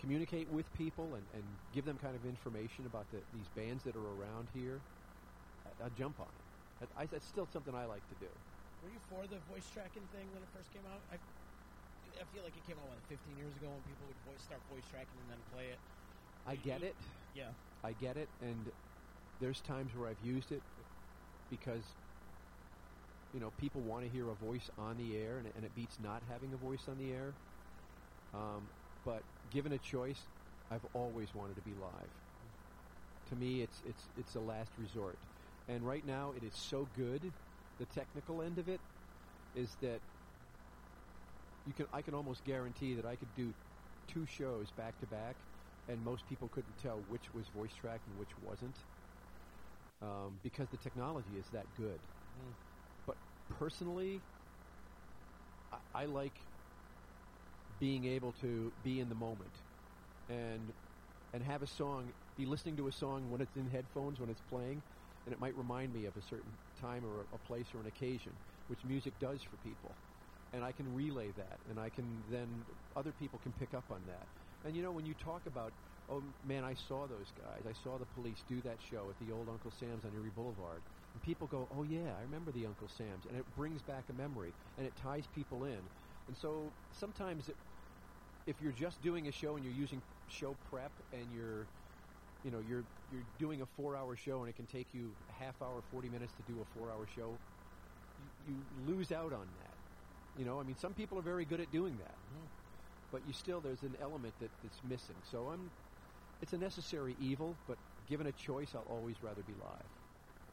communicate 0.00 0.48
with 0.50 0.66
people 0.76 1.04
and, 1.04 1.22
and 1.34 1.44
give 1.74 1.84
them 1.84 1.98
kind 2.00 2.16
of 2.16 2.24
information 2.24 2.86
about 2.86 3.04
the, 3.12 3.20
these 3.36 3.48
bands 3.54 3.84
that 3.84 3.94
are 3.94 4.08
around 4.20 4.48
here, 4.54 4.80
I, 5.66 5.84
I'll 5.84 5.94
jump 5.96 6.18
on 6.18 6.26
it. 6.26 6.88
I, 6.96 7.02
I, 7.02 7.06
that's 7.06 7.26
still 7.26 7.46
something 7.52 7.74
I 7.74 7.84
like 7.84 8.02
to 8.08 8.16
do. 8.24 8.30
Were 8.82 8.88
you 8.88 9.00
for 9.12 9.22
the 9.28 9.38
voice 9.52 9.68
tracking 9.72 10.04
thing 10.16 10.24
when 10.32 10.40
it 10.42 10.50
first 10.56 10.72
came 10.72 10.84
out? 10.88 11.00
I, 11.12 11.16
I 12.16 12.24
feel 12.32 12.42
like 12.42 12.56
it 12.56 12.64
came 12.66 12.76
out 12.80 12.88
what 12.88 12.98
15 13.08 13.36
years 13.36 13.52
ago 13.60 13.68
when 13.68 13.82
people 13.84 14.04
would 14.08 14.20
voice, 14.24 14.42
start 14.42 14.60
voice 14.72 14.86
tracking 14.90 15.18
and 15.20 15.36
then 15.36 15.42
play 15.52 15.68
it. 15.68 15.80
I 16.46 16.56
get 16.56 16.82
it. 16.82 16.96
Yeah. 17.36 17.52
I 17.84 17.92
get 17.92 18.16
it, 18.16 18.28
and 18.42 18.56
there's 19.40 19.60
times 19.60 19.90
where 19.96 20.08
I've 20.08 20.24
used 20.24 20.52
it 20.52 20.60
because 21.50 21.82
you 23.32 23.40
know 23.40 23.50
people 23.60 23.80
want 23.82 24.04
to 24.04 24.10
hear 24.10 24.28
a 24.28 24.34
voice 24.34 24.68
on 24.78 24.96
the 24.96 25.16
air, 25.16 25.38
and 25.38 25.46
it, 25.46 25.52
and 25.56 25.64
it 25.64 25.74
beats 25.76 25.96
not 26.02 26.20
having 26.30 26.52
a 26.52 26.56
voice 26.56 26.88
on 26.88 26.98
the 26.98 27.12
air. 27.12 27.32
Um, 28.34 28.62
but 29.04 29.22
given 29.50 29.72
a 29.72 29.78
choice, 29.78 30.28
I've 30.70 30.84
always 30.92 31.34
wanted 31.34 31.56
to 31.56 31.62
be 31.62 31.74
live. 31.74 32.12
To 33.28 33.36
me, 33.36 33.62
it's 33.62 33.80
it's 33.84 34.08
it's 34.16 34.34
a 34.34 34.40
last 34.40 34.76
resort, 34.78 35.18
and 35.68 35.86
right 35.86 36.04
now 36.04 36.32
it 36.36 36.42
is 36.42 36.54
so 36.54 36.88
good. 36.96 37.32
The 37.78 37.86
technical 37.86 38.42
end 38.42 38.58
of 38.58 38.68
it 38.68 38.80
is 39.54 39.76
that 39.80 40.00
you 41.66 41.72
can 41.74 41.86
I 41.92 42.02
can 42.02 42.14
almost 42.14 42.44
guarantee 42.44 42.94
that 42.94 43.04
I 43.06 43.16
could 43.16 43.34
do 43.34 43.54
two 44.06 44.26
shows 44.26 44.70
back 44.72 44.98
to 45.00 45.06
back, 45.06 45.36
and 45.88 46.02
most 46.02 46.26
people 46.26 46.48
couldn't 46.48 46.76
tell 46.76 47.02
which 47.08 47.32
was 47.32 47.48
voice 47.48 47.74
tracked 47.74 48.06
and 48.08 48.16
which 48.16 48.36
wasn't, 48.38 48.78
um, 50.02 50.38
because 50.42 50.68
the 50.68 50.76
technology 50.76 51.36
is 51.38 51.50
that 51.50 51.66
good. 51.76 52.00
Mm. 52.38 52.54
But 53.06 53.16
personally, 53.48 54.22
I, 55.72 55.78
I 55.94 56.04
like 56.06 56.46
being 57.80 58.04
able 58.04 58.32
to 58.34 58.72
be 58.84 59.00
in 59.00 59.08
the 59.08 59.16
moment 59.16 59.52
and 60.28 60.74
and 61.32 61.42
have 61.44 61.62
a 61.62 61.66
song, 61.66 62.12
be 62.36 62.46
listening 62.46 62.76
to 62.76 62.88
a 62.88 62.92
song 62.92 63.30
when 63.30 63.40
it's 63.40 63.56
in 63.56 63.68
headphones 63.68 64.20
when 64.20 64.30
it's 64.30 64.40
playing, 64.40 64.82
and 65.26 65.32
it 65.32 65.40
might 65.40 65.56
remind 65.56 65.92
me 65.92 66.06
of 66.06 66.16
a 66.16 66.22
certain 66.22 66.58
time 66.76 67.04
or 67.04 67.22
a, 67.22 67.36
a 67.36 67.38
place 67.38 67.74
or 67.74 67.80
an 67.80 67.86
occasion, 67.86 68.32
which 68.68 68.84
music 68.84 69.18
does 69.18 69.42
for 69.42 69.56
people. 69.58 69.96
And 70.52 70.64
I 70.64 70.72
can 70.72 70.92
relay 70.92 71.30
that, 71.32 71.60
and 71.68 71.78
I 71.80 71.90
can 71.90 72.24
then 72.30 72.66
other 72.96 73.12
people 73.12 73.38
can 73.38 73.52
pick 73.52 73.74
up 73.74 73.90
on 73.90 74.06
that. 74.06 74.28
And 74.64 74.76
you 74.76 74.82
know, 74.82 74.92
when 74.92 75.06
you 75.06 75.14
talk 75.14 75.46
about, 75.46 75.72
oh 76.08 76.34
man, 76.42 76.64
I 76.64 76.74
saw 76.74 77.06
those 77.06 77.30
guys, 77.32 77.66
I 77.66 77.72
saw 77.72 77.98
the 77.98 78.06
police 78.06 78.42
do 78.42 78.60
that 78.62 78.82
show 78.82 79.10
at 79.10 79.18
the 79.18 79.30
old 79.32 79.48
Uncle 79.48 79.70
Sam's 79.70 80.04
on 80.04 80.12
Erie 80.14 80.30
Boulevard, 80.30 80.82
and 81.14 81.22
people 81.22 81.46
go, 81.46 81.68
oh 81.70 81.84
yeah, 81.84 82.16
I 82.18 82.22
remember 82.22 82.52
the 82.52 82.66
Uncle 82.66 82.88
Sam's, 82.88 83.26
and 83.26 83.36
it 83.36 83.46
brings 83.54 83.82
back 83.82 84.08
a 84.08 84.12
memory, 84.12 84.54
and 84.76 84.86
it 84.86 84.96
ties 84.96 85.26
people 85.28 85.64
in. 85.64 85.90
And 86.26 86.36
so 86.36 86.74
sometimes, 86.90 87.48
it, 87.48 87.56
if 88.46 88.60
you're 88.60 88.72
just 88.72 89.00
doing 89.02 89.28
a 89.28 89.32
show 89.32 89.56
and 89.56 89.64
you're 89.64 89.74
using 89.74 90.02
show 90.28 90.54
prep 90.54 90.92
and 91.12 91.32
you're 91.32 91.68
you 92.42 92.50
know 92.50 92.60
you're 92.60 92.84
you're 93.10 93.24
doing 93.38 93.60
a 93.62 93.66
four 93.66 93.96
hour 93.96 94.16
show 94.16 94.40
and 94.40 94.48
it 94.50 94.54
can 94.56 94.66
take 94.66 94.94
you 94.94 95.16
a 95.28 95.32
half 95.32 95.62
hour 95.62 95.82
40 95.82 96.08
minutes 96.08 96.32
to 96.34 96.42
do 96.42 96.60
a 96.60 96.64
four 96.64 96.90
hour 96.90 97.06
show 97.06 97.40
you, 98.18 98.30
you 98.38 98.66
lose 98.70 99.12
out 99.12 99.32
on 99.32 99.54
that. 99.54 99.78
You 100.34 100.44
know 100.44 100.60
i 100.60 100.62
mean 100.62 100.76
some 100.76 100.94
people 100.94 101.18
are 101.18 101.22
very 101.22 101.44
good 101.44 101.60
at 101.60 101.70
doing 101.70 101.98
that. 101.98 102.18
Mhm. 102.32 102.50
but 103.10 103.24
you 103.24 103.32
still 103.32 103.60
there's 103.60 103.82
an 103.82 103.96
element 103.96 104.38
that, 104.38 104.52
that's 104.62 104.82
missing. 104.82 105.22
So 105.22 105.50
i'm 105.50 105.72
it's 106.40 106.52
a 106.52 106.58
necessary 106.58 107.14
evil 107.14 107.58
but 107.66 107.78
given 108.06 108.26
a 108.26 108.32
choice 108.32 108.74
i'll 108.74 108.82
always 108.82 109.22
rather 109.22 109.42
be 109.42 109.54
live 109.54 109.99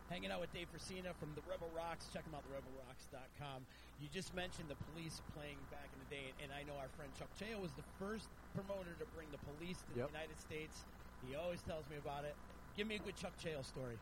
Hanging 0.09 0.31
out 0.31 0.39
with 0.39 0.53
Dave 0.53 0.67
Frisina 0.71 1.11
from 1.19 1.35
the 1.35 1.41
Rebel 1.49 1.67
Rocks. 1.75 2.07
Check 2.13 2.23
them 2.23 2.33
out, 2.35 2.43
therebelrocks.com. 2.47 3.65
You 3.99 4.07
just 4.13 4.33
mentioned 4.33 4.69
the 4.69 4.79
police 4.93 5.19
playing 5.35 5.57
back 5.69 5.89
in 5.91 5.99
the 5.99 6.09
day, 6.15 6.31
and 6.41 6.51
I 6.55 6.63
know 6.63 6.79
our 6.79 6.87
friend 6.95 7.11
Chuck 7.19 7.27
Cheo 7.35 7.59
was 7.61 7.71
the 7.75 7.83
first 7.99 8.27
promoter 8.55 8.95
to 8.99 9.05
bring 9.15 9.27
the 9.31 9.41
police 9.51 9.77
to 9.91 9.99
Yep. 9.99 10.07
the 10.07 10.13
United 10.15 10.39
States. 10.39 10.85
He 11.27 11.35
always 11.35 11.61
tells 11.63 11.83
me 11.89 11.97
about 11.97 12.23
it. 12.23 12.35
Give 12.77 12.87
me 12.87 12.95
a 12.95 12.99
good 12.99 13.17
Chuck 13.17 13.33
Cheo 13.43 13.65
story. 13.65 13.97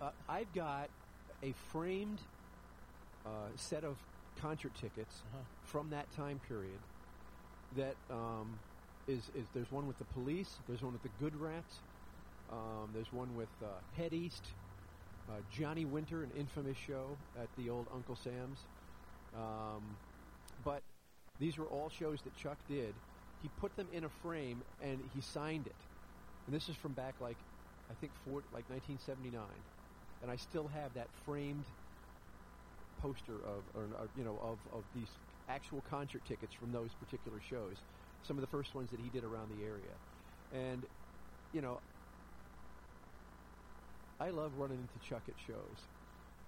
uh, 0.00 0.10
I've 0.28 0.52
got 0.54 0.88
a 1.42 1.52
framed 1.72 2.20
uh, 3.26 3.50
set 3.56 3.82
of 3.82 3.96
concert 4.38 4.74
tickets 4.74 5.22
Uh-huh. 5.32 5.42
from 5.64 5.90
that 5.90 6.06
time 6.14 6.38
period. 6.46 6.78
That 7.76 7.96
um, 8.10 8.58
is, 9.08 9.30
is 9.34 9.46
there's 9.54 9.72
one 9.72 9.88
with 9.88 9.98
the 9.98 10.04
police. 10.14 10.58
There's 10.68 10.82
one 10.82 10.92
with 10.92 11.02
the 11.02 11.10
Good 11.18 11.34
Rats. 11.34 11.80
Um, 12.52 12.90
there's 12.92 13.10
one 13.12 13.34
with 13.34 13.48
uh, 13.64 13.66
Head 13.96 14.12
East, 14.12 14.44
uh, 15.28 15.34
Johnny 15.56 15.84
Winter, 15.84 16.22
an 16.22 16.30
infamous 16.38 16.76
show 16.76 17.16
at 17.40 17.48
the 17.56 17.70
old 17.70 17.86
Uncle 17.94 18.16
Sam's. 18.16 18.58
Um, 19.34 19.82
but 20.64 20.82
these 21.38 21.58
were 21.58 21.66
all 21.66 21.90
shows 21.90 22.20
that 22.22 22.36
Chuck 22.36 22.58
did. 22.68 22.94
He 23.42 23.48
put 23.60 23.74
them 23.76 23.88
in 23.92 24.04
a 24.04 24.08
frame 24.22 24.62
and 24.82 25.00
he 25.14 25.20
signed 25.20 25.66
it. 25.66 25.74
And 26.46 26.54
this 26.54 26.68
is 26.68 26.76
from 26.76 26.92
back 26.92 27.14
like 27.20 27.36
I 27.90 27.94
think 28.00 28.12
for 28.24 28.42
like 28.54 28.64
1979, 28.70 29.42
and 30.22 30.30
I 30.30 30.36
still 30.36 30.68
have 30.72 30.94
that 30.94 31.08
framed 31.26 31.64
poster 33.02 33.34
of, 33.44 33.60
or, 33.74 33.84
or, 34.00 34.08
you 34.16 34.24
know, 34.24 34.38
of, 34.40 34.56
of 34.72 34.84
these 34.94 35.10
actual 35.48 35.82
concert 35.90 36.22
tickets 36.26 36.54
from 36.54 36.72
those 36.72 36.90
particular 37.04 37.38
shows. 37.50 37.76
Some 38.22 38.38
of 38.38 38.40
the 38.40 38.46
first 38.46 38.74
ones 38.74 38.88
that 38.90 39.00
he 39.00 39.10
did 39.10 39.24
around 39.24 39.50
the 39.50 39.64
area, 39.66 39.92
and 40.54 40.82
you 41.52 41.60
know, 41.60 41.80
I 44.20 44.30
love 44.30 44.52
running 44.56 44.78
into 44.78 44.98
Chuck 44.98 45.22
at 45.28 45.34
shows. 45.38 45.88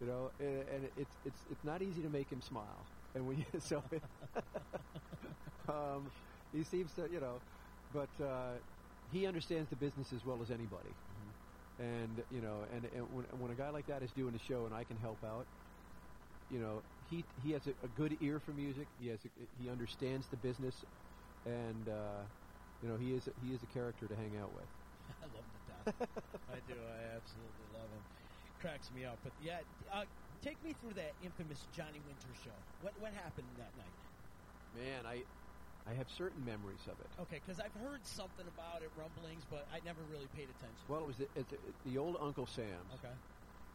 You 0.01 0.07
know, 0.07 0.31
and, 0.41 0.69
and 0.69 0.91
it's 0.97 1.17
it's 1.25 1.47
it's 1.51 1.65
not 1.65 1.83
easy 1.83 2.03
to 2.03 2.09
make 2.09 2.31
him 2.31 2.41
smile, 2.41 2.87
and 3.15 3.27
when 3.27 3.39
you 3.39 3.45
so. 3.59 3.83
um, 5.69 6.11
he 6.53 6.63
seems 6.63 6.95
to, 6.95 7.09
you 7.11 7.21
know, 7.21 7.41
but 7.93 8.09
uh, 8.21 8.53
he 9.13 9.27
understands 9.27 9.69
the 9.71 9.77
business 9.77 10.13
as 10.13 10.25
well 10.25 10.41
as 10.43 10.51
anybody. 10.51 10.91
And 11.79 12.23
you 12.31 12.41
know, 12.41 12.65
and, 12.73 12.85
and 12.85 13.03
when, 13.15 13.25
when 13.41 13.51
a 13.51 13.55
guy 13.55 13.71
like 13.71 13.87
that 13.87 14.03
is 14.03 14.13
doing 14.13 14.35
a 14.35 14.39
show 14.39 14.65
and 14.67 14.75
I 14.75 14.85
can 14.85 14.97
help 14.97 15.19
out, 15.25 15.47
you 16.51 16.59
know, 16.59 16.83
he 17.11 17.25
he 17.43 17.53
has 17.53 17.67
a, 17.67 17.71
a 17.83 17.89
good 17.89 18.17
ear 18.21 18.39
for 18.39 18.53
music. 18.53 18.87
He 19.01 19.09
has 19.09 19.19
a, 19.25 19.29
he 19.63 19.69
understands 19.69 20.27
the 20.29 20.37
business, 20.37 20.85
and 21.45 21.89
uh, 21.89 22.23
you 22.83 22.89
know, 22.89 22.97
he 22.97 23.13
is 23.13 23.27
a, 23.27 23.33
he 23.45 23.53
is 23.53 23.63
a 23.63 23.67
character 23.67 24.07
to 24.07 24.15
hang 24.15 24.37
out 24.37 24.53
with. 24.55 24.69
I 25.23 25.25
love 25.25 25.33
the 25.33 25.39
death. 25.39 25.64
I 26.49 26.61
do. 26.67 26.75
I 26.75 27.17
absolutely 27.17 27.67
love 27.73 27.91
him. 27.91 28.03
Cracks 28.61 28.91
me 28.95 29.05
up. 29.05 29.19
But 29.23 29.33
yeah, 29.41 29.61
uh, 29.93 30.05
take 30.43 30.63
me 30.63 30.73
through 30.73 30.95
that 30.95 31.13
infamous 31.23 31.67
Johnny 31.73 32.01
Winter 32.01 32.33
show. 32.35 32.57
What 32.81 32.93
what 33.01 33.13
happened 33.13 33.47
that 33.59 33.77
night? 33.77 33.93
Man, 34.75 35.07
I 35.07 35.25
I 35.87 35.93
have 35.95 36.09
certain 36.09 36.45
memories 36.45 36.81
of 36.87 36.99
it. 37.01 37.07
Okay, 37.21 37.41
because 37.45 37.61
I've 37.61 37.75
heard 37.75 38.01
something 38.07 38.47
about 38.49 38.83
it, 38.83 38.89
rumblings, 38.97 39.45
but 39.51 39.67
I 39.73 39.81
never 39.85 40.01
really 40.11 40.29
paid 40.29 40.49
attention. 40.49 40.85
Well, 40.89 41.01
it 41.01 41.07
was 41.07 41.17
the, 41.19 41.29
it's 41.37 41.51
the, 41.51 41.59
the 41.85 41.99
old 41.99 42.17
Uncle 42.21 42.47
Sam's. 42.47 42.93
Okay. 42.95 43.13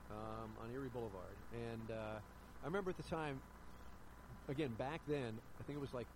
um, 0.09 0.49
on 0.57 0.71
Erie 0.73 0.89
Boulevard. 0.89 1.37
And 1.53 1.91
uh, 1.91 2.17
I 2.63 2.65
remember 2.65 2.89
at 2.89 2.97
the 2.97 3.03
time, 3.03 3.39
again, 4.47 4.73
back 4.73 5.01
then, 5.07 5.37
I 5.59 5.63
think 5.63 5.77
it 5.77 5.81
was 5.81 5.93
like 5.93 6.07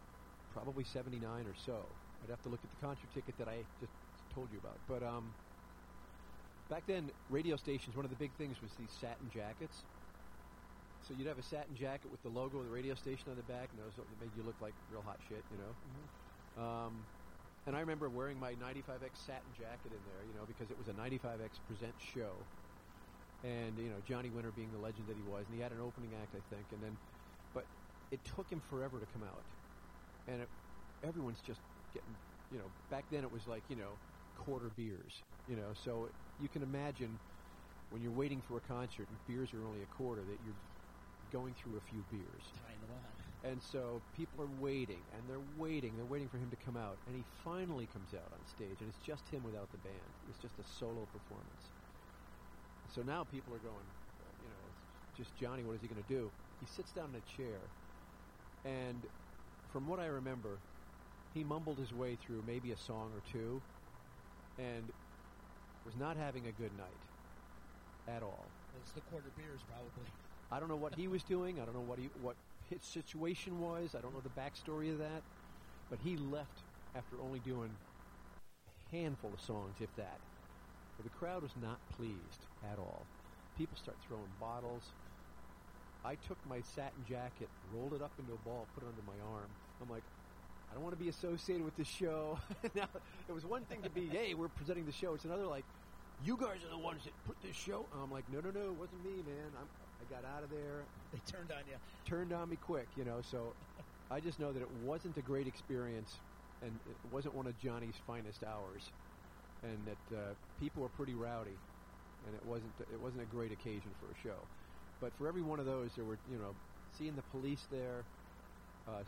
probably 0.52 0.84
79 0.84 1.46
or 1.46 1.54
so. 1.54 1.86
I'd 2.24 2.30
have 2.30 2.42
to 2.42 2.50
look 2.50 2.60
at 2.64 2.72
the 2.72 2.82
concert 2.82 3.10
ticket 3.14 3.38
that 3.38 3.48
I 3.48 3.64
just 3.80 3.94
told 4.34 4.50
you 4.52 4.58
about. 4.58 4.80
But 4.88 5.04
um, 5.04 5.36
back 6.74 6.90
then, 6.90 7.06
radio 7.30 7.56
stations, 7.56 7.96
one 7.96 8.02
of 8.04 8.10
the 8.10 8.18
big 8.18 8.34
things 8.42 8.58
was 8.58 8.74
these 8.82 8.90
satin 8.98 9.30
jackets. 9.30 9.86
So 11.06 11.14
you'd 11.14 11.30
have 11.30 11.38
a 11.38 11.46
satin 11.46 11.78
jacket 11.78 12.10
with 12.10 12.24
the 12.26 12.34
logo 12.34 12.58
of 12.58 12.66
the 12.66 12.74
radio 12.74 12.98
station 12.98 13.30
on 13.30 13.38
the 13.38 13.46
back, 13.46 13.70
and 13.70 13.78
those 13.78 13.94
that 13.94 14.10
made 14.18 14.34
you 14.34 14.42
look 14.42 14.58
like 14.58 14.74
real 14.90 15.06
hot 15.06 15.22
shit, 15.30 15.46
you 15.54 15.60
know. 15.62 15.72
Um, 16.58 16.98
and 17.70 17.78
I 17.78 17.80
remember 17.80 18.10
wearing 18.10 18.40
my 18.40 18.58
95X 18.58 19.22
satin 19.22 19.54
jacket 19.54 19.94
in 19.94 20.02
there, 20.02 20.22
you 20.26 20.34
know, 20.34 20.50
because 20.50 20.66
it 20.74 20.78
was 20.82 20.90
a 20.90 20.98
95X 20.98 21.62
present 21.70 21.94
show 22.02 22.34
and 23.44 23.76
you 23.78 23.92
know 23.92 24.00
Johnny 24.08 24.32
Winter 24.34 24.50
being 24.56 24.72
the 24.74 24.82
legend 24.82 25.06
that 25.06 25.20
he 25.20 25.26
was, 25.30 25.46
and 25.46 25.54
he 25.54 25.62
had 25.62 25.72
an 25.72 25.84
opening 25.84 26.10
act, 26.18 26.34
I 26.34 26.42
think, 26.50 26.66
and 26.74 26.82
then, 26.82 26.96
but 27.54 27.68
it 28.10 28.20
took 28.34 28.50
him 28.50 28.62
forever 28.72 28.98
to 28.98 29.08
come 29.14 29.28
out, 29.28 29.44
and 30.32 30.42
it, 30.42 30.50
everyone's 31.06 31.44
just 31.46 31.60
getting, 31.94 32.16
you 32.50 32.58
know, 32.58 32.70
back 32.90 33.04
then 33.12 33.22
it 33.22 33.32
was 33.32 33.46
like 33.46 33.62
you 33.70 33.76
know 33.76 33.94
quarter 34.36 34.70
beers, 34.70 35.24
you 35.48 35.56
know, 35.56 35.74
so 35.74 36.10
you 36.40 36.50
can 36.50 36.64
imagine 36.64 37.20
when 37.90 38.02
you're 38.02 38.12
waiting 38.12 38.42
for 38.42 38.58
a 38.58 38.62
concert 38.62 39.10
and 39.10 39.18
beers 39.28 39.54
are 39.54 39.66
only 39.66 39.82
a 39.84 39.88
quarter 39.88 40.24
that 40.24 40.40
you're 40.44 40.56
going 41.32 41.54
through 41.54 41.78
a 41.78 41.82
few 41.82 42.04
beers, 42.04 42.44
Tying 42.66 42.82
them 42.82 42.92
on. 42.92 43.52
and 43.52 43.62
so 43.64 44.02
people 44.14 44.42
are 44.42 44.48
waiting 44.48 45.04
and 45.16 45.30
they're 45.30 45.40
waiting, 45.58 45.96
they're 45.96 46.06
waiting 46.06 46.30
for 46.30 46.38
him 46.38 46.50
to 46.52 46.58
come 46.58 46.76
out, 46.78 47.00
and 47.08 47.16
he 47.16 47.24
finally 47.44 47.88
comes 47.88 48.14
out 48.14 48.32
on 48.34 48.46
stage, 48.46 48.82
and 48.82 48.90
it's 48.90 48.98
just 49.00 49.30
him 49.30 49.44
without 49.44 49.72
the 49.72 49.78
band, 49.78 50.14
it's 50.28 50.40
just 50.40 50.60
a 50.60 50.64
solo 50.64 51.06
performance. 51.06 51.72
So 52.90 53.02
now 53.02 53.24
people 53.24 53.54
are 53.54 53.60
going, 53.60 53.86
you 54.42 54.50
know, 54.50 54.76
just 55.16 55.36
Johnny. 55.36 55.64
What 55.64 55.76
is 55.76 55.82
he 55.82 55.88
going 55.88 56.02
to 56.04 56.08
do? 56.08 56.32
He 56.60 56.66
sits 56.66 56.92
down 56.92 57.10
in 57.12 57.16
a 57.16 57.22
chair, 57.22 57.72
And 58.66 59.06
from 59.72 59.88
what 59.88 60.00
I 60.00 60.06
remember, 60.06 60.60
he 61.34 61.44
mumbled 61.44 61.80
his 61.80 61.94
way 61.94 62.16
through 62.16 62.44
maybe 62.44 62.72
a 62.72 62.78
song 62.78 63.12
or 63.14 63.22
two, 63.22 63.64
and 64.58 64.92
was 65.86 65.96
not 65.96 66.18
having 66.18 66.48
a 66.48 66.52
good 66.52 66.72
night 66.78 67.02
at 68.08 68.24
all. 68.24 68.46
It's 68.80 68.92
the 68.92 69.02
quarter 69.02 69.32
beers, 69.36 69.62
probably. 69.68 70.08
I 70.52 70.60
don't 70.60 70.70
know 70.70 70.78
what 70.78 70.96
he 70.96 71.08
was 71.08 71.24
doing. 71.24 71.60
I 71.60 71.66
don't 71.66 71.74
know 71.74 71.82
what 71.82 72.00
he 72.00 72.10
what 72.22 72.36
his 72.70 72.82
situation 72.82 73.60
was. 73.60 73.96
I 73.96 74.02
don't 74.02 74.14
know 74.14 74.22
the 74.22 74.30
backstory 74.30 74.92
of 74.92 75.00
that. 75.00 75.24
But 75.90 76.00
he 76.00 76.18
left 76.18 76.64
after 76.96 77.22
only 77.22 77.40
doing 77.40 77.72
a 78.92 78.96
handful 78.96 79.34
of 79.34 79.42
songs, 79.42 79.76
if 79.80 79.96
that. 79.96 80.20
But 80.98 81.06
the 81.06 81.12
crowd 81.12 81.44
was 81.44 81.56
not 81.60 81.80
pleased 81.96 82.46
at 82.64 82.78
all. 82.78 83.06
People 83.58 83.78
start 83.78 83.98
throwing 84.08 84.30
bottles. 84.40 84.94
I 86.06 86.16
took 86.16 86.38
my 86.48 86.62
satin 86.62 87.04
jacket, 87.08 87.50
rolled 87.72 87.94
it 87.94 88.02
up 88.02 88.12
into 88.20 88.34
a 88.34 88.38
ball, 88.38 88.68
put 88.74 88.84
it 88.84 88.90
under 88.90 89.02
my 89.06 89.20
arm. 89.24 89.50
I'm 89.82 89.90
like, 89.90 90.04
I 90.74 90.76
don't 90.76 90.84
want 90.84 90.98
to 90.98 91.04
be 91.04 91.10
associated 91.10 91.64
with 91.64 91.78
this 91.78 91.88
show. 91.88 92.40
now, 92.74 92.90
it 93.30 93.32
was 93.32 93.46
one 93.46 93.62
thing 93.66 93.84
to 93.84 93.92
be, 93.92 94.08
hey, 94.08 94.34
we're 94.34 94.48
presenting 94.48 94.88
the 94.88 94.92
show. 94.92 95.14
It's 95.14 95.24
another 95.24 95.46
like, 95.46 95.66
you 96.26 96.36
guys 96.36 96.66
are 96.66 96.70
the 96.72 96.82
ones 96.82 97.04
that 97.04 97.14
put 97.28 97.38
this 97.46 97.56
show. 97.56 97.86
I'm 98.02 98.10
like, 98.12 98.24
no, 98.34 98.40
no, 98.40 98.50
no, 98.50 98.74
it 98.74 98.80
wasn't 98.80 99.06
me, 99.06 99.22
man. 99.22 99.54
I'm, 99.54 99.68
I 100.02 100.10
got 100.10 100.26
out 100.36 100.44
of 100.44 100.50
there, 100.50 100.82
They 101.12 101.20
turned 101.32 101.52
on 101.52 101.62
you. 101.70 101.78
turned 102.10 102.34
on 102.34 102.50
me 102.50 102.56
quick, 102.66 102.88
you 102.98 103.06
know. 103.06 103.22
So 103.22 103.54
I 104.10 104.20
just 104.20 104.40
know 104.40 104.52
that 104.52 104.64
it 104.64 104.72
wasn't 104.84 105.16
a 105.18 105.22
great 105.22 105.46
experience, 105.46 106.18
and 106.64 106.72
it 106.90 107.14
wasn't 107.14 107.36
one 107.36 107.46
of 107.46 107.54
Johnny's 107.62 107.94
finest 108.08 108.44
hours, 108.44 108.82
and 109.62 109.78
that 109.86 110.18
uh, 110.18 110.20
people 110.60 110.82
were 110.82 110.90
pretty 110.90 111.14
rowdy, 111.14 111.54
and 112.26 112.36
it 112.36 112.46
wasn't 112.48 112.72
it 112.92 113.00
wasn't 113.00 113.22
a 113.22 113.30
great 113.36 113.52
occasion 113.52 113.92
for 114.02 114.10
a 114.10 114.18
show. 114.26 114.42
But 115.02 115.12
for 115.20 115.28
every 115.28 115.44
one 115.44 115.60
of 115.60 115.66
those, 115.68 115.92
there 115.96 116.06
were 116.06 116.18
you 116.32 116.40
know 116.40 116.56
seeing 116.98 117.16
the 117.16 117.24
police 117.32 117.62
there, 117.72 118.04
uh, 118.88 119.04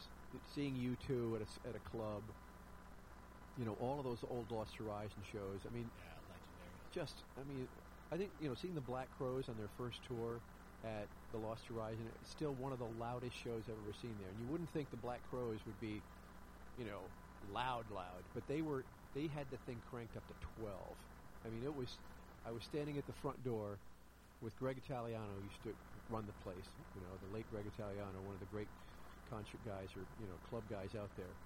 seeing 0.53 0.75
U2 0.75 1.35
at 1.35 1.41
a 1.41 1.69
at 1.69 1.75
a 1.75 1.79
club. 1.89 2.21
You 3.57 3.65
know 3.65 3.75
all 3.79 3.99
of 3.99 4.05
those 4.05 4.23
old 4.29 4.51
Lost 4.51 4.75
Horizon 4.75 5.23
shows. 5.31 5.59
I 5.65 5.73
mean, 5.73 5.87
Yeah, 5.95 6.11
legendary. 6.29 6.75
just 6.91 7.23
I 7.39 7.43
mean, 7.47 7.67
I 8.11 8.17
think 8.17 8.31
you 8.41 8.49
know 8.49 8.55
seeing 8.55 8.75
the 8.75 8.81
Black 8.81 9.07
Crowes 9.17 9.47
on 9.47 9.55
their 9.57 9.69
first 9.77 10.03
tour 10.07 10.39
at 10.83 11.07
the 11.31 11.37
Lost 11.39 11.63
Horizon, 11.67 12.03
it's 12.21 12.31
still 12.31 12.53
one 12.53 12.71
of 12.73 12.79
the 12.79 12.91
loudest 12.99 13.35
shows 13.35 13.63
I've 13.67 13.79
ever 13.81 13.93
seen 14.01 14.13
there. 14.19 14.29
And 14.29 14.39
you 14.39 14.45
wouldn't 14.51 14.69
think 14.71 14.91
the 14.91 14.97
Black 15.01 15.21
Crowes 15.31 15.59
would 15.65 15.79
be, 15.79 16.01
you 16.77 16.85
know, 16.85 16.99
loud, 17.53 17.85
loud, 17.91 18.23
but 18.33 18.43
they 18.47 18.61
were. 18.61 18.83
They 19.15 19.27
had 19.27 19.47
the 19.49 19.57
thing 19.63 19.79
cranked 19.89 20.17
up 20.17 20.27
to 20.27 20.35
twelve. 20.59 20.95
I 21.45 21.49
mean, 21.49 21.63
it 21.63 21.73
was. 21.73 21.87
I 22.45 22.51
was 22.51 22.63
standing 22.63 22.97
at 22.97 23.07
the 23.07 23.13
front 23.23 23.43
door 23.43 23.79
with 24.41 24.53
Greg 24.59 24.77
Italiano, 24.77 25.23
who 25.39 25.43
used 25.47 25.63
to 25.63 25.73
run 26.11 26.25
the 26.27 26.35
place. 26.43 26.67
You 26.93 27.01
know, 27.01 27.15
the 27.23 27.31
late 27.33 27.47
Greg 27.49 27.65
Italiano, 27.65 28.19
one 28.21 28.35
of 28.35 28.39
the 28.43 28.51
great 28.51 28.67
concert 29.29 29.63
guys 29.65 29.95
or 29.95 30.07
you 30.19 30.27
know 30.27 30.37
club 30.43 30.67
guys 30.69 30.95
out 30.95 31.11
there. 31.15 31.37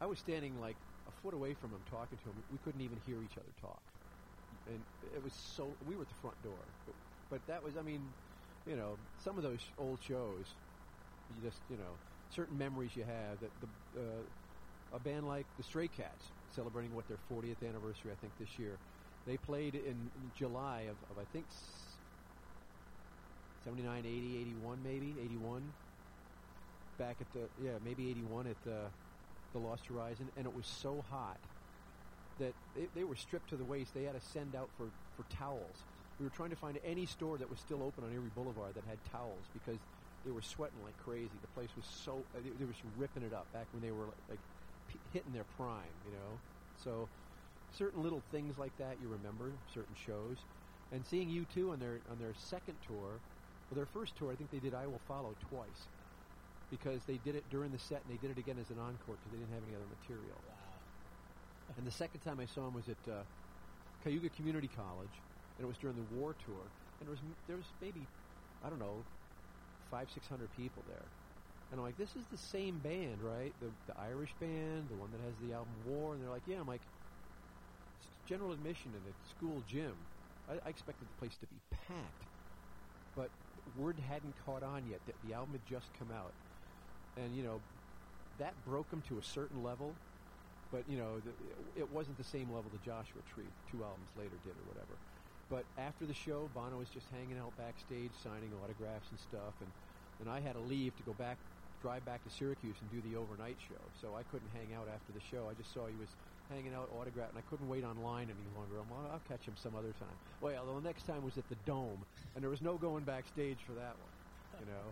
I 0.00 0.06
was 0.06 0.18
standing 0.18 0.58
like 0.58 0.78
a 1.06 1.12
foot 1.12 1.34
away 1.34 1.54
from 1.54 1.72
him, 1.72 1.82
talking 1.84 2.18
to 2.18 2.30
him. 2.30 2.44
We 2.48 2.58
couldn't 2.58 2.80
even 2.82 2.98
hear 2.98 3.22
each 3.22 3.38
other 3.38 3.52
talk 3.60 3.82
and 4.66 4.84
it 5.02 5.22
was 5.22 5.34
so 5.34 5.76
we 5.80 5.96
were 5.96 6.02
at 6.02 6.08
the 6.08 6.14
front 6.14 6.40
door 6.42 6.74
but, 6.86 6.94
but 7.30 7.46
that 7.46 7.62
was 7.62 7.76
i 7.76 7.82
mean 7.82 8.14
you 8.66 8.76
know 8.76 8.98
some 9.16 9.36
of 9.36 9.42
those 9.42 9.72
old 9.78 10.02
shows 10.02 10.56
you 11.28 11.40
just 11.42 11.62
you 11.68 11.76
know 11.76 12.00
certain 12.28 12.56
memories 12.58 12.96
you 12.96 13.04
have 13.04 13.40
that 13.40 13.52
the 13.60 14.00
uh, 14.00 14.22
a 14.92 14.98
band 15.00 15.26
like 15.26 15.46
the 15.56 15.62
stray 15.62 15.88
cats 15.88 16.32
celebrating 16.48 16.92
what 16.94 17.06
their 17.08 17.18
40th 17.18 17.62
anniversary 17.62 18.12
i 18.12 18.16
think 18.16 18.36
this 18.38 18.58
year 18.58 18.80
they 19.26 19.36
played 19.36 19.74
in 19.74 20.10
july 20.34 20.82
of, 20.82 20.98
of 21.10 21.18
i 21.18 21.24
think 21.24 21.46
s- 21.48 21.98
79 23.64 24.06
80 24.06 24.36
81 24.36 24.82
maybe 24.82 25.18
81 25.20 25.74
back 27.00 27.16
at 27.20 27.32
the 27.32 27.48
yeah 27.58 27.78
maybe 27.82 28.10
81 28.10 28.46
at 28.46 28.62
the 28.62 28.92
the 29.52 29.58
lost 29.58 29.86
horizon 29.88 30.30
and 30.36 30.46
it 30.46 30.52
was 30.52 30.66
so 30.66 31.02
hot 31.02 31.38
that 32.38 32.54
they, 32.74 32.88
they 32.94 33.04
were 33.04 33.16
stripped 33.16 33.50
to 33.50 33.56
the 33.56 33.64
waist. 33.64 33.94
They 33.94 34.04
had 34.04 34.14
to 34.14 34.20
send 34.20 34.56
out 34.56 34.70
for, 34.76 34.92
for 35.16 35.24
towels. 35.24 35.86
We 36.18 36.24
were 36.24 36.30
trying 36.30 36.50
to 36.50 36.56
find 36.56 36.78
any 36.84 37.06
store 37.06 37.38
that 37.38 37.50
was 37.50 37.60
still 37.60 37.82
open 37.82 38.04
on 38.04 38.12
Erie 38.12 38.30
Boulevard 38.34 38.74
that 38.74 38.84
had 38.84 39.04
towels 39.04 39.48
because 39.52 39.78
they 40.24 40.30
were 40.30 40.42
sweating 40.42 40.82
like 40.82 40.96
crazy. 40.96 41.38
The 41.40 41.48
place 41.48 41.76
was 41.76 41.86
so 41.86 42.26
they, 42.34 42.50
they 42.50 42.64
were 42.64 42.74
ripping 42.96 43.22
it 43.22 43.32
up 43.32 43.48
back 43.52 43.68
when 43.72 43.82
they 43.82 43.92
were 43.92 44.14
like 44.28 44.40
p- 44.88 45.00
hitting 45.12 45.32
their 45.32 45.44
prime, 45.44 45.94
you 46.04 46.12
know. 46.12 46.40
So 46.76 47.08
certain 47.70 48.02
little 48.02 48.22
things 48.30 48.58
like 48.58 48.76
that 48.78 49.00
you 49.00 49.08
remember, 49.08 49.54
certain 49.66 49.94
shows, 49.94 50.46
and 50.92 51.06
seeing 51.06 51.28
U2 51.30 51.72
on 51.72 51.78
their 51.80 52.02
on 52.10 52.18
their 52.18 52.34
second 52.34 52.78
tour, 52.86 53.22
well, 53.70 53.76
their 53.76 53.86
first 53.86 54.16
tour 54.16 54.32
I 54.32 54.36
think 54.36 54.50
they 54.50 54.60
did 54.60 54.74
I 54.74 54.86
Will 54.86 55.02
Follow 55.06 55.36
twice 55.40 55.88
because 56.70 57.02
they 57.06 57.18
did 57.24 57.34
it 57.34 57.44
during 57.50 57.70
the 57.72 57.78
set 57.78 58.00
and 58.06 58.10
they 58.14 58.20
did 58.22 58.30
it 58.30 58.40
again 58.40 58.56
as 58.60 58.70
an 58.70 58.78
encore 58.78 59.18
because 59.18 59.32
they 59.34 59.38
didn't 59.38 59.52
have 59.52 59.62
any 59.66 59.74
other 59.74 59.90
material. 59.90 60.38
Wow. 60.46 61.76
And 61.76 61.86
the 61.86 61.94
second 61.94 62.20
time 62.20 62.40
I 62.40 62.46
saw 62.46 62.66
him 62.66 62.74
was 62.74 62.88
at 62.88 63.02
uh, 63.10 63.22
Cayuga 64.02 64.28
Community 64.30 64.68
College, 64.74 65.14
and 65.58 65.64
it 65.64 65.68
was 65.68 65.78
during 65.78 65.96
the 65.96 66.08
war 66.16 66.34
tour. 66.46 66.64
And 66.98 67.08
there 67.08 67.14
was 67.14 67.22
there 67.46 67.56
was 67.56 67.66
maybe 67.80 68.02
I 68.64 68.70
don't 68.70 68.78
know 68.78 69.02
five 69.90 70.08
six 70.12 70.26
hundred 70.26 70.48
people 70.56 70.82
there, 70.88 71.06
and 71.70 71.78
I'm 71.78 71.86
like, 71.86 71.98
this 71.98 72.14
is 72.16 72.24
the 72.30 72.38
same 72.38 72.78
band, 72.78 73.18
right? 73.22 73.52
The 73.60 73.70
the 73.86 73.98
Irish 74.00 74.34
band, 74.40 74.88
the 74.90 74.98
one 74.98 75.10
that 75.14 75.22
has 75.26 75.34
the 75.46 75.54
album 75.54 75.72
War, 75.86 76.14
and 76.14 76.22
they're 76.22 76.30
like, 76.30 76.46
yeah. 76.46 76.60
I'm 76.60 76.68
like, 76.68 76.82
it's 77.98 78.10
general 78.28 78.52
admission 78.52 78.90
in 78.94 79.02
a 79.06 79.14
school 79.30 79.62
gym. 79.66 79.94
I, 80.50 80.58
I 80.66 80.68
expected 80.70 81.06
the 81.06 81.18
place 81.18 81.36
to 81.40 81.46
be 81.46 81.60
packed, 81.86 82.24
but 83.16 83.30
word 83.78 83.96
hadn't 84.08 84.34
caught 84.44 84.62
on 84.62 84.82
yet 84.90 85.00
that 85.06 85.14
the 85.26 85.34
album 85.34 85.52
had 85.52 85.64
just 85.70 85.86
come 85.98 86.08
out, 86.10 86.32
and 87.16 87.34
you 87.36 87.42
know 87.42 87.60
that 88.38 88.54
broke 88.64 88.88
them 88.90 89.02
to 89.08 89.18
a 89.18 89.22
certain 89.22 89.62
level 89.62 89.92
but 90.70 90.88
you 90.88 90.96
know, 90.96 91.18
the, 91.18 91.34
it 91.80 91.88
wasn't 91.90 92.16
the 92.16 92.24
same 92.24 92.46
level 92.46 92.70
the 92.70 92.82
Joshua 92.86 93.22
Tree 93.34 93.50
two 93.70 93.82
albums 93.82 94.06
later 94.16 94.38
did 94.46 94.54
or 94.54 94.66
whatever. 94.70 94.94
But 95.50 95.66
after 95.82 96.06
the 96.06 96.14
show, 96.14 96.48
Bono 96.54 96.78
was 96.78 96.88
just 96.88 97.10
hanging 97.10 97.38
out 97.42 97.50
backstage, 97.58 98.14
signing 98.22 98.54
autographs 98.62 99.10
and 99.10 99.18
stuff, 99.18 99.54
and 99.60 99.70
and 100.22 100.30
I 100.30 100.38
had 100.38 100.54
to 100.54 100.60
leave 100.60 100.94
to 100.96 101.02
go 101.02 101.14
back, 101.14 101.38
drive 101.82 102.04
back 102.04 102.22
to 102.22 102.30
Syracuse 102.30 102.76
and 102.78 102.90
do 102.92 103.00
the 103.08 103.16
overnight 103.16 103.56
show. 103.56 103.80
So 104.00 104.14
I 104.14 104.22
couldn't 104.30 104.52
hang 104.52 104.76
out 104.76 104.86
after 104.86 105.10
the 105.16 105.24
show. 105.32 105.48
I 105.48 105.54
just 105.54 105.72
saw 105.72 105.88
he 105.88 105.96
was 105.96 106.12
hanging 106.52 106.74
out, 106.76 106.92
autograph, 106.92 107.30
and 107.30 107.38
I 107.38 107.46
couldn't 107.48 107.68
wait 107.72 107.82
online 107.82 108.28
any 108.28 108.46
longer. 108.54 108.76
I'm 108.78 108.90
like, 108.92 109.10
I'll 109.16 109.24
catch 109.26 109.48
him 109.48 109.56
some 109.56 109.74
other 109.74 109.96
time. 109.96 110.12
Well, 110.44 110.52
the 110.76 110.84
next 110.84 111.08
time 111.08 111.24
was 111.24 111.38
at 111.40 111.48
the 111.48 111.56
Dome, 111.64 112.04
and 112.34 112.44
there 112.44 112.50
was 112.50 112.60
no 112.60 112.76
going 112.76 113.02
backstage 113.02 113.58
for 113.64 113.72
that 113.80 113.96
one. 113.96 114.12
You 114.60 114.66
know, 114.68 114.86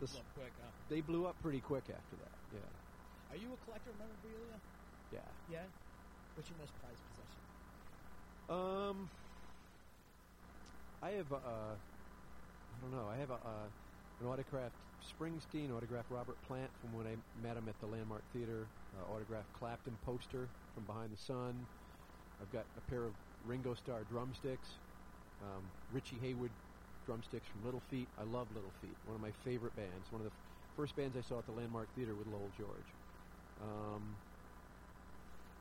They 0.00 0.06
blew 0.06 0.18
up 0.18 0.34
quick, 0.34 0.52
huh? 0.62 0.70
they 0.88 1.00
blew 1.00 1.26
up 1.26 1.36
pretty 1.42 1.60
quick 1.60 1.84
after 1.90 2.16
that. 2.16 2.38
Yeah, 2.54 2.60
Are 3.30 3.36
you 3.36 3.48
a 3.52 3.56
collector 3.64 3.90
of 3.90 3.98
memorabilia? 3.98 4.58
yeah. 5.12 5.20
Yeah. 5.50 5.64
What's 6.34 6.48
your 6.50 6.58
most 6.58 6.72
prized 6.80 7.02
possession? 7.10 7.42
Um, 8.48 9.08
I 11.02 11.10
have 11.10 11.32
a, 11.32 11.36
uh, 11.36 11.74
I 11.74 12.80
don't 12.80 12.92
know. 12.92 13.08
I 13.08 13.16
have 13.16 13.30
a, 13.30 13.34
uh, 13.34 13.68
an 14.20 14.26
autographed 14.26 14.76
Springsteen, 15.02 15.74
autographed 15.74 16.10
Robert 16.10 16.36
Plant 16.46 16.70
from 16.80 16.96
when 16.96 17.06
I 17.06 17.16
met 17.46 17.56
him 17.56 17.68
at 17.68 17.78
the 17.80 17.86
Landmark 17.86 18.22
Theater, 18.32 18.66
uh, 18.98 19.12
autographed 19.12 19.52
Clapton 19.58 19.96
poster 20.04 20.46
from 20.74 20.84
Behind 20.84 21.10
the 21.12 21.16
Sun. 21.16 21.66
I've 22.40 22.52
got 22.52 22.64
a 22.76 22.90
pair 22.90 23.02
of 23.04 23.12
Ringo 23.46 23.74
Starr 23.74 24.02
drumsticks, 24.10 24.68
um, 25.42 25.62
Richie 25.92 26.16
Hayward 26.22 26.50
drumsticks 27.08 27.48
from 27.48 27.64
Little 27.64 27.80
Feat. 27.80 28.10
I 28.18 28.22
love 28.24 28.52
Little 28.52 28.72
Feat, 28.82 28.98
one 29.02 29.14
of 29.16 29.22
my 29.22 29.32
favorite 29.32 29.74
bands. 29.74 30.12
One 30.12 30.20
of 30.20 30.26
the 30.26 30.30
f- 30.32 30.38
first 30.76 30.94
bands 30.94 31.16
I 31.16 31.22
saw 31.22 31.38
at 31.38 31.46
the 31.46 31.52
Landmark 31.52 31.94
Theater 31.94 32.14
with 32.16 32.26
Lowell 32.26 32.50
George. 32.50 32.94
Um, 33.60 34.20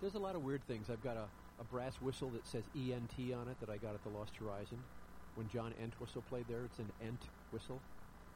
there's 0.02 0.16
a 0.16 0.20
lot 0.20 0.36
of 0.36 0.42
weird 0.42 0.66
things. 0.68 0.90
I've 0.90 1.02
got 1.02 1.18
a, 1.18 1.32
a 1.60 1.64
brass 1.64 2.02
whistle 2.02 2.32
that 2.32 2.48
says 2.48 2.70
ENT 2.76 3.18
on 3.34 3.48
it 3.48 3.60
that 3.60 3.70
I 3.70 3.78
got 3.78 3.96
at 3.96 4.04
the 4.04 4.10
Lost 4.10 4.36
Horizon. 4.38 4.88
When 5.36 5.48
John 5.48 5.74
Entwistle 5.82 6.22
played 6.24 6.48
there, 6.48 6.66
it's 6.66 6.80
an 6.80 6.92
Ent 7.00 7.30
whistle. 7.52 7.82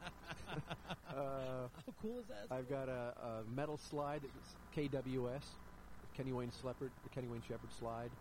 uh, 1.10 1.68
How 1.86 1.94
cool 2.02 2.20
is 2.20 2.28
that? 2.28 2.48
I've 2.50 2.70
got 2.70 2.90
a, 2.90 3.14
a 3.22 3.44
metal 3.46 3.78
slide 3.78 4.24
that's 4.24 4.56
KWS, 4.72 5.44
Kenny 6.14 6.32
Wayne 6.34 6.52
the 6.52 7.10
Kenny 7.10 7.28
Wayne 7.28 7.42
Shepherd 7.42 7.72
slide. 7.72 8.12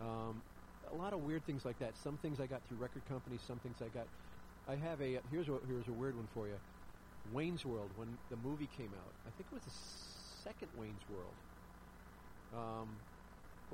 Um, 0.00 0.42
a 0.92 0.96
lot 0.96 1.12
of 1.12 1.22
weird 1.22 1.44
things 1.46 1.64
like 1.64 1.78
that. 1.78 1.92
Some 2.02 2.16
things 2.18 2.40
I 2.40 2.46
got 2.46 2.60
through 2.68 2.78
record 2.78 3.02
companies. 3.08 3.40
Some 3.46 3.58
things 3.58 3.76
I 3.80 3.88
got. 3.96 4.06
I 4.68 4.74
have 4.76 5.00
a 5.00 5.18
here's 5.30 5.48
a 5.48 5.58
here's 5.66 5.88
a 5.88 5.92
weird 5.92 6.16
one 6.16 6.26
for 6.34 6.46
you. 6.46 6.58
Wayne's 7.32 7.64
World 7.64 7.90
when 7.96 8.08
the 8.30 8.36
movie 8.36 8.68
came 8.76 8.90
out. 8.94 9.12
I 9.26 9.30
think 9.36 9.46
it 9.50 9.54
was 9.54 9.64
the 9.64 9.78
second 10.44 10.68
Wayne's 10.78 11.02
World. 11.10 11.36
Um, 12.54 12.88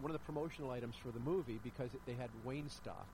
one 0.01 0.11
of 0.11 0.19
the 0.19 0.25
promotional 0.25 0.71
items 0.71 0.97
for 0.97 1.13
the 1.13 1.21
movie 1.21 1.59
because 1.63 1.93
it, 1.95 2.01
they 2.07 2.15
had 2.15 2.31
Waynestock 2.47 3.07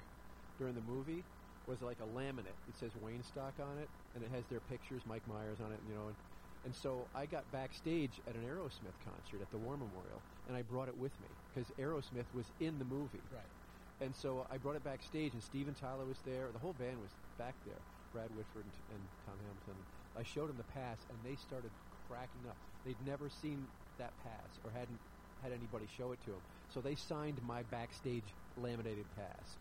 during 0.58 0.74
the 0.74 0.86
movie 0.86 1.22
was 1.66 1.82
like 1.82 1.98
a 2.00 2.08
laminate. 2.16 2.56
It 2.70 2.76
says 2.80 2.90
Waynestock 3.04 3.58
on 3.60 3.78
it, 3.82 3.88
and 4.14 4.24
it 4.24 4.30
has 4.34 4.44
their 4.50 4.60
pictures, 4.70 5.02
Mike 5.06 5.26
Myers 5.28 5.58
on 5.60 5.72
it, 5.72 5.80
you 5.88 5.94
know. 5.94 6.06
And, 6.06 6.16
and 6.64 6.74
so 6.74 7.04
I 7.14 7.26
got 7.26 7.44
backstage 7.52 8.20
at 8.26 8.34
an 8.34 8.42
Aerosmith 8.42 8.96
concert 9.04 9.42
at 9.42 9.50
the 9.50 9.58
War 9.58 9.74
Memorial, 9.74 10.22
and 10.48 10.56
I 10.56 10.62
brought 10.62 10.88
it 10.88 10.96
with 10.96 11.12
me 11.20 11.28
because 11.52 11.68
Aerosmith 11.76 12.30
was 12.34 12.46
in 12.60 12.78
the 12.78 12.86
movie. 12.86 13.20
Right. 13.34 13.67
And 14.00 14.14
so 14.14 14.46
I 14.50 14.56
brought 14.58 14.76
it 14.76 14.84
backstage, 14.84 15.32
and 15.32 15.42
Steven 15.42 15.74
Tyler 15.74 16.04
was 16.06 16.18
there. 16.24 16.46
The 16.52 16.58
whole 16.58 16.74
band 16.78 16.96
was 17.02 17.10
back 17.38 17.54
there. 17.66 17.82
Brad 18.12 18.30
Whitford 18.36 18.64
and, 18.64 18.76
and 18.94 19.02
Tom 19.26 19.34
Hamilton. 19.42 19.78
I 20.16 20.22
showed 20.22 20.48
them 20.48 20.56
the 20.56 20.70
pass, 20.72 20.98
and 21.10 21.18
they 21.26 21.36
started 21.36 21.70
cracking 22.08 22.46
up. 22.48 22.56
They'd 22.86 22.98
never 23.06 23.28
seen 23.28 23.66
that 23.98 24.12
pass 24.22 24.50
or 24.64 24.70
hadn't 24.70 24.98
had 25.42 25.52
anybody 25.52 25.86
show 25.98 26.12
it 26.12 26.18
to 26.24 26.30
them. 26.30 26.42
So 26.74 26.80
they 26.80 26.94
signed 26.94 27.38
my 27.46 27.62
backstage 27.70 28.26
laminated 28.60 29.04
pass. 29.16 29.56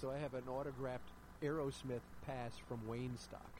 So 0.00 0.10
I 0.10 0.18
have 0.18 0.34
an 0.34 0.44
autographed 0.48 1.08
Aerosmith 1.42 2.04
pass 2.26 2.52
from 2.68 2.80
Waynestock. 2.88 3.52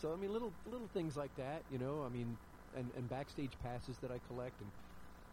So 0.00 0.12
I 0.12 0.16
mean, 0.16 0.32
little 0.32 0.52
little 0.70 0.88
things 0.92 1.16
like 1.16 1.34
that, 1.36 1.62
you 1.70 1.78
know. 1.78 2.04
I 2.04 2.08
mean, 2.08 2.36
and 2.76 2.86
and 2.96 3.08
backstage 3.08 3.52
passes 3.62 3.96
that 4.02 4.10
I 4.10 4.18
collect, 4.28 4.58
and 4.60 4.70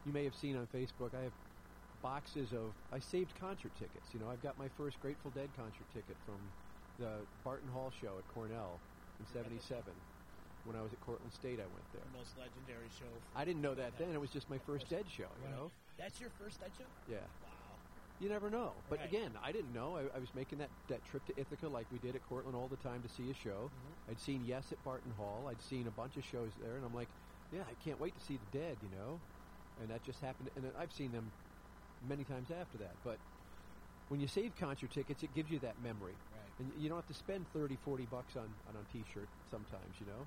you 0.05 0.13
may 0.13 0.23
have 0.23 0.35
seen 0.35 0.55
on 0.55 0.67
Facebook. 0.67 1.15
I 1.15 1.23
have 1.23 1.33
boxes 2.01 2.51
of 2.53 2.73
I 2.91 2.99
saved 2.99 3.34
concert 3.39 3.71
tickets. 3.76 4.13
You 4.13 4.19
know, 4.19 4.30
I've 4.30 4.41
got 4.41 4.57
my 4.57 4.67
first 4.77 4.99
Grateful 5.01 5.31
Dead 5.31 5.49
concert 5.55 5.85
ticket 5.93 6.15
from 6.26 6.39
the 6.99 7.11
Barton 7.43 7.69
Hall 7.69 7.91
show 8.01 8.17
at 8.17 8.27
Cornell 8.34 8.80
in 9.19 9.26
'77. 9.34 9.84
When 10.65 10.76
I 10.76 10.81
was 10.81 10.91
at 10.91 10.99
Cortland 11.01 11.31
State, 11.34 11.59
I 11.59 11.67
went 11.71 11.88
there. 11.93 12.03
The 12.11 12.17
most 12.19 12.35
legendary 12.38 12.89
show. 12.99 13.07
I 13.35 13.45
didn't 13.45 13.61
know 13.61 13.73
that 13.76 13.97
then. 13.97 14.11
It 14.13 14.19
was 14.19 14.30
just 14.30 14.49
my 14.49 14.57
first 14.59 14.89
Dead 14.89 15.05
show. 15.09 15.23
You 15.41 15.45
Right. 15.47 15.55
know. 15.55 15.71
That's 15.97 16.19
your 16.19 16.30
first 16.31 16.59
Dead 16.59 16.71
show? 16.77 16.84
Yeah. 17.09 17.17
Wow. 17.43 17.49
You 18.19 18.27
never 18.27 18.49
know. 18.49 18.73
But 18.89 18.99
Right. 18.99 19.07
again, 19.07 19.31
I 19.41 19.53
didn't 19.53 19.73
know. 19.73 19.95
I, 19.95 20.01
I 20.15 20.19
was 20.19 20.27
making 20.35 20.57
that, 20.59 20.69
that 20.89 21.03
trip 21.05 21.26
to 21.27 21.34
Ithaca 21.39 21.69
like 21.69 21.88
we 21.91 21.97
did 21.99 22.15
at 22.15 22.27
Cortland 22.27 22.55
all 22.57 22.67
the 22.67 22.77
time 22.77 23.01
to 23.01 23.09
see 23.09 23.31
a 23.31 23.34
show. 23.34 23.71
Mm-hmm. 23.71 24.11
I'd 24.11 24.19
seen 24.19 24.43
Yes 24.45 24.71
at 24.73 24.84
Barton 24.84 25.11
Hall. 25.17 25.47
I'd 25.49 25.61
seen 25.61 25.88
a 25.88 25.91
bunch 25.91 26.17
of 26.17 26.26
shows 26.26 26.51
there, 26.61 26.76
and 26.76 26.85
I'm 26.85 26.93
like, 26.93 27.07
yeah, 27.53 27.63
I 27.63 27.73
can't 27.84 27.99
wait 27.99 28.13
to 28.19 28.26
see 28.26 28.38
the 28.38 28.59
Dead, 28.59 28.76
you 28.84 28.89
know. 28.99 29.19
And 29.81 29.89
that 29.89 30.03
just 30.03 30.19
happened. 30.19 30.49
And 30.57 30.65
then 30.65 30.73
I've 30.77 30.91
seen 30.91 31.13
them 31.13 31.31
many 32.07 32.23
times 32.23 32.47
after 32.51 32.77
that. 32.80 32.95
But 33.03 33.17
when 34.07 34.19
you 34.19 34.27
save 34.27 34.55
concert 34.59 34.91
tickets, 34.91 35.23
it 35.23 35.34
gives 35.35 35.51
you 35.51 35.59
that 35.59 35.76
memory. 35.84 36.13
Right. 36.31 36.53
And 36.59 36.71
you 36.81 36.89
don't 36.89 36.97
have 36.97 37.07
to 37.07 37.13
spend 37.13 37.45
30, 37.53 37.77
40 37.84 38.05
bucks 38.11 38.35
on, 38.35 38.47
on 38.69 38.76
a 38.80 38.84
T-shirt 38.93 39.27
sometimes, 39.51 39.93
you 39.99 40.05
know. 40.07 40.21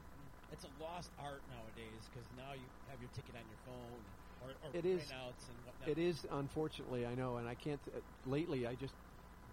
It's 0.53 0.65
a 0.65 0.73
lost 0.82 1.09
art 1.19 1.40
nowadays 1.49 2.03
because 2.12 2.28
now 2.36 2.53
you 2.53 2.66
have 2.93 3.01
your 3.01 3.09
ticket 3.16 3.32
on 3.35 3.44
your 3.49 3.61
phone 3.65 4.01
or, 4.44 4.49
or 4.53 4.70
It 4.77 4.85
is- 4.85 5.01
printouts 5.09 5.49
and 5.49 5.57
whatnot. 5.65 5.89
It 5.89 5.99
is, 5.99 6.27
unfortunately, 6.31 7.07
I 7.07 7.15
know, 7.15 7.39
and 7.39 7.49
I 7.49 7.55
can't. 7.55 7.81
Uh, 7.89 8.01
lately, 8.28 8.66
I 8.66 8.74
just 8.77 8.93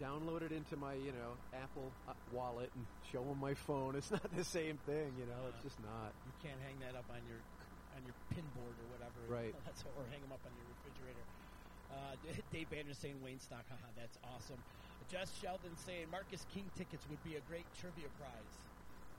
download 0.03 0.43
it 0.43 0.51
into 0.51 0.75
my, 0.75 0.93
you 0.93 1.11
know, 1.15 1.35
Apple 1.55 1.87
uh, 2.07 2.13
wallet 2.31 2.69
and 2.75 2.85
show 3.11 3.23
them 3.23 3.39
my 3.39 3.53
phone. 3.53 3.95
It's 3.99 4.11
not 4.11 4.23
the 4.35 4.43
same 4.43 4.77
thing, 4.85 5.07
you 5.19 5.25
know. 5.25 5.39
It's 5.55 5.59
Uh, 5.63 5.67
just 5.71 5.79
not. 5.83 6.11
You 6.27 6.35
can't 6.43 6.59
hang 6.67 6.77
that 6.83 6.95
up 6.99 7.07
on 7.11 7.19
your 7.31 7.39
on 7.95 8.03
your 8.05 8.15
pin 8.31 8.45
board 8.55 8.75
or 8.79 8.87
whatever. 8.95 9.19
Right. 9.27 9.55
That's 9.65 9.83
or 9.97 10.03
hang 10.11 10.21
them 10.21 10.31
up 10.31 10.43
on 10.45 10.51
your 10.55 10.67
refrigerator. 10.71 11.23
Uh, 11.89 12.15
Dave 12.53 12.69
Banner 12.69 12.93
saying 12.93 13.17
Waynestock. 13.23 13.65
Haha, 13.69 13.89
that's 13.97 14.17
awesome. 14.23 14.61
Jess 15.09 15.33
Sheldon 15.41 15.73
saying 15.73 16.05
Marcus 16.11 16.45
King 16.53 16.69
tickets 16.77 17.09
would 17.09 17.21
be 17.25 17.33
a 17.33 17.41
great 17.49 17.65
trivia 17.73 18.13
prize. 18.21 18.55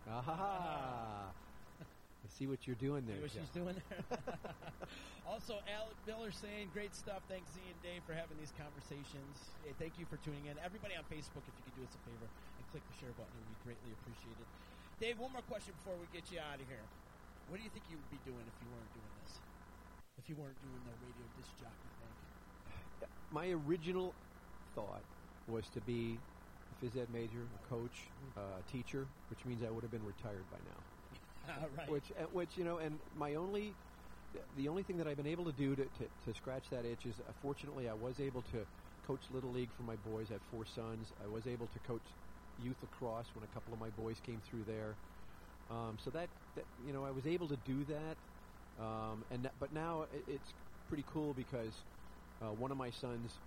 Ah! 0.06 1.34
I 1.82 2.28
see 2.28 2.47
what 2.47 2.62
you're 2.68 2.78
doing 2.78 3.09
there. 3.10 3.16
See 3.18 3.26
what 3.26 3.34
Jeff. 3.34 3.42
she's 3.42 3.56
doing 3.56 3.74
there. 3.90 4.05
also, 5.30 5.59
Alec 5.66 5.98
Miller 6.06 6.30
saying, 6.30 6.70
"Great 6.70 6.94
stuff. 6.94 7.26
Thanks, 7.26 7.51
Z 7.56 7.59
and 7.64 7.80
Dave, 7.82 8.06
for 8.06 8.14
having 8.14 8.38
these 8.38 8.55
conversations. 8.55 9.56
Hey, 9.66 9.74
thank 9.80 9.98
you 9.98 10.06
for 10.06 10.20
tuning 10.22 10.47
in. 10.47 10.55
Everybody 10.62 10.94
on 10.94 11.02
Facebook, 11.10 11.42
if 11.48 11.55
you 11.59 11.64
could 11.66 11.74
do 11.74 11.82
us 11.82 11.97
a 11.97 12.02
favor 12.06 12.28
and 12.28 12.62
click 12.70 12.84
the 12.86 12.97
share 13.02 13.12
button, 13.16 13.34
it 13.34 13.40
would 13.40 13.55
be 13.56 13.62
greatly 13.66 13.90
appreciated." 13.90 14.47
Dave, 15.02 15.16
one 15.18 15.32
more 15.32 15.42
question 15.48 15.72
before 15.80 15.97
we 15.97 16.06
get 16.12 16.28
you 16.30 16.38
out 16.38 16.60
of 16.60 16.68
here. 16.68 16.84
What 17.48 17.56
do 17.56 17.64
you 17.64 17.72
think 17.72 17.88
you 17.90 17.97
would 17.97 18.12
be 18.12 18.20
doing 18.22 18.44
if 18.47 18.56
you 18.62 18.68
weren't 18.70 18.92
doing 18.92 19.14
this? 19.24 19.40
If 20.20 20.28
you 20.28 20.36
weren't 20.36 20.60
doing 20.60 20.84
the 20.84 20.94
radio 21.02 21.24
disc 21.34 21.51
jockey? 21.59 21.89
My 23.32 23.51
original 23.51 24.15
thought 24.74 25.02
was 25.48 25.65
to 25.74 25.81
be 25.81 26.16
a 26.70 26.85
phys 26.85 26.97
ed 26.97 27.09
major, 27.12 27.43
a 27.43 27.69
coach, 27.69 28.11
uh, 28.36 28.40
teacher, 28.70 29.07
which 29.28 29.44
means 29.44 29.62
I 29.65 29.70
would 29.70 29.82
have 29.82 29.93
been 29.93 30.05
retired 30.05 30.44
by 30.51 30.59
now. 30.59 30.81
right. 31.77 31.90
which 31.90 32.12
uh, 32.12 32.24
which 32.32 32.57
you 32.57 32.65
know 32.65 32.78
and 32.78 32.98
my 33.16 33.35
only 33.35 33.73
the 34.57 34.69
only 34.69 34.82
thing 34.82 34.97
that 34.98 35.07
I've 35.09 35.16
been 35.16 35.27
able 35.27 35.44
to 35.44 35.52
do 35.52 35.74
to, 35.74 35.82
to, 35.82 36.05
to 36.27 36.35
scratch 36.35 36.62
that 36.70 36.85
itch 36.85 37.07
is 37.07 37.15
uh, 37.19 37.32
fortunately 37.43 37.89
I 37.89 37.94
was 37.94 38.20
able 38.20 38.43
to 38.43 38.66
coach 39.07 39.23
little 39.32 39.51
league 39.51 39.70
for 39.77 39.82
my 39.82 39.97
boys. 39.97 40.27
I 40.31 40.35
have 40.35 40.43
four 40.52 40.65
sons. 40.66 41.07
I 41.24 41.27
was 41.28 41.47
able 41.47 41.66
to 41.66 41.78
coach 41.81 42.02
youth 42.62 42.77
lacrosse 42.82 43.27
when 43.35 43.44
a 43.44 43.52
couple 43.55 43.73
of 43.73 43.81
my 43.81 43.90
boys 43.90 44.16
came 44.27 44.40
through 44.51 44.65
there. 44.66 44.94
Um, 45.70 45.97
so 46.05 46.11
that, 46.11 46.28
that 46.57 46.65
you 46.86 46.93
know 46.93 47.05
I 47.05 47.11
was 47.11 47.27
able 47.27 47.48
to 47.48 47.57
do 47.66 47.85
that. 47.85 48.16
Um, 48.82 49.24
and 49.31 49.43
that, 49.44 49.52
but 49.59 49.73
now 49.73 50.02
it, 50.15 50.24
it's 50.28 50.52
pretty 50.89 51.05
cool 51.12 51.32
because 51.35 51.73
uh, 52.42 52.52
one 52.52 52.70
of 52.70 52.76
my 52.76 52.90
sons 52.90 53.38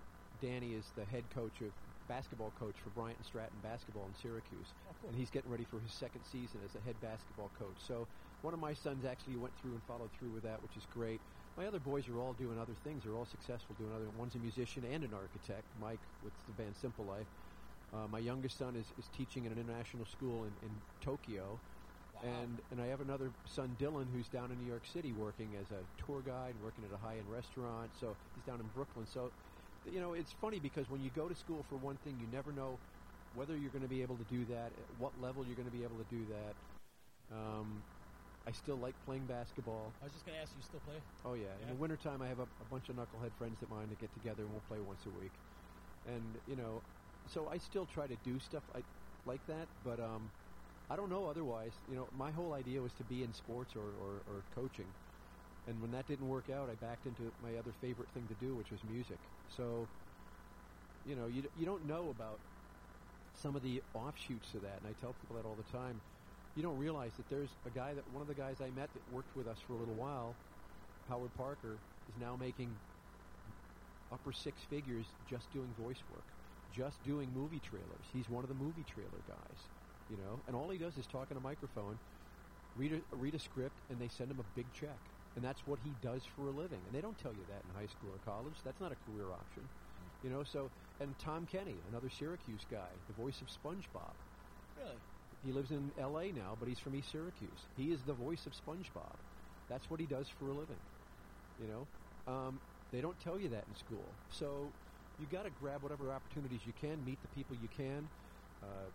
Danny 0.41 0.73
is 0.73 0.91
the 0.95 1.05
head 1.05 1.29
coach 1.29 1.61
of 1.61 1.71
basketball 2.07 2.51
coach 2.51 2.75
for 2.83 2.89
Bryant 2.89 3.17
and 3.17 3.25
Stratton 3.25 3.59
basketball 3.61 4.05
in 4.07 4.15
Syracuse 4.15 4.73
and 5.07 5.15
he's 5.15 5.29
getting 5.29 5.49
ready 5.49 5.63
for 5.63 5.79
his 5.79 5.93
second 5.93 6.23
season 6.23 6.61
as 6.63 6.75
a 6.75 6.79
head 6.79 6.99
basketball 7.01 7.51
coach. 7.57 7.77
So 7.79 8.07
one 8.41 8.53
of 8.53 8.59
my 8.59 8.73
sons 8.73 9.05
actually 9.05 9.37
went 9.37 9.55
through 9.55 9.73
and 9.73 9.83
followed 9.83 10.11
through 10.11 10.31
with 10.31 10.43
that, 10.43 10.61
which 10.61 10.75
is 10.75 10.85
great. 10.85 11.21
My 11.55 11.65
other 11.65 11.79
boys 11.79 12.09
are 12.09 12.19
all 12.19 12.33
doing 12.33 12.59
other 12.59 12.73
things. 12.83 13.03
They're 13.03 13.15
all 13.15 13.25
successful 13.25 13.75
doing 13.75 13.93
other. 13.93 14.09
One's 14.09 14.35
a 14.35 14.39
musician 14.39 14.83
and 14.83 15.03
an 15.03 15.13
architect. 15.13 15.67
Mike 15.79 16.01
with 16.21 16.33
the 16.47 16.53
band 16.53 16.75
Simple 16.75 17.05
Life. 17.05 17.27
Uh, 17.93 18.07
my 18.07 18.19
youngest 18.19 18.57
son 18.57 18.75
is, 18.75 18.91
is 18.97 19.07
teaching 19.07 19.45
in 19.45 19.51
an 19.51 19.59
international 19.59 20.05
school 20.05 20.45
in, 20.45 20.57
in 20.61 20.81
Tokyo. 20.99 21.61
And 22.21 22.61
and 22.71 22.81
I 22.81 22.87
have 22.87 23.01
another 23.01 23.33
son, 23.45 23.75
Dylan, 23.79 24.11
who's 24.11 24.29
down 24.29 24.51
in 24.51 24.57
New 24.59 24.65
York 24.65 24.85
City 24.85 25.13
working 25.13 25.55
as 25.55 25.71
a 25.71 25.85
tour 25.97 26.21
guide, 26.21 26.55
working 26.57 26.83
at 26.83 26.91
a 26.91 26.97
high-end 26.97 27.29
restaurant. 27.29 27.91
So 27.95 28.17
he's 28.35 28.43
down 28.43 28.59
in 28.59 28.67
Brooklyn. 28.67 29.05
So, 29.05 29.31
you 29.83 29.99
know, 29.99 30.13
it's 30.13 30.31
funny 30.31 30.59
because 30.59 30.89
when 30.89 31.01
you 31.01 31.09
go 31.09 31.27
to 31.27 31.35
school 31.35 31.63
for 31.63 31.77
one 31.77 31.97
thing, 31.97 32.17
you 32.19 32.27
never 32.27 32.51
know 32.51 32.79
whether 33.33 33.57
you're 33.57 33.71
going 33.71 33.81
to 33.81 33.87
be 33.87 34.01
able 34.01 34.17
to 34.17 34.23
do 34.25 34.45
that, 34.45 34.73
at 34.77 34.85
what 34.97 35.19
level 35.19 35.45
you're 35.45 35.55
going 35.55 35.65
to 35.65 35.71
be 35.71 35.83
able 35.83 35.97
to 35.97 36.03
do 36.03 36.25
that. 36.27 36.55
Um, 37.35 37.83
I 38.45 38.51
still 38.51 38.75
like 38.77 38.95
playing 39.05 39.25
basketball. 39.25 39.95
I 40.01 40.03
was 40.05 40.13
just 40.13 40.25
going 40.25 40.35
to 40.35 40.41
ask 40.41 40.55
you, 40.55 40.61
still 40.61 40.79
play? 40.79 41.01
Oh 41.25 41.33
yeah. 41.33 41.55
In 41.55 41.61
Yeah. 41.61 41.67
the 41.69 41.75
wintertime, 41.75 42.21
I 42.21 42.27
have 42.27 42.39
a, 42.39 42.47
a 42.61 42.65
bunch 42.65 42.89
of 42.89 42.95
knucklehead 42.95 43.33
friends 43.33 43.61
of 43.61 43.69
mine 43.69 43.89
that 43.89 43.99
get 43.99 44.13
together 44.13 44.43
and 44.43 44.51
we'll 44.51 44.61
play 44.61 44.79
once 44.81 45.05
a 45.05 45.09
week. 45.09 45.39
And 46.05 46.37
you 46.45 46.55
know, 46.55 46.83
so 47.25 47.47
I 47.47 47.57
still 47.57 47.85
try 47.85 48.07
to 48.07 48.15
do 48.17 48.37
stuff 48.39 48.63
I, 48.75 48.83
like 49.25 49.45
that, 49.47 49.69
but 49.83 49.99
um, 49.99 50.31
I 50.93 50.95
don't 50.95 51.09
know 51.09 51.25
otherwise. 51.25 51.71
You 51.89 51.95
know, 51.95 52.07
my 52.15 52.29
whole 52.29 52.53
idea 52.53 52.79
was 52.79 52.93
to 53.01 53.03
be 53.03 53.23
in 53.23 53.33
sports 53.33 53.73
or, 53.75 53.81
or, 53.81 54.21
or 54.29 54.43
coaching, 54.53 54.85
and 55.67 55.81
when 55.81 55.89
that 55.91 56.07
didn't 56.07 56.29
work 56.29 56.51
out, 56.53 56.69
I 56.69 56.75
backed 56.85 57.07
into 57.07 57.33
my 57.41 57.49
other 57.57 57.73
favorite 57.81 58.09
thing 58.13 58.27
to 58.29 58.37
do, 58.45 58.53
which 58.53 58.69
was 58.69 58.79
music. 58.91 59.17
So, 59.57 59.87
you 61.09 61.15
know, 61.15 61.25
you 61.25 61.41
you 61.57 61.65
don't 61.65 61.87
know 61.87 62.13
about 62.13 62.37
some 63.41 63.55
of 63.55 63.63
the 63.63 63.81
offshoots 63.95 64.53
of 64.53 64.61
that, 64.61 64.77
and 64.77 64.87
I 64.87 64.93
tell 65.01 65.13
people 65.17 65.35
that 65.35 65.49
all 65.49 65.57
the 65.57 65.71
time. 65.75 65.97
You 66.55 66.61
don't 66.61 66.77
realize 66.77 67.09
that 67.17 67.27
there's 67.31 67.49
a 67.65 67.73
guy 67.73 67.95
that 67.95 68.05
one 68.13 68.21
of 68.21 68.27
the 68.27 68.37
guys 68.37 68.61
I 68.61 68.69
met 68.77 68.93
that 68.93 69.01
worked 69.11 69.35
with 69.35 69.47
us 69.47 69.57
for 69.65 69.73
a 69.73 69.77
little 69.77 69.95
while, 69.95 70.35
Howard 71.09 71.33
Parker, 71.35 71.73
is 72.05 72.21
now 72.21 72.37
making 72.39 72.69
upper 74.11 74.31
six 74.31 74.61
figures 74.69 75.05
just 75.27 75.51
doing 75.51 75.73
voice 75.81 75.97
work, 76.13 76.21
just 76.77 77.01
doing 77.03 77.27
movie 77.33 77.59
trailers. 77.65 78.05
He's 78.13 78.29
one 78.29 78.43
of 78.45 78.49
the 78.53 78.61
movie 78.61 78.85
trailer 78.85 79.23
guys, 79.25 79.57
you 80.09 80.17
know, 80.17 80.39
and 80.47 80.55
all 80.55 80.69
he 80.69 80.77
does 80.77 80.97
is 80.97 81.05
talk 81.07 81.31
in 81.31 81.37
a 81.37 81.39
microphone, 81.39 81.97
read 82.77 82.93
a, 82.93 83.15
read 83.15 83.35
a 83.35 83.39
script, 83.39 83.75
and 83.89 83.99
they 83.99 84.07
send 84.07 84.31
him 84.31 84.39
a 84.39 84.47
big 84.55 84.65
check. 84.73 84.97
And 85.35 85.43
that's 85.43 85.61
what 85.65 85.79
he 85.83 85.91
does 86.01 86.21
for 86.35 86.47
a 86.47 86.51
living. 86.51 86.79
And 86.85 86.93
they 86.93 87.01
don't 87.01 87.17
tell 87.17 87.33
you 87.33 87.43
that 87.49 87.61
in 87.65 87.71
high 87.73 87.89
school 87.89 88.11
or 88.13 88.21
college. 88.23 88.53
That's 88.63 88.79
not 88.79 88.91
a 88.91 88.99
career 89.09 89.31
option. 89.33 89.63
You 90.23 90.29
know, 90.29 90.43
so, 90.43 90.69
and 91.01 91.17
Tom 91.19 91.47
Kenny, 91.51 91.75
another 91.89 92.09
Syracuse 92.09 92.65
guy, 92.69 92.87
the 93.07 93.13
voice 93.21 93.41
of 93.41 93.47
SpongeBob. 93.47 94.13
Really? 94.77 94.97
He 95.45 95.51
lives 95.51 95.71
in 95.71 95.91
L.A. 95.99 96.31
now, 96.31 96.55
but 96.59 96.69
he's 96.69 96.79
from 96.79 96.95
East 96.95 97.11
Syracuse. 97.11 97.67
He 97.75 97.91
is 97.91 97.99
the 98.05 98.13
voice 98.13 98.45
of 98.45 98.53
SpongeBob. 98.53 99.15
That's 99.69 99.89
what 99.89 99.99
he 99.99 100.05
does 100.05 100.27
for 100.39 100.45
a 100.45 100.53
living. 100.53 100.79
You 101.59 101.67
know, 101.67 102.31
um, 102.31 102.59
they 102.91 103.01
don't 103.01 103.19
tell 103.19 103.39
you 103.39 103.49
that 103.49 103.65
in 103.67 103.75
school. 103.75 104.05
So 104.29 104.69
you 105.19 105.25
got 105.31 105.43
to 105.43 105.51
grab 105.61 105.81
whatever 105.81 106.11
opportunities 106.11 106.61
you 106.65 106.73
can, 106.79 107.03
meet 107.05 107.17
the 107.21 107.27
people 107.35 107.55
you 107.61 107.69
can, 107.75 108.07
uh, 108.63 108.87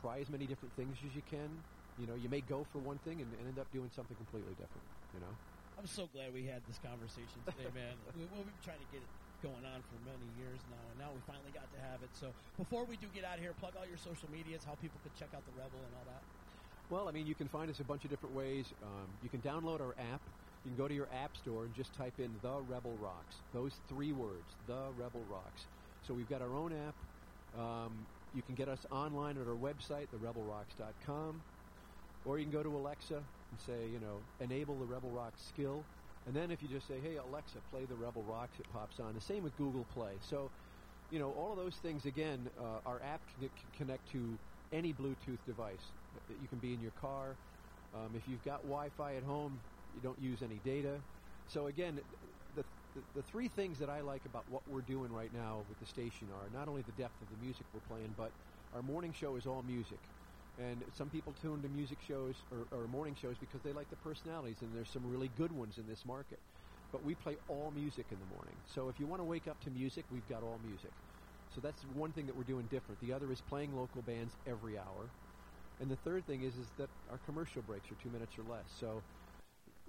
try 0.00 0.20
as 0.20 0.28
many 0.28 0.46
different 0.46 0.74
things 0.76 0.96
as 1.04 1.14
you 1.14 1.22
can. 1.30 1.48
You 1.98 2.06
know, 2.06 2.14
you 2.14 2.28
may 2.28 2.44
go 2.44 2.64
for 2.72 2.78
one 2.84 2.98
thing 3.08 3.20
and, 3.20 3.28
and 3.40 3.48
end 3.48 3.58
up 3.58 3.68
doing 3.72 3.88
something 3.96 4.16
completely 4.16 4.52
different. 4.60 4.86
You 5.16 5.20
know. 5.24 5.34
I'm 5.76 5.88
so 5.88 6.08
glad 6.12 6.32
we 6.32 6.44
had 6.44 6.64
this 6.68 6.80
conversation 6.80 7.40
today, 7.44 7.68
man. 7.76 7.92
we, 8.16 8.24
we've 8.32 8.48
been 8.48 8.64
trying 8.64 8.80
to 8.80 8.90
get 8.92 9.00
it 9.00 9.12
going 9.44 9.64
on 9.68 9.80
for 9.84 9.96
many 10.08 10.28
years 10.40 10.60
now, 10.72 10.80
and 10.88 10.96
now 11.00 11.10
we 11.12 11.20
finally 11.28 11.52
got 11.52 11.68
to 11.68 11.80
have 11.92 12.00
it. 12.00 12.08
So 12.16 12.32
before 12.56 12.84
we 12.88 12.96
do 12.96 13.08
get 13.12 13.24
out 13.24 13.36
of 13.36 13.44
here, 13.44 13.52
plug 13.60 13.76
all 13.76 13.84
your 13.84 14.00
social 14.00 14.28
medias, 14.32 14.64
how 14.64 14.72
people 14.80 14.96
can 15.04 15.12
check 15.20 15.28
out 15.36 15.44
the 15.44 15.52
Rebel 15.56 15.76
and 15.76 15.92
all 16.00 16.06
that. 16.08 16.22
Well, 16.88 17.08
I 17.08 17.12
mean, 17.12 17.26
you 17.26 17.34
can 17.34 17.48
find 17.48 17.68
us 17.68 17.80
a 17.80 17.84
bunch 17.84 18.04
of 18.04 18.10
different 18.10 18.34
ways. 18.34 18.64
Um, 18.80 19.08
you 19.20 19.28
can 19.28 19.40
download 19.44 19.80
our 19.80 19.92
app. 20.12 20.22
You 20.64 20.72
can 20.72 20.78
go 20.78 20.88
to 20.88 20.94
your 20.94 21.08
app 21.12 21.36
store 21.36 21.64
and 21.64 21.74
just 21.74 21.92
type 21.94 22.14
in 22.18 22.30
The 22.40 22.56
Rebel 22.72 22.94
Rocks. 23.02 23.36
Those 23.52 23.72
three 23.88 24.12
words, 24.12 24.48
The 24.66 24.88
Rebel 24.96 25.22
Rocks. 25.28 25.66
So 26.06 26.14
we've 26.14 26.28
got 26.30 26.40
our 26.40 26.54
own 26.54 26.72
app. 26.72 26.96
Um, 27.60 28.06
you 28.36 28.44
can 28.44 28.54
get 28.56 28.68
us 28.68 28.86
online 28.92 29.38
at 29.38 29.48
our 29.48 29.56
website, 29.56 30.08
therebelrocks.com. 30.10 31.46
Or 32.24 32.38
you 32.38 32.44
can 32.44 32.52
go 32.52 32.62
to 32.64 32.76
Alexa 32.76 33.30
and 33.50 33.60
say, 33.60 33.88
you 33.88 34.00
know, 34.00 34.28
enable 34.40 34.78
the 34.80 34.86
Rebel 34.86 35.12
Rocks 35.12 35.42
skill. 35.42 35.88
And 36.26 36.36
then 36.36 36.50
if 36.52 36.62
you 36.62 36.68
just 36.68 36.86
say, 36.86 37.00
hey, 37.00 37.16
Alexa, 37.16 37.62
play 37.62 37.86
the 37.86 37.96
Rebel 37.96 38.24
Rocks, 38.24 38.60
it 38.60 38.68
pops 38.68 39.00
on. 39.00 39.14
The 39.14 39.22
same 39.22 39.42
with 39.44 39.56
Google 39.56 39.86
Play. 39.86 40.20
So, 40.20 40.52
you 41.10 41.18
know, 41.18 41.32
all 41.34 41.52
of 41.52 41.58
those 41.58 41.80
things, 41.80 42.06
again, 42.06 42.48
uh, 42.56 42.80
our 42.84 43.02
app 43.02 43.26
can, 43.26 43.50
connect 43.72 44.08
to 44.08 44.40
any 44.72 44.94
Bluetooth 44.94 45.44
device. 45.44 45.94
You 46.28 46.48
can 46.48 46.60
be 46.60 46.74
in 46.74 46.80
your 46.80 46.92
car. 46.92 47.40
Um, 47.92 48.16
if 48.16 48.28
you've 48.28 48.42
got 48.42 48.58
Wi-Fi 48.62 49.16
at 49.16 49.24
home, 49.24 49.64
You 49.92 50.00
don't 50.02 50.20
use 50.20 50.42
any 50.42 50.60
data. 50.60 51.06
So 51.46 51.66
again, 51.68 52.02
the, 52.96 53.02
the 53.14 53.22
three 53.22 53.48
things 53.48 53.78
that 53.78 53.90
I 53.90 54.00
like 54.00 54.24
about 54.24 54.48
what 54.48 54.62
we're 54.66 54.80
doing 54.80 55.12
right 55.12 55.32
now 55.32 55.66
with 55.68 55.78
the 55.78 55.86
station 55.86 56.30
are 56.32 56.48
not 56.48 56.66
only 56.66 56.82
the 56.82 56.92
depth 56.92 57.20
of 57.20 57.28
the 57.28 57.36
music 57.36 57.66
we're 57.72 57.80
playing, 57.80 58.14
but 58.16 58.32
our 58.72 58.82
morning 58.82 59.12
show 59.12 59.36
is 59.36 59.46
all 59.46 59.62
music. 59.62 60.08
And 60.58 60.82
some 60.90 61.10
people 61.10 61.34
tune 61.34 61.60
to 61.62 61.68
music 61.68 62.00
shows 62.00 62.44
or, 62.50 62.66
or 62.72 62.88
morning 62.88 63.14
shows 63.14 63.36
because 63.36 63.60
they 63.60 63.72
like 63.72 63.90
the 63.90 63.96
personalities, 63.96 64.62
and 64.62 64.74
there's 64.74 64.88
some 64.88 65.04
really 65.04 65.28
good 65.28 65.52
ones 65.52 65.76
in 65.76 65.86
this 65.86 66.06
market. 66.06 66.40
But 66.90 67.04
we 67.04 67.14
play 67.14 67.36
all 67.48 67.70
music 67.70 68.06
in 68.10 68.18
the 68.18 68.24
morning. 68.24 68.56
So 68.64 68.88
if 68.88 68.98
you 68.98 69.06
want 69.06 69.20
to 69.20 69.24
wake 69.24 69.46
up 69.46 69.60
to 69.60 69.70
music, 69.70 70.06
we've 70.08 70.26
got 70.26 70.42
all 70.42 70.58
music. 70.58 70.92
So 71.54 71.60
that's 71.60 71.82
one 71.84 72.12
thing 72.12 72.26
that 72.26 72.34
we're 72.34 72.44
doing 72.44 72.66
different. 72.66 73.00
The 73.00 73.12
other 73.12 73.30
is 73.30 73.42
playing 73.42 73.74
local 73.74 74.00
bands 74.00 74.36
every 74.46 74.78
hour. 74.78 75.10
And 75.78 75.90
the 75.90 75.96
third 75.96 76.26
thing 76.26 76.42
is 76.42 76.56
is 76.56 76.70
that 76.78 76.88
our 77.10 77.18
commercial 77.18 77.60
breaks 77.60 77.92
are 77.92 77.96
two 77.96 78.08
minutes 78.08 78.38
or 78.38 78.42
less. 78.42 78.74
So 78.80 79.04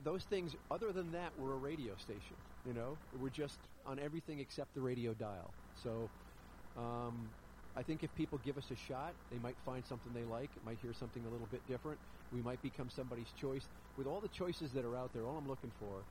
those 0.03 0.25
things, 0.25 0.55
other 0.69 0.91
than 0.91 1.13
that, 1.13 1.31
we're 1.38 1.53
a 1.53 1.57
radio 1.57 1.95
station. 1.95 2.35
You 2.68 2.73
know, 2.73 2.98
we're 3.14 3.30
just 3.30 3.60
on 3.85 3.98
everything 3.98 4.39
except 4.39 4.76
the 4.76 4.81
radio 4.81 5.14
dial. 5.14 5.53
So 5.73 6.11
um, 6.76 7.30
I 7.77 7.84
think 7.84 8.03
if 8.03 8.14
people 8.14 8.38
give 8.39 8.57
us 8.57 8.72
a 8.72 8.76
shot, 8.76 9.15
they 9.31 9.39
might 9.39 9.56
find 9.64 9.85
something 9.85 10.11
they 10.14 10.26
like. 10.26 10.52
Might 10.65 10.77
hear 10.80 10.94
something 10.94 11.26
a 11.26 11.30
little 11.30 11.48
bit 11.48 11.65
different. 11.65 12.02
We 12.30 12.41
might 12.41 12.61
become 12.61 12.89
somebody's 12.89 13.31
choice. 13.31 13.69
With 13.95 14.06
all 14.06 14.19
the 14.19 14.27
choices 14.27 14.73
that 14.73 14.84
are 14.84 14.98
out 14.98 15.14
there, 15.14 15.26
all 15.26 15.38
I'm 15.38 15.48
looking 15.48 15.72
for, 15.80 16.03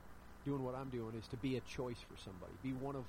doing 0.43 0.63
what 0.63 0.73
I'm 0.73 0.89
doing, 0.89 1.13
is 1.13 1.27
to 1.27 1.37
be 1.37 1.57
a 1.57 1.61
choice 1.61 1.99
for 2.01 2.17
somebody. 2.17 2.57
Be 2.63 2.73
one 2.73 2.95
of, 2.95 3.05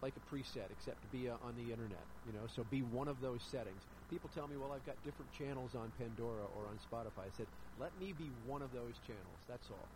like 0.00 0.14
a 0.16 0.20
preset, 0.20 0.70
except 0.70 1.02
to 1.02 1.08
be 1.08 1.28
uh, 1.28 1.36
on 1.42 1.56
the 1.56 1.72
internet. 1.72 2.06
You 2.24 2.32
know, 2.32 2.46
so 2.46 2.62
be 2.62 2.82
one 2.82 3.08
of 3.08 3.20
those 3.20 3.42
settings. 3.42 3.82
People 4.08 4.30
tell 4.30 4.46
me, 4.46 4.56
well, 4.56 4.70
I've 4.72 4.86
got 4.86 5.02
different 5.02 5.32
channels 5.32 5.74
on 5.74 5.90
Pandora 5.98 6.46
or 6.46 6.68
on 6.68 6.78
Spotify. 6.78 7.26
I 7.26 7.30
said, 7.30 7.48
let 7.76 7.98
me 7.98 8.12
be 8.12 8.28
one 8.28 8.62
of 8.62 8.70
those 8.70 9.00
channels. 9.00 9.40
That's 9.48 9.68
all. 9.68 9.90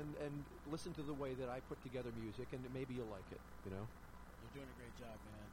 And 0.00 0.16
and 0.24 0.32
listen 0.64 0.92
to 0.94 1.02
the 1.02 1.12
way 1.12 1.34
that 1.34 1.48
I 1.48 1.60
put 1.68 1.82
together 1.82 2.10
music, 2.16 2.48
and 2.52 2.64
maybe 2.72 2.94
you'll 2.94 3.12
like 3.12 3.28
it. 3.30 3.40
You 3.64 3.70
know. 3.70 3.84
You're 4.40 4.64
doing 4.64 4.70
a 4.72 4.78
great 4.80 4.96
job, 4.96 5.20
man. 5.28 5.46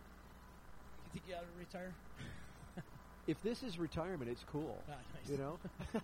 You 1.04 1.12
think 1.12 1.28
you 1.28 1.36
ought 1.36 1.44
to 1.44 1.60
retire? 1.60 1.94
If 3.28 3.44
this 3.44 3.62
is 3.62 3.78
retirement, 3.78 4.32
it's 4.32 4.46
cool. 4.46 4.86
Ah, 4.90 4.96
nice. 5.14 5.30
You 5.30 5.38
know? 5.38 5.60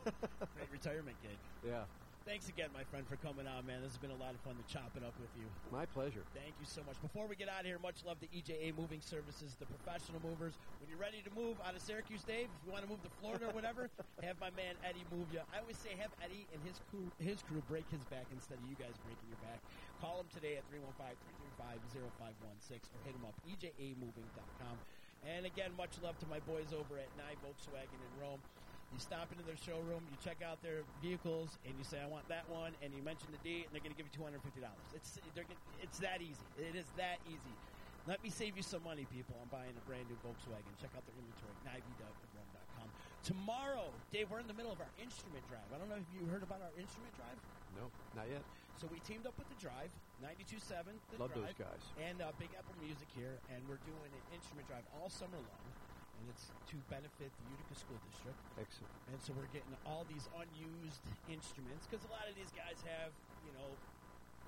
Great 0.55 0.71
retirement 0.71 1.15
gig. 1.23 1.37
yeah. 1.65 1.83
Thanks 2.23 2.47
again, 2.47 2.71
my 2.71 2.87
friend, 2.87 3.03
for 3.03 3.19
coming 3.19 3.51
on, 3.51 3.67
man. 3.67 3.83
This 3.83 3.91
has 3.91 3.99
been 3.99 4.15
a 4.15 4.21
lot 4.23 4.31
of 4.31 4.39
fun 4.47 4.55
to 4.55 4.63
chop 4.71 4.95
it 4.95 5.03
up 5.03 5.11
with 5.19 5.29
you. 5.35 5.43
My 5.75 5.83
pleasure. 5.83 6.23
Thank 6.31 6.55
you 6.55 6.63
so 6.63 6.79
much. 6.87 6.95
Before 7.03 7.27
we 7.27 7.35
get 7.35 7.51
out 7.51 7.61
of 7.61 7.67
here, 7.67 7.83
much 7.83 7.99
love 8.07 8.15
to 8.23 8.27
EJA 8.31 8.79
Moving 8.79 9.03
Services, 9.03 9.59
the 9.59 9.67
professional 9.67 10.23
movers. 10.23 10.55
When 10.79 10.87
you're 10.87 11.03
ready 11.03 11.19
to 11.19 11.31
move 11.35 11.59
out 11.67 11.75
of 11.75 11.83
Syracuse, 11.83 12.23
Dave, 12.23 12.47
if 12.47 12.61
you 12.63 12.71
want 12.71 12.87
to 12.87 12.91
move 12.91 13.03
to 13.03 13.11
Florida 13.19 13.51
or 13.51 13.51
whatever, 13.51 13.91
have 14.23 14.39
my 14.39 14.55
man 14.55 14.79
Eddie 14.87 15.03
move 15.11 15.27
you. 15.35 15.43
I 15.51 15.59
always 15.59 15.75
say 15.75 15.99
have 15.99 16.15
Eddie 16.23 16.47
and 16.55 16.63
his 16.63 16.79
crew, 16.87 17.11
his 17.19 17.43
crew 17.43 17.59
break 17.67 17.83
his 17.91 18.07
back 18.07 18.31
instead 18.31 18.55
of 18.55 18.63
you 18.71 18.79
guys 18.79 18.95
breaking 19.03 19.27
your 19.27 19.43
back. 19.43 19.59
Call 19.99 20.23
him 20.23 20.31
today 20.31 20.55
at 20.55 20.63
315-335-0516 21.59 22.87
or 22.87 22.99
hit 23.03 23.19
him 23.19 23.27
up, 23.27 23.35
ejamoving.com. 23.43 24.75
And 25.27 25.43
again, 25.43 25.75
much 25.75 25.99
love 25.99 26.15
to 26.23 26.27
my 26.31 26.39
boys 26.47 26.71
over 26.71 26.95
at 26.95 27.11
Nye 27.19 27.35
Volkswagen 27.43 27.99
in 27.99 28.11
Rome. 28.15 28.39
You 28.93 29.01
stop 29.01 29.27
into 29.33 29.41
their 29.43 29.57
showroom, 29.57 30.05
you 30.05 30.17
check 30.21 30.45
out 30.45 30.61
their 30.61 30.85
vehicles, 31.01 31.57
and 31.65 31.73
you 31.77 31.83
say, 31.83 31.97
"I 31.97 32.05
want 32.05 32.29
that 32.29 32.45
one," 32.47 32.77
and 32.85 32.93
you 32.93 33.01
mention 33.01 33.33
the 33.33 33.41
date, 33.41 33.65
and 33.65 33.73
they're 33.73 33.81
going 33.81 33.91
to 33.93 33.97
give 33.97 34.05
you 34.05 34.13
two 34.13 34.21
hundred 34.23 34.45
fifty 34.45 34.61
dollars. 34.61 34.85
It's 34.93 35.17
it's 35.81 35.97
that 35.99 36.21
easy. 36.21 36.45
It 36.61 36.77
is 36.77 36.85
that 36.97 37.17
easy. 37.25 37.55
Let 38.05 38.21
me 38.21 38.29
save 38.29 38.53
you 38.59 38.61
some 38.61 38.83
money, 38.83 39.07
people. 39.09 39.33
I'm 39.41 39.47
buying 39.47 39.71
a 39.73 39.83
brand 39.87 40.05
new 40.11 40.19
Volkswagen. 40.21 40.69
Check 40.77 40.91
out 40.93 41.01
their 41.07 41.15
inventory, 41.17 41.55
nivy.com. 41.63 42.87
Tomorrow, 43.23 43.87
Dave, 44.11 44.27
we're 44.29 44.43
in 44.43 44.47
the 44.51 44.53
middle 44.53 44.71
of 44.75 44.79
our 44.83 44.91
instrument 44.99 45.39
drive. 45.47 45.63
I 45.71 45.79
don't 45.79 45.87
know 45.87 45.95
if 45.95 46.09
you 46.11 46.27
heard 46.27 46.43
about 46.43 46.59
our 46.59 46.73
instrument 46.75 47.15
drive. 47.15 47.39
No, 47.79 47.87
not 48.13 48.27
yet. 48.27 48.43
So 48.75 48.91
we 48.91 48.99
teamed 49.07 49.23
up 49.23 49.31
with 49.39 49.47
the 49.47 49.55
Drive, 49.55 49.87
92.7, 50.19 50.91
the 51.15 51.21
Love 51.21 51.31
Drive, 51.31 51.55
those 51.55 51.55
guys. 51.55 51.83
and 52.03 52.19
uh, 52.19 52.35
Big 52.35 52.51
Apple 52.59 52.75
Music 52.83 53.07
here, 53.15 53.39
and 53.53 53.63
we're 53.71 53.79
doing 53.87 54.11
an 54.11 54.25
instrument 54.35 54.67
drive 54.67 54.83
all 54.99 55.07
summer 55.07 55.39
long, 55.39 55.63
and 56.23 56.31
it's 56.31 56.47
to 56.71 56.79
benefit 56.87 57.27
the 57.27 57.45
Utica 57.51 57.75
School 57.75 57.99
District. 58.07 58.39
Excellent. 58.55 58.95
And 59.11 59.19
so 59.19 59.35
we're 59.35 59.51
getting 59.51 59.75
all 59.83 60.07
these 60.07 60.31
unused 60.31 61.03
instruments 61.27 61.83
because 61.83 61.99
a 62.07 62.11
lot 62.15 62.31
of 62.31 62.33
these 62.39 62.49
guys 62.55 62.79
have, 62.87 63.11
you 63.43 63.51
know, 63.59 63.67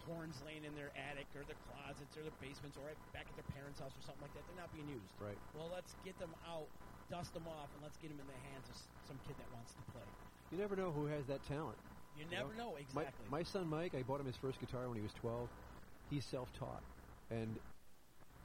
horns 0.07 0.39
laying 0.47 0.63
in 0.63 0.71
their 0.79 0.95
attic 0.95 1.27
or 1.35 1.43
their 1.43 1.59
closets 1.67 2.15
or 2.15 2.23
their 2.23 2.37
basements 2.39 2.79
or 2.79 2.87
right 2.87 2.99
back 3.11 3.27
at 3.27 3.35
their 3.35 3.49
parents' 3.51 3.83
house 3.83 3.91
or 3.91 4.03
something 4.07 4.23
like 4.23 4.31
that. 4.39 4.47
They're 4.47 4.61
not 4.63 4.71
being 4.71 4.87
used. 4.87 5.11
Right. 5.19 5.35
Well, 5.51 5.67
let's 5.67 5.99
get 6.07 6.15
them 6.15 6.31
out, 6.47 6.71
dust 7.11 7.35
them 7.35 7.49
off, 7.51 7.67
and 7.75 7.83
let's 7.83 7.99
get 7.99 8.07
them 8.13 8.21
in 8.23 8.29
the 8.29 8.41
hands 8.55 8.71
of 8.71 8.75
some 9.03 9.19
kid 9.27 9.35
that 9.35 9.49
wants 9.51 9.75
to 9.75 9.83
play. 9.91 10.07
You 10.55 10.61
never 10.61 10.79
know 10.79 10.95
who 10.95 11.11
has 11.11 11.27
that 11.27 11.43
talent. 11.43 11.75
You 12.15 12.23
you 12.23 12.31
never 12.31 12.55
know, 12.55 12.79
My, 12.95 13.03
exactly. 13.03 13.27
my 13.27 13.43
son 13.43 13.67
Mike, 13.67 13.91
I 13.91 14.07
bought 14.07 14.23
him 14.23 14.29
his 14.29 14.39
first 14.39 14.63
guitar 14.63 14.87
when 14.87 14.95
he 14.95 15.03
was 15.03 15.11
12. 15.19 15.51
He's 16.07 16.23
self-taught, 16.23 16.85
and 17.27 17.59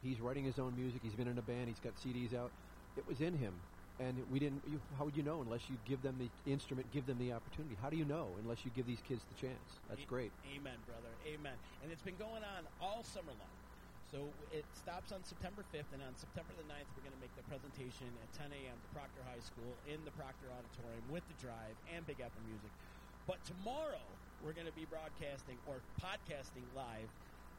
he's 0.03 0.19
writing 0.19 0.43
his 0.43 0.59
own 0.59 0.75
music. 0.75 1.01
He's 1.05 1.15
been 1.15 1.29
in 1.29 1.39
a 1.39 1.45
band. 1.45 1.69
He's 1.69 1.79
got 1.79 1.95
CDs 2.03 2.35
out. 2.35 2.51
It 2.97 3.07
was 3.07 3.21
in 3.21 3.35
him, 3.35 3.55
and 3.99 4.17
we 4.33 4.39
didn't. 4.39 4.63
You, 4.67 4.81
how 4.99 5.05
would 5.05 5.17
you 5.17 5.23
know 5.23 5.43
unless 5.43 5.71
you 5.71 5.77
give 5.87 6.03
them 6.03 6.17
the 6.19 6.29
instrument, 6.51 6.91
give 6.93 7.07
them 7.07 7.19
the 7.19 7.33
opportunity? 7.33 7.77
How 7.81 7.89
do 7.91 7.97
you 7.97 8.05
know 8.05 8.27
unless 8.43 8.65
you 8.65 8.71
give 8.75 8.87
these 8.87 9.01
kids 9.07 9.23
the 9.31 9.39
chance? 9.39 9.79
That's 9.89 10.03
A- 10.03 10.07
great. 10.07 10.33
Amen, 10.51 10.77
brother. 10.87 11.13
Amen. 11.27 11.55
And 11.83 11.93
it's 11.93 12.03
been 12.03 12.19
going 12.19 12.43
on 12.43 12.67
all 12.83 13.03
summer 13.05 13.33
long. 13.39 13.55
So 14.11 14.27
it 14.51 14.67
stops 14.75 15.15
on 15.15 15.23
September 15.23 15.63
5th, 15.71 15.95
and 15.95 16.03
on 16.03 16.19
September 16.19 16.51
the 16.59 16.67
9th, 16.67 16.91
we're 16.99 17.07
going 17.07 17.15
to 17.15 17.23
make 17.23 17.31
the 17.39 17.47
presentation 17.47 18.11
at 18.19 18.29
10 18.35 18.51
a.m. 18.51 18.75
to 18.75 18.89
Proctor 18.91 19.23
High 19.23 19.39
School 19.39 19.71
in 19.87 20.03
the 20.03 20.11
Proctor 20.19 20.51
Auditorium 20.51 21.07
with 21.15 21.23
the 21.31 21.39
Drive 21.39 21.79
and 21.95 22.03
Big 22.11 22.19
Apple 22.19 22.43
Music. 22.51 22.75
But 23.31 23.39
tomorrow, 23.47 24.03
we're 24.43 24.51
going 24.51 24.67
to 24.67 24.75
be 24.75 24.83
broadcasting 24.91 25.55
or 25.71 25.79
podcasting 26.03 26.67
live 26.75 27.07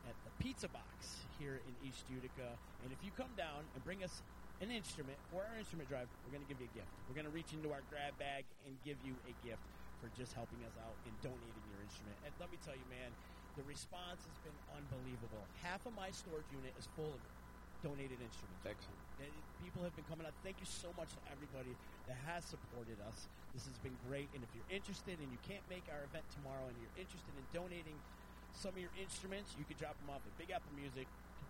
at 0.03 0.15
the 0.27 0.31
Pizza 0.43 0.67
Box 0.67 1.23
here 1.39 1.63
in 1.63 1.73
East 1.87 2.03
Utica. 2.11 2.51
And 2.83 2.91
if 2.91 2.99
you 2.99 3.15
come 3.15 3.31
down 3.39 3.63
and 3.71 3.79
bring 3.87 4.03
us 4.03 4.19
an 4.61 4.69
instrument 4.69 5.17
or 5.33 5.41
our 5.41 5.57
instrument 5.57 5.89
drive, 5.89 6.05
we're 6.23 6.37
going 6.37 6.45
to 6.45 6.49
give 6.49 6.61
you 6.61 6.69
a 6.69 6.75
gift. 6.77 6.89
We're 7.09 7.17
going 7.17 7.27
to 7.27 7.33
reach 7.33 7.49
into 7.51 7.73
our 7.73 7.81
grab 7.89 8.13
bag 8.21 8.45
and 8.69 8.77
give 8.85 9.01
you 9.01 9.17
a 9.25 9.33
gift 9.41 9.65
for 9.97 10.07
just 10.13 10.37
helping 10.37 10.61
us 10.65 10.73
out 10.81 10.93
and 11.09 11.13
donating 11.25 11.65
your 11.73 11.81
instrument. 11.81 12.13
And 12.25 12.31
let 12.37 12.53
me 12.53 12.61
tell 12.61 12.77
you, 12.77 12.85
man, 12.89 13.09
the 13.57 13.65
response 13.65 14.21
has 14.21 14.37
been 14.45 14.55
unbelievable. 14.73 15.41
Half 15.65 15.83
of 15.89 15.93
my 15.97 16.13
storage 16.13 16.47
unit 16.53 16.71
is 16.77 16.85
full 16.93 17.09
of 17.09 17.21
donated 17.81 18.21
instruments. 18.21 18.61
Excellent. 18.63 19.01
And 19.25 19.33
people 19.65 19.81
have 19.81 19.93
been 19.97 20.05
coming 20.05 20.29
out. 20.29 20.33
Thank 20.45 20.61
you 20.61 20.69
so 20.69 20.93
much 20.93 21.09
to 21.17 21.21
everybody 21.33 21.73
that 22.05 22.17
has 22.29 22.45
supported 22.45 23.01
us. 23.09 23.25
This 23.57 23.65
has 23.65 23.77
been 23.81 23.97
great. 24.05 24.29
And 24.37 24.45
if 24.45 24.49
you're 24.53 24.69
interested 24.69 25.17
and 25.17 25.29
you 25.33 25.41
can't 25.41 25.65
make 25.73 25.83
our 25.89 26.05
event 26.05 26.25
tomorrow 26.29 26.69
and 26.69 26.77
you're 26.77 26.97
interested 27.01 27.33
in 27.33 27.45
donating 27.49 27.97
some 28.53 28.77
of 28.77 28.81
your 28.81 28.93
instruments, 29.01 29.57
you 29.57 29.65
can 29.65 29.75
drop 29.81 29.97
them 29.97 30.13
off 30.13 30.21
at 30.21 30.33
Big 30.37 30.53
Apple 30.53 30.71
Music, 30.77 31.09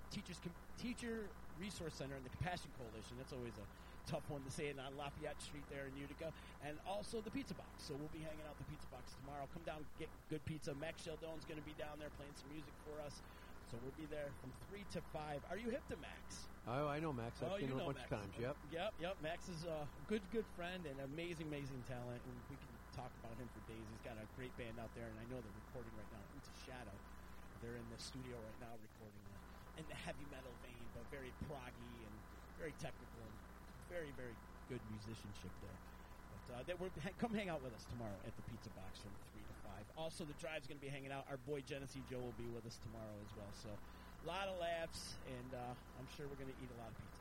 Teachers 0.09 0.39
Teacher 0.79 1.27
Resource 1.61 1.93
Center, 1.93 2.17
and 2.17 2.25
the 2.25 2.33
Compassion 2.33 2.73
Coalition. 2.81 3.13
That's 3.21 3.31
always 3.31 3.53
a 3.61 3.67
tough 4.09 4.25
one 4.33 4.41
to 4.41 4.51
say 4.51 4.73
it 4.73 4.81
on 4.81 4.97
Lafayette 4.97 5.38
Street 5.38 5.63
there 5.69 5.85
in 5.85 5.93
Utica. 5.93 6.33
And 6.65 6.81
also 6.89 7.21
the 7.21 7.29
Pizza 7.29 7.53
Box. 7.53 7.85
So 7.85 7.93
we'll 7.93 8.09
be 8.09 8.25
hanging 8.25 8.41
out 8.49 8.57
at 8.57 8.61
the 8.65 8.69
Pizza 8.73 8.89
Box 8.89 9.13
tomorrow. 9.21 9.45
Come 9.53 9.61
down, 9.63 9.85
get 10.01 10.09
good 10.33 10.41
pizza. 10.49 10.73
Max 10.81 11.05
Sheldon's 11.05 11.45
going 11.45 11.61
to 11.61 11.67
be 11.69 11.77
down 11.77 12.01
there 12.01 12.09
playing 12.17 12.33
some 12.33 12.49
music 12.49 12.73
for 12.89 12.97
us. 13.05 13.21
So 13.69 13.79
we'll 13.79 13.95
be 13.95 14.09
there 14.11 14.27
from 14.43 14.51
3 14.67 14.83
to 14.97 14.99
5. 15.15 15.47
Are 15.47 15.55
you 15.55 15.71
hip 15.71 15.85
to 15.88 15.97
Max? 16.03 16.51
Oh, 16.67 16.91
I 16.91 16.99
know 16.99 17.15
Max. 17.15 17.39
I've 17.39 17.55
oh, 17.55 17.61
seen 17.61 17.71
you 17.71 17.79
him 17.79 17.79
a 17.79 17.88
know 17.88 17.95
bunch 17.95 18.03
Max. 18.03 18.11
of 18.11 18.19
times. 18.19 18.33
Yep. 18.35 18.55
Yep, 18.67 18.91
yep. 18.99 19.15
Max 19.23 19.47
is 19.47 19.63
a 19.63 19.88
good, 20.11 20.19
good 20.35 20.43
friend 20.59 20.83
and 20.83 20.97
amazing, 21.07 21.47
amazing 21.47 21.79
talent. 21.88 22.19
And 22.19 22.35
we 22.51 22.59
can 22.59 22.73
talk 22.91 23.15
about 23.23 23.31
him 23.39 23.47
for 23.55 23.63
days. 23.71 23.85
He's 23.95 24.03
got 24.03 24.19
a 24.19 24.27
great 24.35 24.51
band 24.59 24.75
out 24.75 24.91
there, 24.91 25.07
and 25.07 25.15
I 25.15 25.25
know 25.31 25.39
they're 25.39 25.59
recording 25.71 25.95
right 25.95 26.11
now. 26.11 26.19
It's 26.35 26.51
a 26.51 26.57
shadow. 26.67 26.97
They're 27.63 27.79
in 27.79 27.88
the 27.93 28.01
studio 28.01 28.35
right 28.35 28.59
now 28.59 28.75
recording 28.75 29.31
in 29.80 29.85
the 29.88 29.95
heavy 29.95 30.26
metal 30.31 30.52
vein, 30.65 30.84
but 30.95 31.03
very 31.11 31.31
proggy 31.48 31.93
and 32.03 32.14
very 32.60 32.73
technical 32.80 33.22
and 33.23 33.35
very, 33.91 34.11
very 34.15 34.35
good 34.68 34.81
musicianship 34.91 35.52
there. 35.64 35.80
But 36.31 36.43
uh, 36.52 36.61
they, 36.68 36.76
we're, 36.80 36.91
ha- 37.03 37.15
come 37.19 37.34
hang 37.35 37.49
out 37.52 37.64
with 37.64 37.73
us 37.76 37.84
tomorrow 37.89 38.18
at 38.27 38.34
the 38.35 38.43
Pizza 38.48 38.69
Box 38.77 38.99
from 39.03 39.11
3 39.35 39.41
to 39.43 39.56
5. 39.98 39.99
Also, 39.99 40.23
the 40.27 40.38
drive's 40.39 40.68
going 40.68 40.80
to 40.80 40.85
be 40.85 40.91
hanging 40.91 41.11
out. 41.11 41.26
Our 41.31 41.39
boy 41.43 41.61
Genesee 41.64 42.03
Joe 42.07 42.19
will 42.23 42.38
be 42.39 42.48
with 42.52 42.64
us 42.68 42.77
tomorrow 42.84 43.18
as 43.23 43.31
well. 43.35 43.52
So, 43.56 43.69
a 43.72 44.26
lot 44.30 44.45
of 44.48 44.56
laughs, 44.61 45.18
and 45.26 45.49
uh, 45.57 45.73
I'm 45.98 46.07
sure 46.15 46.30
we're 46.30 46.38
going 46.39 46.53
to 46.53 46.60
eat 46.61 46.69
a 46.72 46.80
lot 46.80 46.89
of 46.93 46.98
pizza. 47.02 47.19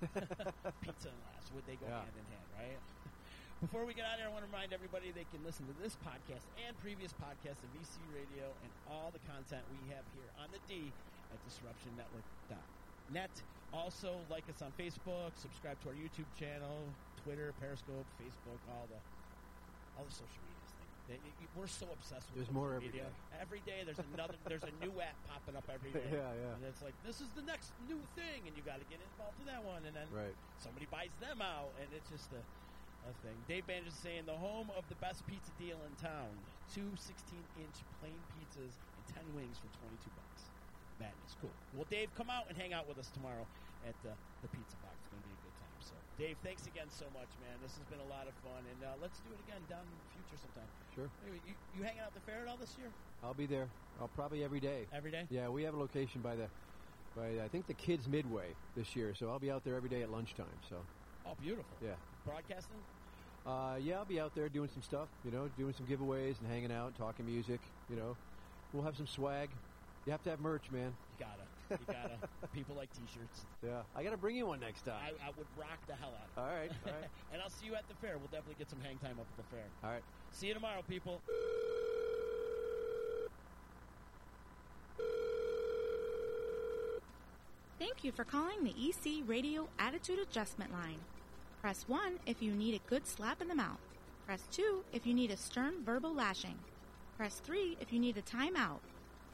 So, 0.00 0.72
pizza 0.84 1.08
and 1.12 1.20
laughs, 1.30 1.52
would 1.52 1.66
they 1.68 1.76
go 1.76 1.84
Yeah. 1.90 2.00
hand 2.00 2.16
in 2.16 2.26
hand, 2.32 2.48
right? 2.56 2.80
Before 3.64 3.84
we 3.84 3.92
get 3.92 4.08
out 4.08 4.16
of 4.16 4.24
here, 4.24 4.28
I 4.28 4.32
want 4.32 4.40
to 4.40 4.48
remind 4.48 4.72
everybody 4.72 5.12
they 5.12 5.28
can 5.28 5.44
listen 5.44 5.68
to 5.68 5.76
this 5.84 5.92
podcast 6.00 6.48
and 6.64 6.72
previous 6.80 7.12
podcasts 7.20 7.60
of 7.60 7.68
VC 7.76 8.00
Radio 8.16 8.48
and 8.64 8.72
all 8.88 9.12
the 9.12 9.20
content 9.28 9.60
we 9.68 9.76
have 9.92 10.00
here 10.16 10.24
on 10.40 10.48
the 10.48 10.60
D 10.64 10.88
at 11.32 11.38
disruptionnetwork.net. 11.46 13.42
Also, 13.72 14.26
like 14.28 14.48
us 14.50 14.62
on 14.62 14.72
Facebook, 14.74 15.30
subscribe 15.38 15.78
to 15.82 15.88
our 15.88 15.94
YouTube 15.94 16.26
channel, 16.34 16.90
Twitter, 17.22 17.54
Periscope, 17.60 18.06
Facebook, 18.18 18.58
all 18.68 18.86
the 18.90 18.98
all 19.98 20.04
the 20.06 20.10
social 20.14 20.42
medias 20.46 20.72
thing. 20.74 20.86
They- 21.06 21.22
We're 21.54 21.66
so 21.70 21.86
obsessed 21.92 22.30
with 22.30 22.36
There's 22.46 22.50
more 22.54 22.74
every 22.74 22.86
media. 22.88 23.10
day. 23.10 23.38
Every 23.42 23.60
day, 23.66 23.82
there's 23.84 23.98
another. 24.14 24.34
there's 24.48 24.62
a 24.66 24.70
new 24.82 24.90
app 25.02 25.14
popping 25.26 25.54
up 25.56 25.66
every 25.70 25.90
day. 25.92 26.06
Yeah, 26.10 26.30
yeah. 26.34 26.54
And 26.58 26.64
it's 26.66 26.82
like 26.82 26.94
this 27.06 27.20
is 27.20 27.30
the 27.38 27.42
next 27.42 27.70
new 27.86 27.98
thing, 28.18 28.46
and 28.46 28.56
you 28.56 28.62
got 28.66 28.78
to 28.82 28.86
get 28.90 28.98
involved 29.14 29.38
in 29.38 29.46
that 29.46 29.62
one, 29.62 29.82
and 29.86 29.94
then 29.94 30.06
Right. 30.10 30.34
somebody 30.58 30.86
buys 30.90 31.14
them 31.20 31.42
out, 31.42 31.70
and 31.82 31.86
it's 31.94 32.10
just 32.10 32.30
a 32.34 32.42
a 33.08 33.12
thing. 33.24 33.32
Dave 33.48 33.66
Banjo 33.66 33.88
saying 33.90 34.26
the 34.26 34.36
home 34.36 34.68
of 34.76 34.84
the 34.92 34.94
best 35.00 35.24
pizza 35.26 35.50
deal 35.58 35.80
in 35.88 35.92
town. 35.96 36.28
Two 36.68 36.84
16-inch 37.00 37.76
plain 37.98 38.20
pizzas 38.36 38.76
and 38.76 39.04
10 39.16 39.24
wings 39.34 39.56
for 39.56 39.72
22 39.80 40.10
bucks. 40.12 40.29
Madness, 41.00 41.32
cool. 41.40 41.50
Well, 41.72 41.88
Dave, 41.88 42.12
come 42.14 42.28
out 42.28 42.44
and 42.52 42.56
hang 42.58 42.72
out 42.76 42.86
with 42.86 42.98
us 42.98 43.08
tomorrow 43.08 43.48
at 43.88 43.96
the, 44.04 44.12
the 44.44 44.48
Pizza 44.52 44.76
Box. 44.84 44.92
It's 45.00 45.08
going 45.08 45.22
to 45.24 45.28
be 45.28 45.32
a 45.34 45.42
good 45.48 45.56
time. 45.56 45.72
So, 45.80 45.96
Dave, 46.20 46.36
thanks 46.44 46.66
again 46.68 46.92
so 46.92 47.06
much, 47.16 47.32
man. 47.40 47.56
This 47.64 47.72
has 47.80 47.86
been 47.88 48.04
a 48.04 48.10
lot 48.12 48.28
of 48.28 48.34
fun, 48.44 48.60
and 48.68 48.80
uh, 48.84 48.92
let's 49.00 49.16
do 49.24 49.32
it 49.32 49.40
again 49.48 49.64
down 49.72 49.80
in 49.88 49.96
the 49.96 50.08
future 50.12 50.36
sometime. 50.36 50.68
Sure. 50.94 51.08
Anyway, 51.24 51.40
you, 51.48 51.54
you 51.72 51.80
hanging 51.82 52.04
out 52.04 52.12
at 52.12 52.14
the 52.20 52.24
fair 52.28 52.44
at 52.44 52.48
all 52.52 52.60
this 52.60 52.76
year? 52.76 52.92
I'll 53.24 53.32
be 53.32 53.48
there. 53.48 53.66
I'll 54.00 54.12
probably 54.12 54.44
every 54.44 54.60
day. 54.60 54.84
Every 54.92 55.10
day? 55.10 55.24
Yeah, 55.32 55.48
we 55.48 55.64
have 55.64 55.72
a 55.72 55.80
location 55.80 56.20
by 56.20 56.36
the, 56.36 56.46
by 57.16 57.40
I 57.40 57.48
think 57.48 57.64
the 57.66 57.74
Kids 57.80 58.04
Midway 58.08 58.52
this 58.76 58.92
year, 58.94 59.16
so 59.16 59.32
I'll 59.32 59.40
be 59.40 59.50
out 59.50 59.64
there 59.64 59.74
every 59.80 59.88
day 59.88 60.02
at 60.04 60.12
lunchtime. 60.12 60.52
So 60.68 60.76
Oh, 61.24 61.32
beautiful. 61.40 61.72
yeah, 61.80 61.96
Broadcasting? 62.28 62.76
uh, 63.48 63.76
yeah, 63.80 63.96
I'll 63.96 64.04
be 64.04 64.20
out 64.20 64.34
there 64.36 64.48
doing 64.48 64.68
some 64.68 64.82
stuff. 64.82 65.08
You 65.24 65.30
know, 65.32 65.48
doing 65.56 65.72
some 65.72 65.86
giveaways 65.86 66.36
and 66.40 66.48
hanging 66.52 66.72
out, 66.72 66.92
talking 66.96 67.24
music. 67.24 67.60
You 67.88 67.96
know, 67.96 68.16
we'll 68.72 68.84
have 68.84 68.96
some 68.96 69.06
swag. 69.06 69.48
You 70.06 70.12
have 70.12 70.22
to 70.24 70.30
have 70.30 70.40
merch, 70.40 70.70
man. 70.70 70.92
You 71.18 71.26
gotta. 71.26 71.46
You 71.70 71.86
gotta. 71.86 72.16
People 72.54 72.74
like 72.74 72.88
T-shirts. 72.92 73.44
Yeah, 73.64 73.82
I 73.94 74.02
got 74.02 74.10
to 74.10 74.16
bring 74.16 74.36
you 74.36 74.46
one 74.46 74.60
next 74.60 74.82
time. 74.84 74.96
I, 74.98 75.28
I 75.28 75.30
would 75.36 75.46
rock 75.58 75.78
the 75.86 75.94
hell 75.94 76.12
out 76.16 76.24
of 76.24 76.30
it. 76.36 76.40
all 76.40 76.58
right, 76.58 76.70
all 76.86 76.92
right, 77.00 77.10
and 77.32 77.42
I'll 77.42 77.50
see 77.50 77.66
you 77.66 77.74
at 77.74 77.86
the 77.88 77.94
fair. 77.94 78.16
We'll 78.18 78.32
definitely 78.32 78.56
get 78.58 78.70
some 78.70 78.80
hang 78.82 78.98
time 78.98 79.16
up 79.20 79.26
at 79.30 79.36
the 79.36 79.48
fair. 79.54 79.64
all 79.84 79.90
right. 79.90 80.02
See 80.32 80.48
you 80.48 80.54
tomorrow, 80.54 80.82
people. 80.88 81.20
Thank 87.78 88.04
you 88.04 88.12
for 88.12 88.24
calling 88.24 88.62
the 88.62 88.74
EC 88.76 89.22
Radio 89.26 89.68
Attitude 89.78 90.18
Adjustment 90.18 90.72
Line. 90.72 90.98
Press 91.62 91.84
1 91.88 92.18
if 92.26 92.42
you 92.42 92.52
need 92.52 92.74
a 92.74 92.90
good 92.90 93.06
slap 93.06 93.40
in 93.40 93.48
the 93.48 93.54
mouth. 93.54 93.80
Press 94.26 94.42
2 94.52 94.84
if 94.92 95.06
you 95.06 95.14
need 95.14 95.30
a 95.30 95.36
stern 95.36 95.82
verbal 95.84 96.14
lashing. 96.14 96.58
Press 97.16 97.40
3 97.44 97.76
if 97.80 97.92
you 97.92 97.98
need 97.98 98.16
a 98.16 98.22
timeout. 98.22 98.80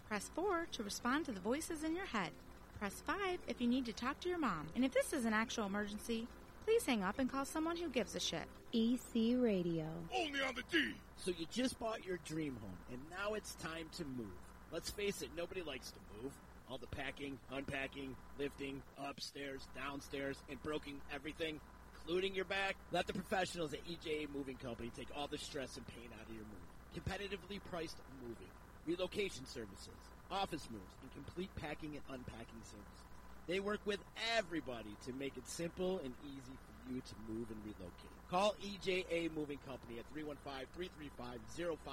Press 0.09 0.31
4 0.37 0.69
to 0.73 0.83
respond 0.85 1.25
to 1.25 1.33
the 1.33 1.41
voices 1.41 1.83
in 1.83 1.97
your 1.97 2.07
head. 2.07 2.31
Press 2.79 3.03
5 3.07 3.41
if 3.49 3.61
you 3.61 3.67
need 3.67 3.87
to 3.87 3.93
talk 3.93 4.21
to 4.21 4.29
your 4.29 4.39
mom. 4.39 4.69
And 4.77 4.85
if 4.85 4.93
this 4.93 5.13
is 5.13 5.25
an 5.25 5.33
actual 5.33 5.67
emergency, 5.67 6.29
please 6.65 6.87
hang 6.87 7.03
up 7.03 7.19
and 7.19 7.31
call 7.31 7.45
someone 7.45 7.77
who 7.77 7.89
gives 7.89 8.15
a 8.15 8.21
shit. 8.21 8.45
EC 8.73 9.37
Radio. 9.37 9.87
Only 10.15 10.41
on 10.43 10.55
the 10.55 10.63
D. 10.71 10.93
So 11.17 11.33
you 11.37 11.47
just 11.51 11.79
bought 11.81 12.05
your 12.05 12.19
dream 12.25 12.57
home, 12.61 12.79
and 12.93 13.01
now 13.11 13.35
it's 13.35 13.55
time 13.57 13.87
to 13.97 14.05
move. 14.05 14.27
Let's 14.71 14.91
face 14.91 15.23
it, 15.23 15.31
nobody 15.37 15.63
likes 15.63 15.91
to 15.91 15.99
move. 16.23 16.33
All 16.71 16.79
the 16.79 16.87
packing, 16.89 17.39
unpacking, 17.51 18.15
lifting, 18.39 18.83
upstairs, 18.99 19.67
downstairs, 19.75 20.37
and 20.51 20.63
broken 20.63 21.01
everything, 21.13 21.61
including 21.95 22.35
your 22.35 22.45
back. 22.45 22.77
Let 22.93 23.07
the 23.07 23.13
professionals 23.13 23.73
at 23.73 23.81
EJA 23.87 24.29
Moving 24.35 24.57
Company 24.57 24.93
take 24.97 25.09
all 25.17 25.27
the 25.27 25.39
stress 25.39 25.77
and 25.77 25.87
pain 25.87 26.09
out 26.21 26.29
of 26.29 26.35
your 26.35 26.45
move. 26.45 26.67
Competitively 26.95 27.61
priced 27.71 27.97
moving, 28.23 28.49
relocation 28.87 29.47
services, 29.47 29.99
office 30.31 30.69
moves, 30.71 30.95
and 31.03 31.13
complete 31.15 31.51
packing 31.57 31.97
and 31.97 32.03
unpacking 32.09 32.63
services. 32.63 33.07
They 33.47 33.61
work 33.61 33.81
with 33.85 34.01
everybody 34.37 34.97
to 35.07 35.13
make 35.13 35.37
it 35.37 35.49
simple 35.49 36.01
and 36.05 36.13
easy 36.25 36.57
for 36.57 36.93
you 36.93 37.01
to 37.01 37.15
move 37.33 37.47
and 37.51 37.61
relocate. 37.65 38.11
Call 38.31 38.55
EJA 38.63 39.35
Moving 39.37 39.59
Company 39.67 39.99
at 39.99 40.15
315-335-0516. 40.15 41.87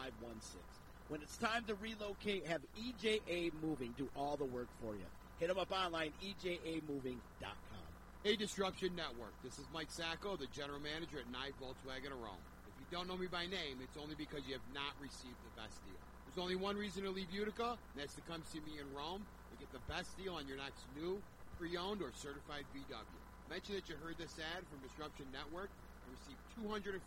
When 1.10 1.22
it's 1.22 1.38
time 1.38 1.64
to 1.66 1.76
relocate, 1.76 2.48
have 2.48 2.62
EJA 2.80 3.52
Moving 3.62 3.94
do 3.98 4.10
all 4.16 4.36
the 4.36 4.46
work 4.46 4.70
for 4.82 4.96
you. 4.96 5.06
Hit 5.40 5.50
them 5.50 5.60
up 5.60 5.72
online, 5.72 6.12
ejamoving.com. 6.24 7.84
Hey, 8.24 8.36
Disruption 8.36 8.96
Network. 8.96 9.34
This 9.44 9.60
is 9.60 9.66
Mike 9.74 9.92
Sacco, 9.92 10.38
the 10.38 10.48
general 10.56 10.80
manager 10.80 11.20
at 11.20 11.30
Nye 11.30 11.52
Volkswagen 11.62 12.14
of 12.14 12.20
Rome. 12.24 12.40
If 12.68 12.74
you 12.80 12.86
don't 12.90 13.08
know 13.08 13.18
me 13.18 13.28
by 13.28 13.46
name, 13.46 13.78
it's 13.84 13.98
only 14.02 14.16
because 14.16 14.42
you 14.48 14.54
have 14.54 14.64
not 14.74 14.96
received 15.02 15.36
the 15.44 15.62
best 15.62 15.84
deal. 15.84 16.00
There's 16.34 16.50
only 16.50 16.58
one 16.58 16.82
reason 16.82 17.06
to 17.06 17.14
leave 17.14 17.30
Utica, 17.30 17.78
and 17.78 17.96
that's 18.02 18.18
to 18.18 18.26
come 18.26 18.42
see 18.50 18.58
me 18.66 18.82
in 18.82 18.90
Rome 18.90 19.22
and 19.22 19.56
get 19.62 19.70
the 19.70 19.86
best 19.86 20.18
deal 20.18 20.34
on 20.34 20.50
your 20.50 20.58
next 20.58 20.82
new, 20.98 21.22
pre-owned, 21.62 22.02
or 22.02 22.10
certified 22.18 22.66
VW. 22.74 23.22
Mention 23.54 23.78
that 23.78 23.86
you 23.86 23.94
heard 24.02 24.18
this 24.18 24.34
ad 24.42 24.66
from 24.66 24.82
Disruption 24.82 25.30
Network 25.30 25.70
and 25.70 26.10
receive 26.10 26.34
$250 26.58 26.98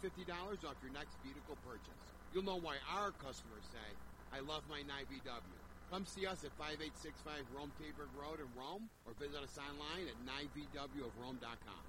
off 0.63 0.79
your 0.79 0.95
next 0.95 1.19
vehicle 1.27 1.59
purchase. 1.67 1.99
You'll 2.31 2.47
know 2.47 2.63
why 2.63 2.79
our 2.87 3.11
customers 3.19 3.67
say, 3.75 3.83
I 4.31 4.47
love 4.47 4.63
my 4.71 4.87
Nye 4.87 5.11
VW. 5.11 5.59
Come 5.91 6.07
see 6.07 6.23
us 6.23 6.47
at 6.47 6.55
5865 6.55 7.51
Rome 7.51 7.75
Taberg 7.83 8.15
Road 8.15 8.39
in 8.39 8.47
Rome 8.55 8.87
or 9.11 9.19
visit 9.19 9.43
us 9.43 9.59
online 9.59 10.07
at 10.07 10.15
NyeVWofRome.com. 10.23 11.83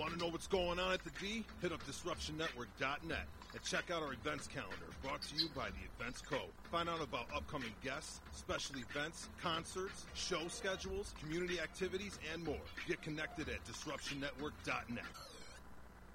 Want 0.00 0.16
to 0.16 0.18
know 0.18 0.32
what's 0.32 0.48
going 0.48 0.80
on 0.80 0.96
at 0.96 1.04
the 1.04 1.12
D? 1.20 1.44
Hit 1.60 1.76
up 1.76 1.84
DisruptionNetwork.net 1.84 3.28
and 3.52 3.60
check 3.68 3.92
out 3.92 4.00
our 4.00 4.16
events 4.16 4.48
calendar 4.48 4.87
brought 5.02 5.22
to 5.22 5.36
you 5.36 5.48
by 5.54 5.68
the 5.68 5.76
Events 5.98 6.20
Co. 6.22 6.38
Find 6.70 6.88
out 6.88 7.02
about 7.02 7.26
upcoming 7.34 7.72
guests, 7.84 8.20
special 8.32 8.76
events, 8.76 9.28
concerts, 9.40 10.06
show 10.14 10.48
schedules, 10.48 11.14
community 11.20 11.60
activities, 11.60 12.18
and 12.32 12.44
more. 12.44 12.56
Get 12.86 13.02
connected 13.02 13.48
at 13.48 13.64
DisruptionNetwork.net. 13.64 15.04